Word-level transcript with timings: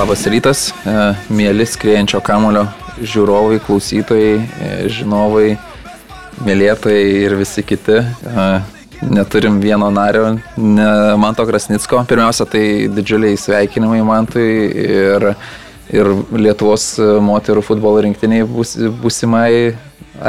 Labas 0.00 0.22
rytas, 0.32 0.60
e, 0.88 0.92
mėly 1.28 1.66
skriejančio 1.68 2.22
kamulio 2.24 2.62
žiūrovai, 3.04 3.58
klausytojai, 3.60 4.36
e, 4.40 4.68
žinovai, 4.88 5.58
mylėtojai 6.40 7.02
ir 7.26 7.34
visi 7.36 7.60
kiti. 7.60 7.98
E, 8.00 8.44
neturim 9.04 9.58
vieno 9.60 9.90
nario, 9.92 10.38
ne 10.56 10.86
Manto 11.20 11.44
Krasnicko. 11.44 12.00
Pirmiausia, 12.08 12.46
tai 12.48 12.62
didžiuliai 12.96 13.36
sveikinimai 13.36 14.00
Mantui 14.08 14.46
ir, 14.86 15.26
ir 15.92 16.08
Lietuvos 16.32 16.94
moterų 17.26 17.64
futbolo 17.66 18.00
rinktiniai 18.06 18.46
bus, 18.48 18.78
busimai 19.02 19.74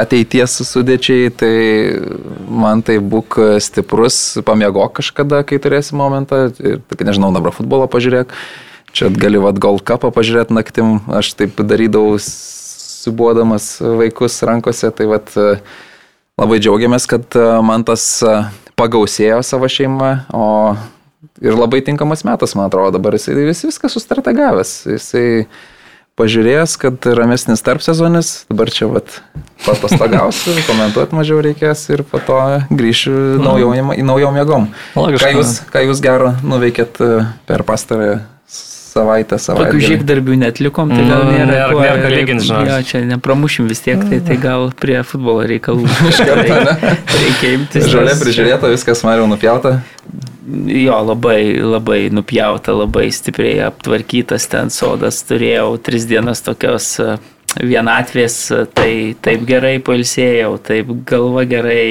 ateities 0.04 0.58
sudėčiai, 0.68 1.30
tai 1.32 1.54
man 2.44 2.84
tai 2.84 2.98
būk 3.00 3.38
stiprus, 3.64 4.20
pamiegok 4.44 4.98
kažkada, 5.00 5.40
kai 5.48 5.56
turėsi 5.64 5.96
momentą, 5.96 6.50
ir, 6.60 6.76
nežinau, 7.08 7.32
dabar 7.32 7.56
futbolo 7.56 7.88
pažiūrėk. 7.88 8.36
Čia 8.92 9.08
gali 9.08 9.40
vad 9.40 9.60
Gold 9.62 9.86
Cupą 9.88 10.12
pažiūrėti 10.12 10.52
naktim, 10.52 10.98
aš 11.08 11.32
taip 11.38 11.60
darydavau 11.64 12.18
subuodamas 12.20 13.78
vaikus 13.80 14.36
rankose, 14.44 14.90
tai 14.92 15.08
vad 15.10 15.32
labai 16.40 16.58
džiaugiamės, 16.60 17.08
kad 17.08 17.38
man 17.64 17.86
tas 17.88 18.04
pagausėjo 18.78 19.40
savo 19.46 19.68
šeimą, 19.70 20.10
o 20.34 20.46
ir 21.42 21.56
labai 21.56 21.82
tinkamas 21.84 22.24
metas, 22.26 22.56
man 22.58 22.68
atrodo, 22.68 22.96
dabar 22.98 23.16
jisai 23.16 23.36
vis 23.46 23.62
viską 23.66 23.90
sustrategavęs. 23.92 24.72
Jisai 24.90 25.26
pažiūrėjęs, 26.18 26.74
kad 26.80 27.06
ramesnis 27.16 27.64
tarp 27.64 27.84
sezonis, 27.84 28.42
dabar 28.52 28.70
čia 28.74 28.90
vat 28.92 29.20
patostagausiu, 29.64 30.54
komentuoti 30.70 31.16
mažiau 31.16 31.40
reikės 31.44 31.86
ir 31.94 32.04
po 32.08 32.20
to 32.22 32.38
grįšiu 32.70 33.14
naujom, 33.40 33.94
į 33.96 34.04
naujom 34.06 34.36
jėgom. 34.42 34.68
Ką 34.94 35.32
jūs, 35.38 35.56
ką 35.72 35.86
jūs 35.88 36.04
gero 36.04 36.34
nuveikėt 36.44 37.00
per 37.48 37.64
pastarąją 37.68 38.20
savaitę 38.92 39.38
savaitę. 39.40 39.70
Tokių 39.70 39.82
žiegdarbių 39.86 40.36
netlikom, 40.42 40.92
tai 40.92 41.06
gal 41.08 41.24
nėra, 41.28 41.46
nėra, 41.48 41.66
ko, 41.72 41.80
nėra 41.82 42.12
lyginti, 42.12 42.48
žinai. 42.48 42.66
Jo, 42.68 42.78
čia 42.88 43.02
nepramušim 43.08 43.70
vis 43.70 43.82
tiek, 43.84 44.02
tai, 44.08 44.20
tai 44.26 44.36
gal 44.42 44.68
prie 44.78 45.00
futbolo 45.06 45.46
reikalų. 45.48 45.88
reikia, 46.42 46.76
reikia 47.16 47.54
imtis. 47.56 47.88
Žalia 47.92 48.16
prižiūrėta, 48.20 48.70
viskas 48.72 49.04
mariau 49.06 49.28
nupjauta. 49.30 49.78
Jo, 50.66 50.98
labai, 51.06 51.54
labai 51.62 52.00
nupjauta, 52.12 52.74
labai 52.74 53.06
stipriai 53.14 53.62
aptvarkytas 53.68 54.48
ten 54.52 54.72
sodas. 54.74 55.22
Turėjau 55.28 55.76
tris 55.82 56.08
dienas 56.10 56.42
tokios 56.44 56.88
e, 57.00 57.14
vienatvės, 57.62 58.38
e, 58.50 58.64
tai 58.74 58.92
taip 59.22 59.46
gerai 59.48 59.76
pailsėjau, 59.84 60.56
taip 60.66 60.90
galva 61.08 61.46
gerai 61.48 61.86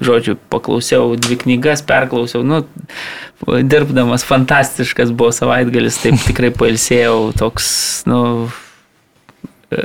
žodžiu, 0.00 0.36
paklausiau 0.52 1.14
dvi 1.18 1.38
knygas, 1.40 1.82
perklausiau, 1.86 2.44
nu, 2.46 2.62
dirbdamas 3.44 4.24
fantastiškas 4.26 5.12
buvo 5.14 5.32
savaitgalis, 5.34 6.00
taip 6.02 6.20
tikrai 6.28 6.52
pailsėjau, 6.54 7.32
toks, 7.38 7.66
nu, 8.10 8.20
e, 9.70 9.84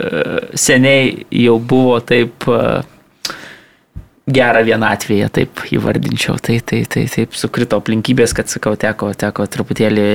seniai 0.57 1.25
jau 1.45 1.57
buvo 1.59 1.99
taip 2.01 2.47
e, 2.49 2.63
gerą 4.29 4.63
vienatvėje, 4.67 5.29
taip 5.39 5.63
įvardinčiau. 5.73 6.37
Tai, 6.41 6.59
tai, 6.61 6.83
tai 6.89 7.05
taip 7.11 7.37
sukrito 7.37 7.79
aplinkybės, 7.81 8.35
kad, 8.37 8.51
sakau, 8.51 8.75
teko, 8.79 9.11
teko 9.17 9.47
truputėlį 9.49 10.09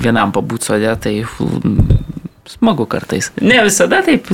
vienam 0.00 0.32
pabūti 0.36 0.70
sodė, 0.70 0.94
tai 1.00 1.18
smagu 2.48 2.86
kartais. 2.90 3.30
Ne 3.40 3.60
visada 3.66 4.02
taip, 4.06 4.30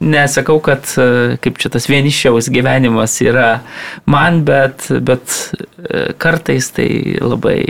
nesakau, 0.00 0.58
kad 0.64 0.86
e, 0.98 1.36
kaip 1.42 1.58
čia 1.62 1.70
tas 1.72 1.86
vienišiaus 1.90 2.50
gyvenimas 2.52 3.16
yra 3.24 3.60
man, 4.10 4.42
bet, 4.46 4.88
bet 5.04 5.36
e, 5.56 6.10
kartais 6.20 6.70
tai 6.76 6.90
labai 7.20 7.60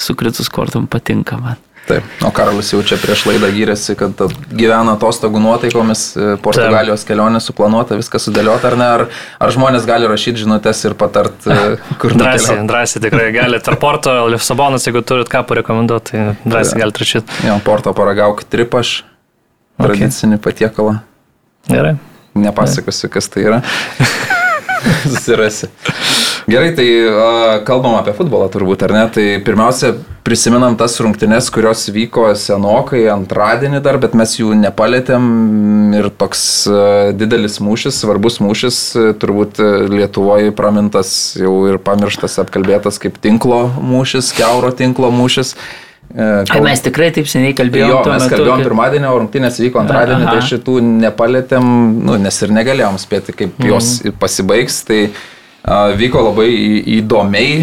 sukritus 0.00 0.50
kortom 0.52 0.88
patinka 0.90 1.38
man. 1.40 1.60
Taip, 1.82 2.06
o 2.22 2.30
Karolis 2.30 2.68
jau 2.70 2.78
čia 2.86 2.94
prieš 3.00 3.24
laidą 3.26 3.48
gyrėsi, 3.50 3.96
kad 3.98 4.20
gyvena 4.54 4.94
atostogų 4.94 5.40
nuotaikomis, 5.42 6.02
e, 6.14 6.26
Portugalijos 6.42 7.02
kelionė 7.08 7.40
suplanuota, 7.42 7.98
viskas 7.98 8.28
sudėliota 8.28 8.70
ar 8.70 8.76
ne, 8.78 8.86
ar, 8.98 9.04
ar 9.42 9.54
žmonės 9.54 9.88
gali 9.88 10.06
rašyti 10.10 10.44
žinutės 10.44 10.84
ir 10.86 10.94
patart, 10.98 11.48
kur 12.02 12.14
drąsiai. 12.14 12.60
Drąsiai 12.70 13.02
tikrai 13.02 13.26
gali. 13.34 13.58
Tarp 13.66 13.82
Porto, 13.82 14.14
Lisabonas, 14.30 14.86
jeigu 14.86 15.02
turit 15.06 15.30
ką 15.32 15.42
parekomenduoti, 15.48 16.14
tai 16.14 16.54
drąsiai 16.54 16.84
galite 16.84 17.02
rašyti. 17.02 17.42
Jo, 17.48 17.58
Porto 17.66 17.94
paragauk 17.98 18.44
tripaš, 18.46 19.00
tradicinį 19.82 20.38
okay. 20.38 20.44
patiekalą. 20.46 21.00
Gerai. 21.66 21.96
Nepasakosiu, 22.38 23.10
kas 23.12 23.26
tai 23.32 23.48
yra. 23.48 23.62
Susirasi. 25.10 25.68
Gerai, 26.46 26.72
tai 26.74 26.86
kalbam 27.66 27.94
apie 28.00 28.14
futbolą 28.16 28.48
turbūt, 28.50 28.82
ar 28.86 28.94
ne? 28.96 29.02
Tai 29.14 29.26
pirmiausia, 29.46 29.92
prisimenam 30.26 30.74
tas 30.78 30.96
rungtynes, 31.02 31.50
kurios 31.54 31.84
vyko 31.94 32.28
senokai 32.38 33.04
antradienį 33.12 33.82
dar, 33.84 33.98
bet 34.02 34.16
mes 34.18 34.34
jų 34.38 34.54
nepalėtėm 34.58 35.24
ir 35.98 36.10
toks 36.18 36.42
didelis 37.18 37.60
mūšis, 37.62 38.02
svarbus 38.02 38.40
mūšis, 38.42 38.80
turbūt 39.22 39.62
Lietuvoje 39.92 40.54
pramintas 40.56 41.14
jau 41.38 41.54
ir 41.70 41.78
pamirštas, 41.82 42.40
apkalbėtas 42.42 42.98
kaip 43.02 43.18
tinklo 43.22 43.64
mūšis, 43.78 44.34
keuro 44.38 44.72
tinklo 44.74 45.12
mūšis. 45.14 45.54
Kal... 46.12 46.60
Mes 46.66 46.82
tikrai 46.84 47.08
taip 47.14 47.28
seniai 47.30 47.54
kalbėjome. 47.56 47.92
Jo, 47.94 48.00
mes 48.04 48.26
metu, 48.26 48.34
kalbėjom 48.34 48.58
kad... 48.58 48.66
pirmadienį, 48.66 49.06
o 49.08 49.20
rungtynės 49.22 49.60
vyko 49.62 49.80
antradienį, 49.80 50.26
Aha. 50.26 50.34
tai 50.34 50.48
šitų 50.50 50.74
nepalėtėm, 51.06 51.68
nu, 52.04 52.18
nes 52.20 52.40
ir 52.44 52.52
negalėjom 52.52 52.98
spėti, 53.00 53.32
kaip 53.38 53.54
mm. 53.56 53.70
jos 53.70 53.94
pasibaigs. 54.20 54.82
Tai 54.90 54.98
uh, 55.06 55.22
vyko 55.62 56.24
labai 56.28 56.50
įdomiai. 56.98 57.62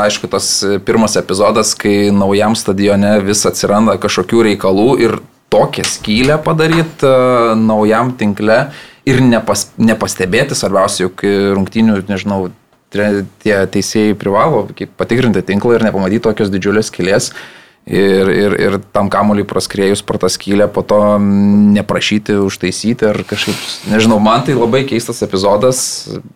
Aišku, 0.00 0.28
tas 0.28 0.48
pirmas 0.84 1.16
epizodas, 1.16 1.74
kai 1.78 2.10
naujam 2.12 2.56
stadione 2.58 3.18
vis 3.24 3.44
atsiranda 3.48 3.96
kažkokių 4.00 4.44
reikalų 4.50 4.88
ir 5.00 5.18
tokią 5.50 5.84
skylę 5.88 6.36
padaryti 6.44 7.08
uh, 7.08 7.56
naujam 7.58 8.12
tinkle 8.14 8.68
ir 9.08 9.22
nepas, 9.24 9.70
nepastebėti, 9.80 10.54
svarbiausia, 10.54 11.08
juk 11.08 11.24
rungtynių, 11.56 11.96
nežinau, 12.06 12.52
tie 12.92 13.56
teisėjai 13.72 14.14
privalo 14.18 14.66
patikrinti 15.00 15.42
tinklą 15.46 15.78
ir 15.78 15.86
nepamatyti 15.88 16.22
tokios 16.28 16.52
didžiulės 16.52 16.92
skylės. 16.92 17.30
Uh, 17.32 17.59
ir, 17.86 18.30
ir, 18.30 18.56
ir 18.60 18.78
tam 18.94 19.10
kamuoliui 19.12 19.46
praskriejus 19.48 20.02
per 20.06 20.20
tą 20.22 20.30
skylę, 20.32 20.68
po 20.72 20.82
to 20.82 21.00
neprašyti 21.18 22.38
užtaisyti 22.44 23.10
ar 23.10 23.22
kažkaip, 23.28 23.58
nežinau, 23.90 24.20
man 24.22 24.44
tai 24.46 24.56
labai 24.58 24.84
keistas 24.88 25.22
epizodas, 25.26 25.82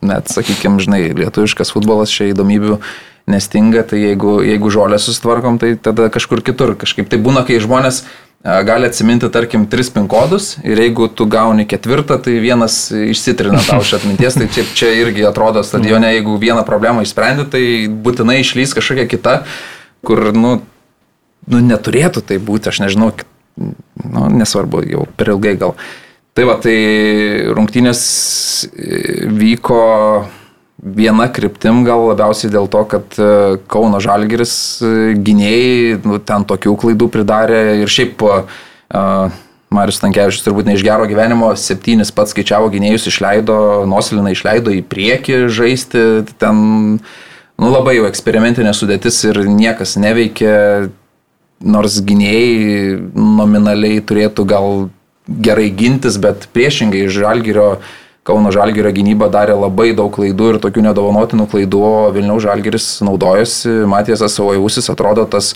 net, 0.05 0.31
sakykime, 0.33 0.83
žinai, 0.83 1.03
lietuviškas 1.17 1.75
futbolas 1.75 2.13
čia 2.15 2.31
įdomybių 2.33 2.81
nestinga, 3.31 3.85
tai 3.89 4.03
jeigu, 4.03 4.39
jeigu 4.45 4.71
žolę 4.73 4.99
susitvarkom, 5.01 5.59
tai 5.61 5.75
tada 5.81 6.11
kažkur 6.13 6.45
kitur. 6.45 6.75
Kažkaip 6.77 7.09
tai 7.09 7.21
būna, 7.25 7.45
kai 7.49 7.57
žmonės 7.63 8.03
gali 8.45 8.85
atsiminti, 8.91 9.31
tarkim, 9.33 9.65
tris 9.73 9.89
pin 9.89 10.05
kodus 10.11 10.59
ir 10.65 10.77
jeigu 10.77 11.09
tu 11.09 11.25
gauni 11.25 11.65
ketvirtą, 11.65 12.19
tai 12.21 12.37
vienas 12.45 12.91
išsitrina 12.93 13.63
tau 13.65 13.81
iš 13.81 13.95
atminties, 13.97 14.37
tai 14.37 14.51
čia, 14.53 14.67
čia 14.77 14.91
irgi 15.01 15.25
atrodo 15.25 15.63
stadione, 15.65 16.13
jeigu 16.19 16.37
vieną 16.43 16.67
problemą 16.69 17.07
išsprendi, 17.07 17.49
tai 17.49 17.65
būtinai 17.89 18.43
išlys 18.43 18.77
kažkokia 18.77 19.09
kita, 19.09 19.39
kur, 20.05 20.29
nu, 20.37 20.59
nu, 21.51 21.61
neturėtų 21.65 22.25
tai 22.29 22.39
būti, 22.43 22.71
aš 22.71 22.83
nežinau, 22.85 23.13
nu, 23.57 24.25
nesvarbu, 24.41 24.85
jau 24.89 25.05
per 25.19 25.35
ilgai 25.35 25.57
gal. 25.61 25.77
Tai 26.35 26.49
va, 26.49 26.57
tai 26.59 26.77
rungtynės 27.55 28.01
e, 28.67 29.29
vyko 29.31 29.83
viena 30.85 31.29
kryptim 31.31 31.85
gal 31.87 32.09
labiausiai 32.09 32.51
dėl 32.51 32.67
to, 32.73 32.83
kad 32.91 33.19
e, 33.23 33.29
Kauno 33.71 34.01
Žalgiris 34.03 34.55
e, 34.83 34.93
gynėjai 35.15 36.01
nu, 36.03 36.19
ten 36.19 36.47
tokių 36.51 36.75
klaidų 36.83 37.09
pridarė 37.15 37.63
ir 37.85 37.93
šiaip 37.93 38.25
uh, 38.27 38.43
Marius 39.75 40.01
Tankievičius 40.03 40.45
turbūt 40.45 40.69
ne 40.69 40.75
iš 40.77 40.85
gero 40.87 41.07
gyvenimo, 41.11 41.53
septynis 41.59 42.13
pats 42.15 42.35
skaičiavo 42.35 42.69
gynėjus, 42.73 43.09
išleido, 43.11 43.57
Nosiliną 43.91 44.35
išleido 44.35 44.75
į 44.75 44.83
priekį 44.91 45.45
žaisti, 45.55 46.03
ten 46.43 46.61
nu, 46.99 47.71
labai 47.71 47.97
jau 47.99 48.09
eksperimentinė 48.11 48.75
sudėtis 48.77 49.21
ir 49.31 49.45
niekas 49.51 49.97
neveikia, 50.01 50.91
nors 51.65 51.99
gynėjai 52.05 52.99
nominaliai 53.17 54.03
turėtų 54.05 54.47
gal 54.49 54.89
gerai 55.29 55.71
gintis, 55.73 56.19
bet 56.21 56.49
priešingai 56.53 57.07
Žalgirio, 57.13 57.79
Kauno 58.25 58.49
Žalgirio 58.55 58.89
gynyba 58.97 59.29
darė 59.33 59.57
labai 59.59 59.91
daug 59.97 60.13
klaidų 60.15 60.55
ir 60.55 60.59
tokių 60.63 60.87
nedovanotinų 60.87 61.45
klaidų, 61.53 61.81
o 61.85 62.13
Vilniaus 62.15 62.45
Žalgiris 62.47 62.87
naudojosi, 63.05 63.83
Matėsas 63.89 64.37
savo 64.37 64.55
jausis 64.57 64.89
atrodo 64.93 65.27
tas 65.29 65.53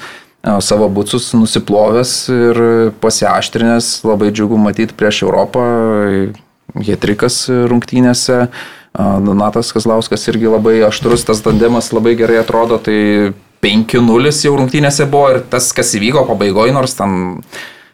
savo 0.64 0.88
būcus 0.92 1.32
nusiplovęs 1.34 2.12
ir 2.32 2.60
pasiaštrinęs, 3.02 3.88
labai 4.06 4.30
džiugu 4.32 4.60
matyti 4.60 4.96
prieš 4.96 5.24
Europą, 5.26 5.64
Hetrikas 6.76 7.46
rungtynėse. 7.48 8.46
Donatas 8.98 9.70
Kazlauskas 9.72 10.24
irgi 10.30 10.48
labai 10.50 10.78
aštrus, 10.86 11.24
tas 11.28 11.40
tandemas 11.44 11.92
labai 11.94 12.16
gerai 12.18 12.40
atrodo, 12.40 12.78
tai 12.82 13.32
5-0 13.64 14.34
jau 14.44 14.54
rungtynėse 14.58 15.08
buvo 15.10 15.32
ir 15.34 15.42
tas, 15.50 15.72
kas 15.74 15.94
įvyko 15.98 16.24
pabaigoje, 16.28 16.74
nors 16.76 16.94
ten 16.98 17.42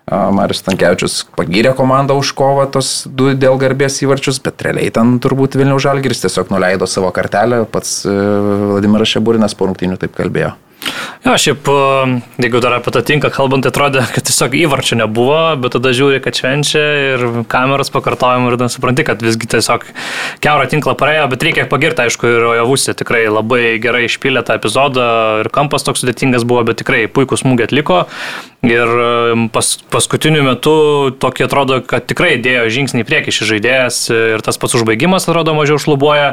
Marius 0.05 0.61
Tankievičius 0.67 1.23
pagyrė 1.33 1.73
komandą 1.77 2.19
už 2.21 2.35
kovą 2.37 2.67
tos 2.73 3.07
du 3.09 3.31
dėl 3.33 3.57
garbės 3.61 4.03
įvarčius, 4.05 4.43
bet 4.45 4.61
realiai 4.67 4.93
ten 4.93 5.17
turbūt 5.25 5.57
Vilnių 5.57 5.79
Žalgiris 5.81 6.21
tiesiog 6.27 6.53
nuleido 6.53 6.89
savo 6.91 7.09
kartelę, 7.17 7.63
pats 7.73 8.03
e, 8.05 8.13
Vladimiras 8.75 9.15
Šeburinas 9.15 9.57
po 9.57 9.71
rungtynių 9.71 9.97
taip 10.03 10.13
kalbėjo. 10.19 10.53
Jo, 11.25 11.39
šiaip, 11.41 11.69
jeigu 12.37 12.61
dar 12.61 12.75
apie 12.77 12.93
tą 12.93 13.01
tinką 13.09 13.31
kalbant, 13.33 13.65
tai 13.65 13.71
atrodė, 13.73 14.03
kad 14.13 14.27
tiesiog 14.29 14.57
įvarčio 14.59 14.99
nebuvo, 15.01 15.39
bet 15.57 15.73
tada 15.73 15.95
žiūri, 15.97 16.19
kad 16.21 16.37
švenčia 16.37 16.83
ir 17.15 17.25
kameros 17.49 17.89
pakartojimų 17.95 18.53
ir 18.53 18.67
supranti, 18.69 19.07
kad 19.09 19.25
visgi 19.25 19.49
tiesiog 19.55 19.87
keurą 20.45 20.69
tinklą 20.69 20.93
praėjo, 21.01 21.25
bet 21.33 21.47
reikia 21.49 21.65
pagirti, 21.71 22.05
aišku, 22.05 22.29
ir 22.29 22.49
Ojavusė 22.51 22.93
tikrai 23.01 23.25
labai 23.33 23.79
gerai 23.81 24.05
išpylė 24.05 24.45
tą 24.45 24.59
epizodą 24.61 25.07
ir 25.41 25.49
kampas 25.55 25.89
toks 25.89 26.05
sudėtingas 26.05 26.45
buvo, 26.45 26.67
bet 26.69 26.83
tikrai 26.83 27.07
puikus 27.09 27.41
smūgį 27.41 27.71
atliko. 27.71 28.05
Ir 28.65 28.89
pas, 29.53 29.67
paskutiniu 29.93 30.41
metu 30.47 30.75
tokį 31.21 31.45
atrodo, 31.45 31.81
kad 31.85 32.07
tikrai 32.09 32.39
dėjo 32.41 32.71
žingsnį 32.73 33.03
į 33.03 33.09
priekį 33.09 33.35
šis 33.37 33.51
žaidėjas 33.51 33.99
ir 34.15 34.45
tas 34.45 34.57
pats 34.61 34.77
užbaigimas 34.79 35.29
atrodo 35.29 35.53
mažiau 35.57 35.77
šlubuoja. 35.83 36.31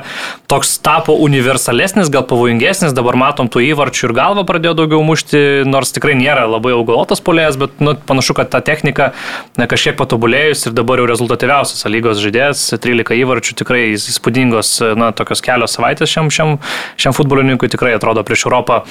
Toks 0.51 0.77
tapo 0.83 1.17
universalesnis, 1.19 2.11
gal 2.13 2.23
pavojingesnis, 2.29 2.95
dabar 2.95 3.19
matom 3.19 3.51
tų 3.51 3.65
įvarčių 3.73 4.07
ir 4.07 4.15
galvą 4.15 4.40
pradėjo 4.47 4.73
daugiau 4.81 5.01
mušti, 5.05 5.63
nors 5.67 5.93
tikrai 5.95 6.15
nėra 6.19 6.47
labai 6.49 6.73
augalotas 6.75 7.21
polėjas, 7.23 7.57
bet 7.61 7.81
nu, 7.83 7.93
panašu, 8.07 8.35
kad 8.37 8.51
ta 8.53 8.61
technika 8.65 9.11
ne, 9.59 9.67
kažkiek 9.69 9.97
patobulėjus 9.99 10.67
ir 10.69 10.75
dabar 10.77 11.01
jau 11.01 11.07
rezultatyviausias 11.11 11.85
lygos 11.91 12.21
žaidėjas, 12.23 12.63
13 12.81 13.19
įvarčių 13.21 13.57
tikrai 13.61 13.83
įspūdingos, 13.95 14.73
na, 14.99 15.11
tokios 15.15 15.43
kelios 15.45 15.75
savaitės 15.77 16.11
šiam, 16.11 16.31
šiam, 16.33 16.57
šiam 17.01 17.15
futbolininkui 17.17 17.71
tikrai 17.71 17.93
atrodo 17.97 18.23
prieš 18.27 18.47
Europą 18.47 18.81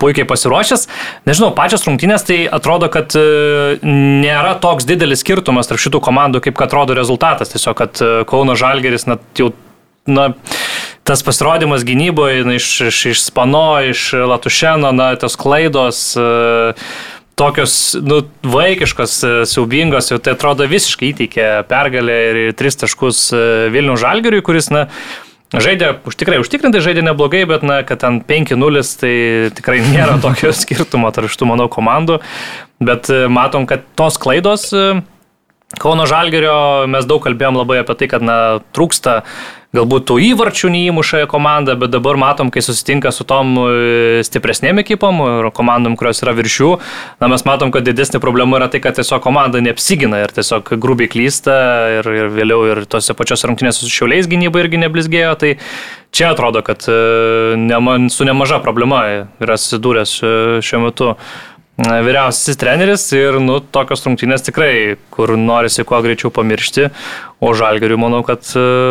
puikiai 0.00 0.28
pasiruošęs. 0.28 0.88
Nežinau, 1.28 1.52
pačios 1.56 1.86
rungtynės 1.88 2.26
tai 2.28 2.40
atrodo, 2.46 2.90
kad 2.92 3.14
e, 3.18 3.78
nėra 3.84 4.54
toks 4.62 4.86
didelis 4.88 5.24
skirtumas 5.24 5.70
tarp 5.70 5.82
šitų 5.82 6.02
komandų, 6.04 6.42
kaip 6.44 6.58
kad 6.58 6.68
atrodo 6.68 6.96
rezultatas. 6.98 7.52
Tiesiog, 7.54 7.78
kad 7.78 8.02
e, 8.04 8.12
Kauno 8.28 8.56
Žalgeris, 8.58 9.08
na, 9.08 9.18
jau, 9.38 9.50
na, 10.08 10.32
tas 11.08 11.22
pasirodymas 11.24 11.84
gynyboje 11.88 12.48
na, 12.48 12.56
iš, 12.58 12.72
iš, 12.88 13.04
iš 13.12 13.22
Spano, 13.28 13.68
iš 13.84 14.10
Latušeno, 14.32 14.90
na, 14.96 15.12
tos 15.20 15.38
klaidos. 15.40 16.02
Uh, 16.18 16.90
tokios 17.38 17.96
nu, 18.02 18.22
vaikiškos, 18.42 19.14
e, 19.22 19.30
siaubingos, 19.46 20.10
tai 20.22 20.34
atrodo 20.34 20.66
visiškai 20.68 21.12
įteikė 21.12 21.46
pergalę 21.70 22.16
ir 22.30 22.38
tris 22.58 22.78
taškus 22.80 23.28
e, 23.30 23.42
Vilnių 23.74 23.94
Žalgiriui, 24.00 24.42
kuris, 24.44 24.72
na, 24.74 24.88
žaidė, 25.54 25.92
tikrai 26.18 26.40
užtikrintai 26.42 26.82
žaidė 26.84 27.04
neblogai, 27.06 27.44
bet, 27.48 27.62
na, 27.66 27.80
kad 27.86 28.02
ten 28.02 28.18
5-0, 28.26 28.82
tai 29.02 29.12
tikrai 29.54 29.78
nėra 29.86 30.18
tokio 30.24 30.50
skirtumo 30.56 31.12
tarp 31.14 31.30
šitų, 31.30 31.52
manau, 31.52 31.68
komandų, 31.70 32.18
bet 32.82 33.12
matom, 33.30 33.68
kad 33.70 33.86
tos 33.98 34.18
klaidos 34.20 34.72
Kauno 35.76 36.06
Žalgerio 36.08 36.88
mes 36.88 37.04
daug 37.04 37.20
kalbėjom 37.20 37.58
labai 37.60 37.82
apie 37.82 37.92
tai, 38.00 38.06
kad 38.08 38.22
na, 38.24 38.36
trūksta 38.72 39.18
galbūt 39.76 40.06
tų 40.08 40.14
įvarčių 40.30 40.70
neįmuša 40.72 41.26
komanda, 41.28 41.74
bet 41.76 41.92
dabar 41.92 42.16
matom, 42.16 42.48
kai 42.48 42.62
susitinka 42.64 43.10
su 43.12 43.26
tom 43.28 43.50
e, 43.60 44.22
stipresnėm 44.24 44.80
ekipom 44.80 45.20
ir 45.26 45.50
komandom, 45.52 45.98
kurios 46.00 46.22
yra 46.24 46.32
viršių, 46.38 46.70
na, 47.20 47.28
mes 47.28 47.44
matom, 47.44 47.68
kad 47.74 47.84
didesnė 47.84 48.16
problema 48.24 48.56
yra 48.62 48.70
tai, 48.72 48.80
kad 48.80 48.96
tiesiog 48.96 49.20
komanda 49.26 49.60
neapsigina 49.60 50.22
ir 50.24 50.32
tiesiog 50.38 50.72
grubiai 50.80 51.12
klysta 51.12 51.58
ir, 51.98 52.08
ir 52.16 52.32
vėliau 52.32 52.64
ir 52.70 52.82
tose 52.88 53.12
pačios 53.18 53.44
rungtynėse 53.44 53.84
su 53.84 53.92
šiauliais 53.92 54.30
gynyba 54.30 54.64
irgi 54.64 54.80
neblizgėjo, 54.86 55.36
tai 55.36 55.52
čia 56.16 56.32
atrodo, 56.32 56.64
kad 56.64 56.88
e, 56.88 56.96
nema, 57.60 58.00
su 58.08 58.24
nemaža 58.24 58.62
problema 58.64 59.04
yra 59.36 59.60
susidūręs 59.60 60.16
e, 60.24 60.34
šiuo 60.64 60.84
metu 60.88 61.12
vyriausiasis 61.78 62.58
treneris 62.58 63.04
ir, 63.14 63.38
nu, 63.42 63.60
tokios 63.62 64.02
rungtynės 64.02 64.42
tikrai, 64.48 64.96
kur 65.14 65.36
norisi 65.38 65.84
kuo 65.86 66.00
greičiau 66.02 66.32
pamiršti, 66.34 66.88
o 67.38 67.52
žalgeriu 67.54 67.94
manau, 68.02 68.24
kad, 68.26 68.42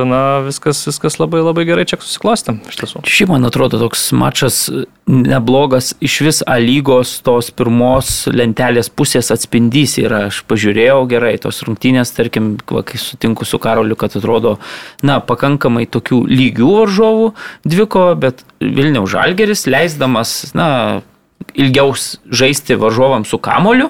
na, 0.08 0.22
viskas, 0.46 0.86
viskas 0.88 1.18
labai 1.20 1.42
labai 1.44 1.66
gerai 1.68 1.84
čia 1.90 2.00
susiklosti, 2.00 2.56
iš 2.72 2.80
tiesų. 2.80 3.02
Šiaip 3.04 3.34
man 3.34 3.48
atrodo 3.50 3.82
toks 3.82 4.06
mačas 4.16 4.62
neblogas 5.08 5.94
iš 6.04 6.16
vis 6.24 6.40
A 6.48 6.56
lygos 6.64 7.18
tos 7.28 7.50
pirmos 7.52 8.14
lentelės 8.32 8.88
pusės 8.88 9.34
atspindys 9.36 9.98
yra, 10.00 10.28
aš 10.32 10.40
pažiūrėjau 10.48 11.02
gerai 11.12 11.34
tos 11.44 11.60
rungtynės, 11.68 12.16
tarkim, 12.16 12.54
va, 12.72 12.86
kai 12.88 13.02
sutinku 13.04 13.48
su 13.48 13.60
Karoliu, 13.60 14.00
kad 14.00 14.16
atrodo, 14.16 14.56
na, 15.04 15.20
pakankamai 15.20 15.90
tokių 15.92 16.24
lygių 16.32 16.72
varžovų 16.80 17.30
dviko, 17.68 18.08
bet 18.24 18.48
Vilniaus 18.64 19.12
žalgeris 19.12 19.68
leisdamas, 19.68 20.38
na, 20.56 20.70
ilgiau 21.58 21.94
žaisti 22.32 22.78
varžovams 22.80 23.30
su 23.32 23.40
kamoliu, 23.42 23.90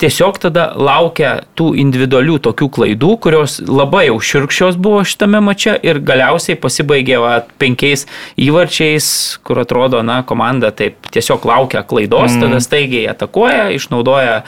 tiesiog 0.00 0.38
tada 0.40 0.66
laukia 0.76 1.30
tų 1.56 1.70
individualių 1.80 2.36
tokių 2.44 2.68
klaidų, 2.76 3.12
kurios 3.24 3.56
labai 3.64 4.06
jau 4.10 4.18
širkščios 4.20 4.76
buvo 4.80 5.00
šitame 5.08 5.40
mače 5.44 5.76
ir 5.86 6.02
galiausiai 6.04 6.58
pasibaigė 6.60 7.20
va, 7.22 7.34
penkiais 7.60 8.04
įvarčiais, 8.36 9.06
kur 9.46 9.62
atrodo, 9.64 10.02
na, 10.04 10.20
komanda 10.28 10.72
taip 10.76 11.08
tiesiog 11.12 11.46
laukia 11.48 11.84
klaidos, 11.88 12.36
mm. 12.36 12.44
tada 12.44 12.60
staigiai 12.64 13.06
atakuoja, 13.14 13.70
išnaudoja 13.76 14.42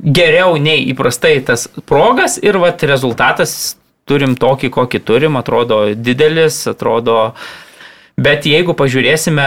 geriau 0.00 0.56
nei 0.60 0.86
įprastai 0.92 1.38
tas 1.44 1.68
progas 1.88 2.40
ir 2.40 2.56
va, 2.62 2.72
rezultatas 2.88 3.76
turim 4.08 4.36
tokį, 4.38 4.70
kokį 4.72 5.02
turim, 5.04 5.36
atrodo 5.36 5.82
didelis, 5.92 6.62
atrodo, 6.70 7.34
bet 8.16 8.46
jeigu 8.48 8.76
pažiūrėsime 8.78 9.46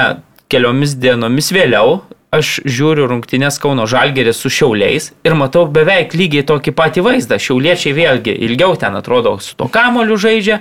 keliomis 0.51 0.97
dienomis 0.99 1.53
vėliau, 1.55 2.01
aš 2.35 2.59
žiūriu 2.67 3.07
rungtynės 3.09 3.57
Kauno 3.61 3.87
Žalgeris 3.89 4.39
su 4.41 4.51
Šiauliais 4.53 5.09
ir 5.25 5.35
matau 5.37 5.65
beveik 5.69 6.13
lygiai 6.17 6.45
tokį 6.47 6.73
patį 6.77 7.03
vaizdą. 7.05 7.39
Šiauliečiai 7.41 7.95
vėlgi 7.97 8.35
ilgiau 8.47 8.77
ten 8.79 8.97
atrodo 8.99 9.35
su 9.41 9.55
to 9.57 9.69
kamoliu 9.71 10.17
žaidžia, 10.19 10.59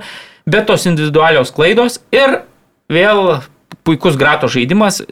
bet 0.49 0.69
tos 0.71 0.89
individualios 0.89 1.53
klaidos 1.55 2.01
ir 2.15 2.41
vėl 2.93 3.43
puikus 3.85 4.17
grato 4.21 4.49
žaidimas. 4.49 5.03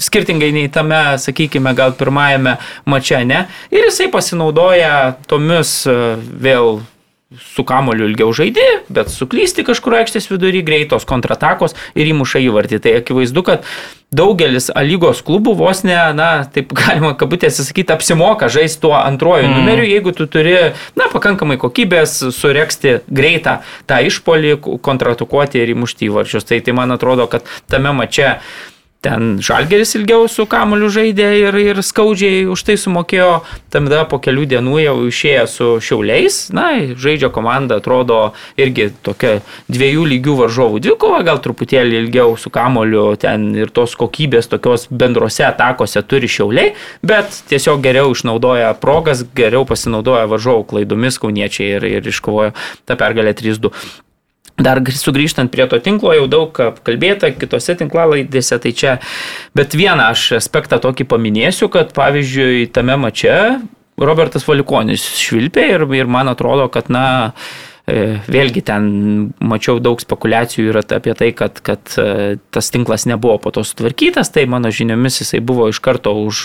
Skirtingai 0.00 0.48
nei 0.56 0.70
tame, 0.72 1.18
sakykime, 1.20 1.74
gal 1.76 1.92
pirmajame 1.98 2.56
mače, 2.88 3.20
ne. 3.28 3.42
Ir 3.68 3.90
jisai 3.90 4.08
pasinaudoja 4.10 5.18
tomis 5.28 5.82
vėl 5.86 6.80
su 7.38 7.62
kamoliu 7.64 8.08
ilgiau 8.08 8.32
žaidži, 8.34 8.66
bet 8.90 9.10
suklysti 9.12 9.62
kažkur 9.66 9.94
aikštės 10.00 10.26
vidury, 10.32 10.64
greitos 10.66 11.06
kontratakos 11.06 11.76
ir 11.94 12.10
įmuša 12.10 12.42
įvartį. 12.42 12.80
Tai 12.82 12.94
akivaizdu, 12.98 13.44
kad 13.46 13.68
daugelis 14.10 14.66
lygos 14.74 15.20
klubų 15.22 15.54
vos 15.60 15.84
ne, 15.86 15.98
na, 16.18 16.30
taip 16.50 16.74
galima 16.74 17.12
kabutėse 17.18 17.62
sakyti, 17.62 17.94
apsimoka 17.94 18.50
žaisti 18.50 18.82
tuo 18.82 18.96
antroju 18.98 19.46
mm. 19.46 19.60
numeriu, 19.60 19.86
jeigu 19.86 20.14
tu 20.16 20.26
turi, 20.30 20.56
na, 20.98 21.06
pakankamai 21.12 21.60
kokybės 21.62 22.16
sureksti 22.34 22.98
greitą 23.06 23.60
tą 23.86 24.00
išpolį, 24.10 24.56
kontratakuoti 24.82 25.62
ir 25.62 25.70
įmušti 25.76 26.10
įvarčius. 26.10 26.50
Tai, 26.50 26.58
tai 26.66 26.74
man 26.74 26.98
atrodo, 26.98 27.30
kad 27.30 27.46
tame 27.70 27.94
mače 27.94 28.34
Ten 29.00 29.38
Žalgeris 29.40 29.94
ilgiau 29.96 30.26
su 30.28 30.44
kamoliu 30.44 30.90
žaidė 30.92 31.28
ir, 31.38 31.56
ir 31.56 31.78
skaudžiai 31.80 32.42
už 32.52 32.64
tai 32.68 32.74
sumokėjo, 32.76 33.30
tada 33.72 34.02
po 34.04 34.18
kelių 34.20 34.42
dienų 34.50 34.74
jau 34.82 34.96
išėjo 35.08 35.44
su 35.48 35.68
Šiauliais, 35.86 36.36
na, 36.52 36.66
žaidžia 37.00 37.30
komanda, 37.32 37.78
atrodo 37.80 38.18
irgi 38.60 38.90
tokia 39.00 39.38
dviejų 39.72 40.04
lygių 40.10 40.34
varžovų 40.42 40.82
dvikova, 40.84 41.22
gal 41.24 41.40
truputėlį 41.40 41.96
ilgiau 42.02 42.36
su 42.36 42.52
kamoliu 42.52 43.06
ten 43.16 43.48
ir 43.56 43.72
tos 43.72 43.96
kokybės 43.96 44.52
tokios 44.52 44.84
bendrose 44.92 45.48
atakose 45.48 46.04
turi 46.04 46.28
Šiauliai, 46.28 46.74
bet 47.00 47.40
tiesiog 47.48 47.80
geriau 47.80 48.12
išnaudoja 48.12 48.74
progas, 48.84 49.24
geriau 49.32 49.64
pasinaudoja 49.64 50.28
varžovų 50.28 50.68
klaidomis 50.74 51.16
kauniečiai 51.24 51.80
ir, 51.80 51.90
ir 51.96 52.12
iškovojo 52.12 52.52
tą 52.84 53.00
pergalę 53.00 53.32
3-2. 53.40 53.72
Dar 54.60 54.80
sugrįžtant 54.92 55.50
prie 55.52 55.64
to 55.70 55.78
tinklo, 55.80 56.12
jau 56.16 56.26
daug 56.30 56.60
kalbėta 56.84 57.32
kitose 57.32 57.76
tinklalaidėse, 57.80 58.58
tai 58.60 58.72
čia, 58.76 58.96
bet 59.56 59.76
vieną 59.78 60.10
aš 60.12 60.36
aspektą 60.40 60.80
tokį 60.82 61.06
paminėsiu, 61.08 61.70
kad 61.72 61.94
pavyzdžiui, 61.96 62.68
tame 62.74 62.98
mače 63.00 63.36
Robertas 64.00 64.46
Valikonis 64.48 65.04
švilpė 65.20 65.66
ir, 65.74 65.86
ir 65.96 66.10
man 66.10 66.32
atrodo, 66.32 66.68
kad, 66.72 66.92
na, 66.92 67.42
vėlgi 68.30 68.62
ten 68.66 68.84
mačiau 69.40 69.80
daug 69.82 70.00
spekulacijų 70.02 70.70
ir 70.70 70.78
apie 70.80 71.14
tai, 71.18 71.30
kad, 71.36 71.60
kad 71.64 71.94
e, 72.00 72.36
tas 72.54 72.70
tinklas 72.72 73.06
nebuvo 73.10 73.38
po 73.42 73.52
to 73.54 73.64
sutvarkytas, 73.66 74.32
tai 74.34 74.46
mano 74.50 74.72
žiniomis 74.74 75.20
jisai 75.22 75.40
buvo 75.44 75.68
iš 75.70 75.80
karto 75.84 76.12
už, 76.22 76.42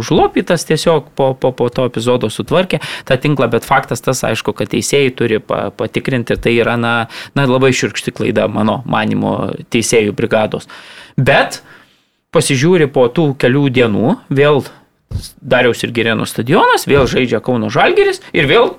užlopytas 0.00 0.66
tiesiog 0.68 1.12
po, 1.18 1.32
po, 1.34 1.52
po 1.56 1.68
to 1.72 1.86
epizodo 1.90 2.30
sutvarkė 2.32 2.80
tą 3.08 3.18
tinklą, 3.20 3.50
bet 3.52 3.68
faktas 3.68 4.04
tas 4.04 4.24
aišku, 4.26 4.54
kad 4.56 4.72
teisėjai 4.72 5.14
turi 5.16 5.40
pa, 5.42 5.68
patikrinti 5.74 6.36
ir 6.36 6.42
tai 6.42 6.56
yra 6.58 6.76
na, 6.80 6.94
na, 7.38 7.46
labai 7.48 7.72
širkšti 7.76 8.14
klaida 8.16 8.48
mano 8.50 8.80
manimo 8.88 9.52
teisėjų 9.72 10.16
brigados. 10.16 10.68
Bet 11.16 11.62
pasižiūri 12.34 12.90
po 12.92 13.08
tų 13.12 13.32
kelių 13.40 13.66
dienų, 13.80 14.14
vėl 14.30 14.62
Dariaus 15.40 15.82
ir 15.82 15.90
Gerėno 15.94 16.26
stadionas, 16.28 16.86
vėl 16.86 17.08
žaidžia 17.10 17.40
Kauno 17.42 17.70
Žalgeris 17.72 18.22
ir 18.30 18.46
vėl 18.46 18.76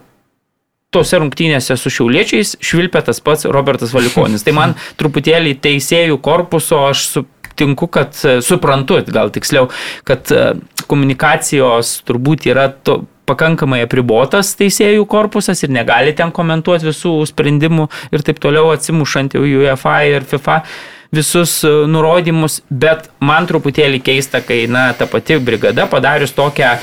tose 0.92 1.20
rungtynėse 1.22 1.78
su 1.80 1.92
šiauliečiais 1.94 2.58
švilpė 2.60 3.00
tas 3.08 3.22
pats 3.24 3.48
Robertas 3.48 3.94
Valikonis. 3.96 4.44
Tai 4.44 4.56
man 4.58 4.76
truputėlį 5.00 5.56
teisėjų 5.64 6.18
korpuso 6.24 6.82
aš 6.90 7.06
sutinku, 7.14 7.88
kad 7.88 8.18
suprantu, 8.44 9.00
gal 9.08 9.32
tiksliau, 9.32 9.70
kad 10.08 10.32
e, 10.36 10.44
komunikacijos 10.92 12.02
turbūt 12.08 12.50
yra 12.52 12.68
to, 12.84 13.06
pakankamai 13.30 13.80
apribotas 13.86 14.50
teisėjų 14.60 15.06
korpusas 15.08 15.62
ir 15.64 15.72
negali 15.72 16.12
ten 16.18 16.34
komentuoti 16.36 16.90
visų 16.90 17.14
sprendimų 17.30 17.88
ir 18.12 18.26
taip 18.28 18.42
toliau 18.44 18.74
atsimušant 18.74 19.38
jau 19.38 19.46
UEFA 19.48 20.02
ir 20.10 20.28
FIFA. 20.28 20.64
visus 21.12 21.58
e, 21.64 21.72
nurodymus, 21.92 22.62
bet 22.70 23.10
man 23.20 23.48
truputėlį 23.48 24.00
keista, 24.04 24.40
kai, 24.44 24.64
na, 24.68 24.92
ta 24.96 25.08
pati 25.12 25.40
brigada 25.40 25.88
padarius 25.88 26.32
tokią 26.32 26.78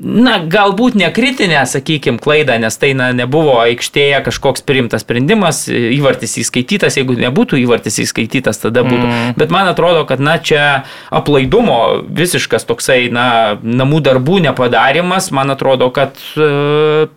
na, 0.00 0.38
galbūt 0.40 0.96
ne 0.96 1.10
kritinę, 1.12 1.60
sakykime, 1.68 2.20
klaidą, 2.22 2.56
nes 2.62 2.76
tai 2.80 2.92
na, 2.96 3.10
nebuvo 3.16 3.58
aikštėje 3.62 4.22
kažkoks 4.26 4.64
priimtas 4.66 5.04
sprendimas, 5.04 5.66
įvartis 5.68 6.38
įskaitytas, 6.40 6.96
jeigu 6.96 7.18
nebūtų 7.20 7.60
įvartis 7.60 8.00
įskaitytas, 8.06 8.62
tada 8.62 8.84
būtų. 8.86 9.04
Mm. 9.04 9.36
Bet 9.40 9.52
man 9.52 9.68
atrodo, 9.70 10.06
kad, 10.08 10.22
na, 10.24 10.38
čia 10.40 10.86
aplaidumo 11.12 11.80
visiškas 12.08 12.64
toksai, 12.68 13.02
na, 13.12 13.58
namų 13.60 14.00
darbų 14.08 14.40
nepadarimas, 14.48 15.30
man 15.36 15.52
atrodo, 15.52 15.90
kad 15.94 16.16
e, 16.36 17.10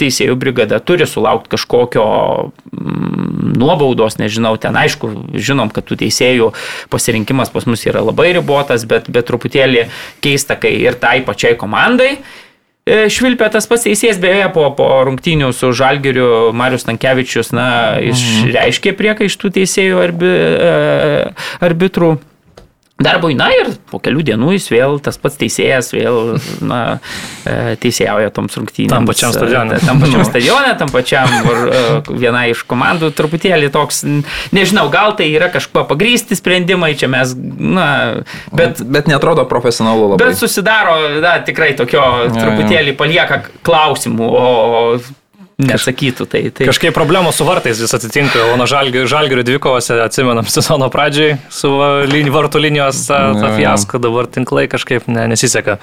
teisėjų 0.00 0.38
brigada 0.40 0.80
turi 0.80 1.06
sulaukti 1.08 1.52
kažkokio 1.56 2.06
mm, 2.70 3.29
nuobaudos, 3.40 4.18
nežinau, 4.20 4.54
ten 4.60 4.76
aišku, 4.76 5.10
žinom, 5.34 5.72
kad 5.74 5.88
tų 5.88 6.00
teisėjų 6.04 6.52
pasirinkimas 6.92 7.52
pas 7.54 7.66
mus 7.68 7.84
yra 7.88 8.04
labai 8.04 8.30
ribotas, 8.36 8.86
bet, 8.88 9.10
bet 9.12 9.28
truputėlį 9.30 9.88
keista, 10.24 10.58
kai 10.60 10.76
ir 10.82 10.98
tai 11.00 11.20
pačiai 11.26 11.56
komandai 11.60 12.12
e, 12.16 13.08
Švilpė 13.12 13.50
tas 13.52 13.68
pats 13.70 13.86
teisėjas, 13.88 14.20
beje, 14.22 14.48
po, 14.54 14.68
po 14.76 14.88
rungtynių 15.08 15.52
su 15.56 15.72
Žalgiriu 15.76 16.50
Marius 16.56 16.86
Tankievičius, 16.88 17.54
na, 17.56 17.68
mhm. 17.98 18.50
išreiškė 18.50 18.96
priekaištų 18.98 19.54
teisėjų 19.60 20.02
arbi, 20.06 20.34
e, 20.34 20.74
arbitrų 21.66 22.16
darbui, 23.00 23.34
na 23.38 23.48
ir 23.54 23.72
po 23.90 24.00
kelių 24.02 24.24
dienų 24.30 24.54
jis 24.56 24.68
vėl, 24.72 24.98
tas 25.02 25.18
pats 25.20 25.38
teisėjas 25.40 25.90
vėl, 25.94 26.36
na, 26.64 26.80
e, 27.48 27.76
teisėjauja 27.80 28.32
toms 28.36 28.58
rungtynėms. 28.58 28.92
Tam 28.92 29.08
pačiam 29.08 29.34
stadione. 29.34 29.78
Tam 29.84 30.02
pačiam 30.02 30.24
stadione, 30.30 30.74
tam 30.80 30.92
pačiam 30.92 31.32
e, 31.40 31.84
viena 32.10 32.44
iš 32.50 32.64
komandų 32.70 33.12
truputėlį 33.16 33.70
toks, 33.74 34.02
nežinau, 34.56 34.86
gal 34.92 35.16
tai 35.18 35.30
yra 35.32 35.50
kažkuo 35.52 35.86
pagrysti 35.90 36.38
sprendimai, 36.38 36.92
čia 37.00 37.10
mes, 37.12 37.34
na, 37.36 37.88
bet... 38.52 38.84
Bet 38.90 39.08
netrodo 39.10 39.46
profesionalu 39.48 40.12
labai. 40.12 40.30
Bet 40.30 40.40
susidaro, 40.40 40.96
na, 41.24 41.38
tikrai 41.46 41.72
tokio 41.78 42.04
truputėlį 42.36 42.96
palieka 43.00 43.42
klausimų, 43.66 44.30
o 44.30 44.44
nesakytų. 45.68 46.26
Tai, 46.30 46.42
tai... 46.54 46.68
Kažkaip 46.70 46.94
problemos 46.96 47.38
su 47.38 47.46
vartais 47.48 47.80
vis 47.82 47.96
atsitinka, 47.96 48.50
o 48.52 48.56
nuo 48.60 48.68
žalgių, 48.70 49.04
žalgių 49.10 49.44
dvikovose 49.46 49.98
atsimenam 50.04 50.48
sezono 50.56 50.90
pradžiai 50.92 51.38
su 51.52 51.72
lin, 52.10 52.30
vartų 52.34 52.62
linijos 52.66 53.04
ta, 53.08 53.26
ta 53.36 53.52
fiasko, 53.58 54.00
dabar 54.02 54.30
tinklai 54.30 54.68
kažkaip 54.70 55.10
ne, 55.10 55.28
nesiseka. 55.34 55.80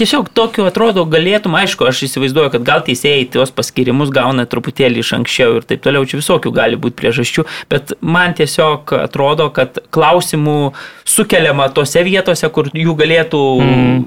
Tiesiog 0.00 0.30
tokiu 0.32 0.64
atrodo 0.64 1.02
galėtum, 1.10 1.52
aišku, 1.58 1.84
aš 1.84 2.04
įsivaizduoju, 2.06 2.52
kad 2.54 2.62
gal 2.64 2.80
teisėjai 2.86 3.26
tuos 3.34 3.50
paskirimus 3.52 4.12
gauna 4.14 4.46
truputėlį 4.48 5.02
iš 5.02 5.10
anksčiau 5.18 5.58
ir 5.58 5.66
taip 5.68 5.82
toliau, 5.84 6.06
čia 6.08 6.20
visokių 6.22 6.52
gali 6.56 6.78
būti 6.80 6.96
priežasčių, 6.96 7.44
bet 7.68 7.92
man 8.00 8.32
tiesiog 8.38 8.94
atrodo, 8.96 9.50
kad 9.52 9.82
klausimų 9.92 10.56
sukeliama 11.04 11.68
tose 11.76 12.00
vietose, 12.06 12.48
kur 12.54 12.70
jų 12.72 12.96
galėtų 13.02 13.44
mm. 13.66 14.00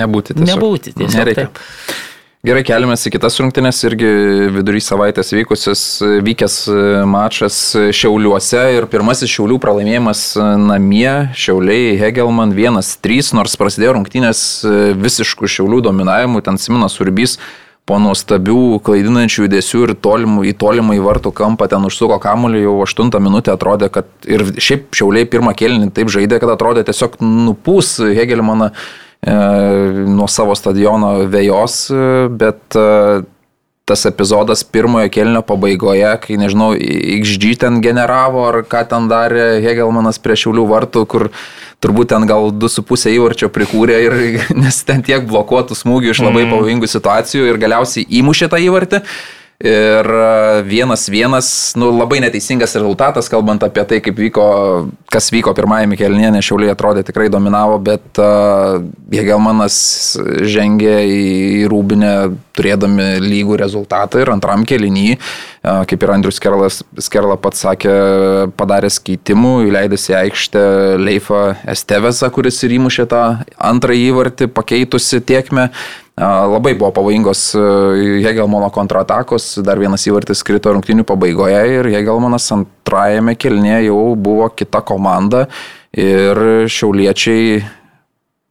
nebūti. 0.00 0.38
Tiesiog. 0.38 0.48
Nebūti, 0.54 0.96
tiesiog. 0.96 1.20
Nereikia. 1.20 1.48
Taip. 1.50 2.12
Gerai, 2.44 2.60
keliamės 2.60 3.06
į 3.08 3.14
kitas 3.14 3.38
rungtynės, 3.40 3.78
irgi 3.88 4.08
vidury 4.52 4.82
savaitės 4.84 5.30
vykusias, 5.32 5.82
vykęs 6.26 6.56
mačas 7.08 7.56
Šiauliuose 7.96 8.60
ir 8.74 8.84
pirmasis 8.92 9.30
Šiaulių 9.32 9.56
pralaimėjimas 9.62 10.26
namie, 10.60 11.30
Šiauliai 11.40 11.94
Hegelman 12.02 12.52
1-3, 12.52 13.30
nors 13.38 13.56
prasidėjo 13.56 13.94
rungtynės 13.96 14.42
visiškų 15.00 15.48
Šiaulių 15.54 15.78
dominavimų, 15.86 16.42
ten 16.44 16.60
Siminas 16.60 16.98
Urbys 17.00 17.38
po 17.88 17.96
nuostabių 18.00 18.82
klaidinančių 18.84 19.46
judesių 19.46 19.80
ir 19.86 19.94
tolimų, 20.04 20.44
į 20.50 20.52
tolimą 20.60 20.98
į 20.98 21.00
vartų 21.06 21.32
kampą 21.40 21.70
ten 21.72 21.88
užsuko 21.88 22.18
kamuolį, 22.20 22.60
jau 22.66 22.74
8 22.84 23.24
minutę 23.24 23.54
atrodė, 23.56 23.88
kad 23.96 24.28
ir 24.28 24.44
šiaip 24.52 24.92
Šiauliai 24.92 25.24
pirmą 25.32 25.56
kėlinį 25.56 25.88
taip 25.96 26.12
žaidė, 26.12 26.42
kad 26.44 26.52
atrodė 26.58 26.84
tiesiog 26.90 27.16
nupūs 27.24 27.94
Hegelmaną. 28.20 28.68
E, 28.68 29.02
nuo 29.24 30.26
savo 30.28 30.56
stadiono 30.58 31.14
vėjos, 31.30 31.78
e, 31.90 32.08
bet 32.28 32.76
e, 32.76 33.22
tas 33.84 34.06
epizodas 34.08 34.64
pirmojo 34.64 35.10
kelnio 35.12 35.42
pabaigoje, 35.44 36.08
kai 36.22 36.38
nežinau, 36.40 36.72
XG 37.20 37.58
ten 37.60 37.82
generavo 37.84 38.46
ar 38.48 38.62
ką 38.68 38.82
ten 38.88 39.08
darė 39.10 39.60
Hegelmanas 39.64 40.20
prie 40.24 40.36
Šiaulių 40.40 40.64
vartų, 40.70 41.04
kur 41.08 41.28
turbūt 41.84 42.14
ten 42.14 42.24
gal 42.28 42.48
2,5 42.52 43.12
įvarčio 43.12 43.50
prikūrė 43.52 44.00
ir 44.06 44.18
nes 44.64 44.82
ten 44.88 45.04
tiek 45.04 45.24
blokuotų 45.28 45.76
smūgių 45.76 46.14
iš 46.14 46.24
labai 46.24 46.46
mm. 46.46 46.56
pavojingų 46.56 46.90
situacijų 46.96 47.48
ir 47.52 47.60
galiausiai 47.60 48.08
įmušė 48.20 48.50
tą 48.52 48.60
įvartį. 48.64 49.02
Ir 49.62 50.06
e, 50.10 50.62
vienas 50.66 51.08
vienas, 51.08 51.72
nu, 51.78 51.92
labai 51.94 52.18
neteisingas 52.24 52.74
rezultatas, 52.74 53.28
kalbant 53.30 53.62
apie 53.62 53.84
tai, 53.86 54.00
kaip 54.02 54.18
vyko, 54.18 54.46
kas 55.06 55.30
vyko 55.30 55.54
pirmajame 55.54 55.94
kelnie, 55.98 56.26
nes 56.34 56.42
Šiauliai 56.42 56.72
atrodė 56.74 57.04
tikrai 57.06 57.28
dominavo, 57.30 57.78
bet 57.78 58.18
uh, 58.18 58.82
Hegelmanas 59.14 59.76
žengė 60.42 60.96
į, 61.06 61.22
Rūbinę 61.70 62.12
turėdami 62.58 63.22
lygų 63.22 63.60
rezultatą 63.62 64.24
ir 64.24 64.34
antram 64.34 64.66
kelnyje, 64.66 65.20
uh, 65.20 65.84
kaip 65.86 66.02
ir 66.02 66.14
Andrius 66.16 66.42
Skerlas, 66.42 66.82
Skerla 67.06 67.38
pats 67.38 67.62
sakė, 67.62 67.94
padaręs 68.58 68.98
keitimų, 69.06 69.54
įleidęs 69.70 70.10
į 70.10 70.18
aikštę 70.24 70.64
Leifą 70.98 71.44
Estevesą, 71.70 72.34
kuris 72.34 72.58
ir 72.66 72.74
įmušė 72.80 73.06
tą 73.14 73.26
antrąjį 73.70 74.10
įvartį, 74.10 74.50
pakeitusi 74.58 75.22
tiekmę. 75.22 75.70
Labai 76.16 76.76
buvo 76.78 76.92
pavojingos 76.94 77.40
Hegelmano 78.22 78.68
kontratakos, 78.70 79.56
dar 79.66 79.80
vienas 79.82 80.04
įvartis 80.06 80.44
krito 80.46 80.70
rungtinių 80.70 81.02
pabaigoje 81.08 81.62
ir 81.80 81.88
Hegelmanas 81.90 82.46
antrajame 82.54 83.34
kelnėje 83.34 83.88
jau 83.88 84.14
buvo 84.14 84.46
kita 84.54 84.84
komanda. 84.86 85.48
Ir 85.94 86.66
šiauliečiai 86.70 87.64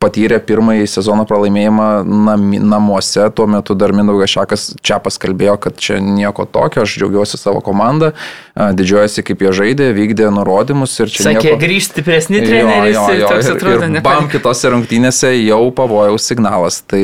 patyrė 0.03 0.41
pirmąjį 0.43 0.89
sezono 0.91 1.23
pralaimėjimą 1.29 1.87
nam, 2.03 2.45
namuose, 2.73 3.29
tuo 3.35 3.47
metu 3.49 3.77
dar 3.79 3.95
Mindaugas 3.95 4.35
Šakas 4.35 4.67
čia 4.83 4.99
paskalbėjo, 5.03 5.55
kad 5.63 5.79
čia 5.79 6.01
nieko 6.03 6.45
tokio, 6.49 6.83
aš 6.83 6.97
džiaugiuosi 6.99 7.39
savo 7.39 7.63
komandą, 7.63 8.11
didžiuojasi 8.53 9.23
kaip 9.25 9.47
jie 9.47 9.55
žaidė, 9.63 9.91
vykdė 9.95 10.29
nurodymus 10.35 10.99
ir 10.99 11.13
čia... 11.13 11.29
Sakė, 11.29 11.53
nieko... 11.53 11.61
grįžti 11.63 11.93
stipresni 11.93 12.41
treneriai, 12.41 12.93
jo, 12.93 13.05
jo, 13.21 13.29
ir, 13.37 13.51
atrodo, 13.53 13.87
ir 13.87 14.03
bam 14.05 14.27
kitose 14.31 14.71
rungtynėse 14.73 15.33
jau 15.37 15.61
pavojaus 15.75 16.25
signalas. 16.27 16.81
Tai 16.89 17.03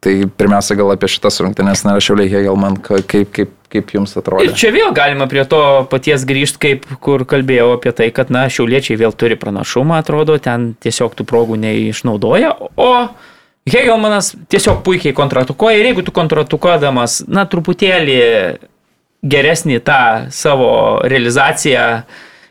Tai 0.00 0.12
pirmiausia 0.40 0.78
gal 0.78 0.94
apie 0.94 1.10
šitas 1.12 1.36
rungtynės 1.44 1.82
nerašiauliai 1.84 2.30
Hegelman, 2.32 2.78
kaip, 2.80 3.28
kaip, 3.36 3.50
kaip 3.68 3.90
jums 3.92 4.14
atrodo. 4.16 4.46
Ir 4.46 4.54
čia 4.56 4.70
vėl 4.72 4.94
galima 4.96 5.26
prie 5.28 5.42
to 5.48 5.60
paties 5.92 6.24
grįžti, 6.28 6.60
kaip 6.62 6.86
kur 7.04 7.26
kalbėjau 7.28 7.74
apie 7.74 7.92
tai, 7.96 8.08
kad 8.16 8.32
na, 8.32 8.46
šiauliečiai 8.48 8.96
vėl 9.02 9.12
turi 9.12 9.36
pranašumą, 9.40 9.98
atrodo, 10.00 10.38
ten 10.40 10.70
tiesiog 10.80 11.18
tų 11.18 11.26
progų 11.28 11.60
neišnaudoja, 11.60 12.54
o 12.80 12.90
Hegelmanas 13.68 14.32
tiesiog 14.48 14.80
puikiai 14.86 15.12
kontratukoja 15.12 15.76
ir 15.76 15.90
jeigu 15.90 16.06
tu 16.06 16.16
kontratukodamas, 16.16 17.20
na, 17.28 17.44
truputėlį 17.44 18.16
geresnį 19.20 19.82
tą 19.84 20.02
savo 20.32 20.70
realizaciją 21.04 21.84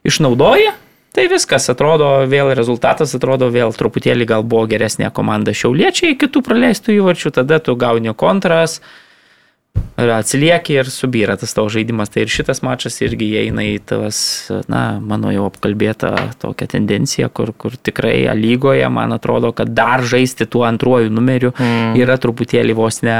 išnaudoja, 0.06 0.76
Tai 1.20 1.26
viskas 1.28 1.66
atrodo, 1.68 2.06
vėl 2.32 2.54
rezultatas 2.56 3.12
atrodo, 3.18 3.50
vėl 3.52 3.74
truputėlį 3.76 4.24
gal 4.30 4.44
buvo 4.48 4.64
geresnė 4.72 5.10
komanda 5.12 5.52
šiauliečiai, 5.52 6.16
kitų 6.16 6.40
praleistų 6.48 6.94
įvarčių, 6.96 7.34
tada 7.36 7.58
tu 7.60 7.76
gauni 7.76 8.14
kontras, 8.16 8.78
atsilieki 10.00 10.78
ir 10.80 10.88
subyra 10.88 11.36
tas 11.42 11.52
tavo 11.58 11.68
žaidimas. 11.76 12.14
Tai 12.14 12.24
ir 12.24 12.32
šitas 12.32 12.64
mačas 12.64 13.02
irgi 13.04 13.28
įeina 13.34 13.68
į 13.68 13.76
tas, 13.92 14.22
na, 14.72 14.86
mano 15.04 15.36
jau 15.36 15.50
apkalbėta 15.50 16.14
tokia 16.40 16.72
tendencija, 16.72 17.28
kur, 17.28 17.52
kur 17.52 17.76
tikrai 17.76 18.24
lygoje, 18.40 18.88
man 18.88 19.12
atrodo, 19.20 19.52
kad 19.52 19.76
dar 19.76 20.08
žaisti 20.08 20.48
tuo 20.48 20.64
antruoju 20.72 21.12
numeriu 21.12 21.52
mm. 21.52 22.00
yra 22.00 22.16
truputėlį 22.16 22.80
vos 22.80 23.04
ne 23.04 23.20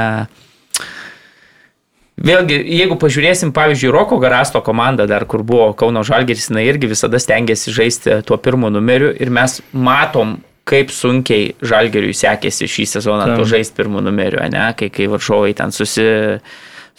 Vėlgi, 2.20 2.58
jeigu 2.76 2.98
pažiūrėsim, 3.00 3.54
pavyzdžiui, 3.56 3.92
Roko 3.94 4.18
Garasto 4.20 4.60
komandą 4.64 5.06
dar, 5.08 5.24
kur 5.24 5.40
buvo 5.46 5.70
Kauno 5.72 6.02
Žalgeris, 6.04 6.50
jinai 6.50 6.66
irgi 6.68 6.90
visada 6.90 7.16
stengiasi 7.22 7.72
žaisti 7.72 8.18
tuo 8.28 8.36
pirmu 8.36 8.68
numeriu 8.72 9.08
ir 9.16 9.32
mes 9.32 9.56
matom, 9.72 10.36
kaip 10.68 10.92
sunkiai 10.92 11.54
Žalgeriui 11.64 12.12
sekėsi 12.14 12.68
šį 12.68 12.86
sezoną 12.92 13.30
to 13.38 13.46
žaisti 13.48 13.78
pirmu 13.80 14.02
numeriu, 14.04 14.42
ne, 14.52 14.68
kai, 14.76 14.90
kai 14.92 15.08
varžovai 15.10 15.54
ten 15.56 15.72
susi 15.72 16.04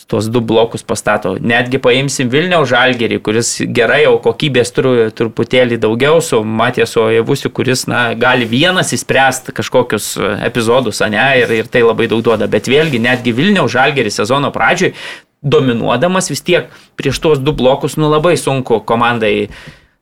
tuos 0.08 0.28
du 0.32 0.42
blokus 0.42 0.84
pastato. 0.84 1.34
Netgi 1.40 1.80
paimsim 1.82 2.30
Vilniaus 2.32 2.70
žalgerį, 2.72 3.20
kuris 3.24 3.54
gerai 3.74 4.04
jau 4.04 4.18
kokybės 4.24 4.74
turi 4.76 5.10
truputėlį 5.16 5.80
daugiau 5.82 6.22
su 6.24 6.42
Matiesu 6.44 7.08
Jevusiu, 7.14 7.52
kuris 7.54 7.88
na, 7.92 8.12
gali 8.20 8.48
vienas 8.50 8.94
įspręsti 8.96 9.56
kažkokius 9.58 10.14
epizodus, 10.48 11.02
ne, 11.12 11.26
ir, 11.42 11.56
ir 11.62 11.72
tai 11.72 11.84
labai 11.86 12.10
daug 12.12 12.24
duoda. 12.26 12.50
Bet 12.52 12.70
vėlgi, 12.72 13.02
netgi 13.02 13.36
Vilniaus 13.36 13.74
žalgerį 13.76 14.14
sezono 14.14 14.54
pradžioj, 14.56 14.96
dominuodamas 15.42 16.30
vis 16.30 16.44
tiek 16.46 16.70
prieš 17.00 17.22
tuos 17.22 17.42
du 17.42 17.54
blokus, 17.58 17.98
nu 17.98 18.12
labai 18.12 18.36
sunku 18.38 18.82
komandai 18.86 19.50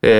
e, 0.04 0.12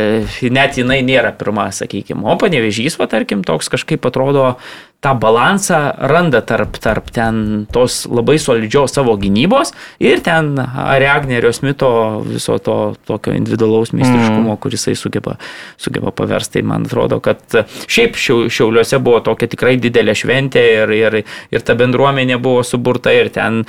net 0.49 0.79
jinai 0.81 1.01
nėra 1.05 1.33
pirma, 1.37 1.69
sakykime. 1.77 2.25
O 2.25 2.37
panevežys, 2.41 2.97
va, 3.01 3.09
tarkim, 3.11 3.45
toks 3.47 3.69
kažkaip 3.73 4.07
atrodo 4.09 4.55
tą 5.01 5.15
balansą 5.19 5.79
randa 5.99 6.43
tarp, 6.45 6.77
tarp 6.79 7.09
ten 7.11 7.67
tos 7.73 8.05
labai 8.05 8.37
solidžios 8.39 8.93
savo 8.93 9.15
gynybos 9.21 9.73
ir 10.01 10.21
ten 10.25 10.53
Aregnerio 10.61 11.53
Smito 11.57 12.21
viso 12.27 12.59
to 12.59 12.77
tokio 13.09 13.33
individualaus 13.33 13.95
meistriškumo, 13.97 14.53
mm. 14.53 14.61
kuris 14.61 14.85
jisai 14.85 14.99
sugeba, 15.01 15.39
sugeba 15.81 16.13
paversti. 16.13 16.61
Tai 16.61 16.67
man 16.67 16.85
atrodo, 16.89 17.21
kad 17.25 17.41
šiaip 17.87 18.19
Šiauliuose 18.19 18.99
buvo 18.99 19.21
tokia 19.25 19.49
tikrai 19.49 19.77
didelė 19.81 20.17
šventė 20.19 20.65
ir, 20.83 20.95
ir, 20.97 21.19
ir 21.55 21.65
ta 21.65 21.77
bendruomenė 21.79 22.41
buvo 22.43 22.65
suburta 22.67 23.15
ir 23.17 23.33
ten 23.35 23.65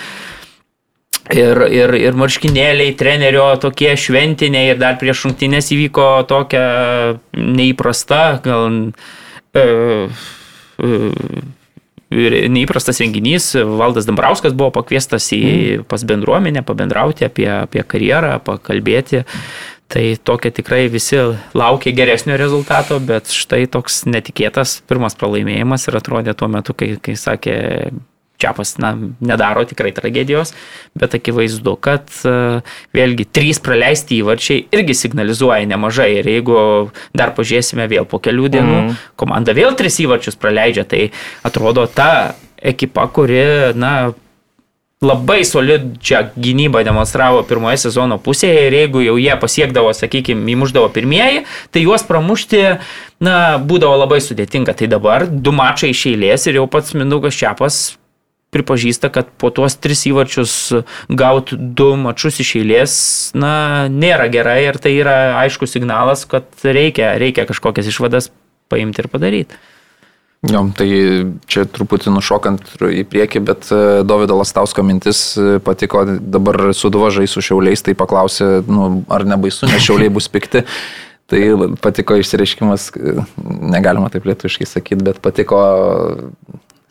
Ir, 1.31 1.59
ir, 1.69 1.93
ir 1.95 2.15
marškinėliai, 2.17 2.95
trenerio 2.97 3.45
tokie 3.61 3.91
šventiniai 3.95 4.71
ir 4.73 4.79
dar 4.81 4.97
prieš 4.99 5.21
šimtinės 5.21 5.69
įvyko 5.71 6.07
tokia 6.27 6.63
neįprasta, 7.37 8.41
gal 8.43 8.65
e, 9.53 9.65
neįprastas 12.11 12.99
renginys. 13.01 13.51
Valdas 13.55 14.07
Dambrauskas 14.07 14.55
buvo 14.57 14.71
pakviestas 14.75 15.29
į, 15.35 15.43
mm. 15.43 15.85
pas 15.91 16.03
bendruomenę, 16.07 16.63
pabendrauti 16.67 17.27
apie, 17.27 17.47
apie 17.61 17.83
karjerą, 17.87 18.37
pakalbėti. 18.45 19.23
Tai 19.91 20.03
tokia 20.23 20.53
tikrai 20.55 20.85
visi 20.87 21.17
laukia 21.57 21.91
geresnio 21.91 22.37
rezultato, 22.39 22.99
bet 23.03 23.27
štai 23.35 23.65
toks 23.71 24.05
netikėtas 24.07 24.79
pirmas 24.87 25.17
pralaimėjimas 25.19 25.89
ir 25.89 25.97
atrodė 25.99 26.35
tuo 26.39 26.47
metu, 26.51 26.75
kai, 26.77 26.93
kai 27.03 27.17
sakė 27.19 27.57
Čiapas 28.41 28.75
na, 28.81 28.93
nedaro 29.21 29.63
tikrai 29.69 29.93
tragedijos, 29.95 30.55
bet 30.97 31.15
akivaizdu, 31.17 31.75
kad 31.83 32.09
e, 32.25 32.35
vėlgi 32.97 33.27
trys 33.33 33.61
praleisti 33.63 34.21
įvarčiai 34.21 34.65
irgi 34.73 34.97
signalizuoja 34.97 35.69
nemažai 35.69 36.09
ir 36.19 36.31
jeigu 36.31 36.57
dar 37.17 37.35
pažiūrėsime 37.37 37.87
vėl 37.91 38.09
po 38.09 38.21
kelių 38.23 38.49
dienų, 38.57 38.79
mm. 38.81 38.97
komanda 39.21 39.55
vėl 39.57 39.77
tris 39.79 40.01
įvarčius 40.03 40.39
praleidžia, 40.41 40.87
tai 40.89 41.07
atrodo 41.47 41.85
ta 41.89 42.11
ekipa, 42.61 43.07
kuri, 43.13 43.45
na, 43.77 44.11
labai 45.01 45.45
solidžią 45.45 46.19
gynybą 46.37 46.83
demonstravo 46.85 47.41
pirmoje 47.49 47.79
sezono 47.81 48.19
pusėje 48.21 48.67
ir 48.67 48.75
jeigu 48.77 49.01
jau 49.01 49.15
jie 49.17 49.33
pasiekdavo, 49.41 49.93
sakykime, 49.97 50.45
įmuždavo 50.53 50.91
pirmieji, 50.93 51.41
tai 51.73 51.81
juos 51.87 52.05
pramušti, 52.05 52.61
na, 53.25 53.37
būdavo 53.57 53.97
labai 54.03 54.21
sudėtinga. 54.21 54.77
Tai 54.77 54.91
dabar 54.93 55.25
du 55.25 55.53
mačai 55.57 55.89
iš 55.95 56.05
eilės 56.13 56.45
ir 56.45 56.61
jau 56.61 56.67
pats 56.69 56.93
Mindaugas 56.93 57.37
Čiapas 57.37 57.81
pripažįsta, 58.51 59.09
kad 59.13 59.31
po 59.39 59.49
tuos 59.55 59.77
tris 59.79 60.03
įvarčius 60.09 60.53
gauti 61.07 61.57
du 61.57 61.93
mačius 61.99 62.41
iš 62.43 62.55
eilės, 62.59 62.93
na, 63.37 63.87
nėra 63.91 64.27
gerai 64.31 64.61
ir 64.67 64.79
tai 64.81 64.93
yra 64.99 65.17
aiškus 65.45 65.77
signalas, 65.77 66.25
kad 66.29 66.47
reikia, 66.67 67.15
reikia 67.21 67.47
kažkokias 67.49 67.91
išvadas 67.91 68.31
paimti 68.71 69.03
ir 69.03 69.11
padaryti. 69.11 69.59
Jo, 70.49 70.63
tai 70.73 70.87
čia 71.45 71.67
truputį 71.69 72.15
nušokant 72.15 72.71
į 72.81 73.03
priekį, 73.05 73.41
bet 73.45 73.67
e, 73.69 73.81
Davido 74.09 74.39
Lastausko 74.39 74.81
mintis 74.81 75.19
e, 75.37 75.59
patiko, 75.61 76.01
dabar 76.17 76.71
suduvažai 76.73 77.27
su 77.29 77.43
šiauliais, 77.45 77.83
tai 77.85 77.93
paklausė, 77.97 78.47
nu, 78.65 79.03
ar 79.13 79.27
nebaisu, 79.29 79.69
nes 79.69 79.85
šiauliai 79.85 80.09
bus 80.13 80.31
pikti. 80.33 80.63
Tai 81.29 81.41
patiko 81.79 82.17
išsireiškimas, 82.19 82.89
negalima 83.45 84.09
taip 84.11 84.25
lietuviškai 84.27 84.65
sakyti, 84.67 85.05
bet 85.11 85.21
patiko 85.23 85.61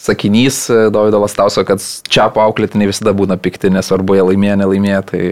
sakinys 0.01 0.63
e, 0.71 0.79
Davido 0.95 1.21
Lastauso, 1.21 1.65
kad 1.69 1.83
čia 2.09 2.31
paauklėtiniai 2.33 2.91
visada 2.91 3.13
būna 3.17 3.37
pikti, 3.41 3.73
nesvarbu, 3.75 4.17
jie 4.17 4.31
laimėjo, 4.31 4.57
nelaimėjo, 4.63 5.03
tai 5.13 5.27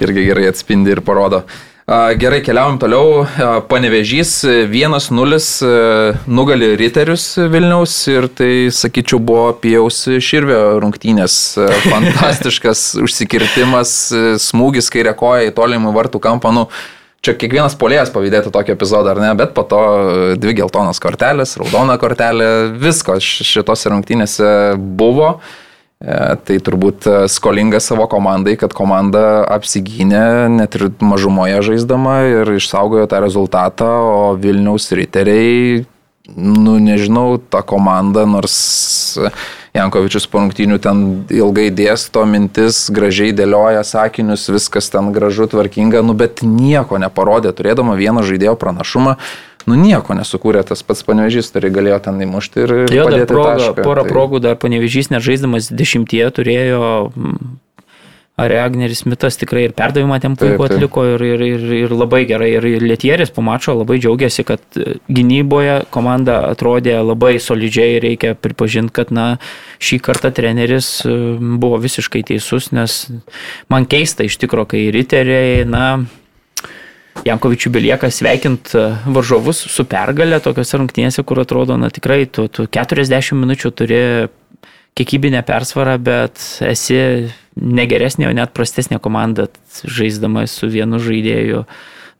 irgi 0.00 0.30
gerai 0.30 0.48
atspindi 0.52 0.96
ir 0.96 1.04
parodo. 1.04 1.44
Gerai, 1.82 2.38
keliaujam 2.46 2.76
toliau. 2.78 3.24
Panevežys 3.68 4.30
1-0 4.46 5.38
e, 5.66 5.72
nugali 6.30 6.68
Riterius 6.78 7.24
Vilniaus 7.50 7.96
ir 8.08 8.28
tai, 8.30 8.52
sakyčiau, 8.72 9.18
buvo 9.18 9.48
pijaus 9.60 9.98
širvio 10.22 10.78
rungtynės. 10.80 11.36
E, 11.58 11.66
fantastiškas 11.90 12.84
užsikirtimas, 13.04 13.96
smūgis 14.46 14.88
kairė 14.94 15.16
koja 15.18 15.50
į 15.50 15.54
tolimų 15.58 15.92
vartų 15.98 16.22
kampą. 16.22 16.54
Nu, 16.54 16.68
čia 17.22 17.34
kiekvienas 17.38 17.76
polėjas 17.78 18.10
pavydėtų 18.14 18.52
tokį 18.54 18.74
epizodą, 18.74 19.14
ar 19.14 19.22
ne, 19.22 19.32
bet 19.38 19.54
po 19.56 19.64
to 19.66 19.82
dvi 20.42 20.56
geltonas 20.58 20.98
kortelės, 21.02 21.56
raudona 21.60 21.98
kortelė, 22.02 22.48
visko 22.82 23.18
šitose 23.22 23.92
rungtynėse 23.92 24.48
buvo. 24.98 25.36
E, 26.02 26.16
tai 26.42 26.58
turbūt 26.58 27.06
skolinga 27.30 27.78
savo 27.82 28.08
komandai, 28.10 28.56
kad 28.58 28.74
komanda 28.74 29.44
apsigynė 29.54 30.50
net 30.50 30.74
ir 30.78 30.88
mažumoje 30.98 31.62
žaisdama 31.70 32.16
ir 32.26 32.56
išsaugojo 32.56 33.06
tą 33.10 33.22
rezultatą, 33.22 33.92
o 34.02 34.34
Vilniaus 34.34 34.90
riteriai, 34.98 35.84
nu 36.34 36.78
nežinau, 36.82 37.38
ta 37.38 37.62
komanda, 37.62 38.26
nors 38.26 38.58
Jankovičius 39.72 40.26
po 40.28 40.42
rungtynių 40.42 40.76
ten 40.84 40.98
ilgai 41.32 41.70
dėsto 41.72 42.26
mintis, 42.28 42.84
gražiai 42.92 43.32
dėlioja 43.32 43.80
sakinius, 43.88 44.44
viskas 44.52 44.90
ten 44.92 45.08
gražu, 45.16 45.46
tvarkinga, 45.48 46.02
nu 46.04 46.12
bet 46.12 46.44
nieko 46.44 47.00
neparodė, 47.00 47.54
turėdama 47.56 47.96
vieną 47.96 48.24
žaidėjo 48.28 48.52
pranašumą. 48.60 49.16
Nu 49.64 49.78
nieko 49.78 50.16
nesukūrė 50.18 50.64
tas 50.66 50.82
pats 50.84 51.04
panevežys, 51.06 51.52
turi 51.54 51.70
galėjo 51.72 52.02
ten 52.04 52.20
įmušti 52.26 52.64
ir... 52.64 52.72
Jo, 52.92 53.06
dar 53.14 53.24
proga, 53.30 53.70
porą 53.78 54.04
tai... 54.04 54.10
progų 54.10 54.42
dar 54.42 54.58
panevežys, 54.60 55.08
nežaisdamas 55.14 55.70
dešimtie, 55.70 56.24
turėjo 56.34 57.08
Aregneris 58.40 59.04
Mitas 59.04 59.36
tikrai 59.36 59.66
ir 59.66 59.74
perdavimą 59.76 60.16
ten 60.22 60.38
puiku 60.40 60.64
atliko 60.64 61.04
ir, 61.04 61.24
ir, 61.26 61.42
ir, 61.44 61.66
ir 61.82 61.92
labai 61.92 62.22
gerai. 62.28 62.48
Ir 62.56 62.64
Lietieris 62.80 63.32
po 63.34 63.44
mačo 63.44 63.74
labai 63.76 63.98
džiaugiasi, 64.00 64.44
kad 64.48 64.80
gynyboje 65.12 65.82
komanda 65.92 66.38
atrodė 66.48 66.96
labai 67.04 67.34
solidžiai 67.42 67.98
ir 67.98 68.06
reikia 68.06 68.32
pripažinti, 68.32 68.94
kad 68.96 69.12
na, 69.12 69.26
šį 69.84 70.00
kartą 70.08 70.32
treneris 70.32 70.90
e, 71.04 71.12
buvo 71.60 71.76
visiškai 71.82 72.24
teisus, 72.32 72.70
nes 72.72 73.04
man 73.72 73.84
keista 73.84 74.24
iš 74.24 74.40
tikrųjų, 74.40 74.72
kai 74.72 74.82
riteriai, 74.96 75.62
na, 75.68 75.86
Jankovičių 77.28 77.70
belieka 77.70 78.08
sveikint 78.10 78.72
e, 78.72 78.86
varžovus 79.12 79.60
su 79.70 79.84
pergalė 79.84 80.40
tokiuose 80.42 80.80
rungtynėse, 80.80 81.22
kur 81.28 81.42
atrodo, 81.44 81.76
na 81.76 81.92
tikrai, 81.92 82.24
tu, 82.24 82.48
tu 82.48 82.64
40 82.64 83.36
minučių 83.44 83.70
turi 83.76 84.00
kiekybinę 84.98 85.42
persvarą, 85.46 85.96
bet 86.02 86.42
esi 86.66 86.98
negeresnė, 87.56 88.28
o 88.30 88.36
net 88.36 88.52
prastesnė 88.56 89.00
komanda 89.02 89.48
žaisdama 89.84 90.46
su 90.50 90.68
vienu 90.72 91.00
žaidėju 91.02 91.64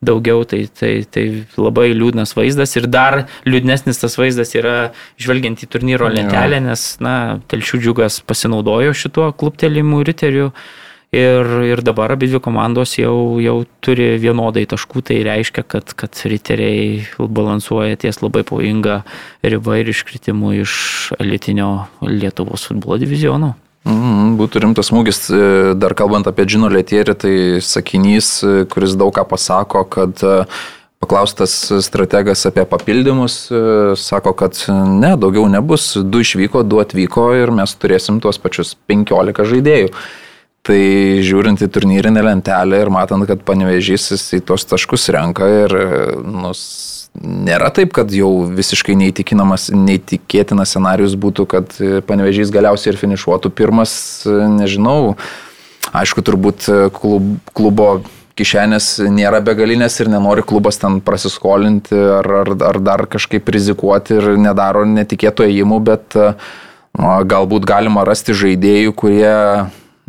daugiau, 0.03 0.43
tai, 0.43 0.65
tai, 0.67 0.91
tai 1.07 1.23
labai 1.55 1.89
liūdnas 1.95 2.35
vaizdas. 2.35 2.75
Ir 2.75 2.89
dar 2.91 3.23
liūdnesnis 3.47 4.01
tas 4.01 4.17
vaizdas 4.19 4.51
yra 4.57 4.91
žvelgiant 5.21 5.63
į 5.63 5.69
turnyro 5.71 6.09
lentelę, 6.11 6.59
nes, 6.65 6.85
na, 7.03 7.39
telšių 7.51 7.79
džiugas 7.85 8.19
pasinaudojo 8.27 8.95
šituo 8.97 9.31
kluptelimu 9.39 10.03
riteriu 10.03 10.51
ir, 11.13 11.49
ir 11.69 11.81
dabar 11.85 12.11
abi 12.15 12.27
dvi 12.31 12.41
komandos 12.43 12.97
jau, 12.97 13.39
jau 13.43 13.57
turi 13.85 14.13
vienodai 14.21 14.65
taškų, 14.69 15.03
tai 15.09 15.21
reiškia, 15.27 15.65
kad, 15.69 15.93
kad 15.97 16.23
riteriai 16.29 17.03
balansuoja 17.17 17.99
ties 18.01 18.23
labai 18.23 18.43
pavojinga 18.47 19.01
riba 19.45 19.79
ir 19.81 19.93
iškritimu 19.93 20.55
iš 20.63 20.75
elitinio 21.21 21.85
Lietuvos 22.01 22.65
futbolo 22.69 22.97
diviziono. 23.01 23.53
Mm, 23.83 24.37
būtų 24.39 24.61
rimtas 24.63 24.89
smūgis, 24.89 25.25
e, 25.27 25.41
dar 25.75 25.91
kalbant 25.99 26.27
apie 26.29 26.45
Džino 26.47 26.69
Lietierį, 26.71 27.15
tai 27.19 27.33
sakinys, 27.59 28.37
e, 28.43 28.63
kuris 28.71 28.95
daug 28.99 29.11
ką 29.15 29.25
pasako, 29.27 29.83
kad 29.83 30.23
e, 30.23 30.39
Paklaustas 31.03 31.51
strategas 31.83 32.45
apie 32.47 32.63
papildymus, 32.63 33.33
sako, 33.99 34.31
kad 34.39 34.55
ne, 34.71 35.09
daugiau 35.19 35.49
nebus, 35.51 35.97
du 35.99 36.21
išvyko, 36.23 36.61
du 36.63 36.79
atvyko 36.79 37.25
ir 37.35 37.51
mes 37.51 37.73
turėsim 37.75 38.21
tuos 38.23 38.39
pačius 38.39 38.71
15 38.87 39.43
žaidėjų. 39.49 39.89
Tai 40.63 40.79
žiūrint 41.19 41.59
į 41.59 41.67
turnyrinę 41.75 42.21
lentelę 42.23 42.77
ir 42.85 42.89
matant, 42.93 43.25
kad 43.27 43.41
panevežys 43.43 44.05
į 44.37 44.39
tuos 44.47 44.63
taškus 44.63 45.09
renka 45.11 45.49
ir 45.65 45.75
nus, 46.23 46.61
nėra 47.19 47.67
taip, 47.75 47.91
kad 47.91 48.13
jau 48.15 48.45
visiškai 48.47 48.95
neįtikėtinas 48.95 50.71
scenarius 50.71 51.17
būtų, 51.19 51.47
kad 51.51 51.75
panevežys 52.07 52.53
galiausiai 52.55 52.93
ir 52.93 53.01
finišuotų 53.01 53.51
pirmas, 53.51 53.93
nežinau. 54.55 55.17
Aišku, 55.91 56.23
turbūt 56.23 56.69
klub, 56.95 57.27
klubo 57.51 57.89
kišenės 58.39 59.03
nėra 59.11 59.43
begalinės 59.43 59.99
ir 59.99 60.09
nenori 60.15 60.47
klubas 60.47 60.79
ten 60.79 61.01
prasiskolinti 61.03 61.99
ar, 62.21 62.33
ar, 62.45 62.55
ar 62.71 62.79
dar 62.79 63.03
kažkaip 63.11 63.51
rizikuoti 63.51 64.15
ir 64.15 64.31
nedaro 64.39 64.87
netikėtų 64.87 65.51
ėjimų, 65.51 65.83
bet 65.91 66.17
galbūt 67.35 67.67
galima 67.67 68.07
rasti 68.07 68.31
žaidėjų, 68.31 68.95
kurie 68.95 69.37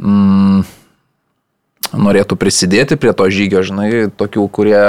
mm, 0.01 0.65
norėtų 1.95 2.39
prisidėti 2.41 2.99
prie 3.01 3.13
to 3.17 3.29
žygio, 3.31 3.63
žinai, 3.67 4.09
tokių, 4.11 4.49
kurie 4.53 4.83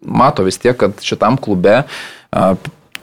mato 0.00 0.44
vis 0.46 0.60
tiek, 0.60 0.76
kad 0.80 1.00
šitam 1.04 1.38
klube 1.40 1.82
a, 1.84 2.44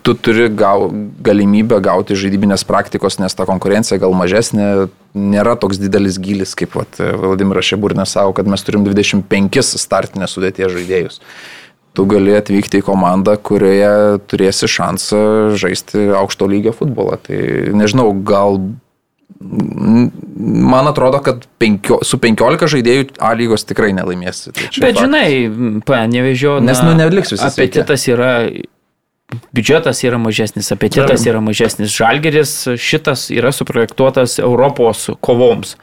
tu 0.07 0.13
turi 0.15 0.47
gau, 0.55 0.87
galimybę 1.19 1.81
gauti 1.83 2.15
žaidybinės 2.15 2.63
praktikos, 2.67 3.17
nes 3.19 3.35
ta 3.35 3.43
konkurencija 3.49 3.99
gal 3.99 4.15
mažesnė, 4.15 4.87
nėra 5.17 5.57
toks 5.59 5.81
didelis 5.81 6.15
gilis, 6.23 6.55
kaip 6.55 6.77
vat, 6.79 6.95
Vladimiras 6.95 7.67
Šeburnė 7.67 8.05
savo, 8.07 8.31
kad 8.37 8.47
mes 8.47 8.63
turim 8.63 8.85
25 8.87 9.59
startinės 9.75 10.37
sudėties 10.37 10.71
žaidėjus. 10.77 11.21
tu 11.97 12.05
gali 12.05 12.35
atvykti 12.37 12.77
į 12.77 12.85
komandą, 12.85 13.33
kurioje 13.41 14.19
turėsi 14.29 14.67
šansą 14.69 15.21
žaisti 15.57 16.11
aukšto 16.13 16.45
lygio 16.45 16.69
futbolą. 16.77 17.17
Tai 17.25 17.39
nežinau, 17.73 18.11
gal 18.21 18.59
man 19.39 20.87
atrodo, 20.89 21.19
kad 21.25 21.43
penkio, 21.61 21.99
su 22.05 22.17
15 22.21 22.69
žaidėjų 22.73 23.09
A 23.23 23.33
lygos 23.37 23.67
tikrai 23.69 23.91
nelaimėsi. 23.95 24.51
Tai 24.51 24.63
Bet 24.63 24.73
faktas. 24.73 25.03
žinai, 25.03 25.81
panevežio, 25.85 26.57
nes 26.63 26.81
nu 26.85 26.95
neliks 26.97 27.35
visas. 27.35 27.53
Apetitas 27.53 28.07
yra 28.09 28.31
biudžetas 29.51 30.03
yra 30.07 30.19
mažesnis, 30.21 30.71
apetitas 30.71 31.25
yra 31.27 31.41
mažesnis, 31.43 31.91
žalgeris 31.91 32.53
šitas 32.79 33.27
yra 33.35 33.51
suprojektuotas 33.55 34.39
Europos 34.39 35.09
kovoms. 35.21 35.75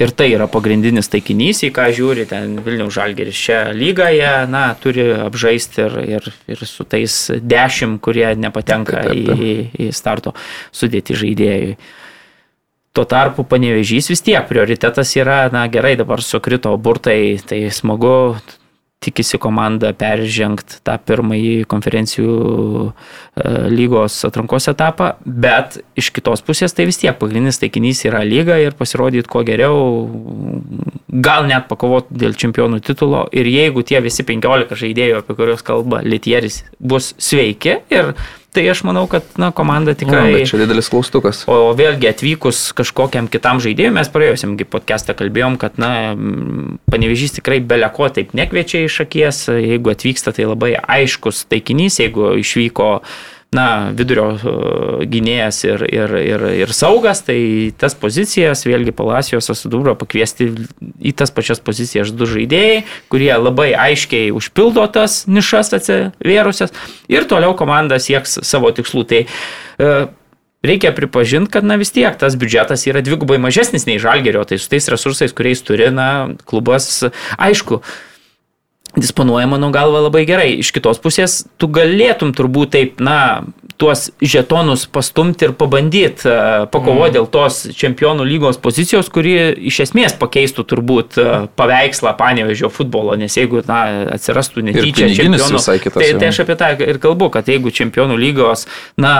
Ir 0.00 0.08
tai 0.16 0.30
yra 0.32 0.46
pagrindinis 0.48 1.10
taikinys, 1.12 1.58
į 1.66 1.68
ką 1.76 1.90
žiūri 1.92 2.24
ten 2.30 2.54
Vilniaus 2.64 2.94
žalgeris 2.96 3.36
šią 3.36 3.58
lygąje, 3.76 4.30
na, 4.48 4.62
turi 4.80 5.04
apžaisti 5.20 5.84
ir, 5.84 5.96
ir, 6.16 6.28
ir 6.48 6.62
su 6.64 6.86
tais 6.88 7.16
dešimt, 7.36 8.00
kurie 8.02 8.30
nepatenka 8.40 9.02
taip, 9.02 9.10
taip, 9.12 9.26
taip. 9.28 9.42
Į, 9.44 9.84
į 9.84 9.90
starto 9.92 10.32
sudėti 10.72 11.18
žaidėjui. 11.20 11.76
Tuo 12.92 13.06
tarpu 13.08 13.46
panevežys 13.48 14.10
vis 14.12 14.20
tiek 14.20 14.44
prioritetas 14.48 15.14
yra, 15.16 15.46
na 15.52 15.64
gerai, 15.72 15.94
dabar 15.96 16.20
sukrito 16.20 16.74
burtai, 16.76 17.38
tai 17.48 17.64
smagu, 17.72 18.34
tikisi 19.02 19.38
komanda 19.42 19.90
peržengti 19.98 20.78
tą 20.86 20.94
pirmąjį 21.02 21.64
konferencijų 21.70 22.34
e, 22.84 22.92
lygos 23.72 24.20
atrankos 24.28 24.68
etapą, 24.70 25.12
bet 25.24 25.80
iš 25.98 26.12
kitos 26.14 26.44
pusės 26.46 26.76
tai 26.76 26.86
vis 26.88 27.00
tiek 27.02 27.16
pagrindinis 27.18 27.58
taikinys 27.62 28.04
yra 28.08 28.22
lyga 28.26 28.60
ir 28.62 28.76
pasirodyti 28.78 29.30
kuo 29.32 29.42
geriau, 29.46 29.80
gal 31.26 31.48
net 31.50 31.66
pakovoti 31.70 32.20
dėl 32.22 32.36
čempionų 32.38 32.82
titulo 32.86 33.24
ir 33.34 33.48
jeigu 33.50 33.82
tie 33.86 34.00
visi 34.04 34.26
15 34.28 34.78
žaidėjų, 34.84 35.22
apie 35.22 35.38
kuriuos 35.38 35.66
kalba 35.66 36.02
Litieris, 36.06 36.62
bus 36.78 37.12
sveiki 37.18 37.80
ir 37.92 38.14
Tai 38.52 38.62
aš 38.68 38.82
manau, 38.84 39.06
kad 39.08 39.24
na, 39.40 39.48
komanda 39.56 39.94
tikrai... 39.96 40.26
Na, 40.34 40.46
čia 40.48 40.58
didelis 40.60 40.90
klaustukas. 40.92 41.38
O 41.48 41.72
vėlgi 41.76 42.10
atvykus 42.10 42.60
kažkokiam 42.76 43.30
kitam 43.32 43.62
žaidėjui, 43.64 43.94
mes 43.96 44.10
praėjusiamgi 44.12 44.66
podcastą 44.68 45.16
kalbėjom, 45.16 45.56
kad 45.62 45.80
na, 45.80 46.12
panevežys 46.92 47.38
tikrai 47.38 47.62
beleko 47.64 48.10
taip 48.12 48.36
nekviečia 48.36 48.84
iš 48.84 48.98
akies, 49.06 49.46
jeigu 49.56 49.94
atvyksta 49.94 50.36
tai 50.36 50.50
labai 50.50 50.74
aiškus 50.76 51.46
taikinys, 51.48 51.96
jeigu 52.04 52.34
išvyko 52.42 52.90
uh, 52.98 53.14
na, 53.52 53.92
vidurio 53.92 54.30
e, 54.32 54.52
gynėjas 55.12 55.58
ir, 55.66 55.84
ir, 55.84 56.14
ir, 56.16 56.44
ir 56.62 56.72
saugas, 56.72 57.20
tai 57.26 57.72
tas 57.78 57.94
pozicijas, 57.98 58.64
vėlgi 58.64 58.94
Palacijos 58.96 59.50
susidūro 59.50 59.94
pakviesti 60.00 60.48
į 61.02 61.12
tas 61.18 61.34
pačias 61.34 61.60
pozicijas 61.64 62.14
du 62.16 62.28
žaidėjai, 62.28 62.82
kurie 63.12 63.32
labai 63.36 63.72
aiškiai 63.76 64.32
užpildo 64.32 64.86
tas 64.94 65.22
nišas 65.28 65.74
atsivėrusias 65.78 66.72
ir 67.12 67.28
toliau 67.28 67.52
komanda 67.58 68.00
sieks 68.00 68.40
savo 68.46 68.72
tikslų. 68.72 69.06
Tai, 69.12 69.22
e, 69.28 69.94
Reikia 70.62 70.92
pripažinti, 70.94 71.50
kad 71.50 71.64
na 71.66 71.74
vis 71.74 71.90
tiek 71.90 72.14
tas 72.14 72.36
biudžetas 72.38 72.84
yra 72.86 73.00
dvigubai 73.02 73.34
mažesnis 73.42 73.82
nei 73.88 73.98
žalgerio, 73.98 74.44
tai 74.46 74.60
su 74.62 74.68
tais 74.70 74.86
resursais, 74.94 75.34
kuriais 75.34 75.58
turi, 75.66 75.88
na, 75.90 76.36
klubas, 76.46 76.86
aišku, 77.34 77.80
disponuoja, 78.96 79.46
mano 79.46 79.70
galva, 79.72 80.02
labai 80.04 80.26
gerai. 80.28 80.50
Iš 80.60 80.72
kitos 80.76 81.00
pusės, 81.02 81.42
tu 81.56 81.68
galėtum 81.72 82.34
turbūt 82.36 82.74
taip, 82.74 83.00
na, 83.00 83.42
tuos 83.80 84.10
žetonus 84.22 84.84
pastumti 84.92 85.48
ir 85.48 85.54
pabandyti 85.58 86.28
uh, 86.28 86.66
pakovoti 86.70 87.08
mm. 87.10 87.14
dėl 87.16 87.28
tos 87.32 87.62
čempionų 87.78 88.26
lygos 88.28 88.60
pozicijos, 88.62 89.08
kuri 89.12 89.32
iš 89.70 89.80
esmės 89.88 90.14
pakeistų 90.20 90.66
turbūt 90.70 91.18
uh, 91.18 91.32
paveikslą 91.58 92.12
panevežio 92.20 92.70
futbolo, 92.72 93.16
nes 93.18 93.34
jeigu, 93.38 93.64
na, 93.66 93.80
atsirastų 94.18 94.66
netyčia 94.68 95.08
čempionų, 95.16 95.64
kitas, 95.82 95.98
tai, 95.98 96.12
tai 96.20 96.30
aš 96.30 96.42
apie 96.44 96.58
tą 96.60 96.70
ir 96.84 97.00
kalbu, 97.02 97.32
kad 97.34 97.50
jeigu 97.50 97.72
čempionų 97.74 98.20
lygos, 98.20 98.68
na, 99.00 99.16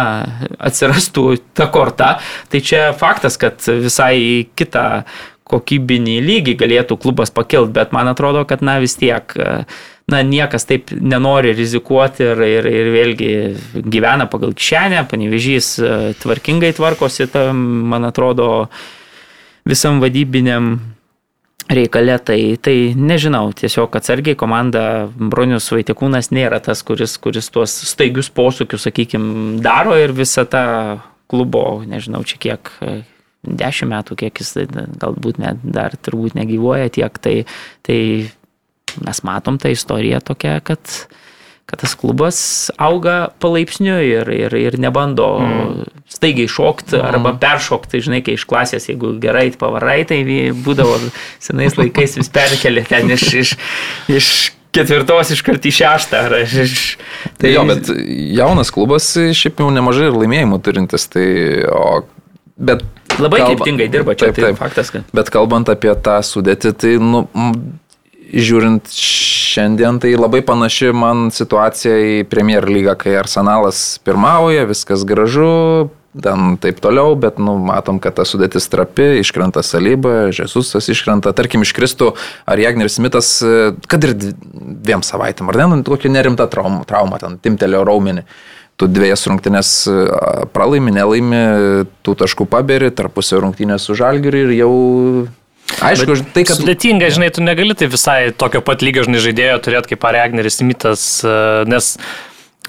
atsirastų 0.61 1.27
ta 1.59 1.67
korta, 1.73 2.15
tai 2.53 2.63
čia 2.63 2.91
faktas, 2.99 3.41
kad 3.41 3.65
visai 3.67 4.47
kita 4.59 4.87
kokybinį 5.49 6.19
lygį 6.23 6.55
galėtų 6.61 6.99
klubas 7.03 7.33
pakilti, 7.35 7.75
bet 7.77 7.93
man 7.95 8.11
atrodo, 8.13 8.45
kad 8.49 8.63
na 8.65 8.79
vis 8.83 8.95
tiek, 9.01 9.35
na 10.11 10.23
niekas 10.27 10.67
taip 10.69 10.93
nenori 10.95 11.55
rizikuoti 11.57 12.25
ir, 12.31 12.43
ir, 12.47 12.71
ir 12.71 12.91
vėlgi 12.95 13.35
gyvena 13.83 14.29
pagal 14.31 14.55
kišenę, 14.59 15.05
panevežys 15.11 15.75
e, 15.79 15.93
tvarkingai 16.23 16.73
tvarkosi, 16.77 17.29
tam, 17.33 17.61
man 17.93 18.09
atrodo, 18.09 18.49
visam 19.69 20.03
vadybiniam 20.03 20.75
reikale, 21.73 22.19
tai, 22.19 22.41
tai 22.61 22.77
nežinau, 22.99 23.53
tiesiog 23.57 23.95
atsargiai 23.97 24.37
komanda 24.39 25.07
Bronius 25.15 25.71
Vaitikūnas 25.73 26.33
nėra 26.35 26.59
tas, 26.65 26.83
kuris, 26.87 27.17
kuris 27.23 27.49
tuos 27.55 27.75
staigius 27.93 28.33
posūkius, 28.35 28.89
sakykime, 28.89 29.63
daro 29.63 29.95
ir 29.99 30.15
visą 30.17 30.45
tą 30.51 30.67
klubo, 31.31 31.81
nežinau, 31.89 32.25
čia 32.29 32.41
kiek 32.43 32.73
dešimt 33.43 33.91
metų, 33.91 34.19
kiek 34.23 34.43
jis 34.43 34.55
galbūt 35.03 35.41
net 35.43 35.65
dar 35.65 35.97
turbūt 35.99 36.37
negyvoja 36.39 36.93
tiek, 36.95 37.19
tai, 37.23 37.35
tai 37.87 37.99
mes 39.03 39.23
matom 39.27 39.59
tą 39.59 39.73
istoriją 39.73 40.21
tokią, 40.23 40.61
kad, 40.67 40.95
kad 41.67 41.83
tas 41.83 41.97
klubas 41.99 42.39
auga 42.79 43.33
palaipsniui 43.43 44.07
ir, 44.07 44.31
ir, 44.37 44.57
ir 44.61 44.79
nebando 44.83 45.29
mm. 45.43 45.91
staigiai 46.13 46.51
šokti 46.51 46.99
mm. 46.99 47.11
arba 47.11 47.35
peršokti, 47.43 48.03
žinai, 48.07 48.23
kai 48.27 48.39
iš 48.39 48.47
klasės, 48.49 48.89
jeigu 48.93 49.17
gerai 49.23 49.49
pavarai, 49.59 50.03
tai 50.09 50.23
būdavo 50.65 50.99
senais 51.43 51.79
laikais 51.81 52.19
vis 52.21 52.33
perkelė 52.33 52.87
ten 52.89 53.11
iš, 53.17 53.29
iš, 53.43 53.55
iš 54.13 54.33
ketvirtos 54.73 55.35
iškart 55.35 55.67
į 55.69 55.75
šeštą. 55.83 56.25
Ar 56.29 56.39
iš... 56.45 56.97
Tai 57.41 57.53
jo, 57.53 57.67
bet 57.69 57.91
jaunas 58.39 58.73
klubas 58.75 59.11
šiaip 59.17 59.63
jau 59.63 59.71
nemažai 59.75 60.09
ir 60.11 60.17
laimėjimų 60.17 60.59
turintis, 60.65 61.09
tai 61.13 61.27
o, 61.69 62.03
bet 62.57 62.85
Labai 63.21 63.43
Kalba, 63.43 63.53
kryptingai 63.53 63.89
dirba 63.93 64.15
čia, 64.17 64.31
taip, 64.31 64.37
tai 64.37 64.43
taip. 64.45 64.57
tai 64.57 64.61
faktas. 64.61 64.93
Kad... 64.95 65.09
Bet 65.15 65.31
kalbant 65.35 65.69
apie 65.73 65.93
tą 66.05 66.19
sudėtį, 66.25 66.73
tai, 66.79 66.93
nu, 67.03 67.25
žiūrint 68.33 68.93
šiandien, 68.97 70.01
tai 70.01 70.15
labai 70.17 70.41
panaši 70.47 70.93
man 70.97 71.27
situacija 71.35 71.97
į 72.01 72.15
Premier 72.33 72.69
lygą, 72.69 72.97
kai 73.05 73.17
Arsenalas 73.21 74.01
pirmauja, 74.07 74.65
viskas 74.71 75.05
gražu, 75.09 75.91
ten 76.13 76.57
taip 76.61 76.81
toliau, 76.85 77.15
bet, 77.21 77.39
nu, 77.41 77.57
matom, 77.61 78.01
kad 78.03 78.17
ta 78.17 78.25
sudėtis 78.29 78.69
trapi, 78.73 79.21
iškrenta 79.21 79.65
Salyba, 79.65 80.33
Žesusas 80.35 80.89
iškrenta, 80.93 81.33
tarkim, 81.37 81.65
iškristų 81.65 82.13
ar 82.49 82.61
Jagneris 82.61 82.99
Smithas, 82.99 83.35
kad 83.89 84.09
ir 84.09 84.17
dviem 84.17 85.05
savaitėm, 85.05 85.53
ar 85.53 85.61
ne, 85.63 85.69
nu, 85.75 85.85
kokia 85.89 86.13
nerimta 86.13 86.49
trauma, 86.53 86.85
trauma 86.89 87.21
ten, 87.23 87.39
timtelio 87.45 87.85
raumenį 87.89 88.27
tu 88.81 88.89
dviejas 88.91 89.27
rungtynės 89.29 89.71
pralaimi, 90.55 90.95
nelaimi, 90.95 91.43
tų 92.03 92.17
taškų 92.25 92.49
paberi, 92.51 92.91
tarpusio 92.95 93.43
rungtynės 93.45 93.89
su 93.89 93.99
žalgiriu 93.99 94.49
ir 94.49 94.59
jau 94.63 94.75
Aišku, 95.81 96.15
Bet 96.15 96.33
tai, 96.35 96.43
kad... 96.45 96.59
Sudėtinga, 96.59 97.09
žinai, 97.15 97.31
tu 97.33 97.43
negali 97.45 97.75
tai 97.79 97.89
visai 97.91 98.33
tokio 98.37 98.61
pat 98.65 98.83
lygio, 98.85 99.07
žinai, 99.07 99.23
žaidėjo 99.25 99.61
turėti 99.65 99.95
kaip 99.95 100.05
Aregneris 100.11 100.61
Mitas, 100.67 101.05
nes 101.71 101.95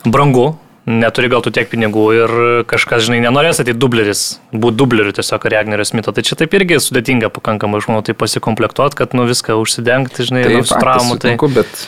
brangu, 0.08 0.54
neturi 0.88 1.30
gal 1.32 1.44
tu 1.44 1.52
tiek 1.54 1.68
pinigų 1.72 2.06
ir 2.16 2.34
kažkas, 2.70 3.06
žinai, 3.08 3.20
nenorės 3.26 3.62
ateiti 3.64 3.80
dubleris, 3.80 4.24
būti 4.52 4.80
dubleriu 4.80 5.14
tiesiog 5.16 5.48
Aregnerio 5.50 5.86
Smito. 5.88 6.16
Tai 6.16 6.24
čia 6.26 6.40
taip 6.40 6.56
irgi 6.56 6.80
sudėtinga 6.84 7.32
pakankamai, 7.34 7.82
aš 7.84 7.92
manau, 7.92 8.06
tai 8.08 8.16
pasikomplektuoti, 8.18 9.00
kad 9.00 9.16
nu 9.18 9.28
viską 9.30 9.60
užsidengti, 9.60 10.28
žinai, 10.30 10.48
tai 10.48 10.64
su 10.68 10.80
traumu. 10.80 11.20
Tai... 11.22 11.36
Bet 11.60 11.88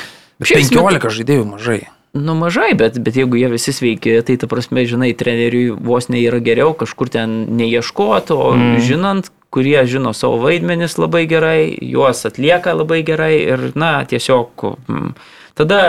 15 0.51 1.12
žaidėjų 1.19 1.47
mažai. 1.56 1.82
Nu 2.15 2.32
mažai, 2.39 2.71
bet, 2.80 2.95
bet 3.04 3.17
jeigu 3.19 3.36
jie 3.36 3.49
visi 3.51 3.73
sveiki, 3.75 4.21
tai 4.23 4.38
ta 4.39 4.47
prasme, 4.47 4.86
žinai, 4.88 5.12
treneriui 5.19 5.73
vos 5.75 6.08
ne 6.08 6.21
yra 6.23 6.39
geriau 6.39 6.71
kažkur 6.78 7.12
ten 7.12 7.34
neieškoti, 7.60 8.32
o 8.32 8.54
mm. 8.56 8.78
žinant, 8.88 9.28
kurie 9.51 9.82
žino 9.88 10.13
savo 10.15 10.39
vaidmenis 10.43 10.95
labai 10.95 11.25
gerai, 11.28 11.75
juos 11.84 12.23
atlieka 12.28 12.71
labai 12.75 13.01
gerai 13.08 13.34
ir, 13.41 13.65
na, 13.75 13.97
tiesiog 14.08 14.63
mm, 14.88 15.12
tada, 15.60 15.82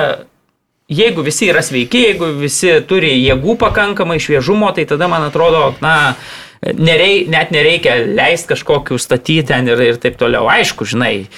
jeigu 0.91 1.23
visi 1.27 1.53
yra 1.53 1.63
sveiki, 1.63 2.03
jeigu 2.09 2.33
visi 2.43 2.75
turi 2.91 3.15
jėgų 3.21 3.55
pakankamai 3.63 4.19
šviežumo, 4.23 4.73
tai 4.75 4.87
tada, 4.91 5.07
man 5.11 5.29
atrodo, 5.29 5.77
na, 5.83 6.17
nerei, 6.75 7.27
net 7.31 7.55
nereikia 7.55 8.01
leisti 8.07 8.55
kažkokių 8.55 8.99
statyti 8.99 9.53
ten 9.53 9.71
ir, 9.71 9.83
ir 9.93 10.03
taip 10.03 10.19
toliau. 10.19 10.51
Aišku, 10.51 10.87
žinai, 10.91 11.29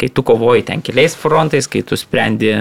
kai 0.00 0.08
tu 0.08 0.24
kovoji 0.26 0.64
ten 0.70 0.84
keliais 0.84 1.16
frontais, 1.18 1.68
kai 1.70 1.82
tu 1.86 1.98
sprendi 2.00 2.52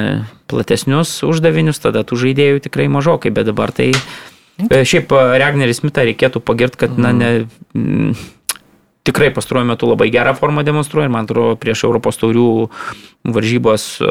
platesnius 0.51 1.21
uždavinius, 1.27 1.79
tada 1.83 2.03
tų 2.03 2.19
žaidėjų 2.25 2.65
tikrai 2.67 2.89
mažokai, 2.91 3.31
bet 3.35 3.47
dabar 3.47 3.71
tai 3.75 3.91
e, 3.93 4.81
šiaip 4.83 5.13
e, 5.15 5.23
Ragneris 5.39 5.79
Smithą 5.83 6.03
reikėtų 6.09 6.43
pagirti, 6.43 6.83
kad, 6.83 6.99
na, 6.99 7.13
ne, 7.15 7.31
tikrai 9.09 9.33
pastaruoju 9.33 9.71
metu 9.73 9.89
labai 9.89 10.11
gerą 10.13 10.35
formą 10.37 10.63
demonstruoja 10.67 11.09
ir 11.09 11.13
man 11.17 11.27
atrodo 11.27 11.57
prieš 11.59 11.87
Europos 11.89 12.21
taurių 12.21 12.49
varžybos 13.27 13.85
e, 13.99 14.09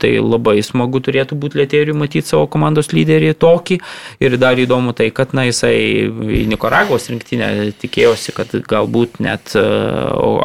tai 0.00 0.12
labai 0.22 0.56
smagu 0.64 1.02
turėtų 1.04 1.36
būti 1.40 1.60
Letėriui 1.60 1.96
matyti 1.98 2.30
savo 2.30 2.46
komandos 2.50 2.92
lyderį 2.94 3.34
tokį. 3.42 3.80
Ir 4.24 4.38
dar 4.40 4.60
įdomu 4.60 4.94
tai, 4.96 5.10
kad 5.14 5.34
na, 5.36 5.44
jisai 5.48 5.74
į 6.08 6.44
Nikaragvos 6.50 7.10
rinktinę 7.12 7.72
tikėjosi, 7.82 8.34
kad 8.36 8.54
galbūt 8.70 9.20
net 9.24 9.52
e, 9.58 9.64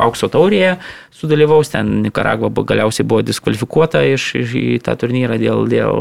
aukso 0.03 0.31
taurėje 0.31 0.77
sudalyvaus, 1.19 1.71
ten 1.73 1.99
Nikaragva 2.03 2.51
galiausiai 2.63 3.07
buvo 3.07 3.23
diskvalifikuota 3.27 4.03
iš, 4.07 4.31
iš 4.39 4.55
į 4.59 4.67
tą 4.83 4.95
turnyrą 4.99 5.39
dėl, 5.41 5.65
dėl 5.71 5.97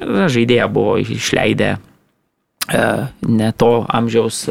na, 0.00 0.28
žaidėją 0.32 0.68
buvo 0.72 0.98
išleidę 1.00 1.76
e, 1.76 2.82
ne 3.28 3.52
to 3.56 3.72
amžiaus 3.88 4.44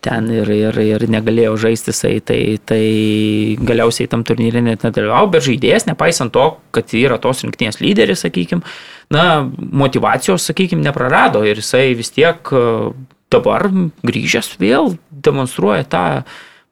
ten 0.00 0.30
ir, 0.32 0.48
ir, 0.48 0.78
ir 0.80 1.04
negalėjo 1.12 1.56
žaisti 1.60 1.92
jisai, 1.92 2.14
tai, 2.24 2.40
tai 2.64 2.82
galiausiai 3.68 4.08
tam 4.10 4.24
turnyrė 4.26 4.62
net 4.64 4.84
nedalyvavo, 4.86 5.28
bet 5.34 5.44
žaidėjas, 5.46 5.86
nepaisant 5.90 6.32
to, 6.34 6.46
kad 6.74 6.94
yra 6.96 7.20
tos 7.20 7.44
rinktinės 7.44 7.80
lyderis, 7.82 8.24
sakykime, 8.24 8.64
na, 9.12 9.26
motivacijos, 9.58 10.46
sakykime, 10.48 10.84
neprarado 10.86 11.44
ir 11.44 11.60
jisai 11.60 11.90
vis 11.98 12.12
tiek 12.16 12.52
e, 12.54 12.64
dabar 13.32 13.68
grįžęs 14.06 14.54
vėl 14.60 14.94
demonstruoja 15.10 15.84
tą, 15.90 16.04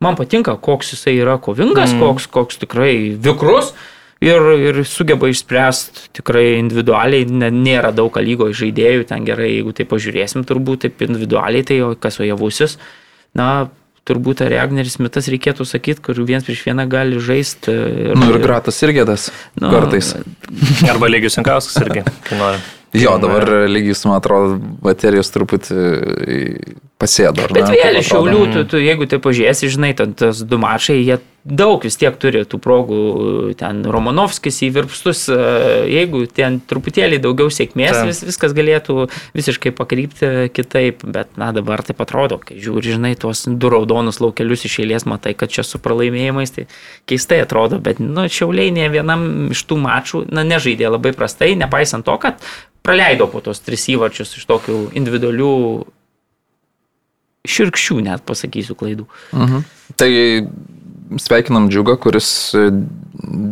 man 0.05 0.17
patinka, 0.19 0.57
koks 0.57 0.95
jisai 0.97 1.19
yra 1.21 1.37
kovingas, 1.43 1.93
mm. 1.93 2.03
koks, 2.05 2.29
koks 2.33 2.65
tikrai 2.65 2.95
vikrus. 3.15 3.75
Ir, 4.19 4.43
ir 4.59 4.81
sugeba 4.83 5.29
išspręsti 5.31 6.09
tikrai 6.19 6.57
individualiai, 6.59 7.23
nėra 7.55 7.93
daug 7.95 8.17
lygo 8.19 8.49
žaidėjų, 8.51 9.05
ten 9.13 9.23
gerai, 9.29 9.53
jeigu 9.53 9.71
tai 9.79 9.87
pažiūrėsim, 9.87 10.43
turbūt 10.49 10.89
taip 10.89 11.05
individualiai, 11.07 11.63
tai 11.63 11.77
kas 12.03 12.19
ojavusis, 12.19 12.75
na, 13.37 13.69
turbūt 14.09 14.41
ar 14.47 14.55
Agneris 14.63 14.97
Mitas 15.03 15.29
reikėtų 15.29 15.67
sakyti, 15.69 16.03
kur 16.05 16.23
vienas 16.23 16.47
prieš 16.47 16.65
vieną 16.69 16.89
gali 16.91 17.21
žaisti. 17.21 17.75
Ir, 17.75 18.17
nu 18.17 18.33
ir 18.33 18.41
Gratas 18.45 18.81
irgi 18.87 19.05
tas 19.09 19.29
nu, 19.59 19.69
kartais. 19.75 20.15
Arba 20.93 21.11
Lygius 21.13 21.37
Sankauskas 21.39 21.81
irgi, 21.85 22.07
kai 22.29 22.41
nori. 22.41 22.67
Jo, 22.97 23.19
dabar 23.21 23.45
lygis, 23.69 24.01
man 24.09 24.17
atrodo, 24.17 24.55
baterijos 24.81 25.29
truputį 25.35 25.75
pasėdo. 26.97 27.45
Bet 27.53 27.69
vėl 27.69 27.99
iš 28.01 28.09
Šiaulių, 28.09 28.39
tu, 28.55 28.63
tu, 28.73 28.81
jeigu 28.81 29.05
tai 29.11 29.19
pažiūrėsi, 29.21 29.69
žinai, 29.75 29.91
ten 29.99 30.15
tas 30.17 30.41
du 30.41 30.57
mačai, 30.63 30.97
jie 31.03 31.19
daug 31.45 31.85
vis 31.85 31.97
tiek 31.99 32.17
turi 32.21 32.43
tų 32.49 32.59
progų, 32.63 32.99
ten 33.59 33.81
Romanovskis 33.89 34.61
į 34.67 34.71
virpstus, 34.75 35.25
e, 35.33 35.39
jeigu 35.89 36.25
ten 36.27 36.59
truputėlį 36.61 37.21
daugiau 37.25 37.53
sėkmės, 37.53 38.01
vis, 38.09 38.23
viskas 38.27 38.55
galėtų 38.57 39.09
visiškai 39.37 39.73
pakrypti 39.77 40.51
kitaip, 40.55 41.05
bet 41.07 41.39
na 41.41 41.51
dabar 41.57 41.83
taip 41.87 42.03
atrodo, 42.05 42.41
kai 42.43 42.59
žiūri, 42.61 42.95
žinai, 42.97 43.15
tuos 43.21 43.47
du 43.49 43.73
raudonus 43.73 44.21
laukelius 44.21 44.67
iš 44.69 44.81
eilės, 44.85 45.09
matai, 45.09 45.35
kad 45.39 45.53
čia 45.55 45.65
su 45.67 45.81
pralaimėjimais, 45.83 46.55
tai 46.57 46.67
keistai 47.09 47.43
atrodo, 47.45 47.81
bet, 47.83 48.03
nu, 48.03 48.27
šiauliai 48.29 48.75
ne 48.75 48.89
vienam 48.93 49.29
iš 49.55 49.65
tų 49.71 49.81
mačų, 49.85 50.25
na, 50.35 50.45
nežaidė 50.49 50.91
labai 50.91 51.15
prastai, 51.17 51.55
nepaisant 51.59 52.07
to, 52.09 52.19
kad 52.21 52.43
praleido 52.85 53.29
po 53.31 53.41
tos 53.45 53.63
tris 53.65 53.89
įvarčius 53.93 54.37
iš 54.41 54.49
tokių 54.49 54.89
individualių 54.99 55.55
širkščių, 57.49 58.01
net 58.05 58.25
pasakysiu, 58.29 58.77
klaidų. 58.79 59.07
Mhm. 59.33 59.65
Tai 59.99 60.11
sveikinam 61.17 61.71
džiugą, 61.73 61.97
kuris 62.03 62.29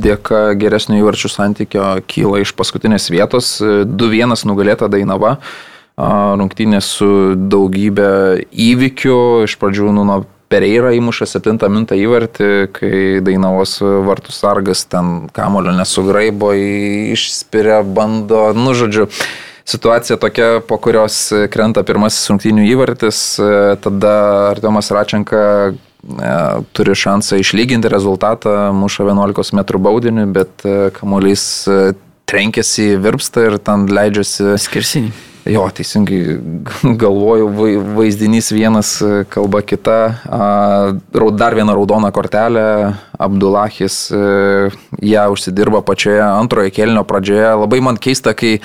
dėka 0.02 0.50
geresnio 0.60 1.00
įvarčių 1.00 1.30
santykio 1.32 1.88
kyla 2.10 2.42
iš 2.44 2.52
paskutinės 2.58 3.08
vietos. 3.12 3.56
2-1 3.62 4.44
nugalėta 4.48 4.90
Dainava. 4.92 5.38
Rungtynė 5.96 6.82
su 6.84 7.08
daugybė 7.36 8.44
įvykių. 8.52 9.20
Iš 9.48 9.56
pradžių 9.60 9.94
nuo 9.96 10.24
Pereira 10.52 10.92
įmuša 10.94 11.26
7 11.26 11.56
minutę 11.72 11.96
įvartį, 11.98 12.50
kai 12.76 12.98
Dainavos 13.24 13.80
vartų 13.82 14.34
sargas 14.34 14.84
ten 14.86 15.26
kamulio 15.34 15.72
nesugraibo, 15.74 16.52
išspiria, 17.16 17.80
bando, 17.82 18.52
nu 18.54 18.76
žodžiu 18.78 19.08
situacija 19.66 20.20
tokia, 20.22 20.60
po 20.62 20.78
kurios 20.78 21.18
krenta 21.50 21.82
pirmasis 21.82 22.30
rungtynių 22.30 22.68
įvartis, 22.70 23.24
tada 23.82 24.14
Artiomas 24.52 24.92
Račenka 24.94 25.42
e, 25.72 25.74
turi 26.72 26.94
šansą 26.94 27.40
išlyginti 27.42 27.90
rezultatą, 27.90 28.72
muša 28.76 29.06
11 29.08 29.54
m 29.54 29.62
baudinį, 29.82 30.26
bet 30.32 30.66
e, 30.66 30.90
kamuolys 30.96 31.66
e, 31.68 31.94
trenkėsi 32.26 32.92
į 32.94 33.00
virpstą 33.04 33.46
ir 33.50 33.58
ten 33.62 33.86
leidžiasi. 33.90 34.56
Skirsinį. 34.60 35.14
Jo, 35.46 35.68
teisingai 35.70 36.40
galvoju, 37.02 37.48
vaizdinys 37.94 38.50
vienas, 38.50 38.96
kalba 39.30 39.62
kita. 39.62 39.98
Dar 41.38 41.54
viena 41.54 41.76
raudona 41.76 42.10
kortelė, 42.10 42.66
Abdulahis 43.14 44.08
ją 44.10 45.26
užsidirba 45.30 45.84
pačioje 45.86 46.24
antrojo 46.26 46.74
kelnio 46.74 47.06
pradžioje. 47.06 47.52
Labai 47.62 47.82
man 47.84 48.00
keista, 48.02 48.34
kai, 48.34 48.56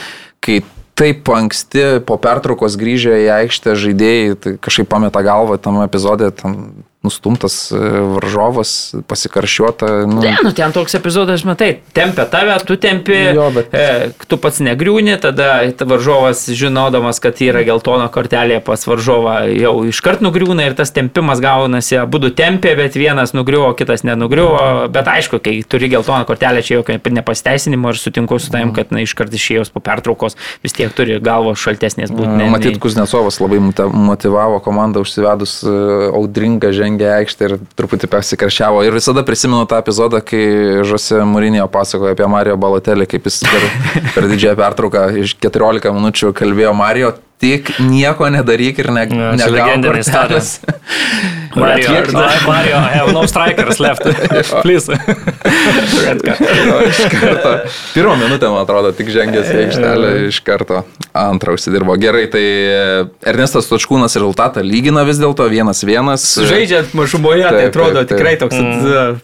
kai 0.41 0.63
taip 0.97 1.29
anksti 1.33 2.01
po 2.05 2.17
pertraukos 2.21 2.75
grįžę 2.79 3.15
į 3.23 3.29
aikštę 3.39 3.75
žaidėjai 3.79 4.37
tai 4.41 4.55
kažkaip 4.61 4.89
pameta 4.91 5.23
galvą 5.25 5.57
tam 5.61 5.79
epizodė, 5.85 6.29
tam 6.35 6.83
nustumtas 7.03 7.71
e, 7.71 7.77
varžovas, 8.13 8.93
pasikaršiuota. 9.07 10.05
Nu. 10.05 10.21
Ne, 10.21 10.35
nu 10.43 10.51
ten 10.53 10.71
toks 10.71 10.93
epizodas, 10.93 11.41
matai, 11.43 11.79
tempia 11.97 12.27
tave, 12.29 12.53
tu 12.65 12.77
tempi, 12.77 13.17
jo, 13.33 13.47
bet... 13.55 13.73
e, 13.73 14.11
tu 14.29 14.37
pats 14.37 14.61
negriūni, 14.61 15.15
tada 15.21 15.63
varžovas, 15.81 16.43
žinodamas, 16.53 17.17
kad 17.23 17.41
yra 17.41 17.63
geltona 17.65 18.05
kortelė 18.13 18.59
pas 18.61 18.85
varžovą, 18.85 19.33
jau 19.49 19.73
iškart 19.89 20.21
nugriūna 20.21 20.67
ir 20.69 20.77
tas 20.77 20.93
tempimas 20.93 21.41
gaunasi, 21.41 21.97
abu 22.03 22.21
tempė, 22.21 22.75
bet 22.77 22.99
vienas 22.99 23.33
nugriuvo, 23.33 23.71
kitas 23.79 24.05
nenugriuvo, 24.05 24.85
bet 24.93 25.09
aišku, 25.09 25.41
kai 25.41 25.55
turi 25.65 25.89
geltoną 25.89 26.21
kortelę, 26.29 26.61
čia 26.61 26.77
jokio 26.83 26.99
nepasteisinimo 27.01 27.95
ir 27.95 27.97
sutinku 27.97 28.37
su 28.37 28.53
tavim, 28.53 28.75
kad 28.77 28.93
na, 28.93 29.01
iškart 29.01 29.33
išėjus 29.33 29.73
po 29.73 29.81
pertraukos 29.81 30.37
vis 30.61 30.77
tiek 30.77 30.93
turi 30.93 31.17
galvo 31.17 31.57
šaltesnės 31.57 32.13
būti. 32.13 32.45
Matyt, 32.51 32.77
Kuznecovas 32.81 33.41
labai 33.41 33.57
motivavo 33.89 34.61
komandą 34.61 35.01
užsivedus 35.01 35.57
e, 35.65 35.75
audringą 36.13 36.69
žengimą 36.75 36.90
žengė 36.91 37.09
aikštę 37.21 37.47
ir 37.47 37.57
truputį 37.77 38.09
persikaršiavo. 38.11 38.83
Ir 38.85 38.93
visada 38.93 39.23
prisimenu 39.23 39.65
tą 39.65 39.79
epizodą, 39.81 40.21
kai 40.21 40.83
Žose 40.83 41.23
Mūrinio 41.25 41.67
pasakojo 41.71 42.13
apie 42.13 42.27
Mario 42.27 42.57
Balotelį, 42.57 43.07
kaip 43.07 43.25
jis 43.25 43.41
per, 43.45 43.67
per 44.15 44.27
didžiąją 44.27 44.57
pertrauką 44.59 45.05
iš 45.23 45.35
14 45.41 45.93
minučių 45.95 46.33
kalbėjo 46.33 46.73
Mario, 46.73 47.13
tik 47.41 47.73
nieko 47.81 48.29
nedaryk 48.33 48.79
ir 48.83 48.91
ne, 48.93 49.07
ja, 49.09 49.49
legendinė 49.49 50.03
istorija. 50.05 50.41
Mario, 51.55 51.87
Kiek, 51.87 52.11
Mario, 52.47 52.77
I 52.77 52.93
have 52.95 53.11
no 53.11 53.25
strikers 53.27 53.79
left. 53.79 54.05
Please. 54.63 54.87
iš 56.87 57.01
karto. 57.11 57.55
Pirmą 57.93 58.15
minutę, 58.15 58.49
man 58.49 58.63
atrodo, 58.63 58.93
tik 58.95 59.11
žengęs 59.11 59.51
į 59.51 59.57
aikštelę 59.65 60.11
iš 60.29 60.39
karto 60.47 60.85
antrą 61.11 61.57
užsidirbo. 61.57 61.97
Gerai, 61.99 62.27
tai 62.31 62.45
Ernestas 63.27 63.67
Točkūnas 63.71 64.15
rezultatą 64.15 64.63
lygina 64.63 65.03
vis 65.07 65.19
dėlto 65.19 65.49
vienas 65.51 65.83
vienas. 65.83 66.29
Žaidžiant 66.39 66.95
mažumoje, 66.95 67.49
tai 67.49 67.67
atrodo 67.67 67.99
taip, 67.99 68.13
taip. 68.13 68.15
tikrai 68.15 68.37
toks. 68.39 68.61
Mm. 68.61 69.19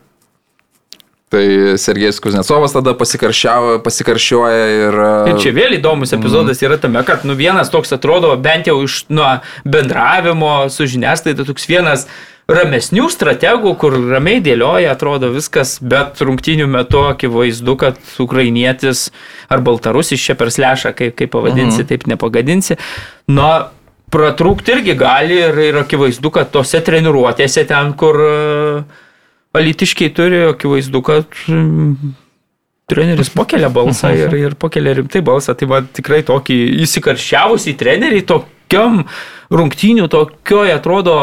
Tai 1.27 1.43
Sergejus 1.75 2.21
Kuznecovas 2.23 2.71
tada 2.71 2.93
pasikarščiuoja 2.95 4.67
ir... 4.71 4.97
Ir 5.27 5.39
čia 5.43 5.51
vėl 5.51 5.75
įdomus 5.75 6.13
epizodas 6.15 6.61
yra 6.63 6.77
tame, 6.79 7.01
kad 7.03 7.25
nu 7.27 7.35
vienas 7.35 7.67
toks 7.73 7.91
atrodo 7.97 8.29
bent 8.39 8.69
jau 8.69 8.77
iš 8.85 9.01
nuo 9.11 9.33
bendravimo 9.67 10.53
su 10.71 10.87
žiniasklaida 10.87 11.43
toks 11.49 11.67
vienas 11.67 12.05
ramesnių 12.47 13.09
strategų, 13.11 13.73
kur 13.75 13.97
ramiai 14.07 14.39
dėlioja, 14.39 14.93
atrodo 14.95 15.33
viskas, 15.33 15.77
bet 15.83 16.21
rungtinių 16.23 16.69
metu 16.71 17.03
akivaizdu, 17.09 17.75
kad 17.81 17.99
ukrainietis 18.23 19.09
ar 19.51 19.59
baltarusis 19.65 20.23
čia 20.23 20.37
per 20.39 20.53
slešą, 20.55 20.93
kaip, 20.95 21.17
kaip 21.19 21.33
pavadinsi, 21.35 21.81
mhm. 21.81 21.89
taip 21.91 22.07
nepagadinsi. 22.07 22.77
Na, 23.35 23.49
pratrūkti 24.15 24.77
irgi 24.77 24.95
gali 24.95 25.41
ir, 25.43 25.59
ir 25.73 25.81
akivaizdu, 25.83 26.31
kad 26.39 26.55
tose 26.55 26.79
treniruotėse 26.87 27.65
ten, 27.67 27.91
kur 27.99 28.21
uh, 28.23 29.03
Alitiškiai 29.57 30.13
turi, 30.15 30.43
akivaizdu, 30.51 31.01
kad 31.05 31.39
mm, 31.49 32.13
treneris 32.91 33.31
pakelia 33.33 33.69
balsą 33.73 34.13
ir, 34.15 34.35
ir 34.37 34.57
pakelia 34.59 34.95
rimtai 34.99 35.23
balsą. 35.25 35.55
Tai 35.57 35.69
man 35.71 35.89
tikrai 35.93 36.21
tokį 36.27 36.57
įsikarščiavusį 36.85 37.75
trenerį, 37.79 38.23
tokiam 38.29 39.03
rungtynių, 39.53 40.07
tokioje 40.11 40.75
atrodo 40.75 41.17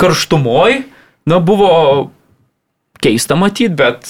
karštumoj, 0.00 0.80
na 1.28 1.38
buvo 1.44 1.70
keista 3.04 3.36
matyti, 3.38 3.72
bet 3.76 4.08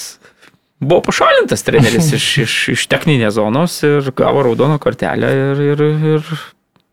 buvo 0.81 1.03
pašalintas 1.11 1.65
treneris 1.67 2.13
iš, 2.17 2.31
iš, 2.47 2.55
iš 2.77 2.87
techninės 2.91 3.37
zonos 3.37 3.77
ir 3.87 4.13
gavo 4.17 4.47
raudoną 4.47 4.81
kortelę 4.83 5.31
ir, 5.37 5.63
ir, 5.75 5.85
ir 6.15 6.33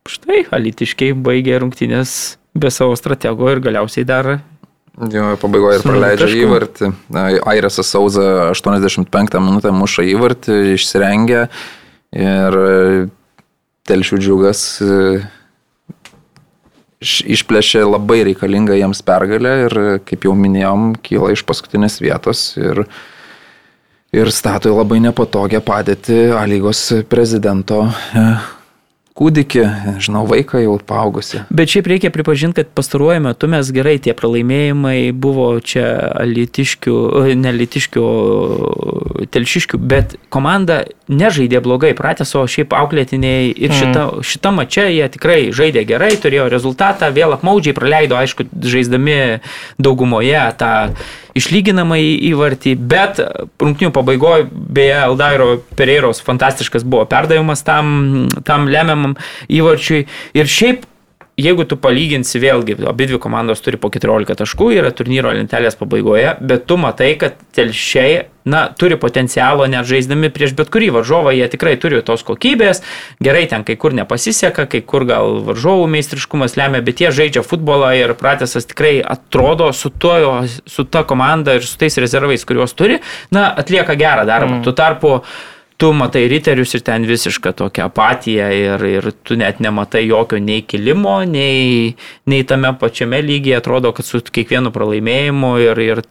štai 0.07 0.43
alitiškiai 0.55 1.15
baigė 1.15 1.61
rungtynės 1.63 2.11
be 2.57 2.71
savo 2.73 2.95
stratego 2.99 3.51
ir 3.53 3.61
galiausiai 3.63 4.07
dar 4.07 4.37
Jo, 4.97 5.35
pabaigoje 5.37 5.77
ir 5.77 5.83
praleidžia 5.85 6.27
įvartį. 6.41 6.87
Airesas 7.45 7.91
Sauza 7.93 8.49
85 8.49 9.37
minutę 9.45 9.69
muša 9.69 10.07
įvartį, 10.09 10.55
išsirengia 10.73 11.43
ir 12.17 12.57
e, 12.57 13.03
telšių 13.85 14.17
džiugas 14.23 14.63
e, 14.81 14.97
išplėšė 17.05 17.83
labai 17.85 18.23
reikalingą 18.31 18.79
jiems 18.79 19.03
pergalę 19.05 19.53
ir, 19.67 19.77
kaip 20.07 20.25
jau 20.25 20.33
minėjom, 20.33 20.95
kyla 21.05 21.29
iš 21.35 21.45
paskutinės 21.45 22.01
vietos 22.01 22.47
ir, 22.57 22.87
ir 24.17 24.33
stato 24.33 24.73
į 24.73 24.79
labai 24.79 24.97
nepatogią 25.05 25.61
padėtį 25.61 26.21
A 26.41 26.45
lygos 26.49 26.87
prezidento 27.05 27.83
e, 28.17 28.29
kūdikį, 29.17 29.63
žinau, 30.03 30.23
vaiką 30.29 30.61
jau 30.61 30.75
paaugusi. 30.87 31.41
Bet 31.49 31.71
šiaip 31.73 31.89
reikia 31.89 32.11
pripažinti, 32.13 32.61
kad 32.61 32.69
pastaruoju 32.77 33.23
metu 33.25 33.49
mes 33.49 33.71
gerai 33.73 33.97
tie 34.03 34.13
pralaimėjimai 34.17 35.11
buvo 35.17 35.49
čia 35.59 35.87
litiškių, 36.27 36.97
ne 37.41 37.53
litiškių, 37.55 38.05
telšiškių, 39.33 39.81
bet 39.81 40.17
komanda 40.33 40.83
nežaidė 41.09 41.61
blogai, 41.65 41.93
pratęs, 41.97 42.35
o 42.37 42.45
šiaip 42.51 42.75
auklėtiniai 42.77 43.49
ir 43.51 43.71
mm. 43.71 43.77
šita, 43.79 44.07
šita 44.27 44.53
mačia 44.53 44.87
jie 44.91 45.07
tikrai 45.13 45.39
žaidė 45.55 45.85
gerai, 45.87 46.13
turėjo 46.21 46.49
rezultatą, 46.53 47.09
vėl 47.15 47.33
apmaudžiai 47.37 47.75
praleido, 47.77 48.19
aišku, 48.19 48.49
žaisdami 48.61 49.39
daugumoje 49.81 50.43
tą 50.59 50.73
išlyginamą 51.37 51.97
įvartį, 52.31 52.75
bet 52.89 53.21
rungtinių 53.61 53.93
pabaigoje, 53.95 54.47
beje, 54.51 54.99
Aldairo 55.05 55.49
Pereiros 55.77 56.21
fantastiškas 56.25 56.85
buvo 56.87 57.05
perdavimas 57.09 57.63
tam, 57.67 58.27
tam 58.47 58.67
lemiamam 58.71 59.17
įvarčiui. 59.47 60.05
Ir 60.37 60.51
šiaip 60.51 60.85
jeigu 61.37 61.65
tu 61.69 61.77
palyginsi 61.77 62.39
vėlgi, 62.41 62.79
abi 62.89 63.07
dvi 63.11 63.19
komandos 63.21 63.61
turi 63.61 63.77
po 63.77 63.91
14 63.93 64.33
taškų, 64.39 64.71
yra 64.79 64.89
turnyro 64.95 65.29
lentelės 65.35 65.77
pabaigoje, 65.77 66.33
bet 66.41 66.65
tu 66.69 66.79
matai, 66.81 67.11
kad 67.21 67.37
telšiai, 67.53 68.25
na, 68.47 68.63
turi 68.79 68.97
potencialo 68.97 69.67
net 69.69 69.85
žaisdami 69.85 70.31
prieš 70.33 70.55
bet 70.57 70.71
kurį 70.73 70.89
varžovą, 70.95 71.35
jie 71.35 71.45
tikrai 71.51 71.75
turi 71.77 71.99
tos 72.05 72.23
kokybės, 72.25 72.81
gerai 73.23 73.43
ten 73.51 73.65
kai 73.67 73.75
kur 73.77 73.93
nepasiseka, 73.93 74.65
kai 74.71 74.81
kur 74.81 75.05
gal 75.09 75.41
varžovų 75.45 75.85
meistriškumas 75.93 76.57
lemia, 76.57 76.81
bet 76.85 77.03
jie 77.03 77.11
žaidžia 77.13 77.43
futbolą 77.45 77.91
ir 77.99 78.15
pratesas 78.17 78.65
tikrai 78.71 78.95
atrodo 79.03 79.69
su, 79.77 79.91
to, 79.93 80.15
su 80.65 80.87
ta 80.89 81.03
komanda 81.05 81.59
ir 81.59 81.67
su 81.67 81.77
tais 81.77 81.99
rezervais, 82.01 82.47
kuriuos 82.47 82.73
turi, 82.73 82.97
na, 83.35 83.51
atlieka 83.53 83.93
gerą 83.99 84.25
darbą. 84.25 84.57
Mm. 84.57 84.65
Tuo 84.65 84.73
tarpu 84.73 85.13
tu 85.77 85.91
matai 85.93 86.25
riterius 86.31 86.73
ir 86.77 86.83
ten 86.85 87.05
visišką 87.05 87.53
tokią 87.57 87.85
apatiją 87.91 88.49
ir, 88.53 88.85
ir 88.89 89.09
tu 89.23 89.37
net 89.37 89.61
nematai 89.63 90.07
jokio 90.07 90.39
nei 90.41 90.63
kilimo, 90.65 91.19
nei, 91.29 91.93
nei 92.25 92.45
tame 92.49 92.73
pačiame 92.81 93.21
lygyje. 93.21 93.59
Atrodo, 93.61 93.93
kad 93.93 94.05
su 94.05 94.21
kiekvienu 94.21 94.73
pralaimėjimu 94.73 95.53
ir, 95.61 95.83
ir 95.85 96.03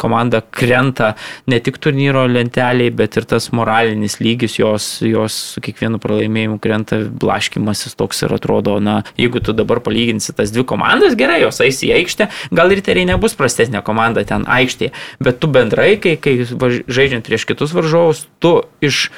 komanda 0.00 0.40
krenta 0.40 1.14
ne 1.50 1.58
tik 1.62 1.78
turnyro 1.82 2.26
lenteliai, 2.30 2.92
bet 2.94 3.16
ir 3.18 3.26
tas 3.28 3.48
moralinis 3.56 4.18
lygis 4.22 4.58
jos, 4.60 4.88
jos 5.06 5.36
su 5.54 5.62
kiekvienu 5.64 6.00
pralaimėjimu 6.02 6.60
krenta 6.62 7.00
blaškimasis 7.06 7.96
toks 7.98 8.24
ir 8.26 8.36
atrodo, 8.36 8.78
na, 8.82 9.00
jeigu 9.20 9.42
tu 9.44 9.56
dabar 9.56 9.80
palyginsi 9.84 10.34
tas 10.36 10.52
dvi 10.54 10.66
komandas, 10.68 11.16
gerai, 11.18 11.40
jos 11.44 11.60
eis 11.64 11.82
į 11.86 11.94
aikštę, 12.00 12.28
gal 12.56 12.72
riteriai 12.74 13.08
nebus 13.12 13.36
prastesnė 13.38 13.82
komanda 13.86 14.24
ten 14.28 14.46
aikštėje, 14.46 14.94
bet 15.22 15.40
tu 15.42 15.50
bendrai, 15.52 15.94
kai, 16.02 16.16
kai 16.20 16.38
žaidžiant 16.46 17.26
prieš 17.26 17.48
kitus 17.48 17.74
varžovus, 17.76 18.26
tu 18.42 18.58
iš 18.84 19.08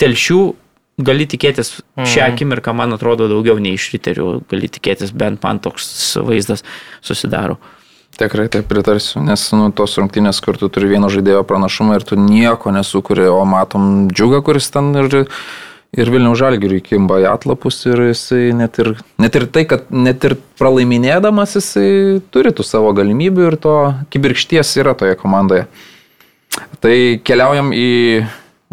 telšių 0.00 0.40
gali 0.96 1.26
tikėtis 1.28 1.76
šią 1.96 2.22
mhm. 2.22 2.34
akimirką, 2.34 2.72
man 2.76 2.96
atrodo, 2.96 3.28
daugiau 3.28 3.60
nei 3.60 3.76
iš 3.76 3.90
riterių 3.94 4.28
gali 4.50 4.70
tikėtis, 4.72 5.12
bent 5.12 5.42
man 5.44 5.60
toks 5.64 6.16
vaizdas 6.24 6.64
susidaro. 7.04 7.58
Tikrai 8.16 8.46
taip 8.48 8.64
pritarsiu, 8.70 9.20
nes 9.20 9.42
nu, 9.52 9.68
tos 9.76 9.98
rungtynės, 10.00 10.38
kur 10.40 10.56
tu 10.56 10.70
turi 10.72 10.88
vieno 10.88 11.10
žaidėjo 11.12 11.42
pranašumą 11.44 11.98
ir 11.98 12.04
tu 12.08 12.16
nieko 12.16 12.72
nesukuri, 12.72 13.26
o 13.28 13.42
matom 13.44 14.06
džiugą, 14.08 14.40
kuris 14.46 14.70
ten 14.72 14.88
ir, 15.02 15.26
ir 15.92 16.12
Vilnių 16.14 16.32
žalgiriui 16.40 16.80
kimba 16.84 17.18
į 17.20 17.26
atlapus 17.28 17.82
ir 17.90 18.06
jisai 18.08 18.54
net 18.56 18.80
ir, 18.80 18.94
net 19.20 19.36
ir 19.36 19.44
tai, 19.52 19.66
kad 19.68 19.92
net 19.92 20.24
ir 20.24 20.38
pralaiminėdamas 20.56 21.58
jisai 21.58 21.90
turi 22.32 22.54
tų 22.56 22.64
savo 22.64 22.94
galimybių 22.96 23.50
ir 23.50 23.58
to 23.60 23.76
kibirkšties 24.14 24.72
yra 24.80 24.96
toje 24.96 25.18
komandoje. 25.20 25.66
Tai 26.80 26.96
keliaujam 27.20 27.68
į, 27.76 27.90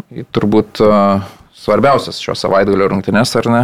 į 0.08 0.24
turbūt 0.32 0.80
uh, 0.80 1.20
svarbiausias 1.64 2.20
šio 2.20 2.34
savaitgalio 2.36 2.88
rungtynės, 2.92 3.32
ar 3.40 3.48
ne? 3.48 3.62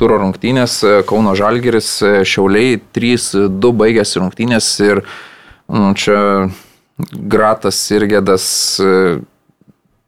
Turo 0.00 0.16
rungtynės, 0.22 0.78
e, 0.86 0.92
Kauno 1.08 1.34
Žalgeris, 1.38 1.90
e, 2.02 2.12
Šiauliai 2.28 2.78
3-2 2.96 3.72
baigėsi 3.76 4.22
rungtynės 4.22 4.68
ir 4.86 5.02
nu, 5.68 5.92
čia 5.98 6.18
Gratas 7.12 7.80
Irgėdas 7.92 8.46
e, 8.80 8.94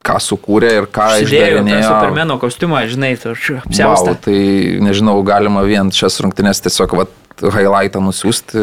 ką 0.04 0.20
sukūrė 0.20 0.70
ir 0.82 0.86
ką 0.92 1.08
išdarinėjo. 1.24 1.82
Supermeno 1.88 2.38
kostiumą, 2.42 2.84
žinai, 2.90 3.14
tu 3.20 3.32
apsiaustą. 3.32 4.14
Wow, 4.14 4.22
tai 4.26 4.38
nežinau, 4.84 5.18
galima 5.26 5.64
vien 5.66 5.92
šias 5.94 6.20
rungtynės 6.24 6.60
tiesiog 6.64 6.96
vat, 7.00 7.14
highlightą 7.42 7.98
nusiųsti 8.04 8.60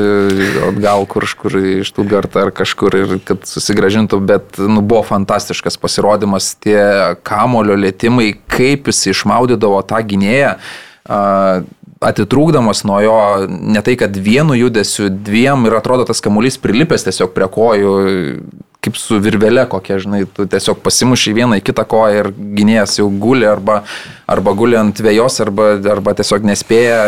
atgal 0.69 1.03
kažkur 1.09 1.57
iš 1.81 1.91
Stuttgartą 1.91 2.45
ar 2.45 2.53
kažkur 2.55 2.95
ir 2.95 3.17
kad 3.27 3.43
susigražintų, 3.47 4.21
bet 4.23 4.61
nu, 4.61 4.79
buvo 4.79 5.03
fantastiškas 5.09 5.75
pasirodymas, 5.81 6.53
tie 6.63 6.79
kamulio 7.27 7.75
lėtimai, 7.75 8.31
kaip 8.51 8.87
jis 8.91 9.09
išmaudydavo 9.11 9.81
tą 9.89 9.99
gynėją. 10.07 10.55
Atitrūkdamas 12.01 12.81
nuo 12.87 12.97
jo, 13.03 13.19
ne 13.49 13.81
tai, 13.85 13.97
kad 13.99 14.15
vienu 14.15 14.55
judesiu, 14.57 15.09
dviem 15.11 15.67
ir 15.69 15.75
atrodo 15.77 16.07
tas 16.09 16.23
kamuolys 16.23 16.57
prilipęs 16.61 17.05
tiesiog 17.05 17.35
prie 17.35 17.49
kojų, 17.51 17.91
kaip 18.81 18.97
su 18.97 19.19
virvelė 19.21 19.67
kokia, 19.69 19.99
žinai, 20.01 20.23
tu 20.25 20.47
tiesiog 20.49 20.79
pasimuši 20.81 21.35
vieną 21.37 21.59
į 21.59 21.65
kitą 21.67 21.83
koją 21.89 22.23
ir 22.23 22.29
gynėjas 22.33 22.97
jau 22.97 23.05
guli 23.13 23.45
arba, 23.45 23.83
arba 24.25 24.53
guli 24.57 24.79
ant 24.79 24.97
vėjos, 25.05 25.37
arba, 25.43 25.75
arba 25.93 26.15
tiesiog 26.17 26.47
nespėja 26.49 27.03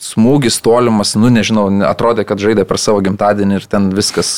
smūgis 0.00 0.56
tolimas, 0.64 1.12
nu 1.20 1.28
nežinau, 1.32 1.66
atrodė, 1.90 2.24
kad 2.28 2.40
žaidė 2.40 2.64
per 2.68 2.80
savo 2.80 3.02
gimtadienį 3.04 3.60
ir 3.60 3.68
ten 3.68 3.90
viskas, 3.92 4.30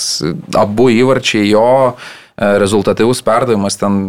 abu 0.59 0.89
įvarčiai 0.91 1.53
jo, 1.53 1.69
e, 1.95 2.51
rezultatyvus 2.65 3.23
perdavimas 3.23 3.79
ten 3.79 4.09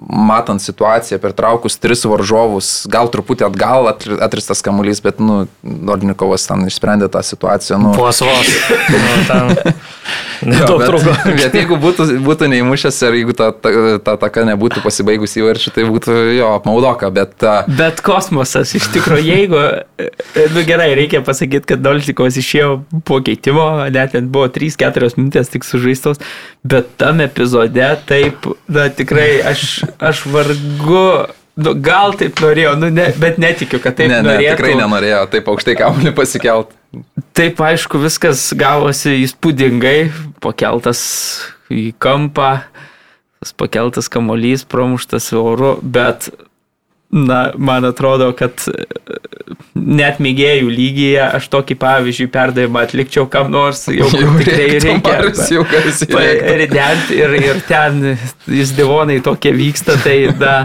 matant 0.00 0.62
situaciją, 0.62 1.18
pertraukus 1.20 1.76
tris 1.82 2.06
varžovus, 2.06 2.86
gal 2.88 3.10
truputį 3.12 3.48
atgal 3.48 3.90
atristas 3.90 4.62
kamuolys, 4.64 5.02
bet, 5.04 5.20
nu, 5.20 5.42
Nordnikovas 5.60 6.46
ten 6.48 6.64
išsprendė 6.70 7.10
tą 7.12 7.20
situaciją. 7.26 7.80
Nu. 7.82 7.94
Vos 7.98 8.22
vos. 8.24 8.52
nu, 8.94 9.16
ten... 9.28 9.74
Nedaug 10.46 10.82
trūko. 10.84 11.14
Bet 11.40 11.56
jeigu 11.56 11.78
būtų, 11.80 12.06
būtų 12.24 12.48
neįmušęs 12.52 13.00
ir 13.08 13.18
jeigu 13.20 13.36
ta, 13.38 13.50
ta, 13.52 13.72
ta 14.04 14.16
taka 14.20 14.44
nebūtų 14.48 14.82
pasibaigus 14.84 15.36
įvarčių, 15.40 15.72
tai 15.74 15.86
būtų 15.88 16.16
jo 16.36 16.52
apmaudoka, 16.58 17.10
bet... 17.14 17.34
Uh... 17.42 17.66
Bet 17.78 18.02
kosmosas, 18.04 18.74
iš 18.78 18.88
tikrųjų, 18.94 19.24
jeigu, 19.26 19.62
nu 20.54 20.64
gerai, 20.68 20.90
reikia 20.98 21.22
pasakyti, 21.26 21.72
kad 21.72 21.82
Dolčikovas 21.84 22.38
išėjo 22.40 22.70
po 23.08 23.20
keitimo, 23.24 23.68
net 23.94 24.14
ten 24.16 24.30
buvo 24.32 24.48
3-4 24.52 25.10
minutės 25.18 25.52
tik 25.52 25.66
sužaistos, 25.66 26.22
bet 26.66 26.94
tam 27.00 27.22
epizode 27.24 27.90
taip, 28.08 28.48
na 28.70 28.88
tikrai 28.92 29.30
aš 29.48 29.68
aš 29.98 30.26
vargu 30.32 31.28
Nu, 31.58 31.72
gal 31.82 32.12
taip 32.14 32.38
norėjo, 32.38 32.76
nu, 32.78 32.86
ne, 32.94 33.08
bet 33.18 33.40
netikiu, 33.42 33.80
kad 33.82 33.96
taip 33.98 34.06
ne, 34.12 34.20
ne, 34.22 34.28
norėjo. 34.28 34.52
Tikrai 34.54 34.76
nenorėjo 34.78 35.22
taip 35.32 35.48
aukštai 35.50 35.74
kamuolį 35.80 36.12
pasikelt. 36.14 36.70
Taip, 37.36 37.60
aišku, 37.60 38.00
viskas 38.00 38.48
gavosi 38.56 39.18
įspūdingai, 39.26 40.08
pakeltas 40.42 41.00
į 41.68 41.90
kampą, 42.00 42.62
tas 43.38 43.52
pakeltas 43.52 44.08
kamuolys, 44.12 44.64
pramuštas 44.68 45.30
oru, 45.36 45.76
bet 45.82 46.30
Na, 47.10 47.52
man 47.56 47.84
atrodo, 47.84 48.26
kad 48.36 48.60
e, 48.68 48.82
net 49.72 50.18
mėgėjų 50.20 50.68
lygyje 50.68 51.22
aš 51.38 51.46
tokį 51.54 51.78
pavyzdžiui 51.80 52.26
perdavimą 52.34 52.82
atlikčiau 52.84 53.24
kam 53.32 53.48
nors, 53.54 53.86
jau, 53.88 54.10
jau 54.20 54.34
tikrai 54.36 54.66
reikia. 54.74 55.14
Jau 55.48 55.62
rident 56.60 57.14
ir, 57.16 57.36
ir 57.40 57.62
ten 57.64 58.02
jis 58.44 58.74
divonai 58.76 59.22
tokie 59.24 59.54
vyksta, 59.56 59.96
tai 60.04 60.18
da. 60.36 60.58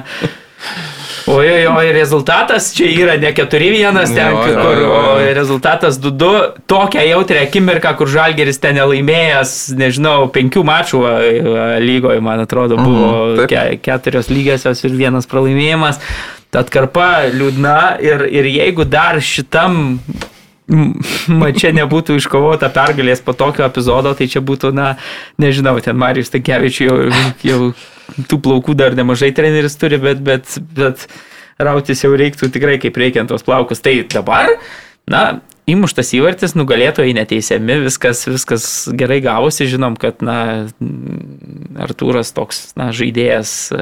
Oi, 1.28 1.68
oi, 1.68 1.92
rezultatas 1.96 2.74
čia 2.76 2.90
yra 2.92 3.14
ne 3.22 3.30
4-1 3.32 3.96
ten, 4.12 4.34
jo, 4.34 4.42
kur, 4.44 4.52
jo, 4.52 4.82
jo. 4.82 4.90
o 4.92 5.34
rezultatas 5.34 6.00
2-2. 6.02 6.32
Tokią 6.68 7.06
jautrę 7.08 7.46
akimirką, 7.48 7.94
kur 8.00 8.12
Žalgeris 8.12 8.60
ten 8.60 8.76
nelaimėjęs, 8.80 9.54
nežinau, 9.80 10.28
penkių 10.36 10.66
mačų 10.68 11.02
lygoje, 11.84 12.20
man 12.24 12.44
atrodo, 12.44 12.76
buvo 12.82 13.08
mhm, 13.08 13.48
ke, 13.48 13.64
keturios 13.86 14.28
lygiosios 14.34 14.84
ir 14.84 14.98
vienas 15.00 15.30
pralaimėjimas. 15.32 16.02
Atkarpa 16.54 17.30
liūdna 17.34 17.78
ir, 18.04 18.28
ir 18.30 18.50
jeigu 18.52 18.86
dar 18.86 19.18
šitam 19.24 19.96
mačia 21.42 21.72
nebūtų 21.76 22.18
iškovota 22.20 22.70
pergalės 22.74 23.24
po 23.24 23.36
tokio 23.38 23.66
epizodo, 23.68 24.14
tai 24.18 24.28
čia 24.32 24.42
būtų, 24.46 24.74
na, 24.76 24.94
nežinau, 25.42 25.76
ten 25.84 25.98
Marijus 26.00 26.34
Takevičius 26.34 26.90
jau, 26.90 26.98
jau 27.46 27.60
tų 28.30 28.40
plaukų 28.44 28.76
dar 28.80 28.98
nemažai 28.98 29.32
treneris 29.36 29.78
turi, 29.80 30.00
bet, 30.02 30.22
bet, 30.26 30.58
bet 30.76 31.08
rautis 31.62 32.04
jau 32.04 32.14
reiktų 32.18 32.52
tikrai 32.54 32.80
kaip 32.82 32.98
reikiant 33.00 33.32
tos 33.32 33.46
plaukus. 33.46 33.84
Tai 33.84 33.96
dabar, 34.12 34.56
na, 35.10 35.24
įmuštas 35.70 36.14
įvartis, 36.18 36.56
nugalėtojai 36.60 37.16
neteisiami, 37.18 37.84
viskas, 37.86 38.26
viskas 38.28 38.66
gerai 39.00 39.22
gavosi, 39.24 39.70
žinom, 39.72 39.98
kad, 40.00 40.24
na, 40.26 40.40
Artūras 41.84 42.34
toks, 42.36 42.72
na, 42.80 42.92
žaidėjas 42.96 43.74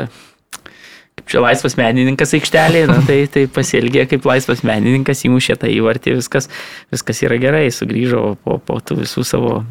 kaip 1.20 1.32
čia 1.34 1.44
laisvas 1.44 1.78
menininkas 1.80 2.34
aikštelėje, 2.38 2.90
na, 2.90 3.00
tai, 3.08 3.20
tai 3.32 3.46
pasielgė 3.52 4.08
kaip 4.12 4.26
laisvas 4.30 4.64
menininkas, 4.68 5.26
įmušė 5.28 5.60
tą 5.62 5.72
įvartį, 5.72 6.18
viskas, 6.22 6.50
viskas 6.94 7.24
yra 7.28 7.40
gerai, 7.42 7.68
sugrįžo 7.74 8.36
po, 8.44 8.58
po 8.64 8.80
tų 8.82 9.02
visų 9.04 9.26
savo 9.28 9.62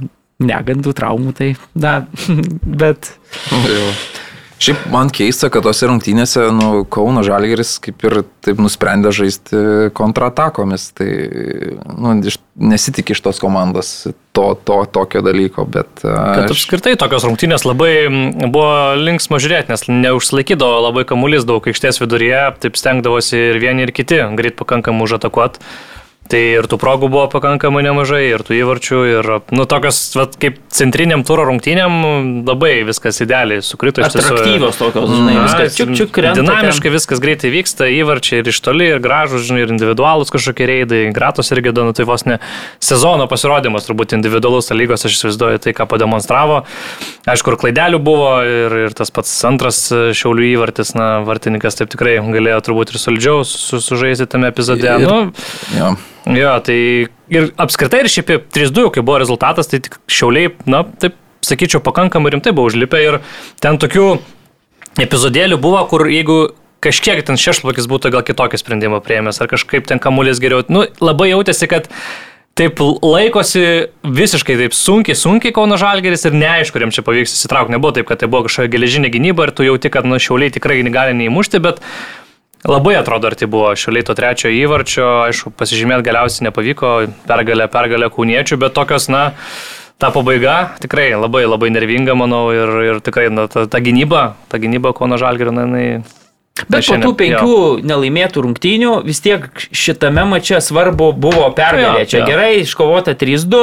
negandų, 0.41 0.95
traumų, 0.97 1.37
tai, 1.37 1.53
na, 1.75 2.01
bet. 2.83 3.15
Jau. 3.51 3.87
Šiaip 4.61 4.91
man 4.93 5.09
keista, 5.09 5.49
kad 5.49 5.65
tose 5.65 5.89
rungtynėse 5.89 6.43
nu, 6.53 6.83
Kauno 6.93 7.23
Žalgeris 7.25 7.79
kaip 7.81 8.03
ir 8.05 8.19
taip 8.45 8.59
nusprendė 8.61 9.09
žaisti 9.17 9.89
kontratakomis. 9.97 10.91
Tai 10.99 11.07
nu, 11.97 12.13
nesitik 12.61 13.15
iš 13.15 13.23
tos 13.25 13.41
komandos 13.41 13.93
to, 14.37 14.45
to 14.69 14.77
tokio 14.93 15.23
dalyko, 15.25 15.65
bet... 15.65 15.89
Kad 16.05 16.45
aš... 16.45 16.53
apskritai 16.59 16.93
tokios 17.01 17.25
rungtynės 17.25 17.65
labai 17.65 17.95
buvo 18.43 18.99
linksmo 19.01 19.41
žiūrėti, 19.41 19.73
nes 19.73 19.87
neužsilaikydavo 19.89 20.85
labai 20.91 21.07
kamuolys 21.09 21.49
daug 21.49 21.65
aikštės 21.65 22.03
viduryje, 22.03 22.43
taip 22.61 22.77
stengdavosi 22.77 23.41
ir 23.55 23.63
vieni 23.65 23.89
ir 23.89 23.95
kiti 23.97 24.21
greit 24.37 24.61
pakankamai 24.61 25.09
užatakuoti. 25.09 25.65
Tai 26.31 26.39
ir 26.39 26.67
tų 26.71 26.77
progų 26.79 27.09
buvo 27.11 27.25
pakankamai 27.33 27.83
nemažai, 27.83 28.21
ir 28.31 28.45
tų 28.47 28.55
įvarčių, 28.61 28.99
ir, 29.11 29.29
nu, 29.51 29.65
tokios, 29.67 29.99
vat, 30.15 30.37
kaip 30.39 30.61
centriniam 30.71 31.25
turo 31.27 31.43
rungtynėm, 31.49 32.45
labai 32.47 32.85
viskas 32.87 33.19
idealiai 33.25 33.65
sukrito 33.67 34.05
iš 34.05 34.15
tiesų. 34.15 34.37
Aktyvios 34.39 34.79
tokios, 34.79 35.11
žinai, 35.11 35.35
Na, 35.35 35.47
viskas 35.49 35.79
čiuk, 35.79 35.91
čiuk 35.99 36.13
krenta. 36.15 36.39
Dinamiškai 36.39 36.87
ten. 36.87 36.95
viskas 36.95 37.23
greitai 37.23 37.51
vyksta, 37.51 37.89
įvarčiai 37.91 38.45
ir 38.45 38.51
iš 38.53 38.61
toli, 38.63 38.87
ir 38.93 39.03
gražus, 39.03 39.49
žinai, 39.49 39.65
ir 39.65 39.73
individualus 39.75 40.31
kažkokie 40.31 40.69
reidai, 40.71 41.01
gratos 41.17 41.51
irgi, 41.51 41.75
nu, 41.81 41.91
tai 41.99 42.07
vos 42.07 42.23
ne 42.29 42.39
sezono 42.79 43.27
pasirodymas, 43.31 43.89
turbūt 43.89 44.15
individualus 44.15 44.71
lygos, 44.71 45.09
aš 45.09 45.19
įsivaizduoju 45.19 45.65
tai, 45.67 45.75
ką 45.75 45.89
pademonstravo. 45.91 46.63
Aišku, 47.27 47.51
ir 47.51 47.59
klaidelių 47.65 47.99
buvo, 48.07 48.31
ir, 48.47 48.77
ir 48.87 48.95
tas 48.95 49.11
pats 49.15 49.35
antras 49.51 49.83
šiaulių 49.91 50.47
įvartis, 50.55 50.95
na, 50.95 51.11
vartininkas 51.27 51.81
taip 51.81 51.91
tikrai 51.91 52.21
galėjo 52.23 52.63
turbūt 52.71 52.95
ir 52.95 53.03
solidžiau 53.03 53.43
su, 53.49 53.83
sužaisti 53.83 54.31
tame 54.31 54.55
epizode. 54.55 54.87
Ir, 54.87 55.11
nu, 55.11 55.51
ja. 55.75 55.93
Jo, 56.29 56.53
tai 56.65 56.79
ir 57.33 57.51
apskritai 57.61 58.03
ir 58.05 58.11
šiaip 58.13 58.51
3-2, 58.53 58.91
kai 58.95 59.05
buvo 59.05 59.21
rezultatas, 59.23 59.71
tai 59.71 59.81
tik 59.85 59.97
šiauliai, 60.11 60.53
na, 60.69 60.85
taip 61.01 61.17
sakyčiau, 61.47 61.81
pakankamai 61.85 62.35
rimtai 62.35 62.53
buvo 62.57 62.69
užlipę 62.69 63.01
ir 63.01 63.21
ten 63.63 63.81
tokių 63.81 64.07
epizodėlių 65.01 65.61
buvo, 65.63 65.81
kur 65.89 66.05
jeigu 66.11 66.41
kažkiek 66.85 67.23
ten 67.27 67.39
šešplakis 67.41 67.89
būtų 67.91 68.13
gal 68.15 68.25
kitokį 68.27 68.61
sprendimą 68.61 69.01
prieimęs, 69.05 69.41
ar 69.41 69.49
kažkaip 69.53 69.89
ten 69.89 70.01
kamuolės 70.03 70.41
geriau, 70.43 70.65
nu, 70.73 70.85
labai 71.01 71.31
jautėsi, 71.33 71.69
kad 71.71 71.89
taip 72.59 72.81
laikosi 72.81 73.65
visiškai 74.05 74.57
taip 74.59 74.75
sunkiai, 74.77 75.17
sunkiai 75.17 75.55
Kauno 75.57 75.79
Žalgeris 75.81 76.27
ir 76.29 76.37
neaišku, 76.37 76.81
jiems 76.83 76.99
čia 76.99 77.05
pavyks 77.07 77.37
įsitraukti. 77.37 77.73
Nebuvo 77.73 77.95
taip, 77.97 78.09
kad 78.11 78.21
tai 78.21 78.29
buvo 78.29 78.49
kažkokia 78.49 78.73
geležinė 78.75 79.13
gynyba 79.15 79.47
ir 79.47 79.55
tu 79.57 79.65
jauti, 79.65 79.93
kad 79.93 80.09
nu, 80.09 80.19
šiauliai 80.21 80.53
tikrai 80.53 80.83
gali 80.93 81.17
neįmušti, 81.17 81.63
bet 81.65 81.81
Labai 82.69 82.95
atrodo, 82.99 83.31
ar 83.31 83.35
tai 83.41 83.49
buvo 83.49 83.71
šaliai 83.73 84.05
to 84.05 84.13
trečiojo 84.17 84.53
įvarčio, 84.53 85.07
aišku, 85.31 85.53
pasižymėti 85.57 86.05
galiausiai 86.11 86.51
nepavyko, 86.51 86.91
pergalė, 87.25 87.71
pergalė 87.73 88.11
kūniečių, 88.13 88.59
bet 88.61 88.75
tokios, 88.77 89.09
na, 89.09 89.31
ta 89.97 90.11
pabaiga 90.13 90.75
tikrai 90.83 91.09
labai 91.17 91.47
labai 91.49 91.71
nervinga, 91.73 92.13
manau, 92.21 92.51
ir, 92.53 92.75
ir 92.85 93.01
tikrai 93.05 93.31
na, 93.33 93.47
ta, 93.49 93.65
ta 93.65 93.81
gynyba, 93.81 94.35
ta 94.53 94.61
gynyba 94.61 94.93
Kono 94.97 95.17
Žalgirio, 95.21 95.57
na, 95.57 95.65
jinai 95.65 96.20
Bet 96.69 96.87
po 96.89 96.99
tų 97.01 97.13
penkių 97.19 97.55
jo. 97.55 97.71
nelaimėtų 97.87 98.45
rungtynių 98.45 98.93
vis 99.07 99.23
tiek 99.25 99.47
šitame 99.73 100.25
mače 100.29 100.61
svarbu 100.65 101.11
buvo 101.17 101.49
pergalė. 101.57 102.05
Čia 102.11 102.21
jo. 102.23 102.29
gerai, 102.29 102.51
iškovota 102.65 103.15
3-2, 103.19 103.63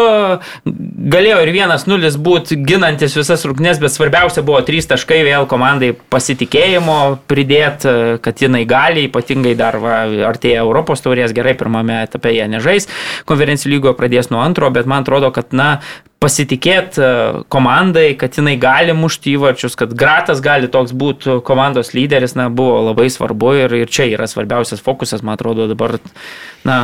galėjo 1.13 1.41
ir 1.45 1.53
1-0 1.53 2.11
būti 2.23 2.59
ginantis 2.67 3.17
visas 3.17 3.45
rungtynės, 3.47 3.81
bet 3.83 3.93
svarbiausia 3.93 4.43
buvo 4.47 4.61
3 4.65 4.91
taškai 4.93 5.21
vėl 5.27 5.47
komandai 5.49 5.93
pasitikėjimo 6.13 6.99
pridėti, 7.29 7.93
kad 8.23 8.43
jinai 8.43 8.63
gali, 8.69 9.07
ypatingai 9.11 9.55
dar 9.59 9.79
va, 9.83 10.01
artėja 10.31 10.65
Europos 10.65 11.03
taurės, 11.05 11.35
gerai, 11.35 11.57
pirmame 11.59 12.01
etape 12.05 12.33
jie 12.33 12.47
nežais, 12.51 12.89
konferencijų 13.29 13.77
lygoje 13.77 13.97
pradės 13.99 14.31
nuo 14.33 14.43
antro, 14.43 14.71
bet 14.73 14.89
man 14.89 15.05
atrodo, 15.05 15.31
kad 15.35 15.53
na, 15.55 15.77
pasitikėti 16.23 17.01
e, 17.03 17.09
komandai, 17.53 18.07
kad 18.19 18.37
jinai 18.39 18.55
gali 18.61 18.95
mušti 18.97 19.35
įvarčius, 19.37 19.77
kad 19.77 19.93
Gratas 19.97 20.41
gali 20.43 20.69
toks 20.71 20.95
būti 20.97 21.39
komandos 21.45 21.93
lyderis, 21.93 22.33
na, 22.39 22.49
buvo 22.49 22.81
labai 22.89 23.09
svarbu 23.13 23.53
ir, 23.63 23.77
ir 23.83 23.93
čia 23.93 24.09
yra 24.15 24.29
svarbiausias 24.29 24.81
fokusas, 24.83 25.23
man 25.25 25.37
atrodo, 25.37 25.69
dabar, 25.69 25.99
na, 26.67 26.79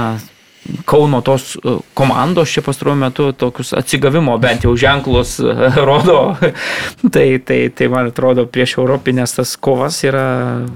Kauno 0.88 1.20
tos 1.20 1.58
e, 1.60 1.74
komandos 1.94 2.54
čia 2.56 2.62
pastaruoju 2.64 2.96
metu 2.96 3.26
tokius 3.36 3.74
atsigavimo 3.76 4.38
bent 4.40 4.64
jau 4.64 4.72
ženklus 4.80 5.34
e, 5.44 5.56
rodo. 5.90 6.38
tai, 7.12 7.26
tai, 7.44 7.66
tai 7.76 7.90
man 7.92 8.08
atrodo 8.14 8.46
prieš 8.48 8.78
Europinės 8.78 9.36
tas 9.36 9.58
kovas 9.60 10.00
yra 10.08 10.24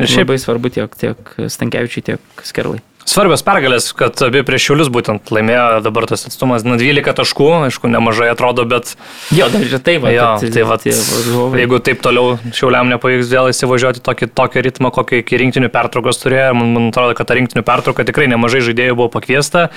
šiaip... 0.01 0.25
labai 0.25 0.39
svarbu 0.43 0.73
tiek, 0.75 0.99
tiek 0.99 1.33
Stankievičiai, 1.47 2.03
tiek 2.11 2.43
Skerlai. 2.43 2.81
Svarbios 3.07 3.39
pergalės, 3.45 3.85
kad 3.95 4.19
abi 4.25 4.41
prieš 4.43 4.65
šiulius 4.67 4.89
būtent 4.91 5.29
laimėjo 5.31 5.79
dabar 5.85 6.05
tas 6.09 6.25
atstumas, 6.27 6.65
na 6.67 6.75
12 6.75 7.15
taškų, 7.15 7.47
aišku, 7.69 7.87
nemažai 7.91 8.27
atrodo, 8.33 8.65
bet... 8.67 8.97
Jo, 9.31 9.47
dar 9.53 9.63
ir 9.63 9.77
taip, 9.79 10.03
jo, 10.11 10.25
tai, 10.41 10.49
tai 10.51 10.65
va, 10.67 10.75
jeigu 10.83 11.79
taip 11.87 12.03
toliau 12.03 12.35
šiuliam 12.51 12.91
nepavyks 12.91 13.31
vėl 13.31 13.47
įsivažiuoti 13.53 14.03
tokį, 14.03 14.29
tokį 14.35 14.65
ritmą, 14.67 14.91
kokį 14.99 15.21
iki 15.23 15.39
rinktinių 15.39 15.71
pertraukos 15.71 16.19
turėjo, 16.19 16.51
man, 16.59 16.73
man 16.75 16.89
atrodo, 16.91 17.15
kad 17.15 17.31
ta 17.31 17.39
rinktinių 17.39 17.63
pertrauka 17.67 18.05
tikrai 18.11 18.27
nemažai 18.33 18.65
žaidėjų 18.67 18.99
buvo 18.99 19.07
pakviesta, 19.15 19.69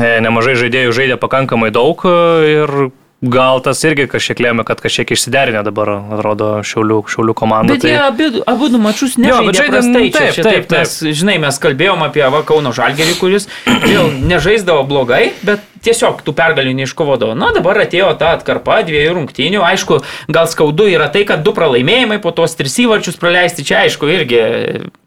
nemažai 0.00 0.56
žaidėjų 0.64 0.96
žaidė 0.96 1.20
pakankamai 1.20 1.68
daug 1.76 2.08
ir 2.08 2.76
Gal 3.24 3.62
tas 3.64 3.80
irgi 3.88 4.04
kažkiek 4.12 4.42
lėmė, 4.44 4.60
kad 4.68 4.82
kažkiek 4.84 5.08
išsiderinę 5.16 5.62
dabar, 5.64 5.88
atrodo, 6.18 6.50
šiaulių, 6.68 6.98
šiaulių 7.08 7.34
komanda. 7.38 7.72
Bet 7.72 7.86
tai... 7.86 7.94
jie 7.94 8.02
abi, 8.04 8.26
abu 8.44 8.68
du 8.68 8.80
mačius 8.82 9.14
nežaidė 9.16 9.54
jo, 9.56 9.70
prastai. 9.72 9.94
Taip, 9.94 10.18
čia, 10.18 10.26
čia, 10.36 10.44
taip, 10.44 10.52
taip, 10.52 10.66
taip. 10.68 10.82
Mes, 10.84 11.16
žinai, 11.16 11.38
mes 11.40 11.60
kalbėjom 11.62 12.04
apie 12.04 12.26
va, 12.34 12.42
Kauno 12.44 12.74
Žalgerį, 12.76 13.14
kuris 13.16 13.48
vėl 13.88 14.12
nežaisdavo 14.28 14.84
blogai, 14.90 15.30
bet 15.48 15.64
tiesiog 15.86 16.20
tų 16.26 16.36
pergalių 16.36 16.76
neiškovodavo. 16.82 17.32
Na, 17.40 17.54
dabar 17.56 17.80
atėjo 17.86 18.12
ta 18.20 18.34
atkarpa 18.36 18.82
dviejų 18.84 19.16
rungtynių. 19.16 19.64
Aišku, 19.64 20.02
gal 20.28 20.52
skaudu 20.52 20.90
yra 20.92 21.08
tai, 21.08 21.24
kad 21.24 21.40
du 21.46 21.56
pralaimėjimai 21.56 22.20
po 22.20 22.36
tos 22.36 22.58
tris 22.60 22.76
įvarčius 22.84 23.16
praleisti 23.22 23.64
čia, 23.64 23.86
aišku, 23.86 24.12
irgi, 24.12 24.42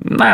na, 0.01 0.31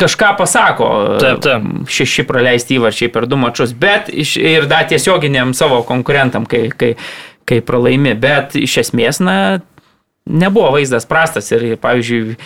kažką 0.00 0.34
pasako. 0.38 0.88
Taip, 1.20 1.42
taip. 1.44 1.66
Šeši 1.90 2.24
praleisti 2.28 2.78
įvarčiai 2.78 3.10
per 3.12 3.26
du 3.30 3.38
mačius, 3.40 3.74
bet 3.76 4.10
iš, 4.12 4.36
ir 4.40 4.68
dar 4.70 4.88
tiesioginiam 4.90 5.54
savo 5.56 5.82
konkurentam, 5.88 6.46
kai, 6.48 6.68
kai, 6.76 6.94
kai 7.48 7.60
pralaimi. 7.64 8.14
Bet 8.18 8.56
iš 8.58 8.80
esmės, 8.86 9.20
na, 9.24 9.36
nebuvo 10.26 10.74
vaizdas 10.76 11.08
prastas 11.08 11.50
ir, 11.54 11.72
pavyzdžiui, 11.80 12.36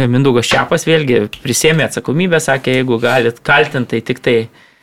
Mindaugas 0.00 0.48
Čiapas 0.48 0.86
vėlgi 0.88 1.26
prisėmė 1.42 1.84
atsakomybę, 1.84 2.38
sakė, 2.40 2.78
jeigu 2.78 2.96
galit 3.02 3.42
kaltinti, 3.44 3.98
tai 3.98 4.06
tik 4.08 4.22
tai 4.24 4.36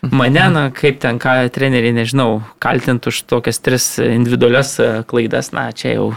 mane, 0.06 0.43
na, 0.54 0.68
kaip 0.76 1.00
ten 1.02 1.18
ką 1.20 1.34
treneriai, 1.54 1.95
nežinau, 1.97 2.43
kaltinti 2.62 3.10
už 3.10 3.24
tokias 3.28 3.58
tris 3.66 3.88
individualias 4.04 4.76
klaidas, 5.10 5.50
na, 5.56 5.72
čia 5.74 5.95
jau, 5.95 6.12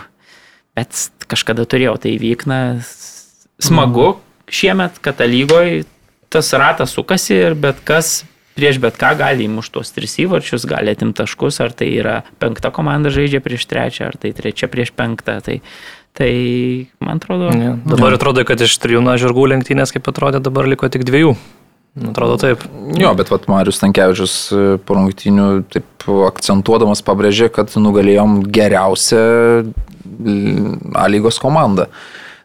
bet 0.76 1.08
kažkada 1.30 1.64
turėjau 1.64 1.96
tai 2.04 2.12
įvykna, 2.18 2.60
smagu, 3.64 4.12
šiemet, 4.52 5.00
kad 5.04 5.20
lygoje 5.24 5.84
tas 6.32 6.52
ratas 6.56 6.92
sukasi 6.96 7.34
ir 7.36 7.56
bet 7.58 7.80
kas 7.84 8.22
prieš 8.56 8.78
bet 8.82 8.98
ką 9.00 9.14
gali 9.20 9.46
įmušti 9.48 9.74
tos 9.78 9.92
tris 9.96 10.18
įvarčius, 10.20 10.66
gali 10.68 10.92
atimti 10.92 11.22
taškus, 11.22 11.60
ar 11.64 11.72
tai 11.76 11.88
yra 11.96 12.20
penkta 12.42 12.72
komanda 12.74 13.12
žaidžia 13.12 13.40
prieš 13.44 13.66
trečią, 13.70 14.10
ar 14.12 14.20
tai 14.20 14.34
trečia 14.36 14.68
prieš 14.72 14.92
penktą. 14.96 15.38
Tai, 15.44 15.58
tai 16.16 16.32
man 17.00 17.20
atrodo. 17.20 17.48
Ja. 17.56 17.74
Dabar 17.88 18.12
ja. 18.12 18.20
atrodo, 18.20 18.44
kad 18.48 18.60
iš 18.60 18.76
trijų 18.82 19.00
na 19.04 19.16
žirgų 19.20 19.48
lenktynės, 19.54 19.94
kaip 19.94 20.08
atrodė, 20.12 20.42
dabar 20.44 20.68
liko 20.68 20.88
tik 20.92 21.06
dviejų. 21.08 21.34
Atrodo 22.08 22.38
taip. 22.40 22.62
Jo, 22.96 23.10
bet 23.16 23.28
vat 23.28 23.44
Marius 23.52 23.82
Tankievičius 23.82 24.34
e, 24.48 24.60
po 24.80 24.96
rungtynių 24.96 25.48
taip 25.72 26.06
akcentuodamas 26.30 27.04
pabrėžė, 27.04 27.50
kad 27.52 27.74
nugalėjom 27.76 28.40
geriausią 28.52 29.24
A 30.98 31.04
lygos 31.08 31.38
komandą 31.40 31.86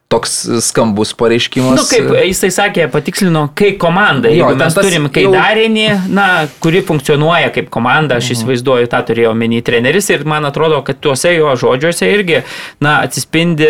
toks 0.08 0.48
skambus 0.62 1.12
pareiškimas. 1.14 1.76
Na, 1.76 1.82
nu, 1.82 1.88
kaip 1.90 2.28
jisai 2.30 2.50
sakė, 2.56 2.86
patikslino, 2.92 3.42
kai 3.58 3.74
komanda, 3.80 4.30
jo, 4.32 4.46
jeigu 4.46 4.60
mes 4.62 4.78
turim 4.78 5.08
kai 5.12 5.26
jau... 5.26 5.34
darinį, 5.36 5.88
na, 6.16 6.28
kuri 6.64 6.80
funkcionuoja 6.88 7.50
kaip 7.56 7.68
komanda, 7.74 8.22
aš 8.22 8.30
mhm. 8.30 8.38
įsivaizduoju, 8.38 8.90
tą 8.94 9.02
turėjo 9.10 9.34
menį 9.36 9.60
treneris 9.68 10.08
ir 10.14 10.24
man 10.30 10.48
atrodo, 10.48 10.80
kad 10.88 11.02
tuose 11.04 11.34
jo 11.36 11.52
žodžiuose 11.60 12.08
irgi, 12.14 12.40
na, 12.84 13.02
atsispindi 13.04 13.68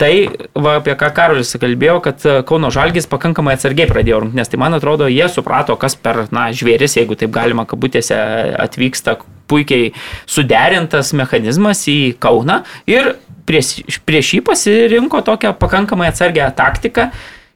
tai, 0.00 0.12
va, 0.56 0.78
apie 0.80 0.96
ką 0.98 1.12
Karolis 1.16 1.52
kalbėjo, 1.60 1.98
kad 2.08 2.24
Kauno 2.48 2.72
Žalgis 2.72 3.10
pakankamai 3.10 3.58
atsargiai 3.58 3.90
pradėjo 3.90 4.24
rungtynės. 4.24 4.50
Tai 4.50 4.64
man 4.64 4.78
atrodo, 4.80 5.10
jie 5.12 5.28
suprato, 5.28 5.76
kas 5.80 5.98
per, 6.00 6.24
na, 6.34 6.48
žvėris, 6.56 6.96
jeigu 6.96 7.18
taip 7.20 7.34
galima 7.34 7.68
kabutėse 7.68 8.16
atvyksta 8.64 9.18
puikiai 9.50 9.92
suderintas 10.26 11.12
mechanizmas 11.16 11.84
į 11.90 12.16
Kauną 12.22 12.62
ir 12.90 13.14
prieš, 13.48 13.78
prieš 14.06 14.34
jį 14.36 14.42
pasirinko 14.48 15.22
tokią 15.24 15.54
pakankamai 15.60 16.10
atsargią 16.10 16.50
taktiką 16.56 17.08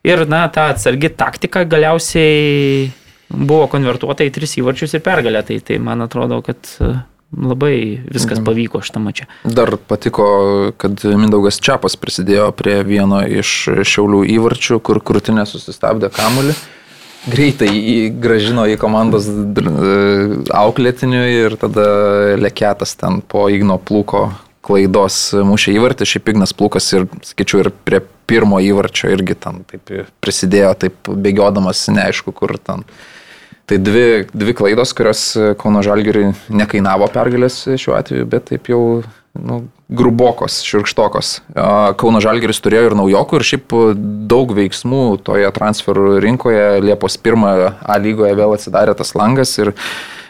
ir, 0.07 0.25
na, 0.31 0.47
ta 0.53 0.71
atsargi 0.75 1.11
taktika 1.17 1.65
galiausiai 1.69 2.89
buvo 3.29 3.69
konvertuota 3.73 4.27
į 4.27 4.33
tris 4.35 4.57
įvarčius 4.61 4.97
ir 4.97 5.05
pergalę. 5.05 5.43
Tai, 5.47 5.59
tai 5.65 5.79
man 5.83 6.05
atrodo, 6.05 6.41
kad 6.45 6.71
labai 7.29 8.01
viskas 8.09 8.41
pavyko 8.45 8.81
šitą 8.85 9.03
mačią. 9.05 9.29
Dar 9.45 9.75
patiko, 9.91 10.29
kad 10.81 11.05
Mindaugas 11.05 11.61
Čiapas 11.61 11.99
prisidėjo 12.01 12.49
prie 12.57 12.81
vieno 12.89 13.21
iš 13.27 13.85
šiaulių 13.85 14.25
įvarčių, 14.39 14.81
kur 14.85 15.03
krūtinė 15.05 15.45
susistabdė 15.49 16.13
kamulį. 16.15 16.57
Greitai 17.27 17.69
į- 17.69 18.13
gražino 18.23 18.63
į 18.71 18.77
komandos 18.79 19.27
dr- 19.27 20.47
auklėtinių 20.55 21.23
ir 21.33 21.57
tada 21.61 21.89
Lekėtas 22.39 22.95
ten 22.97 23.21
po 23.21 23.49
Igno 23.51 23.79
plūko 23.79 24.29
klaidos 24.69 25.33
mušė 25.49 25.75
įvartį, 25.79 26.07
šiaip 26.07 26.31
Ignas 26.35 26.53
plūkas 26.57 26.87
ir, 26.95 27.07
sakyčiau, 27.25 27.65
ir 27.65 27.71
prie 27.85 28.01
pirmo 28.29 28.61
įvarčio 28.61 29.11
irgi 29.15 29.35
ten 29.41 29.63
taip 29.69 29.91
prisidėjo, 30.21 30.75
taip 30.85 31.09
bėgiodamas, 31.09 31.87
neaišku, 31.95 32.35
kur 32.37 32.59
ten. 32.61 32.85
Tai 33.69 33.77
dvi, 33.81 34.27
dvi 34.33 34.55
klaidos, 34.57 34.95
kurios 34.97 35.23
Kauno 35.61 35.83
Žalgiriui 35.85 36.31
nekainavo 36.49 37.09
pergalės 37.13 37.63
šiuo 37.69 37.97
atveju, 37.99 38.29
bet 38.29 38.47
taip 38.53 38.69
jau 38.73 39.03
nu, 39.39 39.63
grubokos, 39.89 40.61
širkštokos. 40.67 41.33
Kauno 42.01 42.21
Žalgiris 42.23 42.61
turėjo 42.65 42.91
ir 42.91 42.97
naujokų, 42.99 43.39
ir 43.39 43.47
šiaip 43.51 43.75
daug 44.31 44.53
veiksmų 44.57 45.03
toje 45.25 45.49
transferų 45.57 46.19
rinkoje. 46.25 46.67
Liepos 46.85 47.19
1 47.23 47.47
A 47.81 47.99
lygoje 48.03 48.37
vėl 48.39 48.55
atsidarė 48.57 48.97
tas 48.99 49.15
langas 49.19 49.55
ir 49.63 49.73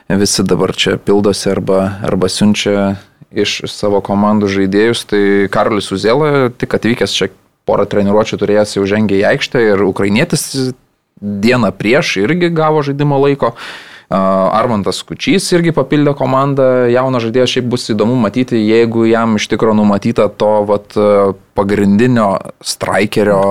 visi 0.09 0.45
dabar 0.47 0.73
čia 0.77 0.97
pildosi 0.97 1.51
arba, 1.53 1.99
arba 2.07 2.31
siunčia 2.33 2.97
iš 3.35 3.61
savo 3.73 4.01
komandų 4.05 4.49
žaidėjus. 4.55 5.05
Tai 5.11 5.23
Karolis 5.53 5.91
Uzėla, 5.93 6.49
tik 6.55 6.79
atvykęs 6.79 7.17
čia 7.17 7.33
porą 7.69 7.85
treniruočio 7.91 8.39
turėjęs 8.41 8.79
jau 8.79 8.87
žengė 8.89 9.19
į 9.21 9.27
aikštę 9.35 9.65
ir 9.75 9.85
ukrainietis 9.85 10.73
dieną 11.19 11.73
prieš 11.77 12.17
irgi 12.23 12.53
gavo 12.55 12.85
žaidimo 12.87 13.19
laiko. 13.21 13.53
A, 13.53 13.89
Armantas 14.09 15.03
Kučys 15.05 15.45
irgi 15.53 15.73
papildė 15.77 16.15
komandą, 16.17 16.65
jauną 16.89 17.21
žaidėją 17.21 17.47
šiaip 17.53 17.67
bus 17.75 17.85
įdomu 17.93 18.15
matyti, 18.17 18.57
jeigu 18.57 19.05
jam 19.05 19.37
iš 19.37 19.49
tikrųjų 19.53 19.77
numatyta 19.83 20.31
to 20.33 20.53
vat, 20.69 20.97
a, 20.97 21.35
pagrindinio 21.59 22.31
strikerio. 22.65 23.43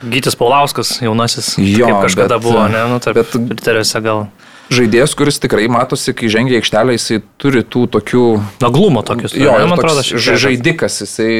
Gytis 0.00 0.36
Paulauskas, 0.40 0.94
jaunasis, 1.04 1.58
Jo, 1.60 1.90
kaip 1.90 2.06
kažkada 2.06 2.38
bet- 2.38 2.46
buvo, 2.46 2.62
ne, 2.72 2.86
nu, 2.88 3.00
tarp 3.04 3.18
bet- 3.20 3.36
riteriuose 3.36 4.00
gal. 4.00 4.22
Žaidėjas, 4.70 5.16
kuris 5.18 5.40
tikrai 5.42 5.64
matosi, 5.72 6.12
kai 6.14 6.28
žengia 6.30 6.60
aikštelę, 6.60 6.94
jisai 6.94 7.18
turi 7.42 7.64
tų 7.66 7.88
tokių 7.90 8.24
Naglumo 8.62 9.02
tokius. 9.06 9.34
Jo, 9.34 9.56
man 9.66 9.74
atrodo, 9.74 10.04
tiek. 10.06 10.22
žaidikas, 10.22 11.00
jisai 11.02 11.30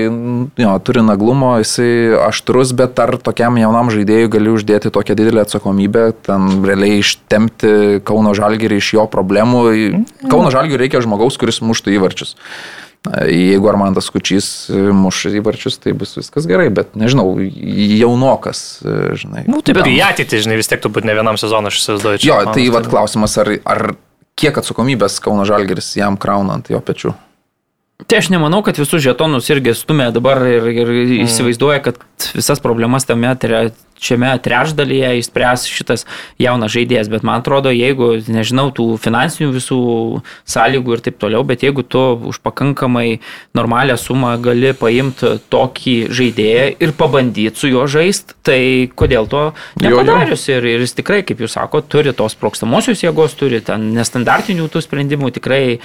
jo, 0.59 0.73
turi 0.83 1.05
naglumo, 1.07 1.53
jisai 1.63 2.17
aštrus, 2.27 2.75
bet 2.75 2.99
ar 2.99 3.15
tokiam 3.23 3.61
jaunam 3.61 3.93
žaidėjui 3.95 4.33
gali 4.35 4.51
uždėti 4.51 4.91
tokią 4.91 5.15
didelę 5.21 5.45
atsakomybę, 5.47 6.09
ten 6.27 6.51
realiai 6.67 6.99
ištemti 7.05 8.03
Kauno 8.09 8.35
Žalgirį 8.35 8.83
iš 8.83 8.93
jo 8.99 9.07
problemų. 9.11 9.65
Kauno 10.27 10.51
Žalgirį 10.51 10.89
reikia 10.89 11.05
žmogaus, 11.07 11.39
kuris 11.39 11.63
muštų 11.63 11.95
įvarčius. 12.01 12.35
Jeigu 13.09 13.69
Armandas 13.71 14.11
Kučys 14.13 14.69
muš 14.69 15.23
įvarčius, 15.31 15.79
tai 15.81 15.95
bus 15.97 16.13
viskas 16.19 16.45
gerai, 16.45 16.67
bet 16.69 16.93
nežinau, 17.01 17.33
jaunokas, 17.41 18.83
žinai. 19.17 19.47
Nu, 19.49 19.63
taip, 19.65 19.81
į 19.89 19.97
ateitį, 20.05 20.43
žinai, 20.45 20.59
vis 20.61 20.69
tiek 20.69 20.83
turbūt 20.85 21.09
ne 21.09 21.15
vienam 21.17 21.41
sezonui 21.41 21.73
aš 21.73 21.81
įsivaizduoju. 21.81 22.21
Jo, 22.29 22.43
tai 22.53 22.67
vad 22.75 22.91
klausimas, 22.93 23.39
ar, 23.41 23.55
ar 23.65 23.83
kiek 24.37 24.61
atsakomybės 24.61 25.17
Kauno 25.25 25.49
Žalgiris 25.49 25.95
jam 25.97 26.21
kraunant 26.21 26.69
jo 26.69 26.81
pečių? 26.85 27.15
Tai 28.09 28.21
aš 28.21 28.31
nemanau, 28.33 28.63
kad 28.65 28.79
visus 28.81 29.03
žetonus 29.05 29.49
irgi 29.53 29.75
stumia 29.77 30.11
dabar 30.13 30.41
ir, 30.49 30.69
ir 30.73 30.93
Mm. 30.93 31.25
įsivaizduoja, 31.25 31.81
kad 31.85 31.99
visas 32.37 32.61
problemas 32.61 33.05
tame 33.09 33.33
šiame 34.01 34.33
trečdalyje 34.43 35.13
išspręs 35.21 35.67
šitas 35.71 36.07
jaunas 36.41 36.73
žaidėjas. 36.75 37.11
Bet 37.13 37.27
man 37.27 37.43
atrodo, 37.43 37.73
jeigu, 37.75 38.13
nežinau, 38.33 38.69
tų 38.75 38.95
finansinių 39.03 39.51
visų 39.57 39.81
sąlygų 40.49 40.97
ir 40.97 41.05
taip 41.07 41.21
toliau, 41.23 41.45
bet 41.47 41.65
jeigu 41.67 41.85
tu 41.85 42.03
už 42.33 42.41
pakankamai 42.45 43.21
normalią 43.57 43.99
sumą 44.01 44.35
gali 44.43 44.73
paimti 44.79 45.37
tokį 45.53 45.97
žaidėją 46.17 46.67
ir 46.81 46.95
pabandyti 46.99 47.61
su 47.61 47.71
juo 47.71 47.87
žaisti, 47.91 48.37
tai 48.47 48.61
kodėl 48.95 49.29
to 49.31 49.43
Jo, 49.81 49.91
jo. 49.91 50.03
nepadarius? 50.03 50.47
Ir, 50.51 50.67
ir 50.67 50.85
jis 50.85 50.97
tikrai, 50.99 51.23
kaip 51.27 51.43
jūs 51.43 51.57
sakote, 51.59 51.89
turi 51.93 52.15
tos 52.17 52.37
prokstamosios 52.39 53.05
jėgos, 53.05 53.37
turi 53.39 53.61
ten 53.65 53.91
nestandartinių 53.97 54.69
tų 54.73 54.83
sprendimų, 54.85 55.33
tikrai 55.37 55.81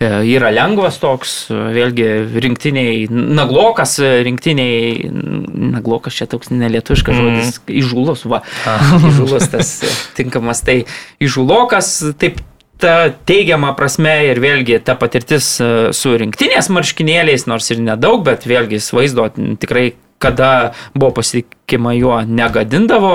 yra 0.00 0.48
lengvas 0.54 0.96
toks, 1.00 1.32
e, 1.52 1.56
vėlgi 1.76 2.06
rinktiniai, 2.40 3.06
naglokas, 3.10 3.98
e, 4.00 4.12
rinktiniai, 4.24 5.10
naglokas 5.10 6.16
čia 6.16 6.28
toks 6.30 6.52
nelietuškas 6.54 7.18
žodis, 7.18 7.58
įžūlos, 7.68 8.24
va, 8.30 8.40
įžūlos 9.10 9.50
tas 9.52 9.74
e, 9.84 9.92
tinkamas, 10.16 10.64
tai 10.64 10.82
įžūlokas, 11.20 11.92
taip 12.20 12.40
ta 12.80 13.10
teigiama 13.28 13.74
prasme 13.76 14.14
ir 14.30 14.40
vėlgi 14.40 14.80
ta 14.84 14.96
patirtis 14.96 15.52
e, 15.60 15.70
su 15.96 16.14
rinktinės 16.16 16.70
marškinėliais, 16.72 17.44
nors 17.50 17.68
ir 17.74 17.82
nedaug, 17.84 18.24
bet 18.24 18.48
vėlgi 18.48 18.80
vaizdo 18.96 19.28
tikrai 19.60 19.90
kada 20.20 20.72
buvo 20.94 21.14
pasitikima 21.16 21.94
juo 21.96 22.18
negadindavo, 22.28 23.14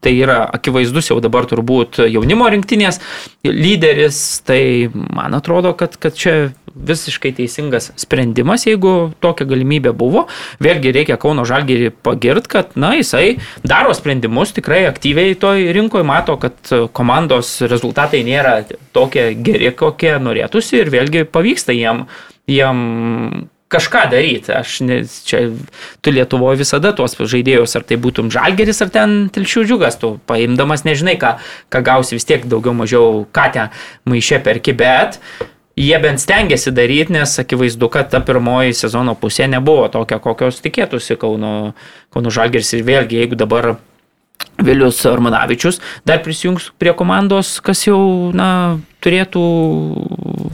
tai 0.00 0.14
yra 0.16 0.38
akivaizdus 0.56 1.10
jau 1.10 1.18
dabar 1.20 1.44
turbūt 1.50 2.00
jaunimo 2.08 2.48
rinktinės 2.48 3.02
lyderis, 3.44 4.40
tai 4.48 4.88
man 4.94 5.36
atrodo, 5.36 5.74
kad, 5.76 5.98
kad 6.00 6.16
čia 6.16 6.36
visiškai 6.78 7.34
teisingas 7.36 7.90
sprendimas, 8.00 8.64
jeigu 8.68 9.10
tokia 9.20 9.48
galimybė 9.50 9.92
buvo. 9.98 10.24
Vėlgi 10.62 10.94
reikia 10.94 11.18
Kauno 11.20 11.44
Žalgirį 11.48 11.90
pagirt, 12.06 12.48
kad 12.48 12.72
na, 12.78 12.94
jisai 12.96 13.38
daro 13.66 13.92
sprendimus, 13.96 14.54
tikrai 14.56 14.84
aktyviai 14.88 15.36
toj 15.40 15.68
rinkoje 15.76 16.06
mato, 16.08 16.38
kad 16.40 16.72
komandos 16.96 17.58
rezultatai 17.68 18.22
nėra 18.24 18.62
tokie 18.96 19.32
geri, 19.36 19.74
kokie 19.76 20.16
norėtųsi 20.22 20.80
ir 20.80 20.92
vėlgi 20.94 21.26
pavyksta 21.28 21.76
jiem, 21.76 22.06
jiem 22.48 23.48
kažką 23.72 24.06
daryti. 24.12 24.52
Aš 24.56 24.80
ne, 24.86 25.02
čia, 25.28 25.42
tu 26.00 26.12
Lietuvoje 26.14 26.62
visada 26.62 26.92
tuos 26.96 27.16
žaidėjus, 27.18 27.76
ar 27.78 27.84
tai 27.88 28.00
būtum 28.00 28.32
žalgeris, 28.32 28.80
ar 28.84 28.92
ten 28.94 29.18
tilšių 29.34 29.66
džiugas, 29.68 30.00
tu 30.00 30.16
paimdamas 30.30 30.86
nežinai, 30.88 31.18
ką, 31.20 31.36
ką 31.72 31.84
gausi 31.84 32.16
vis 32.16 32.26
tiek 32.28 32.48
daugiau 32.48 32.76
mažiau, 32.76 33.22
ką 33.32 33.46
ten 33.54 33.78
maišė 34.08 34.40
perki, 34.46 34.74
bet 34.76 35.20
jie 35.78 35.98
bent 36.02 36.22
stengiasi 36.22 36.72
daryti, 36.74 37.14
nes 37.14 37.38
akivaizdu, 37.38 37.90
kad 37.92 38.10
ta 38.10 38.20
pirmoji 38.24 38.74
sezono 38.76 39.14
pusė 39.18 39.46
nebuvo 39.50 39.86
tokia, 39.92 40.18
kokios 40.22 40.62
tikėtųsi 40.64 41.18
Kauno, 41.20 41.74
Kauno 42.14 42.32
žalgeris 42.34 42.72
ir 42.74 42.86
vėlgi, 42.88 43.20
jeigu 43.22 43.38
dabar 43.38 43.76
Vilius 44.58 45.04
Armanavičius 45.06 45.80
dar 46.08 46.18
prisijungs 46.24 46.70
prie 46.78 46.92
komandos, 46.98 47.60
kas 47.62 47.84
jau, 47.86 47.98
na, 48.34 48.78
turėtų... 49.04 49.42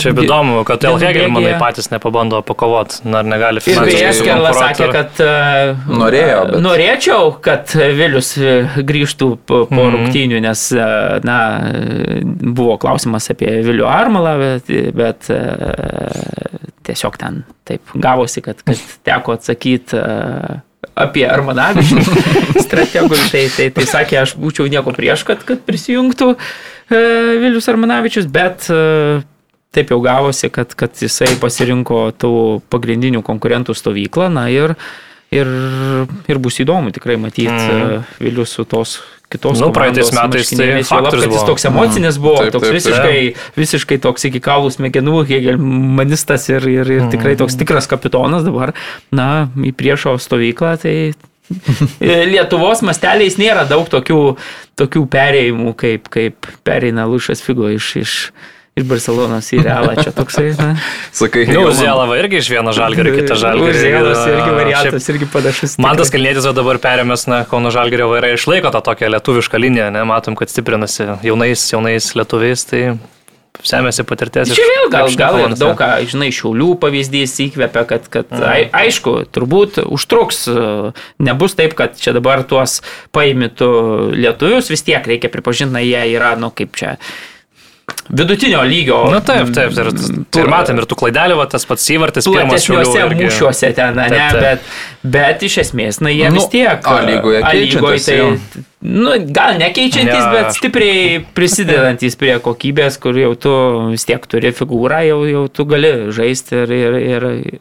Čia 0.03 0.11
įdomu, 0.13 0.59
kad 0.69 0.83
Elhegelmanai 0.85 1.55
bėgyje- 1.55 1.61
patys 1.63 1.89
nepabando 1.93 2.43
pakovot, 2.45 2.99
ar 3.09 3.25
negali 3.25 3.63
Ir 3.63 3.65
finansiškai 3.65 4.11
Skerlas 4.19 4.59
sukonkuruot, 4.59 4.77
sakė, 4.77 4.89
kad 4.93 5.23
uh, 5.25 5.95
Norėjo, 6.03 6.43
bet- 6.51 6.61
norėčiau, 6.67 7.31
kad 7.45 7.73
Vilius 7.97 8.35
e, 8.37 8.53
grįžtų 8.85 9.29
po, 9.49 9.63
po 9.71 9.81
Mhm. 9.87 9.95
rungtynių, 9.97 10.43
nes, 10.45 10.67
e, 10.77 10.89
na, 11.25 11.39
buvo 12.45 12.77
klausimas 12.83 13.31
apie 13.33 13.49
Vilių 13.65 13.89
Armalą, 13.89 14.37
bet, 14.43 14.69
bet 15.01 15.31
e, 15.33 15.41
tiesiog 16.85 17.17
ten 17.21 17.43
taip 17.65 17.95
gavosi, 17.97 18.43
kad, 18.45 18.61
kad 18.67 18.77
teko 19.09 19.39
atsakyti 19.39 19.97
e, 19.97 20.61
apie 20.95 21.25
Armanavičių 21.29 22.03
strategų. 22.67 23.19
Tai, 23.31 23.45
tai, 23.57 23.69
tai 23.75 23.87
sakė, 23.91 24.21
aš 24.23 24.35
būčiau 24.41 24.69
nieko 24.71 24.95
prieš, 24.97 25.27
kad, 25.29 25.43
kad 25.47 25.63
prisijungtų 25.67 26.35
e, 26.35 27.01
Vilius 27.43 27.69
Armanavičius, 27.73 28.29
bet 28.31 28.69
e, 28.73 29.23
taip 29.75 29.91
jau 29.91 30.01
gavosi, 30.05 30.51
kad, 30.55 30.77
kad 30.79 30.95
jisai 31.03 31.35
pasirinko 31.43 32.07
tų 32.19 32.35
pagrindinių 32.73 33.25
konkurentų 33.27 33.75
stovyklą, 33.77 34.31
na 34.33 34.47
ir, 34.53 34.77
ir, 35.35 35.51
ir 36.31 36.43
bus 36.43 36.61
įdomu 36.63 36.95
tikrai 36.95 37.19
matyti 37.21 37.51
mm. 37.51 38.15
Vilius 38.23 38.55
su 38.55 38.67
tos 38.69 39.01
kitos 39.35 39.61
Nu, 39.61 39.69
praeitais 39.75 40.11
metais 40.15 40.51
tai 40.55 40.71
faktorius 40.87 41.27
kad 41.27 41.35
jis 41.35 41.35
buvo. 41.35 41.47
toks 41.51 41.69
emocinis 41.71 42.19
buvo, 42.23 42.41
Taip, 42.45 42.55
toks 42.57 42.69
taip, 42.71 42.73
taip. 42.73 42.81
visiškai, 42.81 43.21
visiškai 43.59 44.01
toks 44.07 44.29
iki 44.31 44.43
kaulų 44.45 44.73
smegenų, 44.79 45.19
hegelmanistas 45.29 46.49
ir, 46.55 46.67
ir, 46.71 46.95
ir 46.99 47.07
tikrai 47.13 47.37
toks 47.41 47.59
tikras 47.61 47.91
kapitonas 47.91 48.47
dabar, 48.47 48.73
na, 49.15 49.29
į 49.59 49.75
priešo 49.77 50.17
stovyklą, 50.23 50.75
tai 50.83 50.97
Lietuvos 52.33 52.81
masteliais 52.87 53.37
nėra 53.37 53.67
daug 53.69 53.89
tokių, 53.93 54.21
tokių 54.81 55.03
perėjimų, 55.13 55.75
kaip, 55.77 56.09
kaip 56.13 56.49
pereina 56.65 57.05
Lušas 57.11 57.43
Figo 57.45 57.69
iš, 57.69 57.91
iš, 58.01 58.15
iš 58.75 58.85
Barcelonos 58.91 59.49
į 59.55 59.61
Realą. 59.63 59.95
Čia 60.03 60.11
toksai, 60.17 60.49
na. 60.59 60.73
Sakai, 61.15 61.45
Nu, 61.47 61.53
Hegelman- 61.69 61.79
Zėlava 61.79 62.17
irgi 62.19 62.41
iš 62.43 62.49
vieno 62.51 62.73
žalgerio, 62.75 63.15
kitą 63.15 63.37
žalgerio. 63.39 63.79
Zėlas 63.79 64.23
irgi 64.27 64.43
Šiaip 64.43 64.59
variantas, 64.59 65.09
irgi 65.15 65.29
panašus. 65.31 65.77
Man 65.83 65.99
tas 66.01 66.11
kalnėtis 66.11 66.47
va 66.49 66.55
dabar 66.59 66.81
perėmęs, 66.83 67.27
na, 67.31 67.43
Kauno 67.47 67.71
Žalgerio 67.75 68.09
vairai 68.11 68.33
išlaiko 68.35 68.73
tą 68.75 68.83
tokią 68.91 69.13
lietuvišką 69.15 69.61
liniją, 69.63 69.91
ne, 69.95 70.03
matom, 70.11 70.35
kad 70.39 70.51
stiprinasi 70.51 71.07
jaunais, 71.23 71.63
jaunais 71.71 72.09
lietuviais, 72.19 72.65
tai 72.67 72.83
semėsi 73.65 74.03
patirties. 74.03 74.51
Čia 74.51 74.65
vėl 74.67 74.89
gal, 74.91 75.13
gal 75.17 75.37
ir 75.45 75.53
daug 75.57 75.77
ką, 75.79 75.87
žinai, 76.11 76.33
šiaulių 76.35 76.73
pavyzdys 76.83 77.37
įkvepia, 77.47 77.85
kad, 77.87 78.09
kad 78.11 78.27
Mhm. 78.35 78.43
ai, 78.51 78.65
aišku, 78.83 79.13
turbūt 79.31 79.79
užtruks, 79.87 80.41
nebus 81.23 81.55
taip, 81.55 81.77
kad 81.79 81.95
čia 81.95 82.11
dabar 82.17 82.43
tuos 82.43 82.81
paimtų 83.15 83.71
lietuvius, 84.19 84.69
vis 84.75 84.83
tiek 84.83 85.07
reikia 85.07 85.31
pripažinti, 85.31 85.71
na, 85.79 85.85
jie 85.87 86.03
yra, 86.19 86.35
nu, 86.37 86.51
kaip 86.51 86.75
čia, 86.75 86.97
vidutinio 88.11 88.61
lygio. 88.69 88.99
Na 89.13 89.21
taip, 89.25 89.51
taip, 89.57 89.73
ir, 89.81 89.91
Tu- 90.31 90.41
ir 90.43 90.49
matėm, 90.51 90.79
ir 90.83 90.87
tų 90.91 90.97
klaidelių, 91.01 91.37
va, 91.39 91.47
tas 91.51 91.65
pats 91.65 91.87
įvartis, 91.95 92.27
pirmas 92.29 92.65
irgi. 92.69 93.25
mūšiuose 93.25 93.71
ten, 93.75 93.97
ne, 93.97 94.09
Taip, 94.09 94.31
taip. 94.33 94.41
bet, 94.41 94.61
bet 95.17 95.43
iš 95.49 95.59
esmės, 95.65 96.01
na, 96.05 96.11
jie 96.13 96.29
Nu, 96.31 96.37
vis 96.41 96.49
tiek. 96.53 96.81
A 96.85 97.01
lygoje 97.07 97.43
A 97.43 97.53
lygoj 97.57 97.97
keičiantis, 97.97 98.09
jo. 98.19 98.65
nu, 98.83 99.11
gal 99.33 99.59
nekeičiantis, 99.59 100.25
Ne. 100.25 100.33
bet 100.33 100.53
stipriai 100.59 101.25
prisidedantis 101.35 102.17
prie 102.17 102.39
kokybės, 102.39 102.99
kur 103.01 103.15
jau 103.17 103.35
tu 103.37 103.53
vis 103.93 104.05
tiek 104.05 104.27
turi 104.27 104.53
figūrą, 104.53 105.01
jau, 105.09 105.21
jau 105.31 105.49
tu 105.49 105.65
gali 105.65 106.11
žaisti 106.13 106.63
ir, 106.65 106.73
ir, 106.73 106.99
ir 107.17 107.61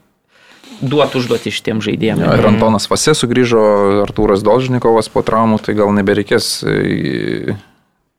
duoti 0.84 1.18
užduoti 1.22 1.52
šitiem 1.54 1.80
žaidėjim. 1.80 2.20
Jo, 2.26 2.34
ir 2.36 2.46
Antonas 2.50 2.90
Vasė 2.92 3.14
sugrįžo, 3.16 3.62
Artūras 4.04 4.44
Dolžnikovas 4.44 5.08
po 5.14 5.22
traumų, 5.24 5.62
tai 5.64 5.76
gal 5.80 5.94
nebereikės 5.96 6.50
e, 6.68 7.56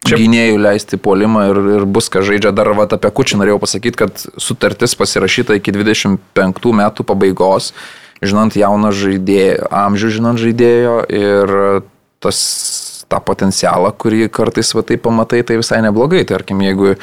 Čia- 0.05 0.19
gynėjų 0.21 0.61
leisti 0.61 0.99
polimą 1.01 1.49
ir, 1.51 1.61
ir 1.79 1.85
bus 1.89 2.11
ką 2.13 2.23
žaidžia. 2.27 2.53
Dar 2.55 2.71
vat, 2.77 2.93
apie 2.93 3.11
Kučį 3.11 3.41
norėjau 3.41 3.61
pasakyti, 3.63 4.01
kad 4.05 4.25
sutartis 4.37 4.97
pasirašyta 4.99 5.57
iki 5.59 5.73
25 5.73 6.73
metų 6.77 7.07
pabaigos, 7.09 7.73
žinant 8.25 8.57
jauną 8.57 8.93
žaidėją, 8.93 9.69
amžių 9.73 10.15
žinant 10.19 10.41
žaidėjo 10.41 10.97
ir 11.09 11.55
tas 12.25 12.41
tą 13.09 13.21
potencialą, 13.21 13.93
kurį 14.01 14.29
kartais 14.33 14.73
va, 14.75 14.83
tai 14.87 14.97
pamatai, 15.01 15.43
tai 15.47 15.61
visai 15.61 15.83
neblogai. 15.85 16.25
Tarkim, 16.29 16.63
jeigu 16.65 16.95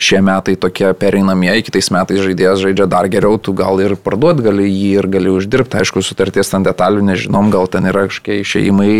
šie 0.00 0.22
metai 0.24 0.56
tokie 0.56 0.88
pereinamieji, 0.96 1.66
kitais 1.68 1.90
metais 1.92 2.22
žaidėjas 2.24 2.62
žaidžia 2.62 2.86
dar 2.88 3.08
geriau, 3.12 3.36
tu 3.36 3.52
gal 3.56 3.80
ir 3.84 3.98
parduot 4.00 4.40
gali 4.40 4.64
jį 4.70 4.94
ir 5.02 5.08
gali 5.12 5.32
uždirbti. 5.34 5.82
Aišku, 5.82 6.00
sutarties 6.04 6.48
ten 6.52 6.64
detalių 6.64 7.04
nežinom, 7.10 7.52
gal 7.52 7.68
ten 7.68 7.88
yra 7.90 8.06
kažkokie 8.08 8.40
išeimai 8.40 8.94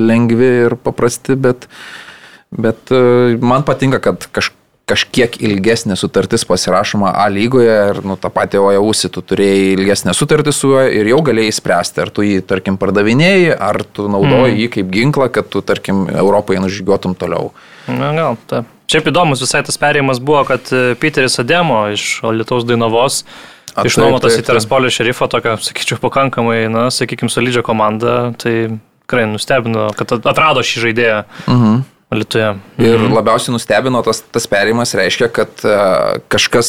lengvi 0.00 0.50
ir 0.64 0.78
paprasti, 0.80 1.36
bet, 1.36 1.68
bet 2.50 2.92
e, 2.94 3.36
man 3.40 3.64
patinka, 3.66 4.00
kad 4.02 4.28
kaž, 4.34 4.52
kažkiek 4.86 5.34
ilgesnė 5.42 5.96
sutartis 5.98 6.46
pasirašoma 6.46 7.10
A 7.18 7.26
lygoje 7.32 7.74
ir 7.90 7.98
nu, 8.06 8.14
tą 8.20 8.30
patį 8.30 8.60
Ojausį 8.62 9.10
tu 9.16 9.22
turėjai 9.32 9.72
ilgesnę 9.74 10.14
sutartį 10.14 10.54
su 10.54 10.70
juo 10.70 10.84
ir 10.86 11.10
jau 11.10 11.18
galėjai 11.26 11.56
spręsti, 11.58 12.04
ar 12.04 12.12
tu 12.14 12.22
jį, 12.26 12.38
tarkim, 12.46 12.78
pardavinėjai, 12.78 13.56
ar 13.56 13.82
tu 13.82 14.06
naudoji 14.12 14.52
mm. 14.52 14.60
jį 14.62 14.70
kaip 14.76 14.94
ginklą, 14.94 15.28
kad 15.34 15.50
tu, 15.50 15.62
tarkim, 15.66 16.06
Europoje 16.14 16.62
nužygiuotum 16.62 17.18
toliau. 17.18 17.50
Na 17.90 18.12
gal, 18.16 18.38
taip. 18.50 18.70
Šiaip 18.86 19.08
įdomus 19.10 19.42
visai 19.42 19.64
tas 19.66 19.78
perėjimas 19.82 20.22
buvo, 20.22 20.44
kad 20.46 20.70
e, 20.70 20.94
Peteris 21.02 21.40
Ademo 21.42 21.80
iš 21.90 22.20
Lietuvos 22.22 22.62
Dainavos 22.68 23.24
išnuomotas 23.82 24.38
į 24.38 24.44
Teraspolio 24.46 24.92
šerifą, 24.94 25.26
tokią, 25.32 25.56
sakyčiau, 25.66 25.98
pakankamai, 26.00 26.68
na, 26.70 26.86
sakykime, 26.94 27.32
solidžią 27.32 27.66
komandą, 27.66 28.14
tai 28.38 28.54
tikrai 29.02 29.26
nustebino, 29.32 29.88
kad 29.98 30.14
atrado 30.22 30.62
šį 30.62 30.86
žaidėją 30.86 31.20
Mhm. 31.50 31.82
Lietuvoje. 32.14 32.52
Ir 32.78 33.02
labiausiai 33.10 33.56
nustebino 33.56 33.98
tas, 34.06 34.20
tas 34.30 34.46
perėjimas 34.46 34.94
reiškia, 34.94 35.26
kad 35.34 35.64
uh, 35.66 36.20
kažkas 36.30 36.68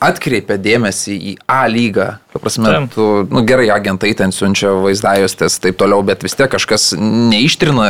atkreipia 0.00 0.56
dėmesį 0.56 1.16
į 1.32 1.34
A 1.52 1.66
lygą. 1.68 2.14
Ta 2.34 2.40
prasme, 2.42 2.66
Taip. 2.66 2.90
tu, 2.90 3.04
nu, 3.30 3.44
gerai, 3.46 3.68
agentai 3.70 4.08
ten 4.18 4.32
siunčia 4.34 4.72
vaizdajostės 4.82 5.60
taip 5.62 5.76
toliau, 5.78 6.02
bet 6.02 6.24
vis 6.26 6.34
tiek 6.34 6.50
kažkas 6.50 6.88
neištrina 6.98 7.84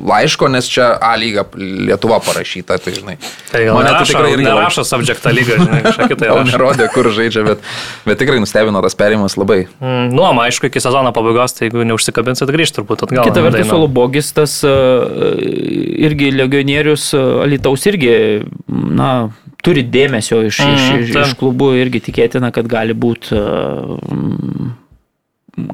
laiško, 0.00 0.48
nes 0.48 0.64
čia 0.64 0.86
A 0.96 1.10
lyga 1.20 1.44
Lietuva 1.52 2.16
parašyta, 2.24 2.78
tai 2.80 2.94
žinai. 2.96 3.18
Tai 3.50 3.60
gal 3.66 3.76
Mane 3.76 3.90
tai 3.90 3.98
nerašo, 3.98 4.14
tikrai 4.14 4.30
irgi 4.32 4.46
nerašo 4.46 4.84
subjektą 4.88 5.34
lygą, 5.36 5.58
žinai, 5.60 5.82
kažką 5.84 6.08
kitą 6.08 6.30
rašo. 6.30 6.46
nerodė, 6.48 6.86
kur 6.94 7.10
žaidžia, 7.12 7.44
bet, 7.50 7.68
bet 8.08 8.20
tikrai 8.22 8.40
nustebino 8.40 8.80
tas 8.80 8.96
perėjimas 8.96 9.36
labai. 9.36 9.66
Mm, 9.84 10.08
Nuoma, 10.16 10.48
aišku, 10.48 10.72
iki 10.72 10.80
sezono 10.80 11.12
pabaigos, 11.12 11.58
tai 11.58 11.68
jeigu 11.68 11.84
neužsikabinsit, 11.92 12.48
grįžt 12.56 12.80
turbūt 12.80 13.04
atgal. 13.04 13.28
Kita 13.28 13.44
vertus, 13.44 13.60
Daina. 13.60 13.74
Solubogis, 13.76 14.32
tas 14.32 14.56
uh, 14.64 15.36
irgi 16.08 16.32
legionierius 16.32 17.10
uh, 17.12 17.44
Alitaus 17.44 17.84
irgi, 17.92 18.16
na, 18.72 19.12
turi 19.62 19.84
dėmesio 19.86 20.42
iš, 20.46 20.60
mm, 20.60 20.74
iš, 20.74 20.82
Mhm, 20.82 21.02
iš, 21.06 21.16
iš 21.22 21.34
klubų 21.40 21.72
irgi 21.80 22.02
tikėtina, 22.08 22.52
kad 22.54 22.68
gali 22.70 22.94
būti, 22.94 23.32
uh, 23.38 23.96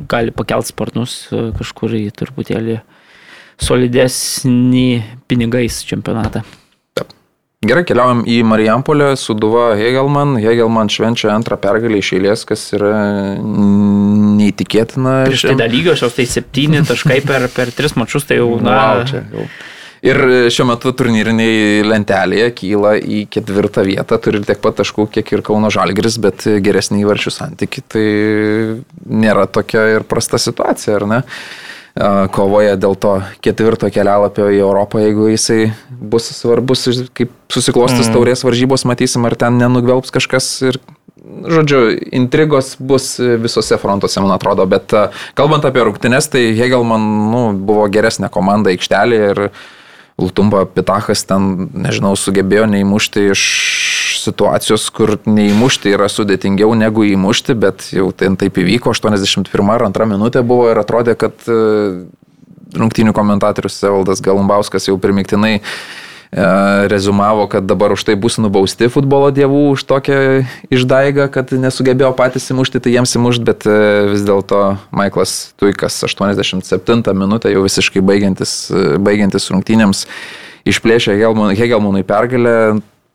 gali 0.08 0.30
pakelt 0.34 0.68
sparnus 0.68 1.28
uh, 1.32 1.50
kažkur 1.56 1.96
į 1.98 2.08
truputėlį 2.16 2.80
solidesnį 3.58 4.88
pinigais 5.26 5.82
čempionatą. 5.86 6.44
Gerai, 7.58 7.82
keliaujam 7.82 8.20
į 8.22 8.36
Marijampolę, 8.46 9.16
Suduva 9.18 9.72
Hegelman. 9.74 10.36
Hegelman 10.38 10.86
švenčia 10.94 11.32
antrą 11.34 11.56
pergalę 11.58 11.98
iš 11.98 12.12
eilės, 12.14 12.44
kas 12.46 12.60
yra 12.76 13.00
neįtikėtina. 13.42 15.14
Prieš 15.26 15.42
tai 15.48 15.56
dar 15.58 15.72
lygiosios, 15.72 16.14
tai 16.14 16.28
septyni 16.30 16.84
taškai 16.86 17.18
per, 17.26 17.48
per 17.50 17.72
tris 17.74 17.96
mačius, 17.98 18.28
tai 18.28 18.38
jau, 18.38 18.52
na, 18.62 18.76
Wow, 18.78 19.02
čia 19.10 19.24
jau. 19.24 19.48
Ir 20.06 20.20
šiuo 20.54 20.68
metu 20.68 20.92
turnyriniai 20.94 21.82
lentelėje 21.86 22.52
kyla 22.60 22.94
į 23.02 23.24
ketvirtą 23.34 23.82
vietą, 23.86 24.18
turi 24.22 24.42
tiek 24.46 24.60
pat 24.62 24.78
taškų, 24.78 25.08
kiek 25.16 25.32
ir 25.34 25.42
Kauno 25.46 25.72
Žalgris, 25.74 26.20
bet 26.22 26.46
geresnį 26.62 27.02
įvarčių 27.02 27.32
santyki, 27.34 27.82
tai 27.82 28.04
nėra 29.10 29.48
tokia 29.50 29.88
ir 29.96 30.06
prasta 30.06 30.38
situacija, 30.38 31.00
ar 31.00 31.08
ne? 31.10 31.22
Kovoja 32.30 32.76
dėl 32.78 32.94
to 33.02 33.16
ketvirto 33.42 33.88
kelialapio 33.90 34.46
į 34.54 34.60
Europą, 34.60 35.00
jeigu 35.02 35.32
jisai 35.32 35.72
bus 35.90 36.28
svarbus, 36.30 36.84
kaip 37.10 37.32
susiklostys 37.50 38.06
mm. 38.06 38.14
taurės 38.14 38.44
varžybos, 38.46 38.86
matysim, 38.86 39.26
ar 39.26 39.34
ten 39.40 39.58
nenugvelbs 39.58 40.14
kažkas 40.14 40.52
ir 40.68 40.78
Žodžiu, 41.28 41.80
intrigos 42.14 42.76
bus 42.78 43.16
visose 43.18 43.76
frontuose, 43.78 44.20
man 44.22 44.32
atrodo, 44.36 44.64
bet 44.70 44.94
kalbant 45.36 45.66
apie 45.66 45.82
rungtynes, 45.84 46.30
tai 46.32 46.44
Hegelman 46.56 47.02
nu, 47.32 47.42
buvo 47.68 47.84
geresnė 47.92 48.30
komanda 48.32 48.72
aikštelėje 48.72 49.26
ir 49.34 49.40
Lutumba 50.18 50.64
Pitachas 50.66 51.22
ten, 51.28 51.68
nežinau, 51.78 52.16
sugebėjo 52.18 52.66
neįmušti 52.72 53.28
iš 53.30 53.42
situacijos, 54.24 54.88
kur 54.94 55.14
neįmušti 55.28 55.92
yra 55.94 56.08
sudėtingiau 56.10 56.74
negu 56.78 57.06
įmušti, 57.06 57.54
bet 57.58 57.86
jau 57.94 58.10
ten 58.10 58.36
taip 58.40 58.58
įvyko, 58.58 58.92
81 58.94 59.70
ar 59.74 59.86
2 59.94 60.08
minutė 60.10 60.42
buvo 60.46 60.68
ir 60.72 60.80
atrodė, 60.82 61.14
kad 61.18 61.46
e, 61.46 61.58
rungtynių 62.76 63.14
komentatorius 63.16 63.78
Evaldas 63.86 64.22
Galumbauskas 64.24 64.90
jau 64.90 64.98
primiktinai 65.00 65.60
rezumavo, 66.30 67.46
kad 67.48 67.64
dabar 67.64 67.92
už 67.92 68.04
tai 68.04 68.14
bus 68.14 68.36
nubausti 68.36 68.90
futbolo 68.92 69.30
dievų 69.32 69.72
už 69.72 69.84
tokią 69.88 70.18
išdaigą, 70.68 71.30
kad 71.32 71.52
nesugebėjo 71.56 72.12
patys 72.18 72.50
įmušti, 72.52 72.82
tai 72.84 72.92
jiems 72.92 73.16
įmušti, 73.16 73.44
bet 73.48 73.64
e, 73.64 73.78
vis 74.12 74.26
dėlto 74.28 74.76
Maiklas 74.92 75.54
Tuikas 75.56 75.96
87 76.04 77.16
minutę 77.16 77.52
jau 77.52 77.64
visiškai 77.64 78.04
baigiantis, 78.04 78.68
e, 78.68 79.00
baigiantis 79.00 79.48
rungtynėms 79.54 80.04
išplėšė 80.68 81.16
Hegelmanui 81.56 82.04
pergalę. 82.04 82.56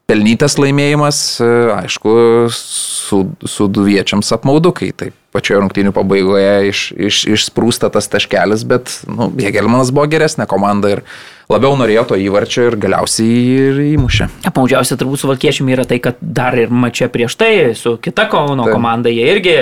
Pelnytas 0.09 0.57
laimėjimas, 0.59 1.20
e, 1.39 1.51
aišku, 1.78 2.14
su, 2.51 3.22
su 3.45 3.70
duviečiams 3.70 4.34
apmaudukai. 4.36 4.89
Tai 4.97 5.14
pačioje 5.34 5.61
rungtynių 5.63 5.93
pabaigoje 5.95 6.55
iš, 6.69 6.81
iš, 7.09 7.23
išsprūsta 7.38 7.89
tas 7.93 8.09
taškelis, 8.11 8.65
bet 8.69 8.91
nu, 9.09 9.31
Hegelmanas 9.41 9.93
buvo 9.93 10.07
geresnė 10.11 10.47
komanda 10.49 10.93
ir 10.97 11.03
labiau 11.51 11.75
norėjo 11.79 12.05
to 12.11 12.19
įvarčio 12.19 12.69
ir 12.69 12.77
galiausiai 12.81 13.34
jį 13.34 13.57
ir 13.67 13.81
įmušė. 13.93 14.29
Apmaudžiausia 14.49 14.97
turbūt 14.99 15.23
su 15.23 15.29
Valkiečiumi 15.31 15.75
yra 15.75 15.88
tai, 15.89 15.99
kad 16.03 16.21
dar 16.21 16.57
ir 16.59 16.71
mačia 16.71 17.09
prieš 17.11 17.38
tai 17.39 17.53
su 17.77 17.97
kita 18.01 18.29
Kauno 18.31 18.67
Taip. 18.67 18.77
komanda 18.77 19.11
jie 19.11 19.25
irgi, 19.34 19.55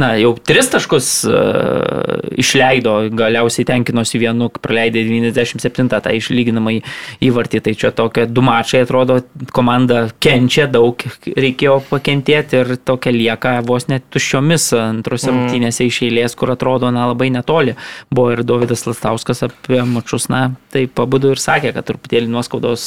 na, 0.00 0.12
jau 0.18 0.32
tris 0.40 0.70
taškus 0.72 1.08
uh, 1.28 2.32
išleido, 2.40 2.94
galiausiai 3.16 3.66
tenkinosi 3.68 4.20
vienu, 4.22 4.48
praleidė 4.62 5.04
97 5.06 5.90
tą 5.92 6.14
išlyginamą 6.16 6.78
įvartį. 7.22 7.62
Tai 7.66 7.74
čia 7.78 7.92
tokie 7.96 8.26
du 8.26 8.44
mačai 8.44 8.82
atrodo, 8.86 9.20
komanda 9.54 10.06
kenčia, 10.22 10.66
daug 10.70 11.02
reikėjo 11.26 11.80
pakentėti 11.90 12.62
ir 12.62 12.74
tokia 12.82 13.14
lieka 13.14 13.58
vos 13.68 13.88
net 13.92 14.08
tuščiomis 14.12 14.70
antrose 15.02 15.28
mm. 15.28 15.34
rungtynėse 15.36 15.86
iš 15.90 16.02
eilės, 16.06 16.36
kur 16.38 16.54
atrodo, 16.54 16.92
na, 16.94 17.08
labai 17.10 17.28
netoli. 17.34 17.76
Buvo 18.14 18.36
ir 18.36 18.44
Davidas 18.46 18.86
Lastauskas 18.86 19.44
apie 19.48 19.82
mačus, 19.88 20.30
na, 20.32 20.52
tai 20.72 20.86
pabudu 20.86 21.34
ir 21.34 21.42
sakė, 21.42 21.74
kad 21.76 21.90
truputėlį 21.90 22.30
nuoskaudos 22.32 22.86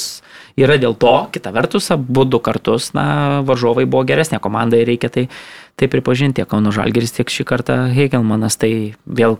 yra 0.59 0.79
dėl 0.81 0.95
to, 0.99 1.13
kita 1.35 1.51
vertus, 1.55 1.91
abu 1.93 2.23
du 2.27 2.39
kartus, 2.43 2.93
na, 2.95 3.43
varžovai 3.47 3.85
buvo 3.85 4.05
geresnė 4.07 4.39
komanda 4.43 4.79
ir 4.79 4.87
reikia 4.89 5.11
tai, 5.11 5.27
tai 5.75 5.91
pripažinti, 5.91 6.39
tiek 6.39 6.49
Kauno 6.51 6.71
Žalgeris, 6.75 7.15
tiek 7.17 7.31
šį 7.31 7.47
kartą 7.47 7.81
Hegelmanas, 7.91 8.57
tai 8.59 8.71
vėl 9.05 9.37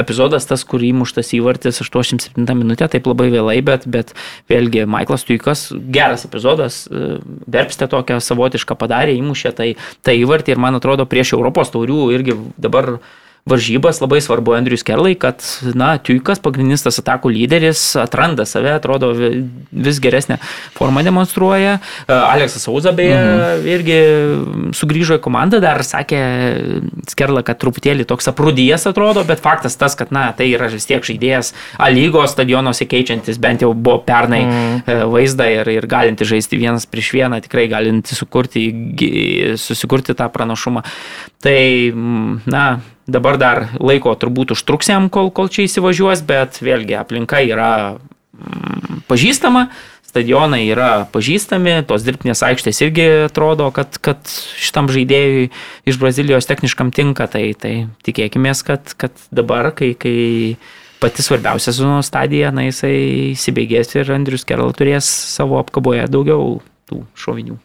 epizodas 0.00 0.46
tas, 0.48 0.64
kur 0.66 0.82
įmuštas 0.84 1.32
įvartis 1.38 1.80
87 1.82 2.44
minutė, 2.58 2.88
taip 2.90 3.06
labai 3.08 3.30
vėlai, 3.32 3.58
bet, 3.64 3.86
bet 3.90 4.12
vėlgi 4.50 4.84
Maiklas 4.90 5.26
Tuikas, 5.26 5.68
geras 5.94 6.26
epizodas, 6.28 6.84
Verpstė 6.90 7.88
tokią 7.90 8.20
savotišką 8.24 8.76
padarė, 8.78 9.14
įmušė 9.20 9.54
tai, 9.56 9.68
tai 10.04 10.16
įvartį 10.22 10.54
ir 10.54 10.62
man 10.62 10.80
atrodo 10.80 11.06
prieš 11.10 11.34
Europos 11.38 11.72
taurių 11.74 12.08
irgi 12.16 12.36
dabar 12.60 12.96
varžybas 13.44 14.00
labai 14.00 14.22
svarbu 14.24 14.54
Andrius 14.56 14.82
Kerlai, 14.82 15.12
kad, 15.20 15.42
na, 15.76 15.98
Tuikas, 16.00 16.40
pagrindinis 16.40 16.80
tas 16.86 16.96
atakų 17.02 17.28
lyderis, 17.28 17.80
atranda 18.00 18.46
save, 18.48 18.70
atrodo 18.72 19.10
vis 19.12 19.98
geresnę 20.00 20.38
formą 20.72 21.02
demonstruoja. 21.04 21.74
E, 21.76 22.14
Aleksas 22.14 22.64
Sauza 22.64 22.94
beje 22.96 23.18
mhm. 23.18 23.66
irgi 23.68 23.98
sugrįžo 24.78 25.18
į 25.18 25.24
komandą, 25.26 25.60
dar 25.60 25.84
sakė 25.84 26.22
Skerla, 27.12 27.42
kad 27.44 27.60
truputėlį 27.60 28.06
toks 28.08 28.30
aprūdijas 28.32 28.88
atrodo, 28.88 29.26
bet 29.28 29.44
faktas 29.44 29.76
tas, 29.76 29.92
kad, 29.98 30.08
na, 30.14 30.30
tai 30.32 30.48
yra 30.54 30.70
vis 30.72 30.88
tiek 30.88 31.04
žaidėjas 31.04 31.52
A 31.76 31.90
lygos 31.92 32.32
stadionuose 32.32 32.88
keičiantis, 32.88 33.36
bent 33.42 33.60
jau 33.66 33.74
buvo 33.76 33.98
pernai 34.08 34.40
mhm. 34.46 35.04
vaizdą 35.12 35.50
ir, 35.58 35.72
ir 35.74 35.90
galinti 35.90 36.24
žaisti 36.32 36.56
vienas 36.64 36.88
prieš 36.88 37.12
vieną, 37.18 37.42
tikrai 37.44 37.68
galinti 37.68 38.16
sukurti, 38.16 38.64
susikurti 39.60 40.16
tą 40.16 40.32
pranašumą. 40.32 40.80
Tai, 41.44 41.60
na, 42.48 42.64
Dabar 43.04 43.36
dar 43.36 43.66
laiko 43.76 44.14
turbūt 44.16 44.54
užtruks 44.54 44.88
jam, 44.88 45.10
kol, 45.12 45.28
kol 45.34 45.50
čia 45.52 45.66
įsivažiuos, 45.66 46.22
bet 46.24 46.56
vėlgi 46.64 46.96
aplinka 46.96 47.42
yra 47.44 47.72
mm, 47.98 49.02
pažįstama, 49.10 49.66
stadionai 50.08 50.62
yra 50.70 51.04
pažįstami, 51.12 51.82
tos 51.88 52.06
dirbtinės 52.06 52.44
aikštės 52.46 52.80
irgi 52.86 53.08
atrodo, 53.26 53.66
kad, 53.76 53.98
kad 54.00 54.22
šitam 54.56 54.88
žaidėjui 54.94 55.50
iš 55.90 55.98
Brazilijos 56.00 56.48
techniškam 56.48 56.94
tinka, 56.94 57.28
tai, 57.28 57.50
tai 57.58 57.74
tikėkime, 58.06 58.54
kad, 58.64 58.96
kad 58.96 59.28
dabar, 59.34 59.72
kai, 59.76 59.92
kai 59.98 60.56
pati 61.02 61.26
svarbiausia 61.26 61.74
sezono 61.74 62.00
stadija, 62.06 62.54
na 62.54 62.68
jisai 62.70 62.94
įsibėgės 63.34 63.98
ir 63.98 64.14
Andrius 64.14 64.46
Kerl 64.48 64.72
turės 64.72 65.10
savo 65.34 65.60
apkaboje 65.60 66.08
daugiau 66.08 66.62
tų 66.88 67.04
šovinių. 67.20 67.60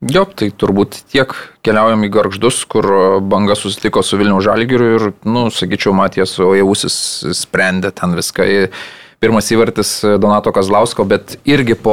Jo, 0.00 0.22
tai 0.24 0.48
turbūt 0.48 1.02
tiek 1.12 1.34
keliaujam 1.60 2.06
į 2.06 2.08
garždus, 2.14 2.62
kur 2.64 2.86
banga 3.20 3.52
susitiko 3.52 4.00
su 4.00 4.16
Vilnių 4.16 4.38
Žalgiriu 4.40 4.88
ir, 4.96 5.04
nu, 5.28 5.50
sakyčiau, 5.52 5.92
Matijas 5.92 6.38
Ojavusis 6.40 6.96
sprendė 7.36 7.92
ten 7.92 8.16
viską. 8.16 8.48
Pirmas 9.20 9.50
įvartis 9.52 9.90
Donato 10.16 10.48
Kazlausko, 10.56 11.04
bet 11.04 11.34
irgi 11.44 11.74
po 11.76 11.92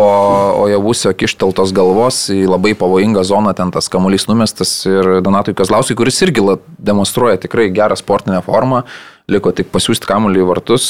Ojavusio 0.62 1.12
kišteltos 1.12 1.74
galvos 1.76 2.22
į 2.32 2.46
labai 2.48 2.72
pavojingą 2.80 3.26
zoną 3.28 3.52
ten 3.58 3.74
tas 3.76 3.92
kamuolys 3.92 4.30
numestas 4.30 4.72
ir 4.88 5.18
Donatui 5.26 5.52
Kazlauskui, 5.60 5.98
kuris 6.00 6.22
irgi 6.24 6.46
demonstruoja 6.80 7.42
tikrai 7.44 7.68
gerą 7.76 8.00
sportinę 8.00 8.40
formą 8.48 8.86
liko 9.28 9.52
tik 9.52 9.68
pasiūsti 9.74 10.08
kamuolį 10.08 10.40
į 10.40 10.48
vartus, 10.48 10.88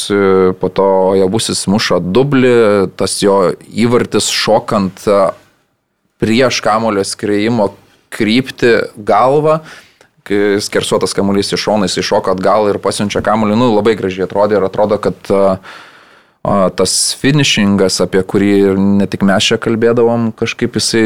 po 0.62 0.70
to 0.70 0.88
Jabusis 1.18 1.66
muša 1.74 1.98
dublį, 2.06 2.54
tas 2.94 3.18
jo 3.24 3.40
įvartis 3.74 4.30
šokant 4.30 5.10
prieš 6.22 6.62
kamulio 6.66 7.04
skriejimo 7.06 7.72
krypti 8.14 8.74
galvą, 8.96 9.60
skersuotas 10.62 11.14
kamuolys 11.16 11.54
iš 11.56 11.68
šonais 11.68 11.98
iššoka 12.00 12.34
atgal 12.36 12.68
ir 12.72 12.82
pasiunčia 12.84 13.22
kamuolį, 13.24 13.56
nu 13.60 13.70
labai 13.76 13.96
gražiai 14.00 14.26
atrodė 14.28 14.58
ir 14.60 14.66
atrodo, 14.68 14.98
kad 15.00 15.32
uh, 15.32 15.56
tas 16.76 16.92
finishingas, 17.20 17.98
apie 18.04 18.22
kurį 18.24 18.52
ne 18.78 19.08
tik 19.10 19.24
mes 19.28 19.44
čia 19.44 19.58
kalbėdavom, 19.60 20.30
kažkaip 20.38 20.78
jisai 20.80 21.02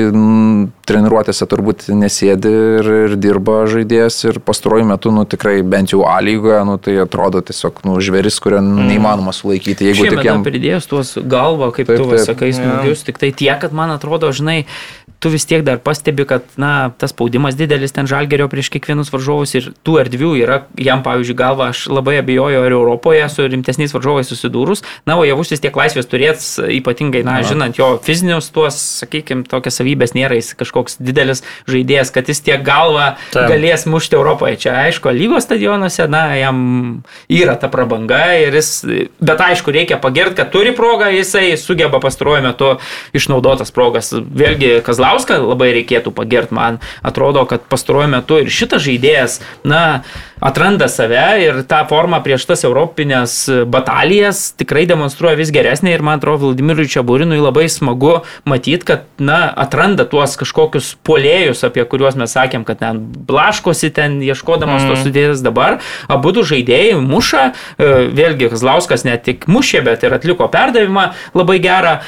treniruotėse 0.85 1.47
turbūt 1.49 1.87
nesėdi 1.97 2.51
ir, 2.51 2.89
ir 3.07 3.15
dirba 3.21 3.63
žaidėjas 3.71 4.19
ir 4.27 4.39
pastaruoju 4.45 4.85
metu, 4.91 5.13
nu 5.15 5.25
tikrai 5.29 5.59
bent 5.65 5.95
jau 5.95 6.03
A 6.05 6.19
lygoje, 6.21 6.59
nu 6.67 6.77
tai 6.81 6.97
atrodo 7.01 7.41
tiesiog, 7.45 7.81
nu, 7.87 7.97
žveris, 8.03 8.37
kurio 8.43 8.59
mm. 8.61 8.89
neįmanoma 8.91 9.33
sulaikyti. 9.33 9.89
Jeigu 9.89 10.05
Šiemet 10.05 10.21
tik 10.21 10.29
jam... 10.29 10.45
pridėjęs 10.45 10.89
tuos 10.91 11.15
galvą, 11.17 11.71
kaip 11.73 11.89
taip, 11.89 12.03
tu 12.03 12.21
sakai, 12.21 12.51
smūgius, 12.57 13.05
tik 13.07 13.21
tai 13.21 13.31
tiek, 13.33 13.57
kad 13.63 13.73
man 13.77 13.95
atrodo, 13.95 14.29
žinai, 14.35 14.59
tu 15.21 15.29
vis 15.29 15.45
tiek 15.45 15.61
dar 15.61 15.77
pastebi, 15.77 16.25
kad, 16.25 16.45
na, 16.57 16.89
tas 16.97 17.11
spaudimas 17.13 17.53
didelis 17.53 17.93
ten 17.93 18.07
žalgerio 18.09 18.47
prieš 18.49 18.71
kiekvienus 18.73 19.11
varžovus 19.13 19.53
ir 19.53 19.67
tų 19.85 19.99
erdvių 20.01 20.31
yra, 20.41 20.55
jam, 20.81 21.03
pavyzdžiui, 21.05 21.35
galva, 21.37 21.67
aš 21.69 21.83
labai 21.93 22.15
abejoju, 22.23 22.63
ar 22.65 22.73
Europoje 22.73 23.27
su 23.29 23.45
rimtesniais 23.45 23.93
varžovais 23.93 24.31
susidūrus, 24.33 24.81
na, 25.05 25.19
o 25.21 25.25
javus 25.27 25.53
vis 25.53 25.61
tiek 25.61 25.77
laisvės 25.77 26.09
turėts, 26.09 26.47
ypatingai, 26.65 27.21
na, 27.27 27.35
na. 27.37 27.45
žinant 27.45 27.77
jo 27.77 27.91
fizinius 28.01 28.49
tuos, 28.55 28.79
sakykime, 29.03 29.45
tokias 29.51 29.77
savybės 29.77 30.15
nėra 30.17 30.39
jis 30.39 30.55
kažkoks 30.57 30.97
didelis 30.97 31.45
žaidėjas, 31.69 32.09
kad 32.17 32.33
jis 32.33 32.41
tiek 32.41 32.65
galva 32.65 33.11
Tam. 33.29 33.45
galės 33.51 33.85
mušti 33.85 34.17
Europoje. 34.17 34.57
Čia, 34.65 34.73
aišku, 34.87 35.13
lygos 35.13 35.45
stadionuose, 35.45 36.09
na, 36.09 36.23
jam 36.39 36.65
yra 37.29 37.59
ta 37.61 37.69
prabanga 37.69 38.23
ir 38.41 38.57
jis, 38.57 38.73
bet 39.21 39.45
aišku, 39.51 39.69
reikia 39.77 40.01
pagirti, 40.01 40.39
kad 40.41 40.49
turi 40.49 40.73
progą, 40.73 41.13
jisai 41.13 41.53
sugeba 41.61 42.01
pastaruoju 42.01 42.49
metu 42.49 42.73
išnaudotas 43.13 43.69
progas. 43.75 44.09
Vėlgi, 44.17 44.79
Kazla 44.81 45.10
Kazlauską 45.11 45.41
labai 45.43 45.73
reikėtų 45.75 46.13
pagirti. 46.15 46.55
Man 46.55 46.79
atrodo, 47.03 47.43
kad 47.49 47.65
pastaruoju 47.69 48.09
metu 48.11 48.39
ir 48.39 48.51
šitas 48.51 48.83
žaidėjas, 48.85 49.39
na, 49.67 50.03
atranda 50.41 50.87
save 50.87 51.23
ir 51.43 51.59
tą 51.69 51.81
formą 51.89 52.21
prieš 52.23 52.45
tas 52.49 52.63
europinės 52.63 53.49
batalijas 53.71 54.53
tikrai 54.57 54.85
demonstruoja 54.89 55.37
vis 55.39 55.51
geresnė 55.51 55.93
ir 55.93 56.03
man 56.05 56.21
atrodo, 56.21 56.47
Vladimirui 56.47 56.87
Čiaburinui 56.89 57.41
labai 57.41 57.67
smagu 57.69 58.21
matyti, 58.47 58.87
kad, 58.87 59.05
na, 59.19 59.43
atranda 59.51 60.07
tuos 60.07 60.37
kažkokius 60.39 60.95
polėjus, 61.03 61.65
apie 61.67 61.85
kuriuos 61.85 62.17
mes 62.19 62.31
sakėm, 62.31 62.65
kad 62.67 62.81
ten 62.81 63.03
blaškosi 63.27 63.91
ten 63.95 64.19
ieškodamas 64.23 64.85
mm. 64.85 64.91
tos 64.93 65.05
sudėtis 65.05 65.45
dabar. 65.45 65.81
Abu 66.11 66.31
du 66.35 66.47
žaidėjai 66.47 66.97
muša, 67.03 67.51
e, 67.51 67.93
vėlgi 68.15 68.51
Kazlauskas 68.53 69.05
ne 69.07 69.19
tik 69.19 69.47
mušė, 69.51 69.83
bet 69.85 70.07
ir 70.07 70.15
atliko 70.17 70.47
perdavimą 70.51 71.11
labai 71.37 71.61
gerą. 71.63 71.99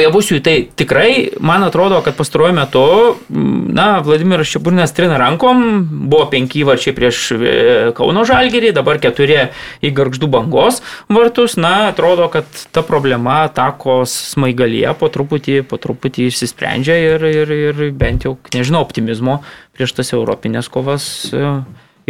Javusiui 0.00 0.40
tai 0.44 0.56
tikrai, 0.78 1.10
man 1.40 1.64
atrodo, 1.66 1.98
kad 2.04 2.16
pastaruoju 2.18 2.54
metu, 2.56 2.84
na, 3.28 4.00
Vladimiras 4.04 4.50
Čiaburinas 4.50 4.94
trina 4.96 5.18
rankom, 5.20 5.64
buvo 6.10 6.26
penki 6.32 6.64
varčiai 6.66 6.94
prieš 6.96 7.20
e, 7.36 7.54
Kauno 7.96 8.24
Žalgerį, 8.28 8.72
dabar 8.76 9.00
keturi 9.02 9.38
į 9.84 9.92
Gargždų 9.96 10.30
bangos 10.32 10.82
vartus, 11.12 11.56
na, 11.60 11.90
atrodo, 11.92 12.28
kad 12.32 12.48
ta 12.72 12.84
problema 12.86 13.44
takos 13.52 14.14
smaigalyje 14.32 14.96
po 15.00 15.10
truputį, 15.12 15.60
po 15.68 15.80
truputį 15.82 16.30
išsisprendžia 16.30 16.98
ir, 17.12 17.28
ir, 17.30 17.54
ir 17.70 17.86
bent 17.96 18.28
jau, 18.28 18.36
nežinau, 18.54 18.84
optimizmo 18.86 19.40
prieš 19.76 19.96
tas 19.98 20.12
europinės 20.16 20.70
kovas 20.72 21.08
e, 21.32 21.56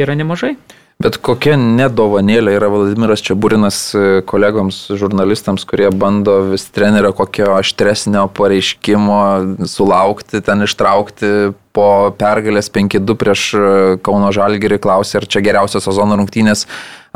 yra 0.00 0.18
nemažai. 0.18 0.56
Bet 0.96 1.18
kokia 1.20 1.58
nedovanėlė 1.60 2.54
yra 2.56 2.70
Vladimiras 2.72 3.20
Čiaburinas 3.20 3.78
e, 3.92 4.04
kolegoms, 4.24 4.78
žurnalistams, 4.96 5.66
kurie 5.68 5.90
bando 5.92 6.38
vis 6.54 6.64
trenerio 6.72 7.10
kokio 7.12 7.50
aštresnio 7.58 8.22
pareiškimo 8.32 9.18
sulaukti, 9.68 10.40
ten 10.40 10.64
ištraukti 10.64 11.52
po 11.76 11.88
pergalės 12.16 12.72
5-2 12.72 13.16
prieš 13.20 13.44
e, 13.52 13.68
Kauno 14.08 14.32
Žalgirį, 14.32 14.80
klausė, 14.80 15.20
ar 15.20 15.28
čia 15.28 15.44
geriausios 15.44 15.84
sezono 15.84 16.16
rungtynės, 16.16 16.64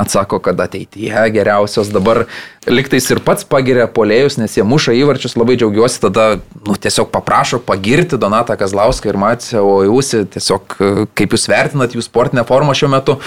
atsako, 0.01 0.43
kad 0.45 0.61
ateityje 0.61 1.25
geriausios. 1.33 1.89
Dabar 1.89 2.27
liktais 2.69 3.09
ir 3.09 3.25
pats 3.25 3.49
pagiria 3.49 3.89
polėjus, 3.89 4.37
nes 4.43 4.61
jie 4.61 4.67
muša 4.67 4.93
įvarčius, 5.01 5.41
labai 5.41 5.57
džiaugiuosi, 5.57 6.03
tada 6.05 6.35
nu, 6.69 6.77
tiesiog 6.77 7.09
paprašo 7.17 7.65
pagirti 7.65 8.21
Donatą 8.21 8.61
Kazlauską 8.61 9.09
ir 9.09 9.25
Matsę, 9.25 9.65
o 9.65 9.79
jūs 9.89 10.19
tiesiog 10.37 10.77
e, 10.77 10.97
kaip 11.17 11.33
jūs 11.33 11.49
vertinat 11.49 11.97
jų 11.97 12.05
sportinę 12.05 12.45
formą 12.45 12.77
šiuo 12.77 12.93
metu. 12.93 13.23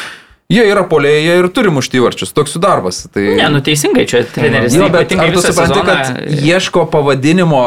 Jie 0.52 0.64
yra 0.70 0.84
polėjai, 0.86 1.22
jie 1.24 1.36
ir 1.40 1.48
turi 1.56 1.72
mušti 1.74 2.02
varčius, 2.04 2.34
toks 2.36 2.58
jų 2.58 2.62
darbas. 2.62 3.04
Tai... 3.14 3.24
Ne, 3.40 3.48
nu 3.54 3.62
teisingai, 3.64 4.04
čia 4.10 4.26
treneris. 4.28 4.76
Jo, 4.76 4.90
bet 4.94 5.14
ar 5.16 5.32
tu 5.34 5.42
supranti, 5.42 5.80
sezoną... 5.80 5.84
kad 5.88 6.48
ieško 6.50 6.88
pavadinimo 6.94 7.64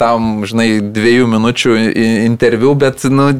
tam, 0.00 0.42
žinai, 0.48 0.68
dviejų 0.82 1.28
minučių 1.36 1.76
interviu, 2.26 2.74
bet, 2.78 3.06
nu, 3.08 3.30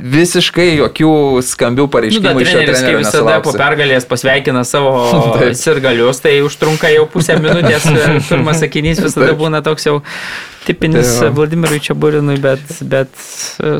visiškai 0.00 0.68
jokių 0.78 1.12
skambių 1.44 1.86
pareiškimų 1.92 2.32
nu, 2.32 2.42
iš 2.42 2.52
šio 2.52 2.60
trenerio. 2.62 2.98
Jis 3.00 3.10
visada 3.10 3.36
po 3.44 3.52
pergalės 3.56 4.06
pasveikina 4.08 4.62
savo 4.68 4.92
sirgalius, 5.62 6.22
tai 6.24 6.38
užtrunka 6.46 6.90
jau 6.94 7.06
pusę 7.10 7.36
minutės, 7.42 7.86
pirmas 8.30 8.62
sakinys 8.62 9.02
visada 9.02 9.34
būna 9.38 9.62
toks 9.66 9.88
jau 9.90 9.98
tipinis 10.66 11.18
tai 11.20 11.32
Vladimirui 11.34 11.80
Čiaburinui, 11.84 12.38
bet, 12.42 12.62
bet 12.86 13.24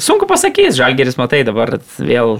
sunku 0.02 0.28
pasakyti, 0.30 0.74
Žalgeris 0.80 1.18
matai 1.20 1.44
dabar 1.46 1.78
vėl 1.98 2.38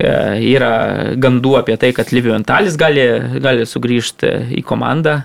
yra 0.00 0.72
gandų 1.20 1.56
apie 1.60 1.76
tai, 1.80 1.92
kad 1.96 2.12
Livio 2.14 2.34
Antalis 2.36 2.78
gali, 2.80 3.04
gali 3.42 3.66
sugrįžti 3.68 4.32
į 4.60 4.64
komandą. 4.66 5.20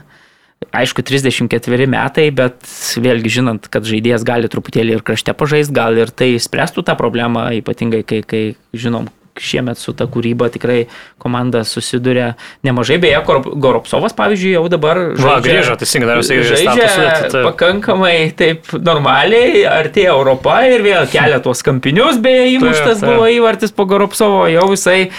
Aišku, 0.75 1.03
34 1.05 1.85
metai, 1.91 2.29
bet 2.33 2.63
vėlgi 2.99 3.31
žinant, 3.37 3.67
kad 3.71 3.85
žaidėjas 3.87 4.23
gali 4.27 4.49
truputėlį 4.51 4.95
ir 4.97 5.03
krašte 5.05 5.35
pažaisti, 5.37 5.75
gal 5.75 5.99
ir 5.99 6.11
tai 6.15 6.33
spręstų 6.41 6.85
tą 6.87 6.95
problemą, 6.99 7.49
ypatingai 7.59 8.01
kai, 8.07 8.21
kai 8.25 8.43
žinom, 8.73 9.09
šiemet 9.41 9.79
su 9.79 9.93
ta 9.97 10.07
kūryba 10.11 10.49
tikrai 10.53 10.85
komanda 11.21 11.63
susiduria 11.67 12.33
nemažai. 12.65 12.97
Beje, 13.03 13.21
Goropsovas, 13.55 14.15
pavyzdžiui, 14.17 14.53
jau 14.55 14.65
dabar 14.71 15.01
žaidžia, 15.15 15.25
Va, 15.27 15.39
grįžo, 15.43 15.77
teisingai, 15.81 16.09
dar 16.11 16.21
jisai 16.21 16.37
žaidžia 16.51 16.91
sudėti, 16.93 17.41
pakankamai 17.47 18.15
taip 18.39 18.71
normaliai, 18.77 19.65
artėja 19.69 20.13
Europa 20.15 20.61
ir 20.69 20.85
vėl 20.85 21.09
kelia 21.11 21.41
tuos 21.43 21.65
kampinius, 21.65 22.21
beje, 22.23 22.47
įmuštas 22.55 23.03
buvo 23.03 23.27
įvartis 23.31 23.75
po 23.75 23.87
Goropsovo, 23.89 24.45
jau 24.51 24.69
jisai 24.73 25.09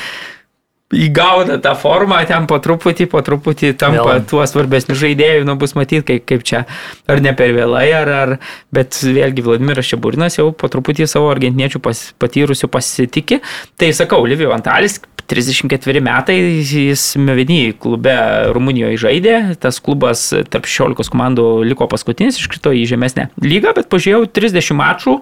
įgauna 0.94 1.58
tą 1.58 1.72
formą, 1.74 2.20
ten 2.28 2.46
po 2.46 2.60
truputį, 2.62 3.08
po 3.10 3.22
truputį 3.26 3.72
tampa 3.78 4.20
Vėl. 4.20 4.26
tuo 4.30 4.44
svarbesniu 4.46 4.94
žaidėju, 4.98 5.46
nu 5.48 5.56
bus 5.58 5.74
matyti, 5.74 6.04
kaip, 6.06 6.26
kaip 6.30 6.44
čia, 6.46 6.62
ar 7.10 7.22
ne 7.24 7.32
per 7.34 7.50
vėlai, 7.56 7.88
ar, 7.96 8.12
ar, 8.20 8.34
bet 8.74 8.94
vėlgi 9.02 9.42
Vladimiras 9.42 9.88
Šeburinas 9.90 10.38
jau 10.38 10.52
po 10.54 10.70
truputį 10.70 11.08
savo 11.10 11.32
argentiniečių 11.32 11.82
pas, 11.82 12.04
patyrusių 12.22 12.70
pasitikė. 12.70 13.40
Tai 13.74 13.90
sakau, 13.98 14.22
Livijų 14.30 14.54
Antalis, 14.54 15.00
34 15.26 16.02
metai, 16.06 16.38
jis 16.62 17.08
Mevenį 17.18 17.74
klube 17.82 18.14
Rumunijoje 18.54 19.02
žaidė, 19.02 19.36
tas 19.58 19.82
klubas 19.82 20.28
tarp 20.52 20.70
16 20.70 21.10
komandų 21.10 21.48
liko 21.66 21.90
paskutinis, 21.90 22.38
iškrito 22.38 22.70
į 22.70 22.86
žemesnę 22.92 23.32
lygą, 23.42 23.74
bet 23.74 23.90
pažiūrėjau 23.90 24.30
30 24.38 24.78
mačų. 24.78 25.18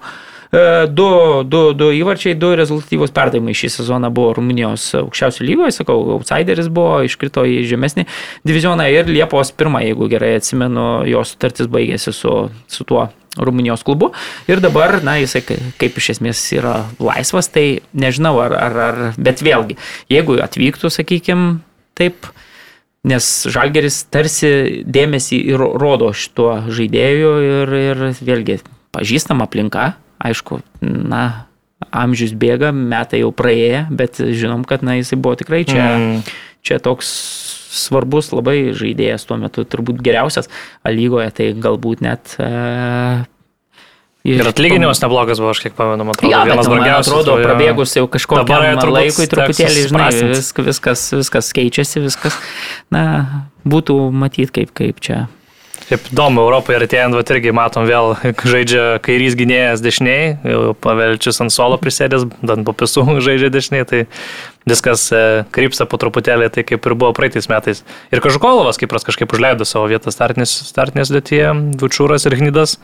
Du, 0.95 1.43
du, 1.51 1.61
du 1.75 1.89
įvarčiai, 1.99 2.37
du 2.39 2.53
rezultatyvus 2.55 3.11
perdavimai 3.15 3.55
šį 3.59 3.71
sezoną 3.75 4.11
buvo 4.15 4.35
Rumunijos 4.37 4.85
aukščiausio 5.01 5.43
lygoje, 5.49 5.73
sakau, 5.75 5.97
outsideris 6.15 6.69
buvo, 6.71 7.01
iškrito 7.07 7.43
į 7.49 7.65
žemesnį 7.73 8.05
divizioną 8.47 8.87
ir 8.93 9.11
Liepos 9.11 9.51
1, 9.57 9.81
jeigu 9.89 10.07
gerai 10.13 10.35
atsimenu, 10.39 10.85
jo 11.11 11.25
sutartis 11.27 11.67
baigėsi 11.73 12.15
su, 12.15 12.35
su 12.71 12.87
tuo 12.87 13.09
Rumunijos 13.35 13.83
klubu. 13.83 14.13
Ir 14.47 14.63
dabar, 14.63 15.01
na, 15.03 15.17
jisai 15.19 15.43
kai- 15.43 15.59
kaip 15.81 15.99
iš 15.99 16.13
esmės 16.15 16.45
yra 16.55 16.77
laisvas, 17.03 17.51
tai 17.51 17.81
nežinau, 17.91 18.37
ar, 18.45 18.55
ar, 18.55 18.79
ar 18.85 19.03
bet 19.19 19.43
vėlgi, 19.43 19.75
jeigu 20.13 20.39
atvyktų, 20.45 20.93
sakykime, 21.01 21.57
taip, 21.99 22.31
nes 23.03 23.27
Žalgeris 23.51 24.05
tarsi 24.07 24.85
dėmesį 24.87 25.43
ir 25.51 25.67
rodo 25.83 26.13
šituo 26.15 26.61
žaidėju 26.71 27.35
ir, 27.51 27.77
ir 27.91 28.07
vėlgi 28.23 28.61
pažįstama 28.95 29.49
aplinka, 29.51 29.97
aišku, 30.25 30.61
na, 30.83 31.47
amžius 31.93 32.33
bėga, 32.33 32.71
metai 32.73 33.21
jau 33.23 33.31
praėję, 33.37 33.85
bet 33.93 34.17
žinom, 34.23 34.65
kad, 34.69 34.83
na, 34.87 34.97
jisai 35.01 35.19
buvo 35.21 35.37
tikrai 35.37 35.65
čia, 35.69 35.85
Mm. 35.99 36.23
čia 36.65 36.79
toks 36.81 37.11
svarbus 37.75 38.31
labai 38.33 38.71
žaidėjas 38.73 39.27
tuo 39.29 39.37
metu, 39.37 39.65
turbūt 39.67 39.99
geriausias 40.01 40.49
lygoje, 40.87 41.31
tai 41.35 41.53
galbūt 41.59 42.01
net... 42.07 42.37
E, 42.39 43.25
Ir 44.25 44.41
atlyginimas 44.49 45.03
neblogas 45.05 45.37
buvo, 45.37 45.51
aš 45.53 45.59
kiek 45.61 45.75
pamenu, 45.77 46.07
man 46.09 46.15
atrodo, 46.17 46.31
Ja, 46.33 46.47
vienas 46.49 46.65
man 46.65 46.79
brangiausių. 46.79 47.11
atrodo, 47.13 47.33
jo. 47.37 47.45
prabėgus 47.45 47.91
jau 47.99 48.07
kažkokiam 48.09 48.63
jau 48.81 48.87
laikui, 48.95 49.27
truputėlį, 49.29 49.83
žinai, 49.91 50.07
vis, 50.31 50.49
viskas, 50.65 51.03
viskas 51.13 51.51
keičiasi, 51.53 52.01
viskas, 52.07 52.39
na, 52.89 53.03
būtų 53.69 53.99
matyti, 54.17 54.49
kaip, 54.49 54.73
kaip 54.73 55.03
čia. 55.05 55.27
Taip 55.85 56.07
įdomu, 56.09 56.41
Europoje 56.47 56.79
artėjant, 56.79 57.13
va 57.13 57.23
irgi 57.35 57.53
matom 57.53 57.85
vėl, 57.89 58.15
žaidžia 58.53 58.85
kairys 59.05 59.37
gynėjas 59.37 59.83
dešiniai, 59.85 60.39
pavelčius 60.81 61.43
ant 61.45 61.53
suolo 61.53 61.77
prisėdęs, 61.81 62.25
dan 62.41 62.65
po 62.65 62.73
pisų 62.77 63.05
žaidžia 63.27 63.51
dešiniai, 63.53 63.89
tai 63.91 64.01
viskas 64.71 65.05
e, 65.13 65.25
krypsta 65.55 65.85
po 65.91 66.01
truputėlį, 66.01 66.49
tai 66.55 66.65
kaip 66.65 66.89
ir 66.89 66.97
buvo 66.97 67.13
praeitais 67.17 67.51
metais. 67.53 67.85
Ir 68.15 68.25
Kažukolovas, 68.25 68.81
kaip 68.81 68.93
pras 68.95 69.05
kažkaip 69.05 69.37
užleido 69.37 69.69
savo 69.69 69.91
vietą 69.93 70.15
startinės 70.15 71.13
dėtyje, 71.13 71.53
Vučiūras 71.83 72.25
ir 72.31 72.39
Gnydas, 72.41 72.79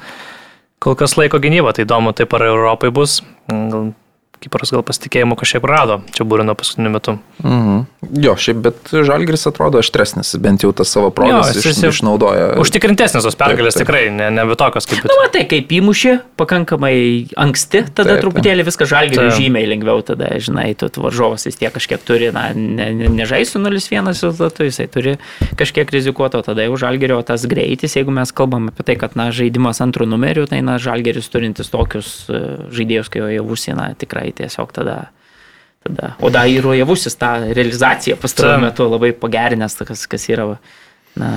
kol 0.80 0.98
kas 1.00 1.16
laiko 1.16 1.40
gynybą, 1.40 1.72
tai 1.76 1.88
įdomu, 1.88 2.12
taip 2.16 2.36
ar 2.36 2.50
Europai 2.50 2.92
bus. 2.92 3.22
Gal, 3.48 3.94
Kipras 4.40 4.70
gal 4.72 4.80
pasitikėjimo 4.80 5.36
kažkiek 5.36 5.64
rado, 5.68 5.98
čia 6.16 6.24
būrino 6.24 6.54
paskutiniu 6.56 6.88
metu. 6.94 7.18
Mhm. 7.44 7.82
Jo, 8.24 8.32
šiaip, 8.40 8.62
bet 8.64 8.88
Žalgris 8.88 9.44
atrodo 9.50 9.82
aštresnis, 9.84 10.32
bent 10.40 10.64
jau 10.64 10.70
tas 10.72 10.88
savo 10.88 11.10
progas 11.12 11.50
Jo, 11.52 11.60
iš, 11.60 11.66
jis 11.68 11.80
jau- 11.84 11.90
išnaudoja. 11.92 12.46
Užtikrintesnės 12.62 13.26
tos 13.26 13.36
pergalės 13.36 13.76
Taip, 13.76 13.84
taip. 13.84 13.90
tikrai, 13.90 14.04
ne, 14.10 14.30
ne 14.32 14.56
tokios 14.56 14.88
kaip 14.88 15.04
Na, 15.04 15.18
matai, 15.20 15.44
kaip 15.50 15.68
įmušė 15.68 16.14
pakankamai 16.40 16.94
anksti, 17.36 17.82
tada 17.92 18.16
Taip, 18.16 18.24
truputėlį 18.24 18.64
viskas 18.64 18.88
žalgiai 18.88 19.20
Taip. 19.20 19.36
žymiai 19.36 19.68
lengviau, 19.68 20.00
tada, 20.02 20.32
žinai, 20.40 20.72
tu 20.80 20.88
varžovas 21.04 21.44
vis 21.44 21.60
tiek 21.60 21.72
kažkiek 21.76 22.00
turi, 22.00 22.32
na, 22.32 22.48
ne, 22.56 22.88
ne, 22.96 23.12
nežaisų 23.20 23.60
0-1 23.60 24.08
rezultatu, 24.08 24.64
jisai 24.64 24.88
turi 24.88 25.18
kažkiek 25.60 25.92
rizikuoto, 25.92 26.40
tada 26.42 26.64
jau 26.64 26.80
žalgerio 26.80 27.20
tas 27.22 27.44
greitis, 27.44 27.94
jeigu 28.00 28.10
mes 28.10 28.32
kalbam 28.32 28.72
apie 28.72 28.88
tai, 28.88 28.96
kad, 28.96 29.14
na, 29.20 29.28
žaidimas 29.28 29.84
antrų 29.84 30.08
numerių, 30.08 30.48
tai, 30.48 30.62
na, 30.64 30.78
žalgeris 30.80 31.28
turintis 31.28 31.68
tokius 31.68 32.24
e, 32.32 32.40
žaidėjus, 32.72 33.12
kai 33.12 33.20
jo 33.36 33.44
užsiena, 33.44 33.92
tikrai 34.00 34.29
tiesiog 34.36 34.76
tada 34.76 34.98
Tada. 35.80 36.10
O 36.20 36.28
dar 36.28 36.44
ir 36.44 36.60
rojavusis 36.60 37.14
tą 37.16 37.30
realizaciją 37.56 38.18
pastaruoju 38.20 38.60
metu 38.66 38.84
labai 38.84 39.14
pagerinęs, 39.16 39.78
kas, 39.88 40.02
kas 40.12 40.26
yra, 40.28 40.44
na, 41.16 41.30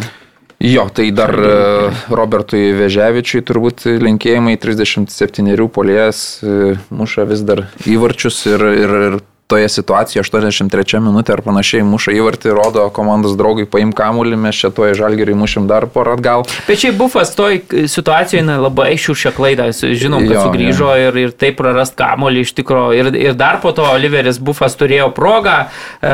Jo, 0.64 0.86
tai 0.96 1.10
dar 1.12 1.34
e, 1.36 1.92
Robertui 2.16 2.70
Veževičiui 2.78 3.42
turbūt 3.44 3.84
linkėjimai 4.00 4.54
37 4.62 5.68
polėjas 5.76 6.20
e, 6.40 6.76
muša 6.88 7.26
vis 7.28 7.42
dar 7.44 7.66
įvarčius 7.84 8.38
ir, 8.48 8.64
ir, 8.84 8.94
ir 9.08 9.18
toje 9.54 9.70
situacijoje 9.70 10.26
83 10.26 11.02
minutė 11.04 11.36
ar 11.36 11.44
panašiai 11.46 11.86
muša 11.86 12.16
įvartį, 12.18 12.54
rodo 12.58 12.88
komandos 12.96 13.36
draugui 13.38 13.68
paim 13.70 13.92
kamuolį, 13.94 14.38
mes 14.48 14.58
čia 14.58 14.72
toje 14.74 14.96
žalgeriai 14.98 15.38
mušim 15.38 15.68
dar 15.70 15.86
porą 15.94 16.16
atgal. 16.18 16.46
Bet 16.66 16.82
šiaip 16.82 16.98
bufas 16.98 17.36
toj 17.38 17.62
situacijoje 17.92 18.46
na, 18.48 18.58
labai 18.64 18.96
šiuršia 18.98 19.34
klaida. 19.36 19.70
Žinom, 19.74 20.26
kad 20.26 20.34
Jo, 20.34 20.46
sugrįžo 20.48 20.90
ir, 20.98 21.20
ir 21.22 21.36
taip 21.38 21.60
prarast 21.60 21.94
kamolį 22.00 22.46
iš 22.48 22.54
tikrųjų. 22.58 22.96
Ir, 22.98 23.10
ir 23.30 23.38
dar 23.38 23.60
po 23.62 23.74
to 23.76 23.86
Oliveris 23.86 24.40
Bufas 24.42 24.74
turėjo 24.80 25.12
progą 25.14 25.56
e, 25.66 26.14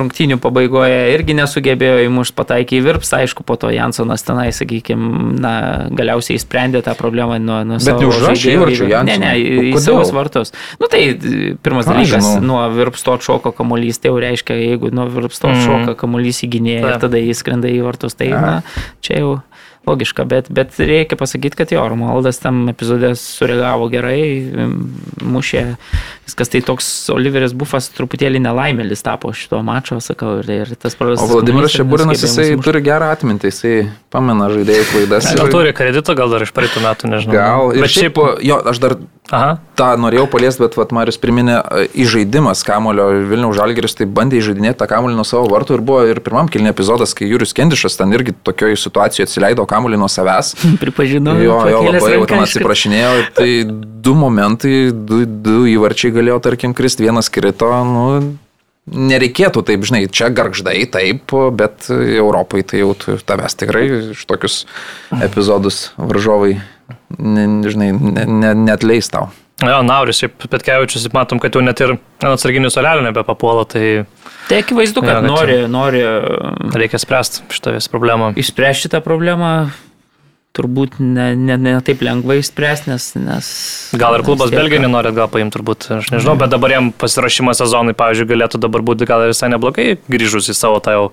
rungtynių 0.00 0.40
pabaigoje 0.42 0.98
irgi 1.14 1.36
nesugebėjo 1.38 2.02
įmušti 2.08 2.36
pataikį 2.38 2.80
į 2.80 2.84
virpsą. 2.88 3.22
Aišku, 3.22 3.46
po 3.46 3.58
to 3.60 3.70
Jansonas 3.74 4.26
tenai, 4.26 4.48
sakykime, 4.56 5.38
na, 5.38 5.54
galiausiai 5.94 6.40
įsprendė 6.40 6.82
tą 6.86 6.96
problemą 6.98 7.38
nuo, 7.42 7.60
nuo 7.68 7.78
Bet 7.78 8.02
neužrašė 8.02 8.42
žaidėjo. 8.42 8.58
įvarčio 8.58 8.90
Ne, 9.08 9.18
ne, 9.22 9.32
į, 9.38 9.56
į 9.70 9.82
savo 9.84 10.02
vartus. 10.16 10.54
Nu 10.82 10.90
tai 10.90 11.04
pirmas 11.62 11.86
dalykas, 11.88 12.18
žinau. 12.18 12.47
Nuo 12.48 12.62
virpsto 12.74 13.12
atšoko 13.18 13.52
kamuolys, 13.58 14.00
tai 14.00 14.10
jau 14.12 14.18
reiškia, 14.24 14.56
jeigu 14.62 14.90
nuo 14.94 15.06
virpsto 15.12 15.48
Mhm. 15.50 15.58
atšoka 15.60 15.96
kamuolys 16.00 16.40
į 16.46 16.50
gynėją 16.56 16.82
ir 16.94 16.98
tada 17.04 17.20
jis 17.20 17.42
skrenda 17.44 17.68
į 17.68 17.82
vartus, 17.86 18.16
tai 18.18 18.30
na, 18.34 18.54
čia 19.04 19.20
jau 19.22 19.34
logiška, 19.86 20.26
bet, 20.28 20.50
bet 20.50 20.74
reikia 20.82 21.16
pasakyti, 21.20 21.56
kad 21.62 21.72
jo, 21.72 21.84
Romualdas 21.88 22.42
tam 22.42 22.66
epizode 22.72 23.14
sureagavo 23.18 23.86
gerai, 23.92 24.20
mušė 25.22 25.62
viskas, 26.26 26.50
tai 26.52 26.60
toks 26.66 26.88
Oliveris 27.14 27.54
Bufas 27.56 27.88
truputėlį 27.94 28.42
nelaimėlis 28.44 29.04
tapo 29.06 29.30
šito 29.36 29.62
mačo, 29.64 30.00
sakau, 30.04 30.38
ir, 30.42 30.50
ir 30.66 30.74
tas 30.74 30.98
O 30.98 31.00
prarastas. 31.00 31.30
Vladimiras 31.30 31.68
kamuolys 31.68 31.74
ir 31.74 31.82
Šeburinas, 31.82 32.22
jisai 32.24 32.46
įmušt. 32.54 32.64
turi 32.64 32.82
gerą 32.84 33.10
atmintį, 33.14 33.52
jisai 33.52 33.74
pamena 34.12 34.48
žaidėjų 34.52 34.88
klaidas. 34.92 35.28
Gal 35.36 35.52
turi 35.52 35.72
kredito, 35.76 36.14
gal 36.18 36.32
dar 36.32 36.44
iš 36.44 36.52
praeitų 36.56 36.82
metų, 36.84 37.12
nežinau. 37.12 37.36
Gal. 37.36 37.72
Ir 37.76 37.84
Bet 37.84 37.94
šiaip, 37.94 38.18
šiaip, 38.18 38.44
jo, 38.48 38.58
aš 38.72 38.80
dar 38.82 38.96
aha, 39.30 39.56
tą 39.78 39.90
norėjau 40.00 40.26
paliesti, 40.32 40.64
bet 40.64 40.76
vat, 40.78 40.92
Marius 40.96 41.20
priminė 41.20 41.58
e, 41.60 41.86
įžaidimas 42.04 42.64
kamulio 42.66 43.08
Vilniaus 43.28 43.58
Žalgeris, 43.58 43.96
tai 43.98 44.08
bandė 44.08 44.40
įžaidinėti 44.40 44.80
tą 44.80 44.88
kamulį 44.90 45.18
nuo 45.18 45.26
savo 45.28 45.48
vartų 45.52 45.78
ir 45.78 45.84
buvo 45.84 46.04
ir 46.08 46.22
pirmam 46.24 46.48
kilni 46.52 46.72
epizodas, 46.72 47.14
kai 47.16 47.28
Jūrius 47.28 47.54
Kendišas 47.56 47.98
ten 48.00 48.14
irgi 48.16 48.34
tokioje 48.46 48.78
situacijoje 48.80 49.28
atsileido 49.28 49.67
kamulį 49.70 50.00
nuo 50.00 50.08
savęs. 50.12 50.54
Pripažinau, 50.82 51.36
Jo, 51.42 51.60
jo, 51.70 51.84
labai 51.86 52.12
jau 52.16 52.26
ten 52.26 52.42
iškart. 52.42 52.48
atsiprašinėjo. 52.48 53.14
Tai 53.38 53.48
du 54.08 54.14
momentai, 54.18 54.74
du, 54.92 55.22
du 55.28 55.62
įvarčiai 55.76 56.14
galėjo, 56.16 56.40
tarkim, 56.48 56.74
kristi, 56.76 57.04
vienas 57.06 57.28
krito, 57.32 57.68
nu, 57.88 58.06
nereikėtų 58.88 59.62
taip, 59.68 59.82
žinai, 59.84 60.06
čia 60.08 60.30
garždai 60.32 60.78
taip, 60.88 61.34
bet 61.58 61.90
Europai 61.92 62.62
tai 62.64 62.80
jau 62.80 62.94
tavęs 62.96 63.58
tikrai 63.60 63.84
iš 64.14 64.22
tokius 64.30 64.62
epizodus 65.24 65.90
varžovai, 66.00 66.54
ne, 67.18 67.44
žinai, 67.68 67.90
ne, 67.92 68.24
ne, 68.24 68.54
net 68.68 68.86
leis 68.86 69.10
tau. 69.12 69.28
Jo, 69.64 69.80
Nauris, 69.82 70.20
šiaip 70.22 70.46
Petkevičius, 70.50 71.08
matom, 71.14 71.40
kad 71.42 71.56
jau 71.56 71.62
net 71.64 71.80
ir 71.82 71.96
atsarginių 72.22 72.70
solelių 72.70 73.08
nebepapuola, 73.08 73.66
tai 73.68 73.84
Tai 74.48 74.62
akivaizdu, 74.62 75.02
kad 75.04 75.18
Jo, 75.18 75.20
kad 75.20 75.28
nori, 75.28 75.56
nori 75.68 76.00
reikia 76.72 76.98
spręsti 77.02 77.44
šitą 77.52 77.74
problemą. 77.92 78.32
išspręsti 78.38 78.86
šitą 78.88 79.02
problemą. 79.04 79.70
Turbūt 80.56 80.96
ne, 80.98 81.34
ne, 81.36 81.58
ne 81.60 81.74
taip 81.84 82.00
lengvai 82.02 82.38
išspręsti, 82.40 82.88
nes, 82.90 83.10
nes... 83.20 83.48
Gal 84.00 84.16
ir 84.16 84.24
klubas 84.26 84.50
Belgijai 84.50 84.80
nenori 84.82 85.12
gal 85.14 85.28
paimti, 85.30 85.52
turbūt, 85.54 85.86
aš 85.98 86.08
nežinau, 86.10 86.34
bet 86.40 86.50
dabar 86.50 86.72
jam 86.72 86.88
pasirašymas 86.96 87.60
sezonui, 87.60 87.94
pavyzdžiui, 87.98 88.26
galėtų 88.32 88.58
dabar 88.64 88.82
būti 88.88 89.06
gal 89.06 89.26
visai 89.28 89.52
neblogai 89.52 89.98
grįžus 90.08 90.48
į 90.50 90.56
savo 90.56 90.80
tą 90.82 90.96
jau 90.96 91.04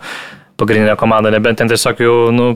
pagrindinę 0.58 0.96
komandą, 0.98 1.30
nebent 1.36 1.60
ten 1.60 1.70
tiesiog 1.70 2.02
jau, 2.02 2.16
nu, 2.34 2.48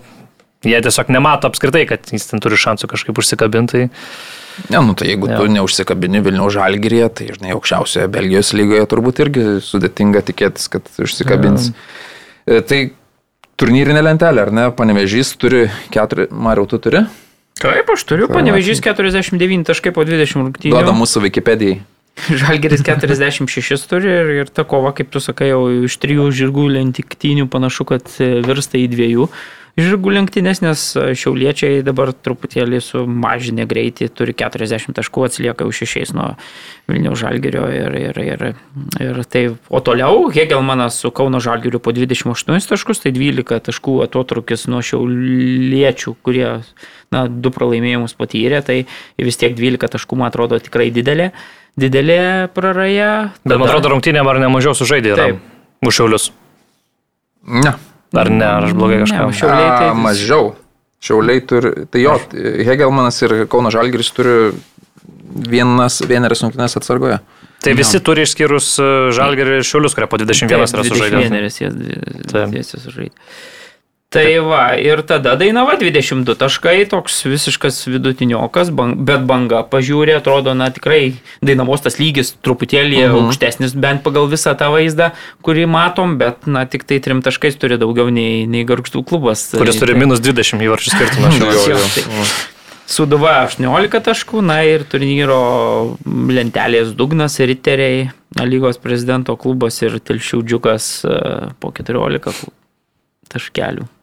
jie 0.66 0.80
tiesiog 0.88 1.12
nemato 1.14 1.52
apskritai, 1.52 1.84
kad 1.92 2.10
jis 2.10 2.32
ten 2.32 2.42
turi 2.42 2.58
šansų 2.58 2.90
kažkaip 2.96 3.22
užsikabinti. 3.22 3.84
Tai 3.84 4.39
Ne, 4.70 4.82
nu 4.86 4.93
tai 4.97 5.07
jeigu 5.12 5.30
Jo. 5.32 5.38
tu 5.39 5.51
neužsikabini 5.55 6.22
Vilniaus 6.26 6.53
Žalgirėje, 6.55 7.10
tai, 7.16 7.28
žinai, 7.38 7.53
aukščiausioje 7.55 8.10
Belgijos 8.12 8.51
lygoje 8.57 8.86
turbūt 8.91 9.22
irgi 9.24 9.45
sudėtinga 9.66 10.22
tikėtis, 10.28 10.68
kad 10.74 10.88
užsikabins. 10.99 11.72
E, 12.45 12.62
Tai 12.66 12.80
turnyrinė 13.60 14.01
lentelė, 14.05 14.47
ar 14.47 14.51
ne? 14.55 14.68
Panevežys 14.76 15.34
turi 15.39 15.68
keturi, 15.93 16.28
Mariau, 16.32 16.66
tu 16.70 16.80
turi? 16.82 17.03
Taip, 17.60 17.89
aš 17.91 18.05
turiu, 18.07 18.30
panevežys 18.32 18.80
49 18.84 19.66
taškai 19.68 19.91
po 19.95 20.05
20 20.07 20.39
rungtynių. 20.39 20.72
Duoda 20.76 20.93
mūsų 20.95 21.26
Wikipedijai. 21.28 21.82
Žalgeris 22.28 22.84
46 22.86 23.88
turi 23.89 24.11
ir, 24.11 24.34
ir 24.43 24.51
ta 24.51 24.65
kova, 24.67 24.91
kaip 24.95 25.11
tu 25.13 25.22
sakai, 25.24 25.51
jau 25.53 25.63
iš 25.88 25.95
trijų 26.01 26.30
žirgų 26.36 26.67
lentiktynių 26.76 27.47
panašu, 27.51 27.88
kad 27.89 28.11
e, 28.20 28.39
virsta 28.45 28.80
į 28.80 28.89
dviejų. 28.91 29.30
žirgų 29.80 30.11
lenktynės, 30.11 30.59
nes 30.59 30.82
šiauliečiai 30.97 31.84
dabar 31.86 32.11
truputėlį 32.11 32.82
sumažinę 32.84 33.63
greitį, 33.70 34.09
turi 34.11 34.34
40 34.36 34.91
taškų, 34.97 35.24
atsilieka 35.28 35.63
jau 35.63 35.76
šešiais 35.80 36.11
nuo 36.17 36.34
Vilniaus 36.89 37.22
žalgerio 37.22 37.63
ir, 37.72 37.95
ir, 37.95 38.20
ir, 38.20 38.43
ir 38.99 39.22
tai, 39.30 39.45
o 39.70 39.80
toliau 39.80 40.28
Hegelmanas 40.36 40.99
su 40.99 41.13
Kauno 41.15 41.39
žalgeriu 41.43 41.80
po 41.80 41.93
28 41.95 42.67
taškus, 42.74 43.03
tai 43.05 43.13
12 43.15 43.61
taškų 43.70 43.99
atotrukis 44.07 44.67
nuo 44.67 44.82
šiauliečių, 44.84 46.17
kurie, 46.26 46.49
na, 47.15 47.24
du 47.30 47.53
pralaimėjimus 47.55 48.17
patyrė, 48.20 48.59
tai 48.65 48.82
vis 49.22 49.39
tiek 49.39 49.55
12 49.55 49.95
taškų, 49.95 50.20
man 50.20 50.34
atrodo, 50.34 50.59
tikrai 50.59 50.89
didelė, 50.91 51.32
didelė 51.80 52.49
praraja. 52.55 53.11
Bet 53.43 53.57
man 53.57 53.67
atrodo, 53.70 53.93
rungtynė 53.93 54.24
ar 54.24 54.41
ne 54.41 54.49
mažiau 54.51 54.76
sužaidė 54.78 55.15
už 55.86 55.99
šiaulius. 55.99 56.32
Ne. 57.49 57.76
Ar 58.17 58.32
ne, 58.34 58.45
ar 58.45 58.65
aš 58.65 58.74
blogai 58.78 59.03
kažką. 59.03 59.28
Ne, 59.30 59.38
šiauliai 59.38 59.70
tai... 59.70 59.91
A, 59.91 59.97
mažiau. 59.97 60.53
Šiauliai 60.99 61.39
turi, 61.47 61.86
tai 61.88 62.01
jo, 62.03 62.17
Hegelmanas 62.67 63.22
ir 63.24 63.45
Kauno 63.51 63.70
Žalgiris 63.72 64.09
turi 64.11 64.34
vienas, 65.47 66.01
vieneris 66.03 66.43
rungtynės 66.43 66.76
atsargoje. 66.76 67.22
Tai 67.63 67.76
visi 67.76 67.99
no. 67.99 68.03
turi 68.07 68.26
išskyrus 68.28 68.67
Žalgirį 69.15 69.59
ir 69.59 69.67
Šiulius, 69.67 69.95
kurie 69.95 70.09
po 70.11 70.20
21 70.20 70.59
yra 70.59 70.67
sužaidę. 70.67 71.24
Vieneris 71.24 71.61
jas 71.61 72.76
sužaidė. 72.84 73.13
Tai 74.10 74.26
va, 74.41 74.74
ir 74.74 75.03
tada 75.05 75.36
Dainava 75.38 75.76
22 75.78 76.34
taškai, 76.41 76.88
toks 76.89 77.20
visiškas 77.30 77.76
vidutiniokas, 77.86 78.72
bang, 78.74 78.97
bet 79.05 79.28
banga 79.30 79.60
pažiūrė, 79.70 80.16
atrodo, 80.18 80.55
na 80.57 80.72
tikrai 80.74 81.20
Dainavos 81.45 81.84
tas 81.86 81.99
lygis 82.01 82.32
truputėlį 82.41 83.03
uh 83.03 83.12
-huh. 83.12 83.28
aukštesnis, 83.28 83.76
bent 83.78 84.01
pagal 84.01 84.26
visą 84.32 84.55
tą 84.57 84.72
vaizdą, 84.74 85.12
kurį 85.45 85.68
matom, 85.70 86.16
bet 86.18 86.47
na 86.47 86.66
tik 86.66 86.88
tai 86.89 86.97
trim 86.99 87.22
taškais 87.22 87.60
turi 87.62 87.78
daugiau 87.78 88.10
nei, 88.10 88.47
nei 88.47 88.66
Gargždų 88.66 89.03
klubas. 89.05 89.51
Kuris 89.53 89.78
tai, 89.78 89.86
turi 89.86 89.99
minus 89.99 90.20
20 90.26 90.66
įvarčių 90.66 90.89
skirtumą 90.95 91.30
šiuo 91.38 91.51
atveju. 91.53 92.26
Suduva 92.89 93.45
18 93.45 94.01
taškų, 94.01 94.41
na 94.41 94.64
ir 94.66 94.89
turnyro 94.89 95.97
lentelės 96.10 96.95
dugnas, 96.97 97.38
riteriai, 97.38 98.10
lygos 98.41 98.82
prezidento 98.82 99.38
klubas 99.38 99.82
ir 99.84 99.99
Tilšių 100.01 100.41
džiukas 100.41 101.05
po 101.60 101.70
14 101.70 102.49
taškelių. 103.30 103.99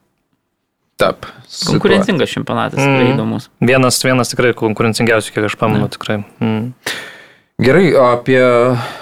Taip. 0.97 1.27
Konkurencingas 1.69 2.33
čempionatas, 2.33 2.81
mm. 2.81 2.95
tikrai 2.95 3.11
įdomus. 3.13 3.51
Vienas, 3.61 3.99
vienas 4.05 4.33
tikrai 4.33 4.55
konkurencingiausių, 4.57 5.35
kiek 5.35 5.49
aš 5.51 5.57
pamenu, 5.61 5.91
tikrai. 5.93 6.23
Mm. 6.41 6.71
Gerai, 7.57 7.95
apie 7.97 8.41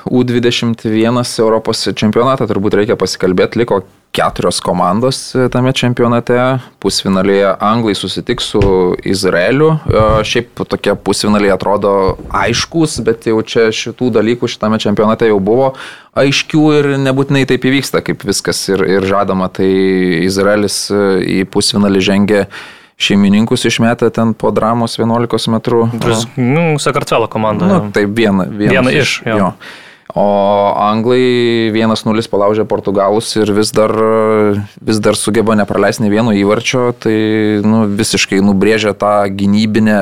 U21 0.07 1.41
Europos 1.43 1.81
čempionatą 1.91 2.47
turbūt 2.47 2.77
reikia 2.79 2.95
pasikalbėti. 2.95 3.59
Liko 3.59 3.81
keturios 4.15 4.61
komandos 4.63 5.33
tame 5.51 5.73
čempionate. 5.75 6.37
Pusfinalėje 6.79 7.49
Anglai 7.59 7.97
susitiks 7.99 8.53
su 8.53 8.63
Izraeliu. 9.03 9.73
Šiaip 10.23 10.63
tokie 10.71 10.95
pusfinaliai 10.95 11.51
atrodo 11.57 12.15
aiškus, 12.31 13.01
bet 13.03 13.27
jau 13.27 13.41
čia 13.43 13.73
šitų 13.75 14.13
dalykų 14.21 14.53
šitame 14.55 14.79
čempionate 14.79 15.33
jau 15.33 15.41
buvo 15.43 15.73
aiškių 16.15 16.65
ir 16.79 16.91
nebūtinai 17.09 17.43
taip 17.51 17.67
įvyksta, 17.67 18.05
kaip 18.07 18.23
viskas 18.23 18.63
ir, 18.71 18.87
ir 18.87 19.11
žadama. 19.11 19.51
Tai 19.51 19.67
Izraelis 20.31 20.79
į 20.95 21.43
pusfinalį 21.51 22.07
žengė 22.13 22.47
šeimininkus 22.97 23.65
išmetę 23.65 24.11
ten 24.15 24.35
po 24.35 24.53
dramos 24.55 24.99
11 24.99 25.51
metrų. 25.57 25.89
Vis, 26.05 26.27
nu, 26.37 26.75
Sakartvelo 26.79 27.27
komanda. 27.31 27.67
Nu, 27.67 27.81
tai 27.95 28.07
viena, 28.07 28.47
viena, 28.47 28.79
viena 28.79 28.95
iš. 28.95 29.21
jo. 29.27 29.41
Jo. 29.41 29.53
O 30.15 30.71
anglai 30.79 31.73
1-0 31.75 32.29
palaužė 32.31 32.63
portugalus 32.71 33.33
ir 33.35 33.51
vis 33.57 33.73
dar, 33.75 33.91
vis 34.79 35.01
dar 35.03 35.19
sugeba 35.19 35.57
nepraleisti 35.59 36.05
ne 36.05 36.11
vieno 36.13 36.31
įvarčio, 36.37 36.93
tai 37.03 37.15
nu, 37.67 37.81
visiškai 37.99 38.39
nubrėžia 38.45 38.93
tą 38.95 39.27
gynybinę 39.35 39.97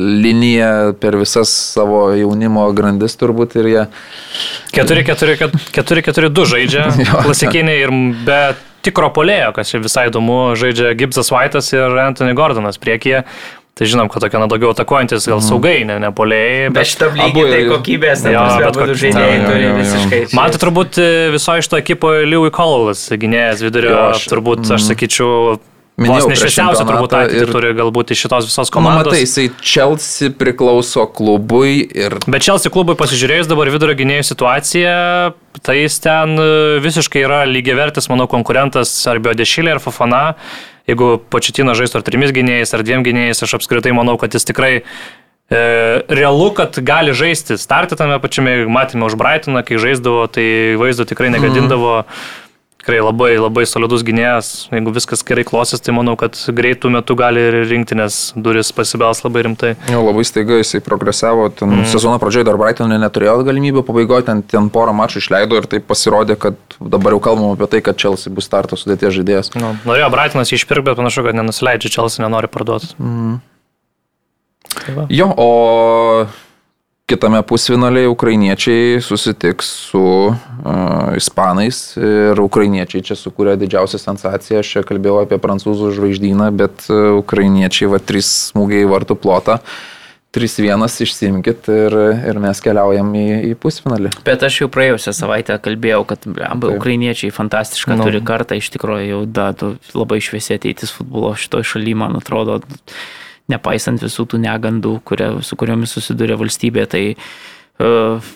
liniją 0.00 0.94
per 1.02 1.18
visas 1.20 1.52
savo 1.74 2.06
jaunimo 2.16 2.64
grandis 2.72 3.18
turbūt 3.20 3.58
ir 3.60 3.68
jie... 3.74 3.84
4-4-2 4.78 6.48
žaidžia 6.54 6.88
klasikiniai 7.26 7.84
ir 7.84 7.92
bet 8.24 8.67
tikro 8.86 9.10
polėjo, 9.14 9.52
kas 9.56 9.72
čia 9.72 9.80
visai 9.84 10.08
įdomu, 10.10 10.56
žaidžia 10.58 10.92
Gibsas 10.98 11.32
Vaitas 11.34 11.72
ir 11.74 11.96
Anthony 12.04 12.36
Gordonas 12.38 12.80
priekyje. 12.80 13.24
Tai 13.78 13.86
žinom, 13.86 14.08
kad 14.10 14.24
tokie 14.24 14.40
na, 14.42 14.48
daugiau 14.50 14.72
atakuojantis, 14.74 15.28
gal 15.30 15.38
mhm. 15.38 15.46
saugai, 15.46 15.76
ne, 15.86 16.00
ne 16.02 16.08
polėjai. 16.10 16.66
Bet, 16.66 16.80
bet 16.80 16.88
šitam 16.90 17.14
lygiai 17.14 17.52
tai 17.52 17.60
kokybės, 17.70 18.24
jo, 18.26 18.40
bet 18.58 18.78
kokių 18.80 18.96
žaidėjai 19.04 19.36
turi 19.44 19.68
visiškai. 19.76 20.20
Man 20.34 20.54
tai 20.54 20.60
turbūt 20.64 20.98
e, 20.98 21.06
visoje 21.30 21.62
iš 21.62 21.70
to 21.70 21.78
ekipo 21.78 22.10
Liui 22.26 22.50
Kolas, 22.54 23.04
gynėjas 23.14 23.62
vidurio, 23.62 23.92
jo, 23.94 24.00
aš, 24.16 24.26
turbūt, 24.32 24.64
aš 24.66 24.80
mhm. 24.80 24.86
sakyčiau, 24.88 25.30
Minėjau, 25.98 26.28
nešviesiausia 26.30 26.84
turbūt 26.86 27.14
ateitį 27.18 27.40
ir... 27.42 27.50
turi 27.50 27.70
galbūt 27.74 28.12
iš 28.14 28.20
šitos 28.22 28.46
visos 28.46 28.70
komandos. 28.70 29.08
Nu, 29.08 29.10
matai, 29.10 29.24
jisai 29.24 29.48
Chelsea 29.58 30.30
priklauso 30.30 31.08
klubui 31.10 31.80
ir... 31.82 32.14
Bet 32.30 32.46
Chelsea 32.46 32.70
klubui 32.70 32.94
pasižiūrėjus 33.00 33.50
dabar 33.50 33.70
vidurio 33.74 33.96
gynėjų 33.98 34.28
situaciją, 34.30 34.94
tai 35.66 35.76
jis 35.80 35.98
ten 36.04 36.38
e, 36.38 36.48
visiškai 36.84 37.24
yra 37.26 37.42
lygiavertis, 37.50 38.06
manau, 38.12 38.28
konkurentas 38.30 38.94
ar 39.10 39.18
Biodešilė, 39.24 39.74
ar 39.74 39.82
Fofana. 39.82 40.22
Jeigu 40.88 41.16
Početino 41.34 41.74
žaistų 41.76 41.98
ar 41.98 42.06
trimis 42.06 42.30
gynėjais, 42.36 42.72
ar 42.78 42.86
dviem 42.86 43.02
gynėjais, 43.04 43.42
aš 43.44 43.58
apskritai 43.58 43.90
manau, 43.96 44.14
kad 44.22 44.38
jis 44.38 44.46
tikrai 44.46 44.72
e, 44.78 44.84
realu, 46.06 46.52
kad 46.54 46.78
gali 46.78 47.10
žaisti. 47.10 47.58
Startį 47.58 47.98
tame 47.98 48.22
pačiame 48.22 48.60
matėme 48.70 49.10
už 49.10 49.18
Brightoną, 49.18 49.66
kai 49.66 49.82
žaisdavo, 49.82 50.28
tai 50.30 50.78
vaizdo 50.78 51.10
tikrai 51.10 51.34
negadindavo. 51.34 52.04
Mm 52.06 52.44
tikrai 52.88 53.04
labai, 53.04 53.36
labai 53.36 53.66
solidus 53.68 54.00
gynėjas. 54.06 54.68
Jeigu 54.72 54.92
viskas 54.96 55.20
gerai 55.26 55.44
klosis, 55.44 55.82
tai 55.84 55.92
manau, 55.92 56.14
kad 56.16 56.32
greitų 56.32 56.88
metų 56.94 57.16
gali 57.20 57.42
ir 57.50 57.56
rinktinės 57.68 58.32
duris 58.32 58.72
pasibels 58.72 59.20
labai 59.26 59.44
rimtai. 59.44 59.74
Jo, 59.92 60.00
labai 60.06 60.24
staiga 60.24 60.56
jisai 60.56 60.80
progresavo. 60.84 61.50
Ten 61.52 61.68
mm. 61.68 61.90
Sezono 61.92 62.16
pradžioje 62.22 62.48
dar 62.48 62.56
Brightonė 62.60 62.96
neturėjo 63.02 63.42
galimybę 63.44 63.84
pabaigoje, 63.84 64.24
ten, 64.30 64.40
ten 64.40 64.70
porą 64.72 64.96
mačų 64.96 65.20
išleido 65.20 65.60
ir 65.60 65.68
tai 65.68 65.82
pasirodė, 65.84 66.38
kad 66.40 66.78
dabar 66.80 67.18
jau 67.18 67.20
kalbam 67.28 67.52
apie 67.52 67.68
tai, 67.74 67.82
kad 67.84 68.00
Chelsea 68.00 68.32
bus 68.32 68.48
starto 68.48 68.80
sudėties 68.80 69.18
žaidėjas. 69.20 69.52
Nu, 69.60 69.74
norėjo 69.84 70.08
Brightonas 70.14 70.54
išpirkti, 70.56 70.88
bet 70.88 71.00
panašu, 71.02 71.26
kad 71.28 71.36
nenusileidžia, 71.36 71.92
Chelsea 71.98 72.24
nenori 72.24 72.48
parduoti. 72.48 72.94
Mm. 72.96 73.40
Tai 74.78 75.08
jo, 75.12 75.28
o 75.36 75.48
kitame 77.08 77.40
pusfinaliai 77.42 78.06
ukrainiečiai 78.06 79.00
susitiks 79.00 79.66
su 79.88 80.04
uh, 80.28 80.36
ispanais 81.16 81.96
ir 81.96 82.40
ukrainiečiai 82.40 83.04
čia 83.10 83.16
sukūrė 83.16 83.56
didžiausią 83.60 84.00
sensaciją. 84.02 84.60
Aš 84.60 84.72
čia 84.74 84.82
kalbėjau 84.86 85.22
apie 85.24 85.38
prancūzų 85.40 85.94
žvaigždyną, 85.96 86.50
bet 86.58 86.88
uh, 86.92 87.14
ukrainiečiai 87.22 87.88
va 87.94 88.00
trys 88.02 88.28
smūgiai 88.50 88.84
į 88.84 88.90
vartų 88.92 89.16
plotą. 89.22 89.62
3-1 90.36 90.84
išsimkit 90.84 91.70
ir, 91.72 91.94
ir 92.28 92.38
mes 92.42 92.58
keliaujam 92.60 93.14
į, 93.16 93.24
į 93.48 93.54
pusfinalį. 93.62 94.10
Bet 94.26 94.44
aš 94.44 94.58
jau 94.60 94.68
praėjusią 94.72 95.14
savaitę 95.16 95.56
kalbėjau, 95.64 96.02
kad 96.10 96.28
abu 96.44 96.74
ukrainiečiai 96.76 97.32
fantastišką. 97.32 97.96
Nu. 97.96 98.04
turi 98.04 98.20
kartą, 98.20 98.58
iš 98.60 98.68
tikrųjų 98.76 99.06
jau 99.08 99.22
da, 99.24 99.48
labai 99.96 100.20
šviesiai 100.20 100.60
ateitis 100.60 100.92
futbolo 100.92 101.32
šitoje 101.40 101.70
šalyje, 101.72 102.00
man 102.04 102.20
atrodo 102.20 102.60
nepaisant 103.52 104.02
visų 104.04 104.26
tų 104.32 104.42
negandų, 104.44 104.98
kuria, 105.08 105.30
su 105.44 105.56
kuriomis 105.58 105.94
susiduria 105.96 106.36
valstybė, 106.40 106.84
tai 106.90 107.02
uh, 107.14 108.28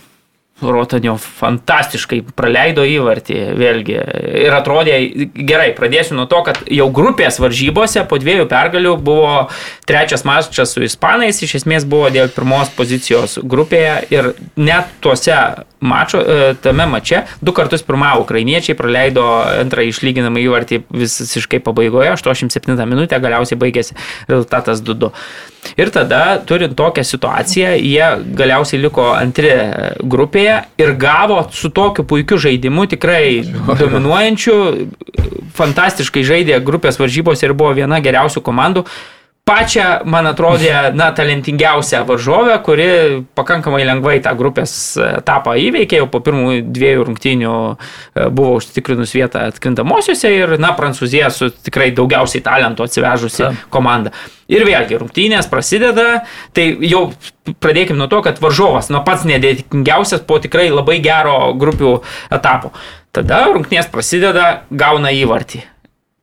Rotanio 0.63 1.17
fantastiškai 1.21 2.21
praleido 2.37 2.85
įvartį, 2.87 3.39
vėlgi. 3.59 3.99
Ir 4.45 4.55
atrodė 4.57 4.99
gerai, 5.35 5.73
pradėsiu 5.77 6.17
nuo 6.19 6.29
to, 6.31 6.43
kad 6.47 6.63
jau 6.71 6.89
grupės 6.95 7.41
varžybose 7.43 8.07
po 8.09 8.21
dviejų 8.23 8.47
pergalių 8.51 8.95
buvo 9.03 9.35
trečias 9.89 10.27
mačas 10.29 10.75
su 10.75 10.85
Ispanais, 10.87 11.43
iš 11.43 11.59
esmės 11.63 11.87
buvo 11.89 12.13
dėl 12.15 12.31
pirmos 12.33 12.73
pozicijos 12.77 13.39
grupėje 13.43 13.99
ir 14.15 14.33
net 14.57 14.91
tuose 15.03 15.39
mačo, 15.83 16.21
e, 16.23 16.55
tame 16.63 16.87
mače 16.87 17.23
du 17.41 17.53
kartus 17.53 17.83
pirmavo 17.83 18.23
ukrainiečiai, 18.23 18.79
praleido 18.79 19.25
antrą 19.43 19.85
išlyginamą 19.89 20.43
įvartį 20.43 20.83
visiškai 20.95 21.63
pabaigoje, 21.65 22.15
87 22.15 22.87
minutę 22.87 23.19
galiausiai 23.23 23.59
baigėsi 23.59 23.99
rezultatas 24.31 24.83
2-2. 24.83 25.11
Ir 25.79 25.91
tada, 25.95 26.23
turint 26.47 26.75
tokią 26.79 27.05
situaciją, 27.07 27.75
jie 27.79 28.07
galiausiai 28.39 28.81
liko 28.83 29.13
antri 29.15 29.53
grupėje 30.03 30.52
ir 30.81 30.95
gavo 31.01 31.41
su 31.55 31.71
tokiu 31.75 32.05
puikiu 32.09 32.39
žaidimu, 32.41 32.87
tikrai 32.93 33.43
dominuojančiu, 33.83 34.57
fantastiškai 35.57 36.25
žaidė 36.27 36.61
grupės 36.65 37.01
varžybose 37.01 37.49
ir 37.49 37.57
buvo 37.57 37.75
viena 37.77 38.01
geriausių 38.05 38.45
komandų 38.45 38.87
pačią, 39.49 39.85
man 40.07 40.29
atrodė, 40.31 40.71
na, 40.95 41.11
talentingiausią 41.15 42.05
varžovę, 42.07 42.55
kuri 42.63 42.89
pakankamai 43.35 43.83
lengvai 43.87 44.21
tą 44.23 44.35
grupės 44.39 44.75
etapą 45.03 45.57
įveikė, 45.59 45.99
jau 45.99 46.09
po 46.11 46.21
pirmų 46.23 46.61
dviejų 46.71 47.07
rungtynių 47.09 47.55
e, 47.55 48.29
buvo 48.31 48.61
užtikrinus 48.61 49.15
vietą 49.17 49.43
atkrintamosiose 49.51 50.31
ir, 50.37 50.55
na, 50.63 50.71
Prancūzija 50.79 51.33
su 51.35 51.51
tikrai 51.51 51.91
daugiausiai 51.97 52.45
talentų 52.45 52.87
atsivežusi 52.87 53.43
Ta. 53.43 53.51
komanda. 53.75 54.15
Ir 54.53 54.67
vėlgi, 54.69 55.01
rungtynės 55.01 55.51
prasideda, 55.51 56.23
tai 56.55 56.69
jau 56.87 57.09
pradėkime 57.63 57.99
nuo 57.99 58.09
to, 58.13 58.23
kad 58.23 58.39
varžovas, 58.43 58.93
nuo 58.95 59.03
pats 59.07 59.27
nedėtingiausias 59.27 60.23
po 60.29 60.39
tikrai 60.43 60.69
labai 60.71 61.01
gero 61.03 61.51
grupių 61.59 61.99
etapo. 62.31 62.71
Tada 63.13 63.45
rungtynės 63.51 63.91
prasideda, 63.93 64.63
gauna 64.71 65.11
įvartį 65.19 65.67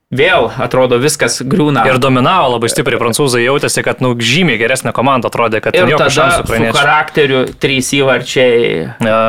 vėl 0.10 0.48
atrodo 0.58 0.98
viskas 1.02 1.38
griūna. 1.46 1.84
Ir 1.90 2.00
dominavo 2.02 2.56
labai 2.56 2.70
stipriai, 2.72 3.00
prancūzai 3.02 3.44
jautėsi, 3.44 3.84
kad 3.86 4.02
nu, 4.02 4.16
žymiai 4.18 4.58
geresnė 4.62 4.94
komanda 4.96 5.30
atrodė, 5.30 5.62
kad 5.62 5.78
ir 5.78 5.92
jokio 5.94 6.10
šansų 6.16 6.40
su 6.40 6.46
ukrainiečių. 6.48 6.78
charakteriu 6.80 7.42
trys 7.62 7.92
įvarčiai. 8.00 8.88
Ja, 9.06 9.20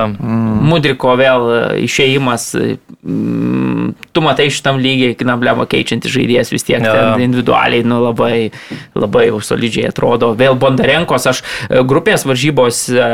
Mudriko 0.71 1.13
vėl 1.21 1.49
išėjimas, 1.85 2.49
mm, 3.05 3.93
tu 4.13 4.23
matai 4.25 4.49
šitam 4.53 4.81
lygiai, 4.83 5.17
knablemo 5.19 5.67
keičiantis 5.71 6.13
žaidėjas 6.15 6.53
vis 6.55 6.67
tiek 6.67 6.83
ten 6.83 7.25
individualiai, 7.27 7.85
nu 7.87 8.01
labai, 8.03 8.51
labai 8.99 9.27
solidžiai 9.47 9.91
atrodo. 9.91 10.33
Vėl 10.39 10.59
Bondarenkos, 10.61 11.29
aš 11.31 11.43
e, 11.43 11.83
grupės 11.87 12.27
varžybos 12.29 12.83
e, 12.93 13.05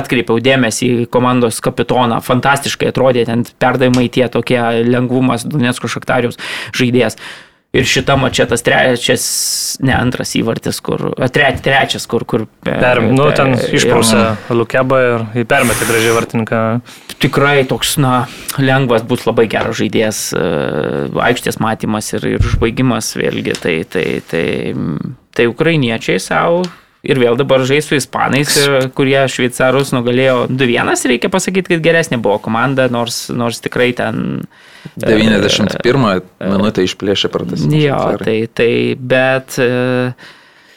atkreipiau 0.00 0.40
dėmesį 0.44 0.92
į 1.04 1.08
komandos 1.12 1.60
kapitoną, 1.64 2.22
fantastiškai 2.24 2.92
atrodė 2.92 3.26
ten 3.28 3.44
perdavimai 3.60 4.08
tie 4.12 4.28
tokie 4.32 4.60
lengvumas 4.88 5.46
Donetsko 5.48 5.90
Šaktarius 5.92 6.40
žaidėjas. 6.76 7.18
Ir 7.78 7.86
šita 7.86 8.16
mačia 8.18 8.46
tas 8.50 8.64
trečias, 8.66 9.24
ne 9.84 9.94
antras 9.94 10.34
įvartis, 10.38 10.80
kur, 10.82 11.12
tre, 11.30 11.52
trečias, 11.62 12.08
kur, 12.10 12.24
kur 12.28 12.46
per, 12.66 13.00
nu, 13.04 13.28
ten 13.36 13.54
jo. 13.54 13.68
išprausė 13.78 14.22
Lukebą 14.56 14.98
ir 15.38 15.46
permetė 15.48 15.86
gražiai 15.86 16.16
vartininką. 16.16 16.62
tikrai 17.22 17.62
toks, 17.68 17.96
na, 18.02 18.26
lengvas 18.58 19.04
bus 19.06 19.26
labai 19.28 19.46
geras 19.50 19.78
žaidėjas, 19.78 20.24
e, 20.34 20.42
aikštės 21.28 21.60
matymas 21.62 22.10
ir, 22.16 22.26
ir 22.34 22.50
užbaigimas 22.50 23.14
vėlgi. 23.18 23.56
Tai, 23.62 23.76
tai, 23.90 24.06
tai, 24.26 24.44
tai 25.36 25.48
ukrainiečiai 25.50 26.20
savo. 26.22 26.66
Ir 27.06 27.20
vėl 27.22 27.36
dabar 27.38 27.62
žais 27.62 27.86
su 27.86 27.94
ispanais, 27.94 28.56
e, 28.58 28.88
kurie 28.94 29.20
šveicarus 29.30 29.94
nugalėjo 29.94 30.48
2-1, 30.50 31.06
reikia 31.12 31.30
pasakyti, 31.30 31.76
kad 31.76 31.84
geresnė 31.84 32.18
buvo 32.22 32.40
komanda, 32.42 32.88
nors, 32.90 33.28
nors 33.30 33.62
tikrai 33.64 33.92
ten... 33.96 34.42
e, 34.96 35.12
91 35.18 36.22
minutę 36.40 36.84
išplėšė 36.88 37.30
per 37.34 37.44
tas. 37.50 37.64
Jo, 37.68 38.00
tai, 38.24 38.40
tai 38.54 38.70
bet... 38.98 39.58
e, 39.62 40.12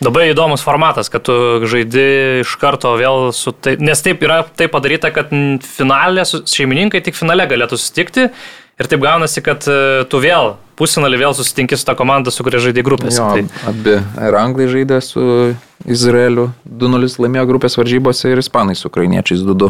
Labai 0.01 0.31
įdomus 0.31 0.63
formatas, 0.65 1.11
kad 1.13 1.21
tu 1.27 1.33
žaidi 1.69 2.41
iš 2.41 2.55
karto 2.57 2.95
vėl 2.97 3.27
su 3.37 3.51
tai, 3.53 3.75
nes 3.77 3.99
taip 4.01 4.23
yra 4.25 4.39
taip 4.57 4.71
padaryta, 4.73 5.11
kad 5.13 5.29
finalė, 5.61 6.23
su- 6.25 6.39
šeimininkai 6.49 7.03
tik 7.05 7.13
finale 7.13 7.45
galėtų 7.45 7.77
susitikti 7.77 8.23
ir 8.81 8.89
taip 8.89 9.03
gaunasi, 9.03 9.43
kad 9.45 9.61
e, 9.69 9.75
tu 10.09 10.17
vėl 10.23 10.55
pusinalį 10.81 11.19
vėl 11.21 11.35
susitinki 11.37 11.77
su 11.77 11.85
tą 11.85 11.93
komandą, 11.99 12.33
su 12.33 12.41
kuria 12.41 12.57
žaidai 12.63 12.81
grupėse. 12.87 13.21
Jo, 13.21 13.29
Tai, 13.37 13.45
abi 13.69 13.93
ir 14.25 14.39
anglai 14.41 14.65
žaidė 14.73 14.97
su 15.05 15.21
Izraeliu 15.85 16.47
2-0 16.65 17.21
laimėjo 17.21 17.45
grupės 17.53 17.77
varžybose 17.77 18.33
ir 18.33 18.41
ispanai 18.41 18.73
su 18.79 18.89
ukrainiečiais 18.89 19.45
2-2. 19.45 19.69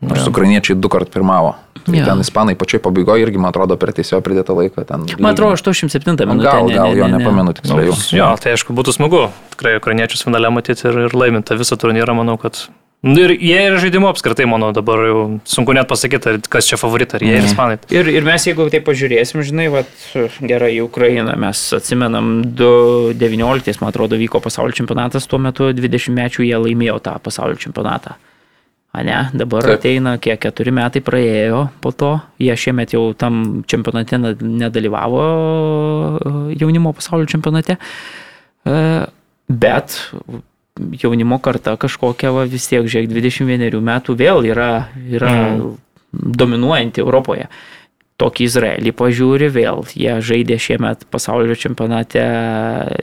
Nors 0.00 0.26
ukrainiečiai 0.30 0.76
du 0.78 0.88
kart 0.88 1.10
pirmavo. 1.10 1.56
Tai 1.88 1.94
Jo. 1.96 2.04
ten 2.04 2.20
ispanai 2.20 2.54
pačioj 2.58 2.82
pabaigoje 2.84 3.22
irgi, 3.24 3.38
man 3.40 3.48
atrodo, 3.50 3.76
per 3.80 3.90
tiesiog 3.96 4.20
pridėtą 4.22 4.54
laiką. 4.54 4.84
Ten 4.86 5.06
Man 5.18 5.32
atrodo, 5.32 5.56
87 5.56 6.26
minutė. 6.28 6.44
Gal, 6.44 6.66
ne- 6.68 6.74
gal, 6.74 6.90
ne- 6.92 6.98
jo 6.98 7.06
ne- 7.06 7.12
ne. 7.16 7.18
nepamenu 7.24 7.54
tiksliai. 7.56 7.86
nu, 7.88 8.18
jo, 8.18 8.28
tai 8.42 8.52
aišku, 8.54 8.74
būtų 8.76 8.92
smagu. 8.94 9.30
Tikrai 9.56 9.78
ukrainiečius 9.80 10.22
finale 10.26 10.50
matyti 10.50 10.84
ir, 10.86 10.98
ir 11.08 11.16
laiminti 11.16 11.56
visą 11.58 11.76
turnyrą, 11.80 12.14
manau, 12.14 12.36
kad... 12.38 12.68
Nu, 13.00 13.14
Ir 13.22 13.30
jie 13.38 13.58
ir 13.62 13.76
žaidimo 13.78 14.08
apskritai, 14.10 14.42
manau, 14.50 14.72
dabar 14.74 14.98
jau 15.06 15.40
sunku 15.46 15.72
net 15.72 15.86
pasakyti, 15.86 16.26
ar 16.34 16.38
kas 16.50 16.66
čia 16.66 16.74
favoritai, 16.76 17.20
ar 17.20 17.22
jie 17.22 17.36
ir 17.38 17.44
ispanai. 17.46 17.78
Ir, 17.94 18.08
ir 18.10 18.22
mes, 18.26 18.42
jeigu 18.42 18.66
tai 18.74 18.80
pažiūrėsim, 18.82 19.38
žinai, 19.46 19.68
vat, 19.70 19.86
gerai, 20.42 20.72
į 20.78 20.82
Ukrainą 20.82 21.36
mes 21.38 21.60
atsimenam 21.78 22.42
2019, 22.42 23.80
man 23.80 23.90
atrodo, 23.94 24.18
vyko 24.18 24.40
pasaulio 24.42 24.74
čempionatas, 24.74 25.26
tuo 25.30 25.38
metu 25.38 25.70
20 25.72 26.10
mečių 26.14 26.42
jie 26.48 26.58
laimėjo 26.58 26.98
tą 27.06 27.14
pasaulio 27.22 27.54
čempionatą. 27.54 28.16
Ne, 29.04 29.18
dabar 29.34 29.62
Taip. 29.62 29.78
Ateina, 29.78 30.16
kiek 30.18 30.40
keturi 30.40 30.72
metai 30.74 31.00
praėjo 31.04 31.68
po 31.80 31.92
to, 31.92 32.12
jie 32.40 32.54
šiemet 32.56 32.92
jau 32.94 33.14
tam 33.18 33.62
čempionate 33.68 34.18
ne- 34.18 34.34
nedalyvavo 34.64 35.22
e, 35.22 36.56
jaunimo 36.60 36.92
pasaulio 36.92 37.26
čempionate, 37.26 37.76
E, 38.68 39.04
bet 39.48 39.94
jaunimo 41.02 41.38
karta 41.40 41.76
kažkokia 41.80 42.32
va, 42.34 42.42
vis 42.44 42.66
tiek, 42.68 42.84
žiūrėk, 42.84 43.08
21 43.08 43.80
metų 43.80 44.16
vėl 44.18 44.44
yra, 44.50 44.88
yra 45.08 45.30
Mm. 45.32 45.76
dominuojanti 46.12 47.00
Europoje. 47.00 47.46
Tokį 48.18 48.44
Izraelį 48.48 48.92
pažiūri 48.98 49.48
vėl. 49.54 49.84
Jie 49.94 50.18
žaidė 50.20 50.58
šiemet 50.58 51.04
pasaulio 51.10 51.54
čempionate 51.54 52.22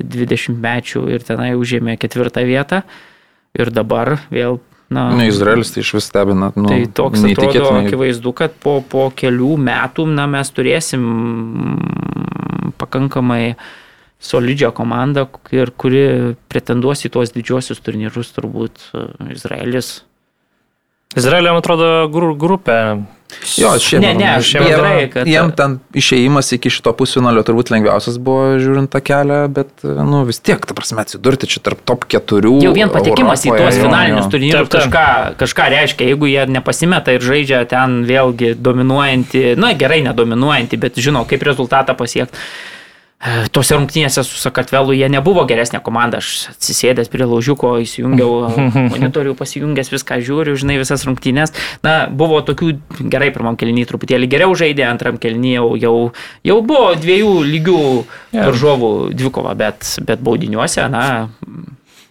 20 0.04 0.60
mečių 0.60 1.06
ir 1.16 1.24
tenai 1.24 1.54
užėmė 1.56 1.98
ketvirtą 1.98 2.44
vietą. 2.46 2.84
Ir 3.56 3.72
dabar 3.72 4.20
vėl, 4.30 4.60
na, 4.90 5.08
Ne, 5.18 5.28
Izraelis 5.32 5.74
tai 5.74 5.84
iš 5.86 5.94
vis 5.98 6.10
stebina. 6.10 6.52
Nu, 6.56 6.68
tai 6.70 6.86
toks 6.86 7.24
atrodo 7.26 7.72
akivaizdu, 7.80 8.34
kad 8.38 8.58
po, 8.62 8.78
po 8.86 9.08
kelių 9.16 9.56
metų 9.66 10.08
na, 10.12 10.28
mes 10.30 10.52
turėsim 10.54 11.06
pakankamai 12.82 13.56
solidžią 14.26 14.72
komandą, 14.76 15.28
ir 15.54 15.72
kuri 15.78 16.04
pretenduos 16.50 17.06
į 17.06 17.12
tuos 17.14 17.34
didžiosius 17.36 17.82
turnyrus, 17.84 18.32
turbūt 18.36 18.90
Izraelis. 19.34 20.00
Izraelio, 21.16 21.54
man 21.56 21.64
atrodo, 21.64 21.90
gru, 22.12 22.34
grupė. 22.40 22.80
Jo, 23.58 23.72
šiemet. 23.82 24.06
Ne, 24.06 24.14
ne, 24.20 24.28
aš 24.38 24.50
šiemet- 24.54 24.70
bendrai, 24.70 25.08
kad... 25.12 25.30
Jiem 25.30 25.52
ten 25.58 25.78
išėjimas 25.98 26.52
iki 26.56 26.70
šito 26.72 26.94
pusfinalio 26.98 27.42
turbūt 27.46 27.72
lengviausias 27.74 28.20
buvo 28.22 28.56
žiūrint 28.62 28.92
tą 28.94 29.02
kelią, 29.06 29.40
bet 29.54 29.84
nu, 29.84 30.22
vis 30.28 30.40
tiek, 30.40 30.62
ta 30.62 30.78
prasme, 30.78 31.02
atsidurti 31.04 31.50
čia 31.50 31.64
tarp 31.66 31.82
top 31.88 32.06
keturių. 32.12 32.54
Jau 32.64 32.76
vien 32.76 32.94
patekimas 32.94 33.44
į 33.46 33.52
Europoje, 33.52 33.66
tuos 33.66 33.80
jo, 33.80 33.88
finalinius 33.88 34.30
turnyrus 34.34 34.72
kažką, 34.76 35.08
kažką 35.42 35.68
reiškia, 35.74 36.12
jeigu 36.14 36.30
jie 36.32 36.46
nepasimeta 36.58 37.18
ir 37.18 37.26
žaidžia 37.26 37.66
ten 37.72 38.04
vėlgi 38.08 38.54
dominuojantį, 38.62 39.44
na 39.62 39.74
gerai, 39.78 40.02
nedominuojantį, 40.06 40.82
bet 40.86 41.02
žino, 41.02 41.26
kaip 41.30 41.46
rezultatą 41.50 41.98
pasiekti. 41.98 42.46
Tose 43.56 43.78
rungtynėse 43.78 44.22
su 44.28 44.36
Sakartvelu 44.38 44.94
jie 44.94 45.08
nebuvo 45.10 45.46
geresnė 45.48 45.80
komanda, 45.82 46.20
aš 46.20 46.52
atsisėdęs 46.52 47.08
prie 47.10 47.26
laužiuko, 47.26 47.72
įsijungiau 47.82 48.50
monitorių, 48.92 49.34
pasijungęs 49.40 49.90
viską 49.94 50.20
žiūriu, 50.22 50.58
žinai, 50.60 50.76
visas 50.82 51.06
rungtynės. 51.08 51.56
Na, 51.86 51.96
buvo 52.12 52.42
tokių, 52.46 52.74
gerai, 53.00 53.32
pirmam 53.34 53.56
kelnyje 53.58 53.88
truputėlį 53.90 54.30
geriau 54.30 54.54
žaidė, 54.60 54.84
antram 54.90 55.18
kelnyje 55.22 55.62
jau, 55.62 55.72
jau, 55.80 55.96
jau 56.46 56.58
buvo 56.68 56.92
dviejų 57.00 57.32
lygių 57.48 57.80
varžovų 58.36 58.92
dvikova, 59.16 59.56
bet, 59.64 59.96
bet 60.06 60.22
baudiniuose, 60.22 60.86
na, 60.92 61.06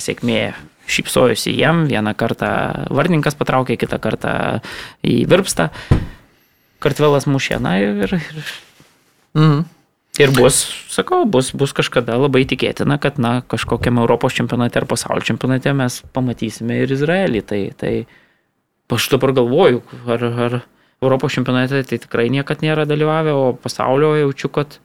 sėkmė 0.02 0.54
šypsojosi 0.90 1.52
jiem, 1.54 1.84
vieną 1.92 2.16
kartą 2.18 2.50
vardininkas 2.90 3.36
patraukė, 3.38 3.76
kitą 3.80 4.00
kartą 4.02 4.34
į 5.04 5.22
virpstą, 5.30 5.68
kartvelas 6.84 7.28
mušė, 7.30 7.60
na 7.62 7.78
ir, 7.84 8.08
ir, 8.08 8.20
Mhm. 9.34 9.64
Ir 10.18 10.30
bus, 10.34 10.60
sakau, 10.92 11.24
bus, 11.26 11.50
bus 11.56 11.74
kažkada 11.76 12.16
labai 12.20 12.44
tikėtina, 12.48 12.98
kad, 13.02 13.18
na, 13.22 13.40
kažkokiam 13.50 13.98
Europos 14.02 14.36
čempionate 14.36 14.78
ar 14.80 14.86
pasaulio 14.90 15.26
čempionate 15.26 15.74
mes 15.76 16.00
pamatysime 16.14 16.82
ir 16.84 16.94
Izraelį. 16.94 17.42
Tai, 17.48 17.60
tai 17.80 17.94
aš 18.94 19.10
dabar 19.16 19.34
galvoju, 19.36 19.82
ar, 20.06 20.26
ar 20.46 20.58
Europos 21.02 21.34
čempionate 21.34 21.82
tai 21.88 22.00
tikrai 22.02 22.28
niekad 22.32 22.62
nėra 22.64 22.86
dalyvavę, 22.88 23.34
o 23.34 23.52
pasaulio 23.58 24.14
jaučiu, 24.22 24.52
kad 24.54 24.78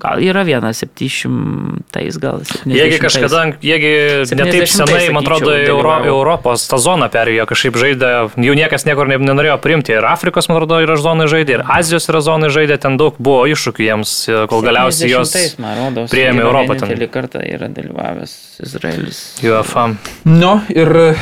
gal 0.00 0.18
yra 0.18 0.42
vienas 0.42 0.80
700, 0.82 2.18
gal 2.18 2.40
700. 2.42 2.74
Jiegi 2.74 2.98
kažkada, 2.98 3.42
jiegi 3.62 3.90
netaip 4.34 4.64
70-ais, 4.66 4.74
senai, 4.74 5.04
man 5.14 5.22
atrodo, 5.22 5.52
Euro. 5.54 5.94
Europos 6.04 6.66
tą 6.70 6.80
zoną 6.82 7.06
perėjo, 7.14 7.46
kažkaip 7.46 7.78
žaidė, 7.78 8.10
jų 8.34 8.56
niekas 8.58 8.86
niekur 8.88 9.06
ne- 9.10 9.20
nenorėjo 9.22 9.54
priimti. 9.62 9.94
Ir 9.94 10.08
Afrikos, 10.10 10.50
man 10.50 10.58
atrodo, 10.58 10.80
yra 10.82 10.98
zonai 10.98 11.28
žaidė, 11.30 11.60
ir 11.60 11.64
Azijos 11.76 12.10
yra 12.10 12.24
zonai 12.26 12.50
žaidė, 12.50 12.80
ten 12.82 12.98
daug 12.98 13.14
buvo 13.22 13.46
iššūkių 13.54 13.86
jiems, 13.86 14.16
kol 14.50 14.66
galiausiai 14.66 15.12
jos 15.14 15.30
70-ais, 15.30 15.56
man 15.62 15.78
rodos, 15.78 16.10
priėmė 16.10 16.42
Europą 16.48 16.78
ten. 16.82 17.06
kartą 17.14 17.44
yra 17.46 17.70
dalyvavęs 17.70 18.34
Izraelis. 18.66 19.22
UEFA. 19.46 19.92
Nu, 20.26 20.56
ir 20.74 21.14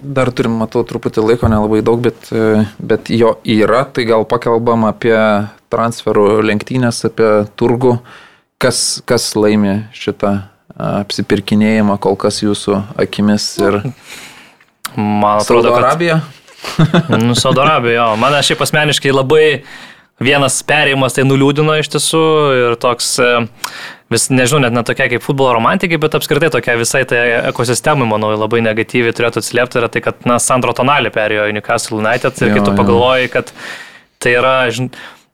dar 0.00 0.30
turim, 0.32 0.56
matau, 0.62 0.82
truputį 0.88 1.20
laiko, 1.26 1.48
nelabai 1.52 1.82
daug, 1.84 2.00
bet, 2.00 2.30
bet 2.80 3.10
jo 3.12 3.36
yra, 3.44 3.84
tai 3.84 4.08
gal 4.08 4.24
pakalbam 4.24 4.88
apie 4.88 5.16
transferų 5.72 6.40
lenktynės, 6.46 7.04
apie 7.08 7.30
turgų, 7.60 7.98
kas, 8.60 9.00
kas 9.08 9.30
laimi 9.38 9.84
šitą 9.96 10.34
apsipirkinėjimą 10.80 11.98
kol 12.00 12.16
kas 12.20 12.40
jūsų 12.44 12.78
akimis 13.00 13.52
ir 13.60 13.82
Man 14.96 15.40
Saudo 15.40 15.68
atrodo, 15.68 15.74
kad 15.74 15.84
Arabija. 15.84 16.20
Nu, 17.26 17.34
Saudo 17.34 17.62
Arabija, 17.62 17.94
jo. 18.02 18.16
Mane 18.20 18.42
šiaip 18.42 18.62
asmeniškai 18.64 19.12
labai 19.14 19.44
vienas 20.20 20.58
perėjimas 20.66 21.14
tai 21.16 21.24
nuliūdino 21.24 21.76
iš 21.80 21.88
tiesų 21.94 22.22
ir 22.58 22.74
toks, 22.80 23.12
e, 23.22 23.28
vis, 24.12 24.26
nežinau, 24.32 24.60
net 24.66 24.74
netokia 24.76 25.06
kaip 25.12 25.24
futbolo 25.24 25.54
romantikai, 25.56 25.96
bet 26.02 26.16
apskritai 26.18 26.50
tokia 26.52 26.74
visai 26.80 27.06
tai 27.08 27.22
ekosistemai, 27.52 28.08
manau, 28.10 28.34
labai 28.36 28.60
negatyviai 28.66 29.16
turėtų 29.16 29.40
atsiliepti 29.40 29.80
yra 29.80 29.88
tai, 29.92 30.02
kad, 30.04 30.20
na, 30.28 30.36
Sandro 30.42 30.74
Tonali 30.76 31.12
perėjo 31.14 31.48
į 31.48 31.56
Newcastle 31.56 32.02
United 32.02 32.42
ir 32.42 32.52
Jo, 32.52 32.58
jo. 32.60 32.76
pagalvoji, 32.82 33.32
kad 33.32 33.54
tai 34.20 34.36
yra, 34.36 34.54
žin, 34.74 34.90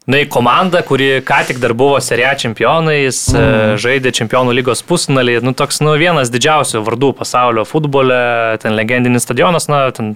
Na, 0.06 0.20
komanda, 0.30 0.84
kuri 0.86 1.18
ką 1.26 1.40
tik 1.48 1.58
dar 1.58 1.72
buvo 1.74 1.96
serija 1.98 2.36
čempionais, 2.38 3.24
mm. 3.34 3.72
žaidė 3.82 4.12
čempionų 4.14 4.52
lygos 4.54 4.84
pusnalį, 4.86 5.40
nu 5.42 5.50
toks, 5.58 5.80
nu, 5.82 5.96
vienas 5.98 6.30
didžiausių 6.30 6.84
vardų 6.86 7.08
pasaulio 7.18 7.64
futbole, 7.66 8.18
ten 8.62 8.76
legendinis 8.78 9.26
stadionas, 9.26 9.66
na, 9.66 9.88
ten 9.90 10.14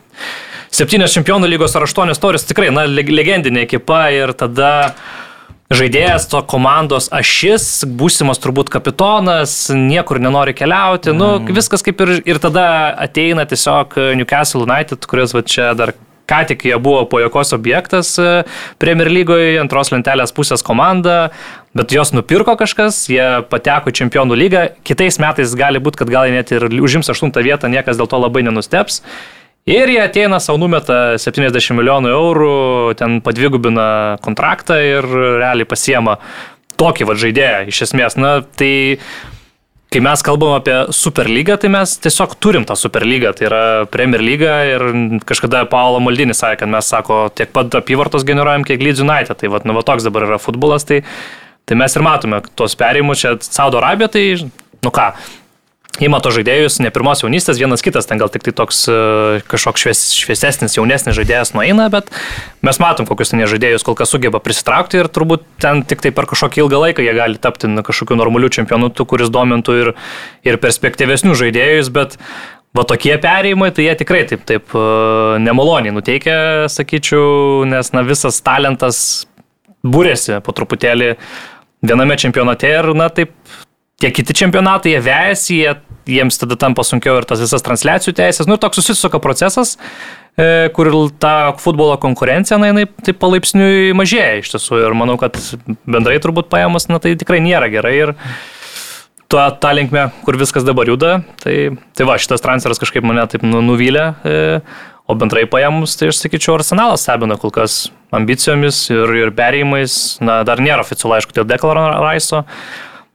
septynios 0.71 1.17
čempionų 1.17 1.51
lygos 1.51 1.75
ar 1.75 1.89
aštuonios 1.89 2.23
toris, 2.23 2.47
tikrai, 2.47 2.69
na, 2.71 2.85
leg- 2.87 3.11
legendinė 3.11 3.65
ekipa 3.67 4.05
ir 4.15 4.31
tada 4.39 4.71
žaidėjas, 5.75 6.29
to 6.31 6.39
komandos 6.51 7.09
ašis, 7.11 7.83
būsimas 7.91 8.39
turbūt 8.43 8.71
kapitonas, 8.71 9.57
niekur 9.75 10.23
nenori 10.23 10.55
keliauti, 10.55 11.11
nu, 11.11 11.33
mm. 11.41 11.51
viskas 11.59 11.83
kaip 11.83 12.07
ir, 12.07 12.15
ir 12.31 12.39
tada 12.39 12.69
ateina 12.95 13.43
tiesiog 13.43 13.99
Newcastle 14.23 14.63
United, 14.69 15.03
kuris 15.11 15.35
va 15.35 15.43
čia 15.43 15.73
dar 15.75 15.97
ką 16.31 16.45
tik 16.51 16.65
jie 16.69 16.79
buvo 16.83 17.03
po 17.11 17.21
jokos 17.23 17.53
objektas 17.57 18.15
e, 18.23 18.45
Premier 18.83 19.11
lygoje, 19.11 19.59
antros 19.63 19.91
lentelės 19.91 20.35
pusės 20.37 20.65
komanda, 20.67 21.33
bet 21.77 21.93
jos 21.95 22.15
nupirko 22.15 22.55
kažkas, 22.61 23.03
jie 23.11 23.27
pateko 23.51 23.91
į 23.91 23.99
čempionų 24.03 24.39
lygą, 24.39 24.65
kitais 24.87 25.19
metais 25.23 25.57
gali 25.59 25.83
būti, 25.83 26.03
kad 26.05 26.13
gal 26.13 26.31
net 26.31 26.55
ir 26.55 26.71
užims 26.71 27.11
aštuntą 27.13 27.43
vietą, 27.47 27.71
niekas 27.73 27.99
dėl 27.99 28.11
to 28.11 28.23
labai 28.23 28.45
nenusteps. 28.47 29.03
Ir 29.69 29.91
jie 29.93 30.01
ateina 30.01 30.39
savo 30.41 30.59
numeta 30.63 31.19
70 31.21 31.77
milijonų 31.77 32.15
eurų, 32.15 32.55
ten 32.97 33.19
padvigubina 33.23 34.17
kontraktą 34.25 34.79
ir 34.81 35.05
realiai 35.05 35.69
pasiema 35.69 36.17
tokį 36.81 37.07
va 37.11 37.17
žaidėją 37.21 37.67
iš 37.69 37.83
esmės. 37.87 38.17
Na, 38.17 38.39
tai 38.41 38.73
kai 39.91 40.01
mes 40.05 40.23
kalbam 40.23 40.55
apie 40.55 40.77
Superlygą, 40.95 41.57
tai 41.61 41.71
mes 41.75 41.97
tiesiog 42.05 42.37
turim 42.43 42.65
tą 42.67 42.77
Superlygą, 42.79 43.33
tai 43.37 43.49
yra 43.49 43.63
Premier 43.91 44.23
lyga 44.23 44.61
ir 44.69 44.85
kažkada 45.27 45.65
Paulo 45.71 45.99
Maldinis 46.05 46.43
sakė, 46.43 46.63
kad 46.63 46.73
mes, 46.77 46.91
sako, 46.93 47.25
tiek 47.35 47.51
pat 47.55 47.75
apyvartos 47.81 48.27
generuojam, 48.29 48.65
kiek 48.67 48.83
Leeds 48.83 49.03
United. 49.03 49.35
Tai 49.41 49.51
va, 49.51 49.63
nu, 49.67 49.75
va 49.75 49.83
toks 49.87 50.07
dabar 50.07 50.29
yra 50.29 50.39
futbolas, 50.43 50.87
tai, 50.87 51.03
tai 51.67 51.79
mes 51.81 51.97
ir 51.97 52.07
matome 52.07 52.43
tuos 52.55 52.79
perėjimus, 52.79 53.25
čia 53.25 53.35
Saudo 53.43 53.83
Arabija, 53.83 54.13
tai, 54.15 54.25
nu 54.87 54.95
ką, 54.95 55.11
Ima 56.01 56.17
to 56.25 56.31
žaidėjus, 56.33 56.79
ne 56.81 56.89
pirmos 56.95 57.21
jaunystės, 57.21 57.59
vienas 57.61 57.83
kitas, 57.85 58.07
ten 58.09 58.21
gal 58.21 58.31
tik 58.33 58.45
tai 58.47 58.55
toks 58.57 58.79
uh, 58.89 59.43
kažkoks 59.51 59.83
švies, 59.85 60.01
šviesesnis, 60.17 60.79
jaunesnis 60.79 61.17
žaidėjas 61.19 61.53
nueina, 61.53 61.91
bet 61.93 62.09
mes 62.65 62.81
matom, 62.81 63.05
kokius 63.09 63.35
ten 63.35 63.45
žaidėjus 63.45 63.85
kol 63.85 63.99
kas 63.99 64.15
sugeba 64.15 64.41
prisitraukti 64.41 65.03
ir 65.03 65.11
turbūt 65.13 65.45
ten 65.61 65.85
tik 65.85 66.01
tai 66.01 66.15
per 66.17 66.29
kažkokį 66.31 66.65
ilgą 66.65 66.81
laiką 66.87 67.05
jie 67.05 67.13
gali 67.19 67.37
tapti 67.43 67.69
na, 67.69 67.85
kažkokiu 67.85 68.17
normaliu 68.17 68.49
čempionu, 68.49 68.89
kuris 68.97 69.29
domintų 69.33 69.77
ir, 69.83 69.93
ir 70.49 70.61
perspektyvesnių 70.65 71.37
žaidėjus, 71.37 71.93
bet 71.93 72.17
va 72.77 72.89
tokie 72.89 73.17
perėjimai, 73.21 73.69
tai 73.77 73.91
jie 73.91 73.97
tikrai 74.01 74.25
taip, 74.31 74.49
taip 74.49 74.73
uh, 74.73 75.37
nemaloniai 75.43 75.93
nuteikia, 75.93 76.69
sakyčiau, 76.73 77.67
nes 77.69 77.93
na, 77.93 78.09
visas 78.09 78.41
talentas 78.47 79.27
būrėsi 79.85 80.41
po 80.45 80.57
truputėlį 80.57 81.17
viename 81.85 82.17
čempionate 82.21 82.73
ir, 82.73 82.95
na, 82.97 83.13
taip 83.13 83.37
tie 84.01 84.11
kiti 84.15 84.35
čempionatai, 84.37 84.95
jie 84.95 85.03
vejasi, 85.05 85.59
jie, 85.61 85.75
jiems 86.11 86.41
tada 86.41 86.57
tampa 86.61 86.85
sunkiau 86.87 87.19
ir 87.21 87.27
tas 87.29 87.43
visas 87.43 87.65
transliacijų 87.65 88.15
teisės. 88.17 88.49
Nu 88.49 88.57
ir 88.57 88.63
toks 88.63 88.81
susisuka 88.81 89.21
procesas, 89.23 89.77
e, 90.41 90.71
kur 90.77 90.91
ta 91.21 91.53
futbolo 91.61 91.99
konkurencija, 92.01 92.59
na, 92.61 92.73
jinai 92.73 92.87
taip 93.05 93.21
palaipsniui 93.23 93.93
mažėja 93.99 94.41
iš 94.41 94.55
tiesų. 94.55 94.81
Ir 94.87 94.97
manau, 94.99 95.19
kad 95.21 95.37
bendrai 95.85 96.19
turbūt 96.23 96.51
paėmus, 96.53 96.89
na, 96.91 97.01
tai 97.03 97.15
tikrai 97.21 97.43
nėra 97.45 97.71
gerai. 97.73 97.95
Ir 98.07 98.15
tuo 99.31 99.47
tą 99.63 99.75
linkmę, 99.77 100.09
kur 100.27 100.41
viskas 100.41 100.67
dabar 100.67 100.91
juda, 100.91 101.21
tai, 101.45 101.77
tai 101.95 102.09
va, 102.09 102.19
šitas 102.19 102.43
transferas 102.43 102.81
kažkaip 102.83 103.07
mane 103.07 103.29
taip 103.31 103.45
nu, 103.47 103.63
nuvylė. 103.63 104.11
E, 104.25 104.43
o 105.11 105.15
bendrai 105.19 105.43
paėmus, 105.51 105.97
tai 105.99 106.13
aš 106.13 106.21
sakyčiau, 106.23 106.55
arsenalas 106.57 107.03
stebina 107.03 107.35
kol 107.39 107.51
kas 107.51 107.89
ambicijomis 108.15 108.85
ir, 108.95 109.11
ir 109.25 109.33
perėjimais. 109.35 109.95
Na, 110.23 110.45
dar 110.47 110.63
nėra 110.63 110.85
oficialu, 110.87 111.19
aišku, 111.19 111.35
dėl 111.37 111.49
Deklaro 111.51 111.89
Raiso 111.99 112.45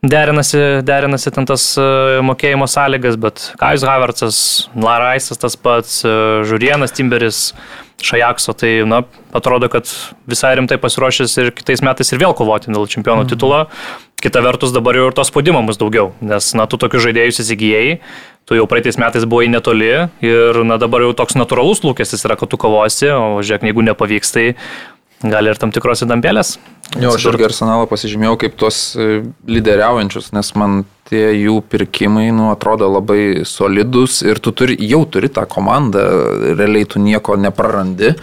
derinasi, 0.10 0.60
derinasi 0.86 1.32
ten 1.34 1.48
tas 1.48 1.64
e, 1.80 1.86
mokėjimo 2.26 2.68
sąlygas, 2.70 3.18
bet 3.22 3.50
Kajus 3.62 3.86
Havertzas, 3.88 4.38
Laraisas 4.78 5.42
tas 5.42 5.58
pats, 5.60 6.00
e, 6.06 6.14
Žurienas 6.48 6.96
Timberis, 6.96 7.50
Šajakso, 8.06 8.54
tai, 8.58 8.72
na, 8.88 9.04
atrodo, 9.36 9.70
kad 9.72 9.90
visai 10.30 10.56
rimtai 10.60 10.78
pasiruošęs 10.82 11.38
ir 11.42 11.52
kitais 11.56 11.82
metais 11.86 12.12
ir 12.12 12.20
vėl 12.22 12.36
kovoti 12.38 12.74
dėl 12.74 12.90
čempionų 12.92 13.24
mhm. 13.24 13.32
titulo. 13.32 13.66
Kita 14.22 14.42
vertus, 14.44 14.74
dabar 14.76 14.98
jau 14.98 15.10
ir 15.10 15.16
to 15.16 15.24
spaudimo 15.28 15.62
bus 15.68 15.80
daugiau, 15.80 16.14
nes, 16.24 16.54
na, 16.58 16.66
tu 16.68 16.80
tokius 16.82 17.04
žaidėjus 17.06 17.44
įsigijai, 17.44 18.00
tu 18.46 18.58
jau 18.58 18.66
praeitais 18.70 18.98
metais 19.02 19.26
buvai 19.28 19.48
netoli 19.52 19.92
ir, 20.24 20.60
na, 20.68 20.80
dabar 20.82 21.06
jau 21.06 21.14
toks 21.18 21.38
natūralus 21.40 21.84
lūkestis 21.86 22.26
yra, 22.28 22.38
kad 22.40 22.52
tu 22.52 22.60
kovosi, 22.62 23.10
o 23.16 23.42
žiūrėk, 23.44 23.68
jeigu 23.70 23.86
nepavyks, 23.90 24.34
tai 24.36 24.46
gali 25.32 25.52
ir 25.52 25.60
tam 25.62 25.74
tikros 25.76 26.06
įdampėlės. 26.06 26.56
Jo, 27.02 27.16
aš 27.16 27.28
irgi 27.32 27.48
arsenalą 27.48 27.88
pasižymėjau 27.90 28.38
kaip 28.46 28.56
tuos 28.60 28.80
e, 28.96 29.24
lyderiaujančius, 29.50 30.32
nes 30.36 30.52
man 30.60 30.84
tie 31.10 31.28
jų 31.34 31.60
pirkimai, 31.70 32.30
nu, 32.36 32.50
atrodo 32.54 32.88
labai 32.92 33.46
solidus 33.48 34.22
ir 34.26 34.42
tu 34.42 34.54
turi, 34.56 34.78
jau 34.86 35.04
turi 35.10 35.30
tą 35.34 35.46
komandą, 35.50 36.06
realiai 36.56 36.88
tu 36.90 37.02
nieko 37.04 37.38
neprarandi 37.42 38.16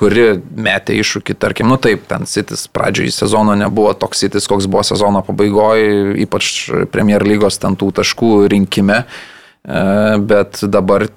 kuri 0.00 0.38
metė 0.56 0.96
iššūkį, 1.00 1.36
tarkim, 1.40 1.68
nu 1.68 1.76
taip, 1.80 2.06
ten 2.08 2.24
Sitis 2.28 2.64
pradžioje 2.72 3.12
sezono 3.12 3.56
nebuvo 3.58 3.92
toks 3.98 4.22
Sitis, 4.22 4.46
koks 4.48 4.68
buvo 4.70 4.84
sezono 4.86 5.20
pabaigoje, 5.26 6.14
ypač 6.24 6.52
Premier 6.92 7.24
lygos 7.26 7.60
ten 7.60 7.76
tų 7.78 7.90
taškų 8.00 8.30
rinkime, 8.54 9.02
e, 9.02 9.82
bet 10.30 10.62
dabar 10.72 11.08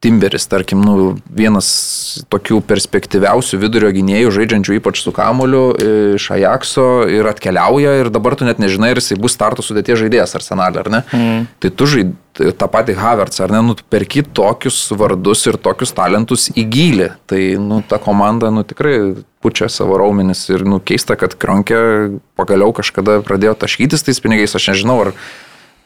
Timberis, 0.00 0.46
tarkim, 0.48 0.80
nu, 0.84 1.14
vienas 1.26 1.66
tokių 2.32 2.60
perspektyviausių 2.68 3.60
vidurio 3.62 3.90
gynėjų, 3.94 4.32
žaidžiančių 4.38 4.78
ypač 4.78 5.02
su 5.04 5.12
kamoliu 5.14 5.64
iš 6.16 6.30
Ajakso 6.36 6.86
ir 7.10 7.28
atkeliauja 7.30 7.98
ir 8.00 8.10
dabar 8.12 8.38
tu 8.38 8.48
net 8.48 8.62
nežinai, 8.62 8.92
ar 8.94 9.02
jisai 9.02 9.18
bus 9.20 9.36
starto 9.36 9.64
sudėties 9.64 10.00
žaidėjas 10.02 10.36
arsenalė, 10.38 10.84
ar 10.84 10.92
ne? 10.92 11.04
Mm. 11.16 11.46
Tai 11.62 11.72
tu 11.74 11.88
žaidži 11.90 12.18
tą 12.56 12.68
patį 12.70 12.94
Havertz, 12.98 13.40
ar 13.42 13.52
ne, 13.52 13.60
nu, 13.64 13.74
perki 13.92 14.22
tokius 14.22 14.78
vardus 14.96 15.42
ir 15.50 15.58
tokius 15.60 15.92
talentus 15.96 16.48
į 16.54 16.64
gilį. 16.72 17.10
Tai, 17.30 17.40
nu, 17.60 17.80
ta 17.86 17.98
komanda, 18.02 18.52
nu, 18.54 18.62
tikrai 18.66 18.96
pučia 19.42 19.68
savo 19.72 19.98
raumenis 20.00 20.46
ir, 20.52 20.64
nu, 20.68 20.80
keista, 20.80 21.18
kad 21.20 21.36
Kronkė 21.40 21.80
pagaliau 22.38 22.72
kažkada 22.76 23.20
pradėjo 23.26 23.56
taškytis 23.60 24.06
tais 24.06 24.22
pinigais, 24.22 24.54
aš 24.56 24.70
nežinau, 24.72 25.00
ar 25.06 25.14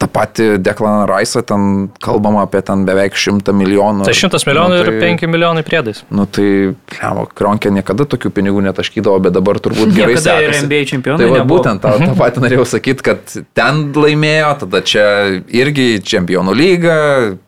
tą 0.05 0.11
patį 0.13 0.47
Deklaną 0.63 1.07
Raisą, 1.09 1.43
ten 1.47 1.89
kalbama 2.05 2.45
apie 2.45 2.63
ten 2.67 2.85
beveik 2.89 3.17
šimtą 3.19 3.55
milijonų. 3.57 4.07
Tai 4.07 4.17
šimtas 4.17 4.47
milijonų 4.49 4.77
nu, 4.77 4.83
tai, 4.85 4.95
ir 4.95 5.01
penki 5.03 5.29
milijonai 5.31 5.65
priedais. 5.67 6.03
Nu 6.15 6.27
tai, 6.31 6.75
pliamo, 6.93 7.27
Kronkė 7.35 7.73
niekada 7.75 8.07
tokių 8.09 8.33
pinigų 8.35 8.65
netaškydavo, 8.69 9.23
bet 9.25 9.37
dabar 9.37 9.61
turbūt 9.65 9.95
gerai 9.99 10.19
sekasi. 10.19 10.51
Ir 10.51 10.67
NBA 10.67 10.83
čempionai. 10.93 11.23
Tai 11.23 11.31
va, 11.33 11.47
būtent 11.49 11.85
tą, 11.85 11.97
tą 12.03 12.13
patį 12.23 12.45
norėjau 12.45 12.69
sakyti, 12.77 13.07
kad 13.11 13.37
ten 13.57 13.87
laimėjo, 13.97 14.53
tada 14.65 14.85
čia 14.85 15.07
irgi 15.49 15.89
čempionų 16.05 16.57
lyga, 16.59 16.99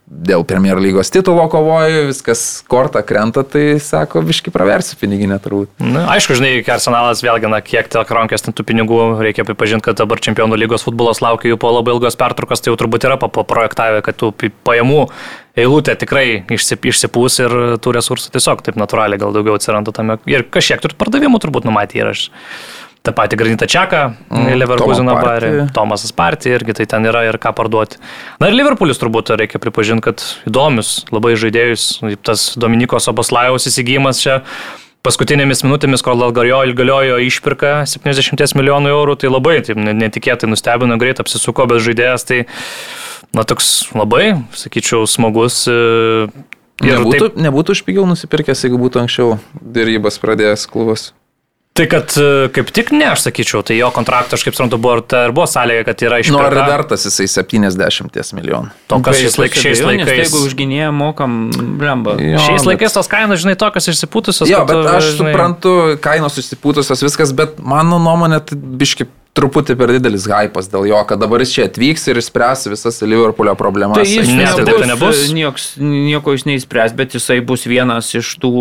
dėl 0.06 0.44
Premier 0.46 0.78
lygos 0.78 1.10
titulo 1.10 1.48
kovoju, 1.50 2.06
viskas 2.10 2.42
kortą 2.70 3.02
krenta, 3.06 3.42
tai 3.42 3.80
sako, 3.82 4.22
viški 4.26 4.52
praversi 4.54 4.98
piniginę 5.00 5.38
turbūt. 5.42 5.72
Na, 5.82 6.04
aišku, 6.14 6.36
žinai, 6.38 6.52
arsenalas 6.62 7.24
vėlgi, 7.26 7.50
na, 7.50 7.58
kiek 7.64 7.90
tiek 7.90 8.12
rankės 8.18 8.46
tų 8.46 8.66
pinigų, 8.66 9.00
reikia 9.22 9.46
pripažinti, 9.48 9.88
kad 9.88 9.98
dabar 9.98 10.22
čempionų 10.22 10.58
lygos 10.62 10.86
futbolas 10.86 11.22
laukia 11.24 11.50
jų 11.50 11.58
po 11.62 11.74
labai 11.74 11.96
ilgos 11.96 12.18
pertraukos, 12.20 12.62
tai 12.62 12.70
jau 12.70 12.78
turbūt 12.78 13.08
yra 13.08 13.18
paprojektavę, 13.18 14.04
kad 14.06 14.18
tų 14.22 14.32
pajamų 14.66 15.08
eilutė 15.58 15.96
tikrai 15.98 16.26
išsipūs 16.54 17.40
ir 17.42 17.58
tų 17.82 17.96
resursų 17.96 18.30
tiesiog 18.34 18.62
taip 18.62 18.78
natūraliai 18.78 19.20
gal 19.20 19.34
daugiau 19.34 19.56
atsiranda 19.58 19.94
tame. 19.96 20.20
Ir 20.30 20.46
kažkiek 20.52 20.82
turbūt 20.84 21.00
pardavimų 21.00 21.40
turbūt 21.42 21.66
numatė 21.66 22.04
ir 22.04 22.12
aš 22.12 22.28
tą 23.06 23.14
patį 23.16 23.38
Granitą 23.40 23.68
Čeką, 23.70 24.02
mm, 24.30 24.48
Leverkuseną 24.60 25.18
barį, 25.22 25.52
Tomasas 25.76 26.14
Partį 26.16 26.56
irgi 26.56 26.78
tai 26.80 26.88
ten 26.90 27.06
yra 27.08 27.24
ir 27.28 27.38
ką 27.42 27.54
parduoti. 27.56 28.00
Na 28.42 28.50
ir 28.50 28.58
Liverpoolis 28.58 29.00
turbūt 29.02 29.34
reikia 29.38 29.62
pripažinti, 29.62 30.04
kad 30.08 30.24
įdomius 30.48 31.04
labai 31.14 31.36
žaidėjus, 31.38 31.86
tas 32.26 32.52
Dominikos 32.58 33.08
Obaslajaus 33.12 33.68
įsigijimas 33.70 34.22
čia 34.22 34.40
paskutinėmis 35.06 35.62
minutėmis, 35.66 36.02
kol 36.04 36.22
Algariojo 36.26 36.74
galiojo 36.76 37.20
išpirka 37.22 37.84
70 37.86 38.56
milijonų 38.58 38.92
eurų, 38.94 39.16
tai 39.22 39.30
labai 39.30 39.60
taip, 39.66 39.78
netikėtai 39.78 40.50
nustebino, 40.50 40.98
greit 41.00 41.22
apsisuko, 41.22 41.68
bet 41.70 41.84
žaidėjas 41.84 42.26
tai, 42.26 42.40
na, 43.36 43.46
toks 43.46 43.92
labai, 43.94 44.40
sakyčiau, 44.56 45.06
smagus. 45.10 45.62
E, 45.70 46.26
ir 46.82 46.98
nebūtų, 46.98 47.20
taip, 47.22 47.38
nebūtų 47.46 47.76
už 47.76 47.84
pigiau 47.86 48.08
nusipirkęs, 48.10 48.66
jeigu 48.66 48.80
būtų 48.82 49.04
anksčiau 49.04 49.36
dėrybas 49.62 50.18
pradėjęs 50.22 50.66
klubas. 50.72 51.12
Tai 51.76 51.84
kad 51.92 52.14
e, 52.16 52.48
kaip 52.56 52.70
tik 52.72 52.90
ne, 52.94 53.04
aš 53.12 53.26
sakyčiau, 53.26 53.60
tai 53.66 53.76
jo 53.76 53.90
kontraktas, 53.92 54.38
aš 54.38 54.46
kaip 54.46 54.56
suprantu, 54.56 54.78
buvo, 54.80 55.02
ir 55.04 55.34
buvo 55.36 55.44
sąlyga, 55.50 55.84
kad 55.90 56.04
yra 56.06 56.20
iš... 56.22 56.30
Nu, 56.32 56.40
ar 56.40 56.56
vertas 56.56 57.04
jisai 57.04 57.26
70 57.28 58.32
milijonų? 58.38 58.72
To, 58.88 59.00
kas 59.04 59.20
šiais, 59.20 59.36
laik, 59.42 59.58
šiais 59.60 59.82
laikais... 59.84 60.22
Jeigu 60.22 60.40
užginėję 60.48 60.88
mokam 60.96 61.36
blemba. 61.76 62.16
Jo, 62.16 62.40
šiais 62.46 62.62
bet... 62.62 62.70
laikais 62.70 62.96
tos 62.96 63.12
kainos, 63.12 63.42
žinai, 63.44 63.58
tokios 63.60 63.90
išsipūtusios. 63.92 64.48
Jo, 64.48 64.64
bet 64.68 64.88
aš 64.94 65.10
žinai... 65.10 65.34
suprantu, 65.34 65.76
kainos 66.04 66.40
išsipūtusios 66.40 67.04
viskas, 67.04 67.36
bet 67.36 67.60
mano 67.60 68.00
nuomonė, 68.00 68.40
tai 68.48 68.56
biški 68.56 69.10
truputį 69.36 69.76
per 69.78 69.92
didelis 69.94 70.26
hypas 70.30 70.70
dėl 70.72 70.88
jo, 70.88 70.98
kad 71.08 71.20
dabar 71.22 71.44
jis 71.44 71.52
čia 71.54 71.66
atvyks 71.68 72.08
ir 72.10 72.20
išspręs 72.22 72.66
visas 72.72 73.00
Liverpoolio 73.04 73.54
problemas. 73.58 74.00
Tai 74.00 74.06
jis 74.08 74.30
ne, 74.32 74.46
nebus, 74.48 74.80
tai 74.80 74.88
nebus. 74.90 75.22
Nieks, 75.36 75.66
nieko 75.82 76.34
jis 76.36 76.46
neįspręs, 76.48 76.96
bet 76.98 77.16
jisai 77.18 77.38
bus 77.46 77.66
vienas 77.68 78.10
iš 78.16 78.32
tų, 78.42 78.52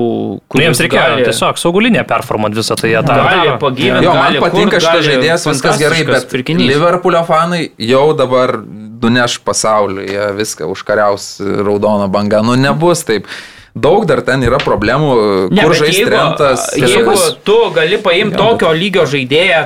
kuriems 0.51 0.75
jiems 0.75 0.83
reikėjo 0.85 1.07
gali... 1.15 1.25
tiesiog 1.29 1.61
saugulinė 1.61 2.05
performuoti 2.07 2.59
visą 2.59 2.77
tai. 2.79 2.93
Tą 3.05 3.17
gali 3.17 3.57
pagyventi. 3.61 4.05
Jo, 4.07 4.13
man 4.19 4.39
patinka 4.43 4.83
šitas 4.83 5.07
žaidėjas, 5.07 5.49
viskas 5.49 5.81
gerai, 5.81 6.03
bet 6.09 6.29
pirkinys. 6.31 6.69
Liverpoolio 6.69 7.23
fanai 7.27 7.63
jau 7.81 8.05
dabar 8.17 8.57
nuneš 9.05 9.39
pasaulyje 9.45 10.31
viską, 10.37 10.69
užkariaus 10.71 11.35
raudoną 11.41 12.07
bangą. 12.11 12.41
Nu, 12.45 12.55
nebus 12.59 13.05
taip 13.07 13.29
daug 13.75 14.05
dar 14.07 14.21
ten 14.25 14.43
yra 14.47 14.59
problemų, 14.63 15.15
ne, 15.51 15.65
kur 15.65 15.75
žaisti 15.77 16.05
rentas. 16.09 16.69
Jeigu 16.79 17.15
tu 17.45 17.57
gali 17.75 17.99
paimti 18.01 18.39
tokio 18.39 18.71
lygio 18.75 19.03
žaidėją, 19.09 19.65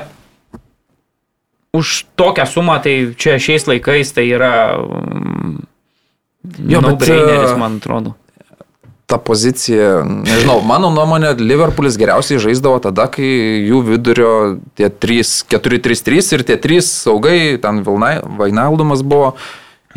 už 1.74 2.06
tokią 2.20 2.48
sumą, 2.50 2.80
tai 2.84 3.14
čia 3.18 3.38
šiais 3.42 3.68
laikais 3.70 4.16
tai 4.16 4.30
yra... 4.30 4.54
Jo, 6.66 6.80
no 6.80 6.96
bet 6.96 7.04
braineris, 7.04 7.54
man 7.60 7.78
atrodo 7.82 8.16
ta 9.10 9.18
pozicija, 9.18 10.04
nežinau, 10.06 10.60
mano 10.62 10.92
nuomonė, 10.94 11.32
Liverpoolis 11.42 11.96
geriausiai 11.98 12.38
žaisdavo 12.44 12.78
tada, 12.84 13.08
kai 13.10 13.26
jų 13.66 13.80
vidurio 13.88 14.34
tie 14.78 14.86
4-3-3 14.86 16.36
ir 16.38 16.44
tie 16.46 16.58
3 16.62 16.86
saugai, 16.86 17.40
ten 17.64 17.82
Vainaldumas 17.82 19.02
buvo, 19.02 19.34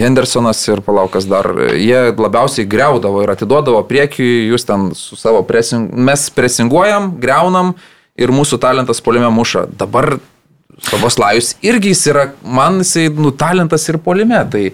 Hendersonas 0.01 0.63
ir 0.73 0.81
palaukas 0.81 1.29
dar, 1.29 1.51
jie 1.77 2.15
labiausiai 2.17 2.65
greudavo 2.65 3.21
ir 3.21 3.35
atiduodavo 3.35 3.83
priekiui, 3.85 4.49
jūs 4.49 4.65
ten 4.65 4.89
su 4.97 5.21
savo 5.21 5.45
presing, 5.45 5.93
mes 5.93 6.31
presinguojam, 6.33 7.13
greunam 7.21 7.75
ir 8.17 8.33
mūsų 8.33 8.57
talentas 8.65 9.05
polime 9.05 9.29
muša. 9.29 9.67
Dabar 9.77 10.15
Savos 10.89 11.19
Lajus 11.21 11.55
irgi 11.65 11.93
jis 11.93 12.07
yra, 12.13 12.27
man 12.43 12.81
jisai, 12.83 13.07
nu, 13.17 13.31
talentas 13.35 13.87
ir 13.89 14.01
polime, 14.03 14.41
tai 14.53 14.71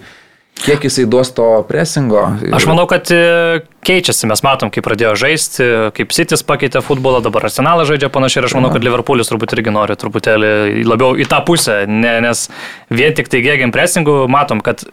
kiek 0.59 0.83
jisai 0.83 1.05
duos 1.09 1.31
to 1.35 1.45
presingo. 1.69 2.21
Aš 2.55 2.65
manau, 2.67 2.83
kad 2.89 3.07
e, 3.15 3.61
keičiasi, 3.87 4.27
mes 4.29 4.43
matom, 4.43 4.71
kaip 4.73 4.85
pradėjo 4.85 5.13
žaisti, 5.19 5.67
kaip 5.95 6.15
Sitis 6.15 6.43
pakeitė 6.47 6.81
futbolą, 6.85 7.21
dabar 7.23 7.47
Arsenalas 7.47 7.87
žaidžia 7.89 8.11
panašiai 8.13 8.43
ir 8.43 8.49
aš 8.49 8.57
manau, 8.59 8.73
kad 8.73 8.83
Liverpoolis 8.83 9.31
turbūt 9.31 9.55
irgi 9.55 9.73
nori 9.75 9.95
truputėlį 9.99 10.83
labiau 10.87 11.15
į 11.19 11.29
tą 11.31 11.39
pusę, 11.47 11.81
ne, 11.87 12.17
nes 12.25 12.47
vien 12.91 13.15
tik 13.15 13.31
tai 13.31 13.43
gėgiam 13.45 13.73
presingų 13.75 14.25
matom, 14.31 14.63
kad 14.65 14.83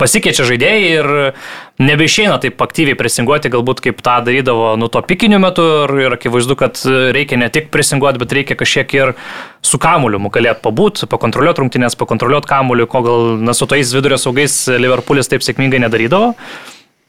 pasikeičia 0.00 0.46
žaidėjai 0.48 0.88
ir 0.88 1.10
nebeišeina 1.80 2.38
taip 2.42 2.60
aktyviai 2.64 2.98
presinguoti, 2.98 3.52
galbūt 3.52 3.82
kaip 3.84 4.00
tą 4.04 4.18
darydavo 4.26 4.72
nu 4.80 4.88
to 4.92 5.02
pikiniu 5.06 5.40
metu 5.42 5.66
ir, 5.84 5.94
ir 6.06 6.16
akivaizdu, 6.16 6.56
kad 6.60 6.80
reikia 7.16 7.38
ne 7.40 7.50
tik 7.52 7.70
presinguoti, 7.74 8.20
bet 8.22 8.34
reikia 8.40 8.58
kažkiek 8.58 8.96
ir 8.98 9.14
su 9.64 9.80
kamuliu 9.80 10.22
galėt 10.32 10.64
pabūt, 10.64 11.04
pakontroliuoti 11.10 11.64
rungtynės, 11.64 11.98
pakontroliuoti 12.00 12.50
kamuliu, 12.50 12.88
ko 12.90 13.04
gal 13.06 13.32
na, 13.40 13.56
su 13.56 13.68
tais 13.70 13.94
vidurio 13.94 14.20
saugais 14.20 14.62
Liverpoolis 14.80 15.30
taip 15.30 15.46
sėkmingai 15.46 15.82
nedarydavo. 15.84 16.34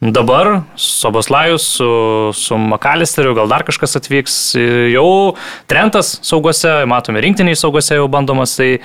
Dabar 0.01 0.63
Soboslajus 0.81 1.61
su, 1.77 1.87
su 2.33 2.57
Makalisteriu, 2.57 3.35
gal 3.37 3.45
dar 3.51 3.61
kažkas 3.61 3.99
atvyks, 3.99 4.37
jau 4.89 5.35
Trentas 5.69 6.15
saugose, 6.25 6.71
matome 6.89 7.21
rinktiniai 7.21 7.59
saugose 7.59 7.99
jau 7.99 8.07
bandomas, 8.09 8.55
tai 8.57 8.79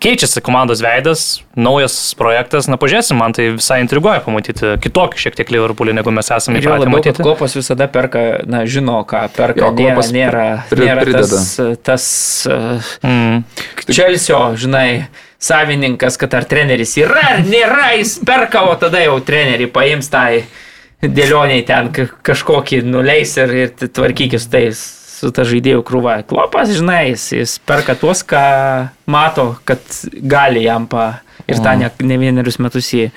Keičiasi 0.00 0.40
komandos 0.40 0.80
veidas, 0.80 1.42
naujas 1.58 1.94
projektas, 2.16 2.68
na 2.70 2.78
pažiūrėsim, 2.80 3.18
man 3.20 3.34
tai 3.36 3.50
visai 3.58 3.82
intriguoja 3.82 4.22
pamatyti 4.24 4.76
kitokį 4.80 5.20
šiek 5.20 5.36
tiek 5.36 5.52
Liverpoolį, 5.52 5.96
negu 5.98 6.14
mes 6.14 6.30
esame 6.32 6.62
įpratę 6.62 6.88
matyti. 6.92 7.24
Klopas 7.24 7.56
visada 7.58 7.88
perka, 7.92 8.22
na 8.48 8.62
žino, 8.64 9.02
ką 9.08 9.26
perka, 9.36 9.68
jo, 9.68 9.74
nėra, 9.76 10.06
nėra, 10.16 10.46
nėra 10.80 11.04
tas, 11.18 11.44
tas 11.84 12.06
mm. 13.04 13.42
Čelsio, 13.90 14.40
žinai, 14.56 14.86
savininkas, 15.42 16.16
kad 16.20 16.38
ar 16.38 16.48
treneris 16.48 16.96
yra 17.02 17.26
ar 17.34 17.44
nėra, 17.44 17.92
jis 17.98 18.16
perka, 18.24 18.64
o 18.70 18.78
tada 18.80 19.02
jau 19.02 19.18
trenerį 19.26 19.68
paims 19.74 20.08
tai 20.12 20.44
dėlioniai 21.02 21.66
ten 21.66 21.90
kažkokį 22.22 22.84
nuleis 22.86 23.34
ir, 23.42 23.54
ir 23.64 23.88
tvarkykis 23.90 24.48
tais 24.52 24.82
ta 25.30 25.44
žaidėjų 25.46 25.84
krūva. 25.86 26.18
Klopas, 26.26 26.72
žinai, 26.74 27.12
jis, 27.12 27.28
jis 27.36 27.58
perka 27.68 27.94
tuos, 27.98 28.24
ką 28.26 28.42
mato, 29.10 29.52
kad 29.68 29.82
gali 30.18 30.64
jam 30.66 30.88
pa. 30.90 31.22
Ir 31.50 31.58
tą 31.58 31.72
ne, 31.74 31.88
ne 32.06 32.16
vienerius 32.20 32.60
metus 32.62 32.92
jį 32.94 33.08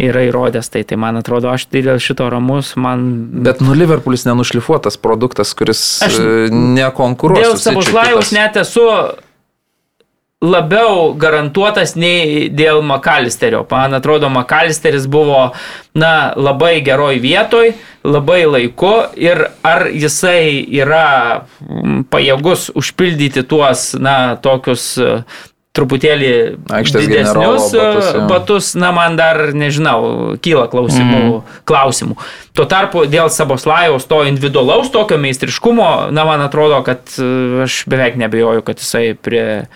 yra 0.00 0.22
įrodęs, 0.24 0.70
tai, 0.72 0.80
tai 0.88 0.96
man 1.00 1.20
atrodo, 1.20 1.50
aš 1.52 1.66
tai 1.68 1.82
dėl 1.84 2.00
šito 2.00 2.26
ramus, 2.32 2.72
man... 2.80 3.04
Bet 3.44 3.60
nu 3.60 3.76
Liverpoolis 3.76 4.24
nenušlifuotas 4.24 4.96
produktas, 4.96 5.52
kuris 5.58 5.82
aš 6.06 6.16
e, 6.16 6.48
nekonkuruoja. 6.54 7.50
Dėl 7.50 7.60
savo 7.60 7.84
šlajaus 7.84 8.32
net 8.34 8.56
esu 8.62 8.88
labiau 10.44 11.14
garantuotas 11.16 11.94
nei 11.96 12.48
dėl 12.52 12.82
Makalisterio. 12.84 13.64
Man 13.70 13.96
atrodo, 13.96 14.28
Makalisteris 14.32 15.08
buvo 15.10 15.52
na, 15.96 16.32
labai 16.36 16.76
geroj 16.84 17.18
vietoj, 17.22 17.72
labai 18.04 18.44
laiku 18.48 18.94
ir 19.16 19.46
ar 19.64 19.88
jisai 19.88 20.60
yra 20.82 21.46
pajėgus 22.12 22.70
užpildyti 22.76 23.46
tuos, 23.48 23.92
na, 23.98 24.36
tokius 24.36 24.94
truputėlį 25.74 26.30
Aikštės 26.70 27.08
didesnius 27.08 27.72
batus, 27.72 27.74
ja. 27.74 28.26
batus, 28.30 28.68
na, 28.78 28.92
man 28.94 29.16
dar, 29.18 29.40
nežinau, 29.58 30.36
kyla 30.42 30.68
klausimų. 30.70 31.22
Mm. 31.24 31.56
klausimų. 31.66 32.18
Tuo 32.54 32.66
tarpu 32.70 33.02
dėl 33.10 33.30
Saboslajaus 33.34 34.06
to 34.06 34.20
individualaus 34.28 34.92
tokio 34.94 35.18
meistriškumo, 35.18 35.88
na, 36.14 36.26
man 36.28 36.44
atrodo, 36.46 36.78
kad 36.86 37.10
aš 37.66 37.80
beveik 37.90 38.20
nebejoju, 38.22 38.62
kad 38.66 38.84
jisai 38.84 39.08
prie 39.18 39.66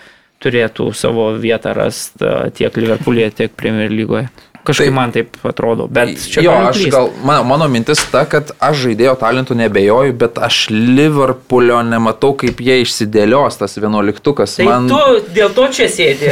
turėtų 0.43 0.91
savo 0.95 1.31
vietą 1.39 1.73
rasti 1.75 2.35
tiek 2.55 2.77
Liverpool'e, 2.79 3.31
tiek 3.35 3.55
Premier 3.55 3.91
lygoje. 3.91 4.29
Kažkaip 4.69 4.89
taip, 4.89 4.95
man 4.95 5.11
taip 5.15 5.37
atrodo, 5.47 5.85
bet 5.89 6.11
čia 6.19 6.41
jo, 6.43 6.53
aš 6.67 6.81
gal, 6.91 7.07
mano, 7.25 7.45
mano 7.47 7.67
mintis 7.71 8.01
ta, 8.11 8.25
kad 8.29 8.51
aš 8.59 8.83
žaidėjo 8.83 9.13
talentų 9.21 9.55
nebejoju, 9.57 10.13
bet 10.19 10.37
aš 10.45 10.59
Liverpoolio 10.73 11.79
nematau, 11.87 12.33
kaip 12.37 12.59
jie 12.61 12.81
išsidėlios 12.83 13.57
tas 13.61 13.79
vienuoliktukas. 13.79 14.57
Tai 14.59 14.67
man... 14.67 14.91
tu 14.91 14.99
dėl 15.33 15.55
to 15.55 15.69
čia 15.73 15.87
sėdi. 15.89 16.29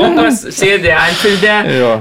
Lukas 0.00 0.42
sėdi 0.56 0.90
Anfield'e. 0.96 1.54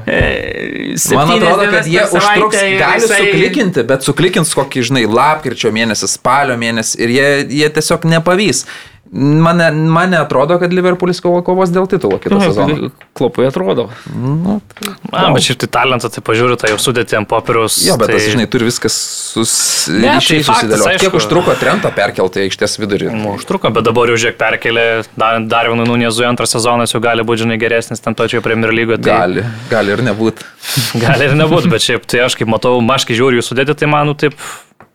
E, 0.07 0.97
man 1.11 1.35
atrodo, 1.35 1.69
kad 1.75 1.91
jie 1.91 2.07
užtruks, 2.07 2.63
gali 2.79 3.03
visai... 3.03 3.21
suklikinti, 3.21 3.85
bet 3.91 4.07
suklikins 4.07 4.55
kokį, 4.57 4.87
žinai, 4.89 5.05
lapkričio 5.11 5.75
mėnesį, 5.75 6.11
spalio 6.15 6.57
mėnesį 6.61 7.03
ir 7.03 7.15
jie, 7.19 7.31
jie 7.61 7.71
tiesiog 7.77 8.09
nepavys. 8.15 8.65
Mane, 9.11 9.71
mane 9.71 10.17
atrodo, 10.17 10.57
kad 10.59 10.73
Liverpoolis 10.73 11.19
kovo 11.21 11.37
kovos 11.45 11.69
dėl 11.69 11.85
titulo 11.87 12.17
kitą 12.19 12.39
sezoną. 12.41 12.89
Klopui 13.15 13.45
atrodo. 13.45 13.85
Nu, 14.09 14.57
tai, 14.73 14.95
Na, 15.11 15.27
bet 15.35 15.45
šiaip 15.45 15.59
tai 15.61 15.69
talentą, 15.77 16.09
tai 16.09 16.23
pažiūriu, 16.25 16.57
tai 16.59 16.71
jau 16.73 16.79
sudėti 16.81 17.15
ant 17.19 17.29
popieriaus. 17.29 17.77
Jo, 17.85 17.99
bet 18.01 18.09
tai... 18.09 18.17
tas, 18.17 18.25
žinai, 18.33 18.47
turi 18.49 18.65
viskas 18.67 18.97
susidėlioti. 19.35 20.39
Tai 20.41 20.47
susidėlioti. 20.49 21.03
Kiek 21.05 21.19
užtruko 21.21 21.53
Trento 21.61 21.93
perkelti 21.95 22.43
aikštės 22.47 22.79
vidurį? 22.81 23.13
Nu, 23.13 23.35
užtruko, 23.37 23.69
bet 23.77 23.85
dabar 23.85 24.09
jau 24.09 24.17
žiūrėk 24.25 24.41
perkelė, 24.41 24.87
dar, 25.13 25.37
dar 25.53 25.69
vienu 25.69 25.85
Nunėzu 25.85 26.25
antras 26.25 26.57
sezonas 26.57 26.97
jau 26.97 27.03
gali 27.05 27.23
būti, 27.23 27.45
žinai, 27.45 27.61
geresnis 27.61 28.01
ten 28.01 28.17
točioje 28.17 28.41
Premier 28.43 28.73
lygoje. 28.73 29.03
Tai... 29.05 29.21
Gali, 29.21 29.45
gali 29.69 29.95
ir 29.95 30.05
nebūti. 30.09 30.49
gali 31.05 31.29
ir 31.29 31.37
nebūti, 31.37 31.69
bet 31.71 31.85
šiaip 31.85 32.09
tai 32.09 32.25
aš 32.25 32.41
kaip 32.41 32.49
matau, 32.51 32.79
maškai 32.83 33.21
žiūriu 33.21 33.39
jų 33.39 33.49
sudėti, 33.53 33.77
tai 33.77 33.93
manau 33.93 34.17
taip, 34.17 34.33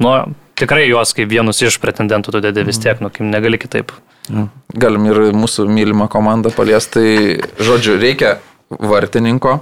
nu, 0.02 0.18
tikrai 0.60 0.86
juos 0.88 1.14
kaip 1.16 1.30
vienus 1.30 1.62
iš 1.64 1.80
pretendentų 1.82 2.36
tu 2.36 2.42
dėdė 2.44 2.66
vis 2.68 2.80
tiek, 2.82 3.00
nu, 3.02 3.10
kaip 3.12 3.26
negali 3.26 3.60
kitaip. 3.60 3.94
Galim 4.76 5.08
ir 5.10 5.22
mūsų 5.34 5.66
mylimą 5.70 6.06
komandą 6.12 6.52
paliesti. 6.54 7.00
Tai, 7.00 7.64
žodžiu, 7.66 7.96
reikia 8.00 8.36
vartininko, 8.70 9.60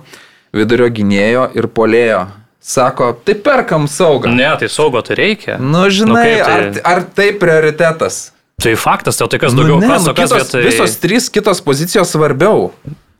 vidurio 0.56 0.90
gynėjo 0.92 1.48
ir 1.56 1.70
polėjo. 1.72 2.26
Sako, 2.68 3.12
tai 3.24 3.36
perkam 3.38 3.86
saugą. 3.88 4.32
Ne, 4.34 4.48
tai 4.60 4.68
saugo 4.68 5.00
tai 5.06 5.16
reikia. 5.16 5.56
Nu, 5.62 5.86
žinai, 5.94 6.24
nu, 6.34 6.44
tai... 6.44 6.56
Ar, 6.56 6.80
ar 6.90 7.04
tai 7.16 7.30
prioritetas? 7.38 8.18
Tai 8.60 8.74
faktas, 8.74 9.16
tai, 9.16 9.28
tai 9.30 9.38
kas 9.38 9.54
nu, 9.54 9.62
daugiau, 9.62 9.78
nu, 9.78 9.86
ne, 9.86 9.92
kas, 9.94 10.08
nu, 10.08 10.14
kas 10.18 10.32
kitos, 10.32 10.48
vietoj... 10.50 10.64
Visos 10.66 10.96
trys 11.00 11.28
kitos 11.32 11.62
pozicijos 11.64 12.10
svarbiau. 12.12 12.72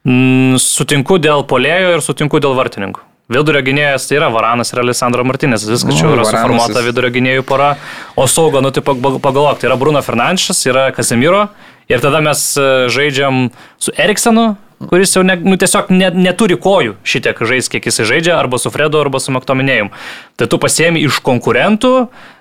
Mm, 0.03 0.59
sutinku 0.61 1.21
dėl 1.23 1.47
polėjo 1.49 1.95
ir 1.95 2.05
sutinku 2.05 2.43
dėl 2.43 2.59
vartininkų. 2.59 3.05
Vidurio 3.29 3.61
gynėjas 3.61 4.07
tai 4.09 4.17
yra 4.17 4.31
Varanas 4.33 4.73
ir 4.73 4.81
Alessandro 4.81 5.25
Martinės, 5.29 5.67
viskas 5.69 5.99
čia 5.99 6.15
yra 6.15 6.25
suformuota 6.25 6.81
vidurio 6.81 7.11
gynėjų 7.13 7.43
pora, 7.45 7.75
o 8.17 8.25
saugo, 8.25 8.63
nu 8.65 8.71
tai 8.73 8.81
pagalvok, 8.81 9.59
tai 9.61 9.69
yra 9.69 9.77
Bruno 9.77 10.01
Fernandes, 10.05 10.63
yra 10.65 10.87
Casemiro. 10.97 11.51
Ir 11.89 12.01
tada 12.05 12.23
mes 12.25 12.41
e, 12.61 12.65
žaidžiam 12.93 13.47
su 13.81 13.93
Eriksenu, 14.01 14.51
kuris 14.79 15.13
jau 15.17 15.25
ne, 15.27 15.35
nu, 15.43 15.57
tiesiog 15.59 15.91
ne, 15.91 16.11
neturi 16.15 16.55
kojų 16.61 16.95
šitiek 17.07 17.41
žais, 17.51 17.69
kiek 17.73 17.89
jisai 17.91 18.07
žaidžia, 18.07 18.37
arba 18.39 18.61
su 18.63 18.71
Fredu, 18.71 19.01
arba 19.03 19.19
su 19.23 19.35
Maktominėjum. 19.35 19.91
Tai 20.39 20.47
tu 20.51 20.61
pasiemi 20.63 21.03
iš 21.03 21.19
konkurentų 21.27 21.93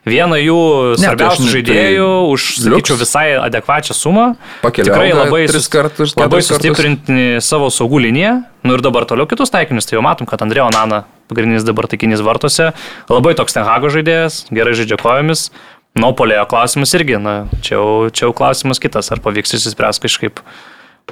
vieną 0.07 0.38
jų 0.39 0.59
tai 0.93 1.01
svarbiausių 1.03 1.47
žaidėjų 1.55 2.09
tai 2.11 2.34
už, 2.35 2.45
sakyčiau, 2.61 2.99
visai 3.01 3.26
adekvačią 3.41 3.97
sumą. 3.97 4.27
Pakeliau, 4.61 4.93
Tikrai 4.93 5.09
labai, 5.18 5.41
sus, 5.49 5.69
kartus, 5.73 6.14
labai 6.19 6.43
sustiprinti 6.45 7.41
savo 7.43 7.72
saugų 7.73 8.03
liniją. 8.05 8.38
Nu 8.68 8.77
ir 8.77 8.85
dabar 8.85 9.07
toliau 9.09 9.26
kitus 9.30 9.53
taikinius, 9.53 9.89
tai 9.89 9.97
jau 9.97 10.05
matom, 10.05 10.30
kad 10.30 10.43
Andrėjo 10.45 10.69
Nana, 10.76 11.05
pagrindinis 11.31 11.65
dabar 11.65 11.89
taikinys 11.89 12.22
vartose, 12.26 12.72
labai 13.09 13.34
toks 13.39 13.57
Tenhago 13.57 13.89
žaidėjas, 13.93 14.45
gerai 14.53 14.77
žaidžia 14.77 14.99
kojomis. 15.01 15.49
Nopolėjo 15.97 16.43
klausimas 16.51 16.91
irgi, 16.93 17.18
na, 17.18 17.47
čia 17.65 17.80
jau, 17.80 17.85
čia 18.14 18.27
jau 18.27 18.34
klausimas 18.38 18.77
kitas, 18.77 19.07
ar 19.09 19.22
pavyks 19.23 19.55
įsispręs 19.57 19.97
kažkaip. 20.03 20.43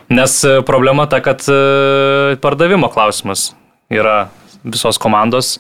Nes 0.10 0.38
e, 0.44 0.60
problema 0.68 1.08
ta, 1.10 1.22
kad 1.24 1.42
e, 1.50 2.36
pardavimo 2.42 2.90
klausimas 2.94 3.54
yra 3.90 4.28
visos 4.64 5.00
komandos. 5.02 5.58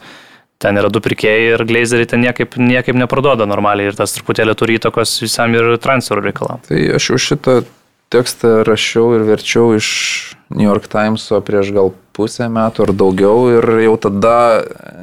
Ten 0.61 0.79
yra 0.79 0.89
du 0.89 1.01
pirkėjai 1.03 1.55
ir 1.55 1.63
glazeriai 1.67 2.07
ten 2.09 2.21
niekaip, 2.23 2.55
niekaip 2.55 2.95
neparduoda 2.95 3.47
normaliai 3.49 3.91
ir 3.91 3.97
tas 3.97 4.13
truputėlį 4.15 4.55
turi 4.55 4.77
įtakos 4.79 5.17
visam 5.23 5.53
ir 5.57 5.75
transferų 5.83 6.29
reikalam. 6.29 6.63
Tai 6.69 6.79
aš 6.95 7.09
jau 7.11 7.19
šitą 7.19 7.57
tekstą 8.13 8.61
rašiau 8.67 9.15
ir 9.17 9.25
verčiau 9.27 9.73
iš 9.75 9.89
New 10.53 10.67
York 10.67 10.87
Timeso 10.91 11.41
prieš 11.43 11.73
gal 11.75 11.91
pusę 12.15 12.47
metų 12.47 12.85
ar 12.85 12.93
daugiau 12.95 13.49
ir 13.57 13.67
jau 13.83 13.95
tada 14.07 14.37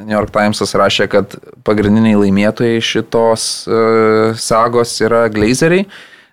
New 0.06 0.14
York 0.14 0.32
Timesas 0.32 0.72
rašė, 0.78 1.08
kad 1.12 1.36
pagrindiniai 1.66 2.16
laimėtojai 2.22 2.80
šitos 2.80 3.48
uh, 3.68 4.38
sagos 4.40 4.94
yra 5.04 5.26
glazeriai, 5.32 5.84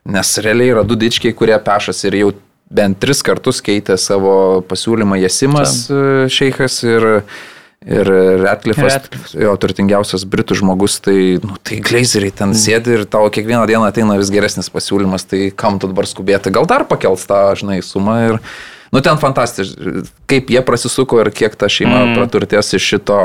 nes 0.09 0.35
realiai 0.45 0.76
yra 0.77 0.85
du 0.88 0.95
dičkiai, 0.99 1.35
kurie 1.35 1.57
pešasi 1.65 2.07
ir 2.07 2.19
jau 2.21 2.31
bent 2.70 3.00
tris 3.02 3.24
kartus 3.26 3.64
keitė 3.66 3.98
savo 4.00 4.62
pasiūlymą 4.70 5.20
Jesimas 5.24 5.82
e, 5.90 6.28
Šeikas 6.32 6.80
ir, 6.86 7.08
ir 7.86 8.12
Ratcliffe'as, 8.44 9.00
Ratcliffe'as. 9.00 9.36
jo 9.41 9.56
turtingiausias 9.62 10.26
britų 10.30 10.60
žmogus, 10.62 11.00
tai, 11.06 11.20
nu, 11.44 11.58
tai 11.66 11.82
glazeriai 11.86 12.36
ten 12.41 12.54
sėdi 12.58 13.00
ir 13.00 13.06
tau 13.10 13.26
kiekvieną 13.34 13.66
dieną 13.70 13.90
ateina 13.90 14.18
vis 14.22 14.34
geresnis 14.34 14.72
pasiūlymas, 14.74 15.26
tai 15.30 15.50
kam 15.50 15.82
tu 15.82 15.90
dabar 15.91 16.10
skubėti, 16.10 16.54
gal 16.54 16.70
dar 16.70 16.86
pakels 16.90 17.26
tą, 17.30 17.41
žinai, 17.60 17.82
sumą 17.86 18.18
ir, 18.28 18.41
nu, 18.94 19.02
ten 19.06 19.18
fantastiškai, 19.22 20.06
kaip 20.30 20.54
jie 20.54 20.66
prasisuko 20.66 21.24
ir 21.26 21.34
kiek 21.34 21.58
ta 21.58 21.72
šeima 21.72 22.04
mm. 22.06 22.18
praturtės 22.20 22.76
iš 22.78 22.91
šito 22.94 23.22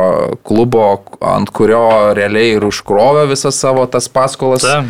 klubo, 0.47 0.89
ant 1.21 1.53
kurio 1.53 1.85
realiai 2.17 2.57
ir 2.57 2.65
užkrovė 2.73 3.29
visas 3.37 3.61
savo 3.61 3.85
tas 3.93 4.09
paskolas 4.09 4.65
Ta. 4.65 4.87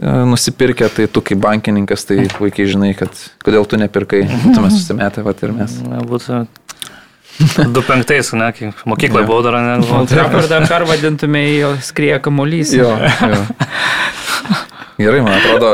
E, 0.00 0.14
nusipirkę, 0.30 0.88
tai 0.96 1.06
tu 1.12 1.22
kaip 1.24 1.40
bankininkas, 1.44 2.06
tai 2.08 2.24
puikiai 2.38 2.72
žinai, 2.72 2.94
kad 2.98 3.12
kodėl 3.44 3.68
tu 3.68 3.80
nepirkai, 3.80 4.24
būtume 4.46 4.72
susimetę, 4.72 5.24
va 5.26 5.36
ir 5.36 5.54
mes. 5.56 5.76
Na, 5.86 6.02
būtų 6.08 6.44
2-5, 7.40 8.32
ne, 8.36 8.50
kai 8.56 8.72
mokykloje 8.88 9.28
buvau 9.28 9.44
dar, 9.46 9.60
ne, 9.64 9.76
buvau. 9.80 10.04
Trafordą 10.08 10.60
pervadintume 10.68 11.44
į 11.48 11.54
jo 11.62 11.70
skrieja 11.84 12.20
kamuolys. 12.24 12.74
Jo, 12.76 12.92
jo. 13.00 13.44
Gerai, 15.00 15.20
man 15.24 15.36
atrodo, 15.38 15.70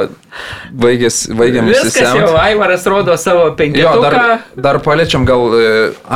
baigės, 0.84 1.22
baigėm 1.34 1.66
Viskas 1.70 1.96
jau, 1.98 2.12
įsisemti. 2.12 2.36
Aivaras 2.44 2.84
rodo 2.90 3.16
savo 3.18 3.48
penketuką. 3.58 4.02
dar, 4.04 4.44
dar 4.68 4.78
paliečiam 4.84 5.24
gal 5.28 5.48
e, 5.58 5.66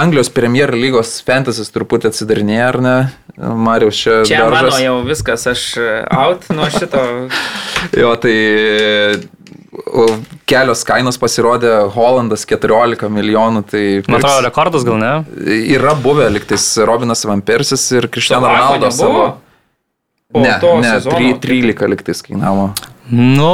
Anglijos 0.02 0.30
Premier 0.34 0.70
lygos 0.76 1.16
fantasys 1.26 1.72
truputį 1.74 2.12
atsidarinėja, 2.12 2.68
ar 2.74 2.80
ne? 2.84 2.94
Marius 3.40 3.96
čia. 4.02 4.20
Čia 4.28 4.44
mano 4.44 4.56
daržas. 4.68 4.80
jau 4.84 4.96
viskas, 5.08 5.46
aš 5.54 5.66
e, 5.80 5.90
out 6.12 6.46
nuo 6.54 6.68
šito. 6.74 7.02
Jo, 7.96 8.14
tai 8.20 8.34
e, 8.36 9.20
kelios 10.50 10.82
kainos 10.86 11.16
pasirodė, 11.20 11.70
Holandas 11.94 12.44
14 12.48 13.08
milijonų, 13.10 13.62
tai 13.70 13.84
Man 14.06 14.18
atrodo, 14.20 14.42
rekordas 14.46 14.84
gal 14.86 14.98
ne? 15.00 15.12
yra 15.74 15.94
buvę 15.98 16.28
liktais 16.34 16.66
Robinas 16.84 17.24
Vampersis 17.26 17.86
ir 17.96 18.10
Cristiano 18.12 18.46
Slovako 18.46 18.74
Ronaldo 18.74 18.90
savo. 18.94 19.24
Ne, 20.30 20.52
ne, 20.62 20.90
sezono, 20.94 21.16
tri- 21.16 21.32
tai- 21.34 21.72
13 21.74 21.88
liktais 21.90 22.20
kainavo. 22.22 22.68
Nu, 23.10 23.52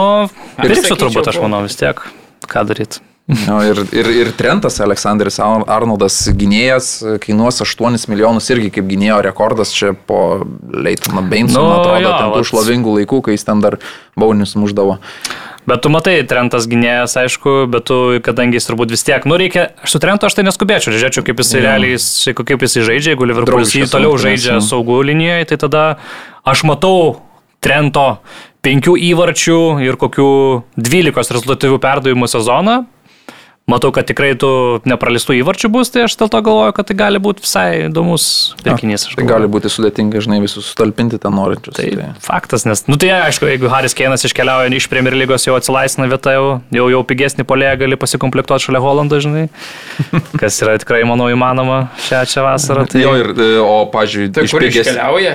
pirksiu 0.60 0.96
turbūt, 1.00 1.28
aš 1.32 1.40
manau, 1.42 1.62
vis 1.66 1.76
tiek. 1.80 2.00
Ką 2.46 2.64
daryti? 2.68 3.00
Jo, 3.26 3.56
ir, 3.66 3.80
ir, 3.90 4.06
ir 4.20 4.28
Trentas 4.38 4.76
Aleksandris 4.84 5.40
Ar- 5.42 5.64
Arnoldas 5.80 6.14
gynėjas 6.38 6.90
kainuos 7.24 7.58
8 7.64 8.04
milijonus 8.12 8.46
irgi 8.54 8.68
kaip 8.76 8.86
gynėjo 8.86 9.16
rekordas 9.26 9.72
čia 9.74 9.96
po 10.06 10.44
Leitono 10.70 11.24
Beinsono, 11.26 11.64
Nu, 11.72 11.80
atrodo, 11.80 12.04
jo, 12.04 12.12
ten 12.20 12.30
tų 12.36 12.44
šlovingų 12.52 12.94
laikų, 13.00 13.18
kai 13.26 13.34
jis 13.34 13.46
ten 13.48 13.64
dar 13.64 13.80
baunius 14.14 14.54
muždavo. 14.54 15.00
Bet 15.66 15.82
tu 15.82 15.90
matai, 15.90 16.20
Trentas 16.30 16.68
gynėjas, 16.70 17.16
aišku, 17.18 17.56
bet 17.74 17.88
tu, 17.90 17.98
kadangi 18.22 18.60
jis 18.60 18.70
turbūt 18.70 18.94
vis 18.94 19.02
tiek, 19.02 19.26
nu 19.26 19.34
reikia, 19.42 19.72
aš 19.82 19.96
su 19.96 20.02
Trentu 20.06 20.30
aš 20.30 20.38
tai 20.38 20.46
neskubėčiau, 20.46 20.94
žiūrėčiau, 20.94 21.26
kaip 21.26 21.42
jis 21.42 21.50
Jo. 21.56 21.64
realiai, 21.66 21.98
kaip 22.46 22.62
jis 22.68 22.78
žaidžia, 22.86 23.16
jeigu 23.16 23.26
Liverpoolis 23.26 23.74
jį 23.74 23.90
toliau 23.90 24.14
žaidžia 24.22 24.60
saugų 24.62 25.02
linijoje, 25.10 25.50
tai 25.50 25.58
tada 25.66 25.86
aš 26.46 26.62
matau 26.62 27.24
Trento 27.58 28.20
penkių 28.66 28.98
įvarčių 29.12 29.62
ir 29.86 29.98
kokių 30.00 30.28
12 30.80 31.38
rezultatyvių 31.38 31.80
perdavimų 31.82 32.30
sezoną. 32.30 32.82
Matau, 33.66 33.88
kad 33.90 34.06
tikrai 34.06 34.28
tu 34.38 34.48
nepralistų 34.86 35.40
įvarčių 35.40 35.68
bus, 35.74 35.88
tai 35.90 36.04
aš 36.06 36.14
dėl 36.20 36.28
to 36.30 36.38
galvoju, 36.46 36.70
kad 36.76 36.86
tai 36.86 36.94
gali 37.00 37.18
būti 37.18 37.42
visai 37.42 37.88
įdomus 37.88 38.26
pirkinys. 38.60 39.08
Tai 39.10 39.24
gali 39.26 39.48
būti 39.50 39.66
sudėtinga, 39.74 40.20
žinai, 40.22 40.36
visus 40.44 40.68
sutalpinti 40.70 41.18
ten 41.18 41.34
norinčius. 41.34 41.74
Tai 41.74 42.12
faktas, 42.22 42.62
nes, 42.68 42.84
nu 42.86 42.94
tai 42.94 43.08
aišku, 43.16 43.48
jeigu 43.50 43.66
Haris 43.72 43.96
Keinas 43.98 44.22
iškeliauja 44.28 44.70
iš 44.70 44.86
Premier 44.92 45.16
lygos, 45.18 45.48
jau 45.48 45.56
atsilaisvina 45.58 46.06
vieta, 46.12 46.36
jau, 46.36 46.44
jau, 46.78 46.86
jau 46.94 47.00
pigesnį 47.10 47.42
polėją 47.50 47.72
gali 47.80 47.98
pasikomplektuoti 47.98 48.68
šalia 48.68 48.82
Holando, 48.84 49.18
žinai, 49.24 49.48
kas 50.44 50.60
yra 50.62 50.76
tikrai, 50.78 51.00
manau, 51.10 51.26
įmanoma 51.34 51.88
šią 52.06 52.22
čia 52.30 52.46
vasarą. 52.46 52.86
Tai, 52.92 53.02
Jo, 53.02 53.16
ir, 53.18 53.32
e, 53.34 53.48
o, 53.64 53.80
pažiūrėjau, 53.90 54.36
Tai 54.38 54.46
kur 54.54 54.68
iškeliauja? 54.68 55.34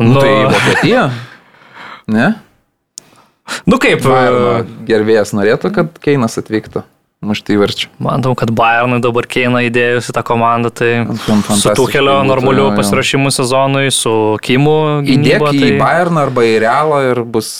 Nu, 0.00 0.14
nu, 0.14 0.24
tai 0.24 0.32
į 0.32 0.48
Vokietiją. 0.56 1.04
Ne? 2.12 2.32
Nu 3.68 3.78
kaip, 3.82 4.02
Bayerno 4.06 4.56
gerbėjas 4.88 5.34
norėtų, 5.36 5.72
kad 5.74 6.00
Keinas 6.02 6.38
atvyktų. 6.40 6.84
Muštai 7.22 7.54
verčiu. 7.54 7.86
manau, 8.02 8.32
kad 8.34 8.50
Bayernui 8.50 8.98
dabar 8.98 9.28
Keina 9.30 9.60
įdėjus 9.62 10.08
į 10.10 10.14
tą 10.16 10.24
komandą, 10.26 10.72
tai 10.74 11.04
su 11.54 11.70
Tuhelio 11.78 12.16
būtų, 12.16 12.26
normaliu 12.26 12.64
jo. 12.64 12.72
pasirašymu 12.74 13.30
sezonui, 13.30 13.92
su 13.94 14.14
Kimu. 14.42 15.04
Įdėk 15.06 15.38
gynyba, 15.38 15.52
į 15.54 15.78
Bayerną 15.78 16.24
arba 16.26 16.42
į 16.42 16.56
Realą 16.64 16.98
ir 17.12 17.22
bus 17.22 17.52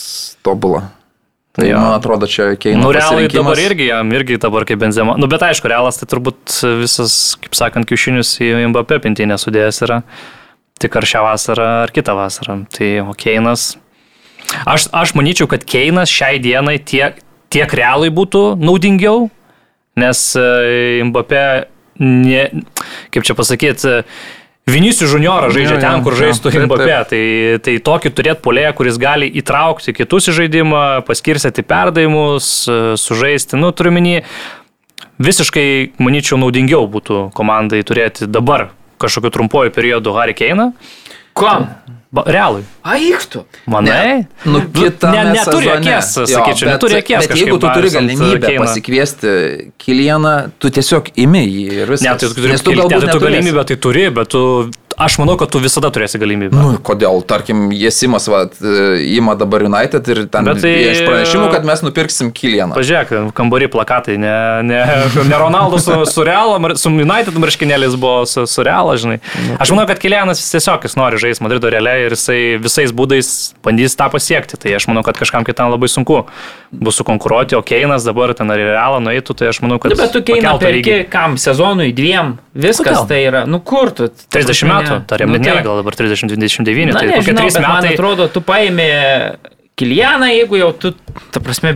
tobula. 0.43 0.89
Tai 1.55 1.67
Jo. 1.69 1.77
man 1.79 1.93
atrodo, 1.95 2.27
čia 2.27 2.57
Keino 2.57 2.81
Nu, 2.81 2.91
realai 2.91 3.27
dabar 3.29 3.59
irgi, 3.61 3.85
jam 3.91 4.09
irgi 4.11 4.39
dabar 4.41 4.65
kaip 4.65 4.79
benzema. 4.81 5.13
Nu, 5.21 5.29
bet 5.29 5.45
aišku, 5.45 5.69
realas 5.69 5.99
tai 6.01 6.09
turbūt 6.09 6.57
visas, 6.81 7.37
kaip 7.39 7.53
sakant, 7.55 7.85
kiaušinius 7.87 8.33
į 8.41 8.65
Mbappé 8.73 8.97
pintinę 9.05 9.37
sudėjęs 9.37 9.79
yra. 9.85 10.01
Tik 10.81 10.97
ar 10.97 11.05
šią 11.07 11.21
vasarą, 11.27 11.69
ar 11.85 11.93
kitą 11.93 12.17
vasarą. 12.17 12.57
Tai 12.73 12.89
o 13.05 13.13
Keinas. 13.15 13.77
Aš, 14.69 14.87
aš 14.93 15.13
manyčiau, 15.17 15.47
kad 15.51 15.65
Keinas 15.67 16.11
šiai 16.11 16.39
dienai 16.43 16.77
tiek, 16.79 17.19
tiek 17.53 17.73
realai 17.75 18.11
būtų 18.13 18.53
naudingiau, 18.61 19.27
nes 19.99 20.21
e, 20.39 21.03
Mbappé, 21.09 21.43
ne, 22.01 22.47
kaip 23.13 23.27
čia 23.27 23.35
pasakyti, 23.37 24.01
Vinicius 24.63 25.11
Juniorą 25.11 25.49
žaidžia 25.51 25.75
Jo, 25.75 25.81
ten, 25.83 26.03
kur 26.05 26.15
žaistų 26.15 26.53
Mbappé. 26.63 26.99
Tai, 27.09 27.23
tai 27.65 27.73
tokį 27.83 28.13
turėti 28.15 28.43
polėją, 28.45 28.71
kuris 28.77 28.99
gali 29.01 29.27
įtraukti 29.41 29.91
kitus 29.97 30.29
į 30.31 30.37
žaidimą, 30.37 30.83
paskirstyti 31.07 31.65
perdavimus, 31.67 32.51
e, 32.71 32.77
sužaisti. 32.99 33.59
Nu, 33.59 33.73
turiu 33.75 33.91
minį, 33.95 34.21
visiškai, 35.23 35.67
manyčiau, 35.99 36.39
naudingiau 36.39 36.87
būtų 36.89 37.27
komandai 37.35 37.83
turėti 37.83 38.29
dabar 38.31 38.69
kažkokiu 39.03 39.33
trumpuoju 39.35 39.75
periodu 39.75 40.15
Harry 40.15 40.37
Keiną. 40.37 40.71
Kam? 41.35 41.67
Ba- 41.67 41.99
Realui. 42.13 42.61
Aiktų. 42.85 43.41
Manai? 43.73 44.27
Nu, 44.45 44.59
kita 44.69 45.09
ne, 45.15 45.23
neturi 45.33 45.71
akies, 45.73 46.11
sakyčiau, 46.29 46.67
neturi 46.69 46.99
akies. 46.99 47.25
Bet 47.25 47.33
jeigu 47.39 47.57
tu 47.57 47.71
turi 47.73 47.89
galimybę 47.89 48.51
pasikviesti 48.61 49.31
Kilieną, 49.81 50.33
tu 50.61 50.69
tiesiog 50.69 51.09
imi 51.25 51.41
jį 51.47 51.63
ir 51.81 51.89
viskas. 51.89 52.05
Ne, 52.05 52.13
tai 52.21 52.29
tu 52.29 52.37
turi, 52.37 52.51
Nes 52.53 52.61
tu 52.61 52.69
tu 52.69 52.77
galbūt 52.77 52.99
tu 53.01 53.07
neturėsi. 53.09 53.25
galimybę, 53.25 53.65
tai 53.71 53.77
turi, 53.87 54.05
bet 54.13 54.29
tu, 54.29 54.43
aš 55.05 55.17
manau, 55.21 55.35
kad 55.39 55.51
tu 55.53 55.59
visada 55.63 55.89
turėsi 55.93 56.19
galimybę. 56.21 56.55
Nu, 56.55 56.77
kodėl, 56.83 57.21
tarkim, 57.27 57.67
Jesimas 57.75 58.27
va, 58.31 58.43
įma 59.03 59.35
dabar 59.39 59.65
United 59.67 60.07
ir 60.13 60.23
ten 60.31 60.47
Bet 60.47 60.61
tai- 60.63 60.73
iš 60.91 61.03
pranešimų, 61.07 61.49
kad 61.53 61.67
mes 61.67 61.83
nupirksim 61.85 62.31
Kilieną. 62.33 62.73
Pažiūrėk, 62.77 63.33
kambarį 63.37 63.69
plakatai, 63.73 64.17
ne, 64.21 64.33
ne, 64.63 64.81
ne 65.29 65.39
Ronaldo 65.39 65.79
su, 65.83 65.99
su 66.09 66.23
Realo, 66.27 66.57
su 66.79 66.89
United 66.89 67.37
marškinėlis 67.39 67.97
buvo 67.99 68.25
su, 68.29 68.45
su 68.49 68.63
Realo, 68.65 68.95
žinai. 68.99 69.19
Aš 69.59 69.73
manau, 69.75 69.85
kad 69.89 69.99
Kilianas 70.01 70.41
jis 70.41 70.55
tiesiog 70.57 70.87
jis 70.87 70.97
nori 70.99 71.19
žaisti 71.21 71.43
Madrido 71.43 71.69
realiai 71.73 72.07
ir 72.07 72.15
jisai 72.17 72.39
visais 72.61 72.93
būdais 72.95 73.53
bandys 73.65 73.95
tą 73.99 74.09
pasiekti. 74.13 74.57
Tai 74.59 74.75
aš 74.77 74.87
manau, 74.91 75.03
kad 75.05 75.17
kažkam 75.19 75.45
kitam 75.47 75.71
labai 75.73 75.89
sunku 75.91 76.23
bus 76.71 76.97
sukonkuruoti, 77.01 77.57
o 77.57 77.61
Keinas 77.65 78.05
dabar 78.07 78.33
ten 78.37 78.49
ar 78.53 78.61
į 78.61 78.69
Realą 78.73 79.01
nueitų, 79.03 79.35
tai 79.37 79.49
aš 79.51 79.61
manau, 79.65 79.79
kad... 79.81 79.93
Nu, 79.93 79.99
bet 79.99 80.13
tu 80.15 80.21
pakeltų 80.25 80.63
perki 80.63 80.97
kam 81.11 81.37
sezonui 81.41 81.91
dviem. 81.95 82.37
Viskas 82.53 82.99
Kodėl? 82.99 83.07
tai 83.09 83.19
yra. 83.25 83.43
Nu 83.49 83.59
kur 83.65 83.89
tu? 83.95 84.07
Ta 84.13 84.37
30 84.37 84.45
prasme, 84.45 84.69
metų, 84.69 84.92
ne. 84.99 85.05
tariam, 85.07 85.29
Nu, 85.31 85.37
nėra 85.41 85.59
tai- 85.61 85.63
gal 85.67 85.81
dabar 85.81 85.93
30-29, 85.95 86.93
Na, 86.93 86.99
tai 86.99 87.07
kokie 87.09 87.33
nežinau, 87.33 87.47
3 87.49 87.53
bet 87.53 87.61
man 87.67 87.83
metai. 87.83 87.93
atrodo, 87.97 88.27
tu 88.31 88.41
paėmė 88.41 88.89
Kilianą, 89.75 90.27
jeigu 90.29 90.57
jau 90.59 90.67
tu, 90.77 90.91
ta 91.33 91.39
prasme, 91.41 91.71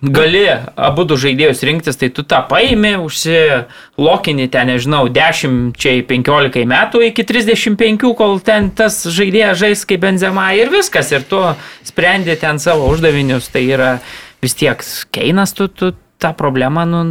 gali 0.00 0.46
abu 0.80 1.04
du 1.04 1.12
žaidėjus 1.20 1.60
rinktis, 1.68 1.98
tai 2.00 2.08
tu 2.08 2.22
tą 2.24 2.38
paėmė, 2.48 2.94
užsilokini 3.04 4.46
ten, 4.48 4.70
nežinau, 4.72 5.08
10-15 5.12 6.64
metų 6.68 7.02
iki 7.10 7.24
35, 7.28 8.14
kol 8.16 8.38
ten 8.44 8.70
tas 8.70 9.00
žaidėjas 9.12 9.60
žais 9.60 9.84
kaip 9.88 10.00
benzema 10.06 10.48
ir 10.56 10.70
viskas, 10.72 11.12
ir 11.12 11.24
tu 11.28 11.40
sprendi 11.84 12.36
ten 12.40 12.58
savo 12.62 12.88
uždavinius, 12.92 13.50
tai 13.52 13.66
yra 13.74 13.98
vis 14.42 14.54
tiek 14.54 14.80
keinas, 15.12 15.52
tu, 15.52 15.68
tu 15.68 15.92
tą 16.18 16.32
problemą, 16.34 16.86
nu, 16.88 17.02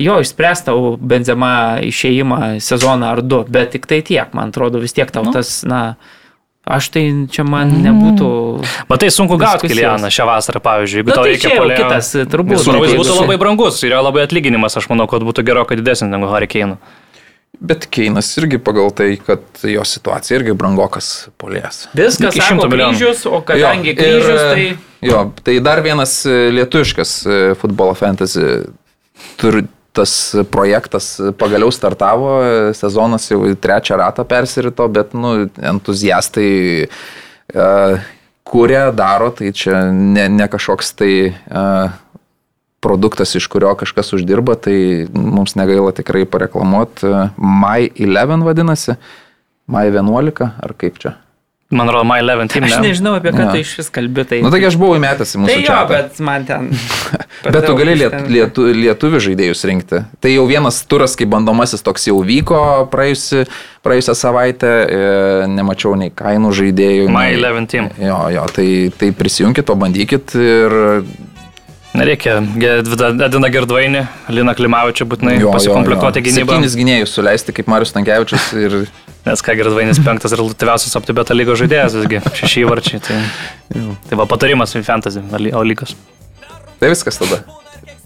jo, 0.00 0.16
išspręstau 0.24 0.94
benzema 1.00 1.52
išėjimą 1.86 2.56
sezoną 2.64 3.12
ar 3.14 3.20
du, 3.22 3.42
bet 3.48 3.74
tik 3.76 3.86
tai 3.90 4.00
tiek, 4.06 4.32
man 4.36 4.50
atrodo, 4.54 4.80
vis 4.82 4.96
tiek 4.96 5.10
tau 5.12 5.26
Nu. 5.28 5.32
tas, 5.36 5.60
na, 5.68 5.96
Aš 6.70 6.90
tai 6.92 7.00
čia 7.32 7.42
man 7.42 7.70
nebūtų. 7.82 8.26
Matai, 8.86 9.08
sunku 9.10 9.38
gauti. 9.40 9.66
Kilianą 9.66 10.10
šią 10.12 10.26
vasarą, 10.28 10.60
pavyzdžiui, 10.62 10.98
jeigu 11.00 11.08
Na, 11.08 11.14
tau 11.16 11.24
tai 11.24 11.30
reikia 11.32 11.50
puolėjo. 11.56 11.78
kitas, 11.80 12.10
turbūt. 12.30 12.52
Visur 12.60 12.76
jis 12.84 12.92
būtų 13.00 13.14
labai 13.16 13.36
brangus 13.40 13.78
ir 13.82 13.94
jo 13.96 14.02
labai 14.04 14.26
atlyginimas, 14.28 14.76
aš 14.78 14.86
manau, 14.92 15.06
kad 15.10 15.24
būtų 15.24 15.42
gerokai 15.48 15.78
didesnis 15.80 16.12
negu 16.12 16.28
Harry 16.30 16.46
Kane. 16.52 16.76
Bet 17.60 17.88
Keinas 17.90 18.28
irgi 18.38 18.60
pagal 18.62 18.92
tai, 18.94 19.08
kad 19.24 19.42
jo 19.66 19.82
situacija 19.88 20.36
irgi 20.38 20.54
brangokas 20.60 21.08
polės. 21.40 21.88
Viskas 21.96 22.36
sako 22.38 22.68
100 22.68 22.70
milijonų. 22.76 23.00
kryžius, 23.00 23.24
o 23.26 23.40
kadangi 23.50 23.90
Jo, 23.90 23.96
kryžius, 23.98 24.30
ir, 24.30 24.52
tai... 24.52 25.08
Jo, 25.10 25.24
tai 25.44 25.56
dar 25.64 25.82
vienas 25.84 26.14
e, 26.28 26.36
lietuviškas 26.60 27.16
e, 27.26 27.40
futbolo 27.58 27.96
fantasy 27.98 28.46
tur, 29.40 29.62
tas 29.92 30.12
projektas 30.52 31.12
pagaliau 31.38 31.72
startavo, 31.74 32.34
e, 32.42 32.74
sezonas 32.78 33.26
jau 33.30 33.42
trečią 33.54 33.98
ratą 34.00 34.24
persirito, 34.28 34.86
bet 34.88 35.16
nu, 35.18 35.48
entuziastai 35.58 36.52
uh, 36.86 38.10
kuria, 38.46 38.90
daro, 38.94 39.32
tai 39.34 39.50
čia 39.56 39.88
ne, 39.90 40.28
ne 40.30 40.46
kažkoks 40.50 40.94
tai 40.98 41.14
uh, 41.30 41.90
produktas, 42.80 43.34
iš 43.36 43.48
kurio 43.50 43.74
kažkas 43.78 44.14
uždirba, 44.16 44.54
tai 44.56 45.08
mums 45.12 45.56
negaila 45.58 45.92
tikrai 45.96 46.22
pareklamuoti. 46.24 47.10
My 47.36 47.90
11 47.98 48.46
vadinasi, 48.46 48.96
My 49.70 49.86
11 49.86 50.50
ar 50.58 50.72
kaip 50.74 50.98
čia. 50.98 51.14
Man 51.70 51.86
atrodo, 51.86 52.02
My 52.04 52.18
11 52.18 52.50
team. 52.50 52.64
Aš 52.66 52.72
ne? 52.80 52.88
nežinau, 52.88 53.12
apie 53.14 53.30
ką 53.30 53.44
Jo. 53.44 53.50
tu 53.54 53.60
iš 53.62 53.76
vis 53.78 53.90
kalbi. 53.94 54.24
Tai, 54.26 54.40
Na, 54.42 54.48
nu, 54.48 54.50
taigi 54.50 54.66
aš 54.66 54.76
buvau 54.80 54.96
įmetęs 54.98 55.36
į 55.36 55.40
mūsų 55.44 55.52
tai 55.52 55.58
jo, 55.62 55.68
čatą. 55.68 55.88
bet 55.92 56.18
man 56.26 56.46
ten. 56.48 56.70
Bet 57.54 57.64
tu 57.64 57.72
gali 57.78 57.94
liet, 57.96 58.12
lietu, 58.28 58.64
lietuvių 58.74 59.20
žaidėjus 59.24 59.62
rinkti. 59.70 60.00
Tai 60.20 60.32
jau 60.34 60.42
vienas 60.50 60.82
turas, 60.90 61.14
kaip 61.16 61.30
bandomasis 61.32 61.80
toks 61.86 62.04
jau 62.10 62.18
vyko 62.26 62.58
praėjusi, 62.92 63.46
praėjusią 63.86 64.14
savaitę, 64.18 64.72
e, 64.90 65.46
nemačiau 65.48 65.94
nei 65.96 66.10
kainų 66.12 66.50
žaidėjų. 66.58 67.06
My 67.08 67.30
nei- 67.30 67.38
11 67.38 67.70
team. 67.70 67.88
Jo, 68.02 68.18
jo, 68.34 68.44
tai, 68.52 68.66
tai 68.98 69.12
prisijunkit, 69.16 69.64
pabandykit 69.70 70.34
ir... 70.36 70.76
Nereikia. 71.96 72.36
Edina 73.26 73.50
Girdvainį, 73.50 74.04
Lina 74.30 74.54
Klimavičių 74.54 75.06
būtinai 75.10 75.36
Jo, 75.40 75.50
jo. 75.58 75.78
gynybą. 75.82 76.54
Septynis 76.54 76.76
gynėjus 76.78 77.14
suleisti 77.16 77.54
kaip 77.56 77.70
Marius 77.70 77.94
Tankievičius 77.96 78.50
ir... 78.60 78.76
Nes 79.26 79.42
ką 79.44 79.52
Girdvainis 79.58 79.98
penktas 80.00 80.32
rezultatyviausias 80.32 80.96
OptiBeta 80.96 81.34
lygos 81.36 81.58
žaidėjas 81.60 81.98
visgi. 81.98 82.22
Šeši 82.38 82.62
įvarčiai. 82.62 83.02
Tai, 83.04 83.18
tai 84.08 84.20
va 84.20 84.24
patarimas 84.30 84.72
į 84.78 84.84
fantasy, 84.86 85.20
o 85.52 85.64
lygos. 85.66 85.92
Tai 86.80 86.88
viskas 86.94 87.20
tada. 87.20 87.42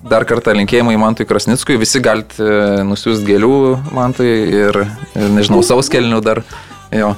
Dar 0.05 0.27
kartą 0.28 0.52
linkėjimai 0.59 0.97
Mantui 1.01 1.24
Krasnickui. 1.28 1.78
Visi 1.81 2.02
galite 2.05 2.48
nusiųsti 2.89 3.28
gėlių 3.28 3.52
Mantui 3.94 4.32
ir, 4.59 4.81
ir 5.15 5.31
nežinau, 5.36 5.62
savo 5.65 5.85
skelnių 5.86 6.19
dar. 6.24 6.43
Jo. 6.93 7.15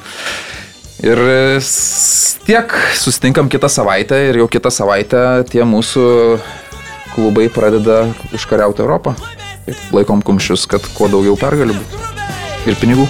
Ir 1.05 1.18
s- 1.60 2.39
tiek, 2.47 2.73
susitinkam 2.97 3.48
kitą 3.52 3.68
savaitę 3.68 4.16
ir 4.31 4.39
jau 4.40 4.47
kitą 4.48 4.70
savaitę 4.73 5.44
tie 5.51 5.64
mūsų 5.68 6.06
klubai 7.14 7.48
pradeda 7.52 8.06
užkariauti 8.36 8.81
Europą. 8.85 9.14
Taip, 9.66 9.77
Laikom 9.93 10.23
kumščius, 10.23 10.66
kad 10.70 10.85
kuo 10.97 11.09
daugiau 11.12 11.36
pergalių 11.36 11.74
būtų. 11.77 12.05
Ir 12.70 12.78
pinigų. 12.81 13.09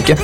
Iki. 0.00 0.16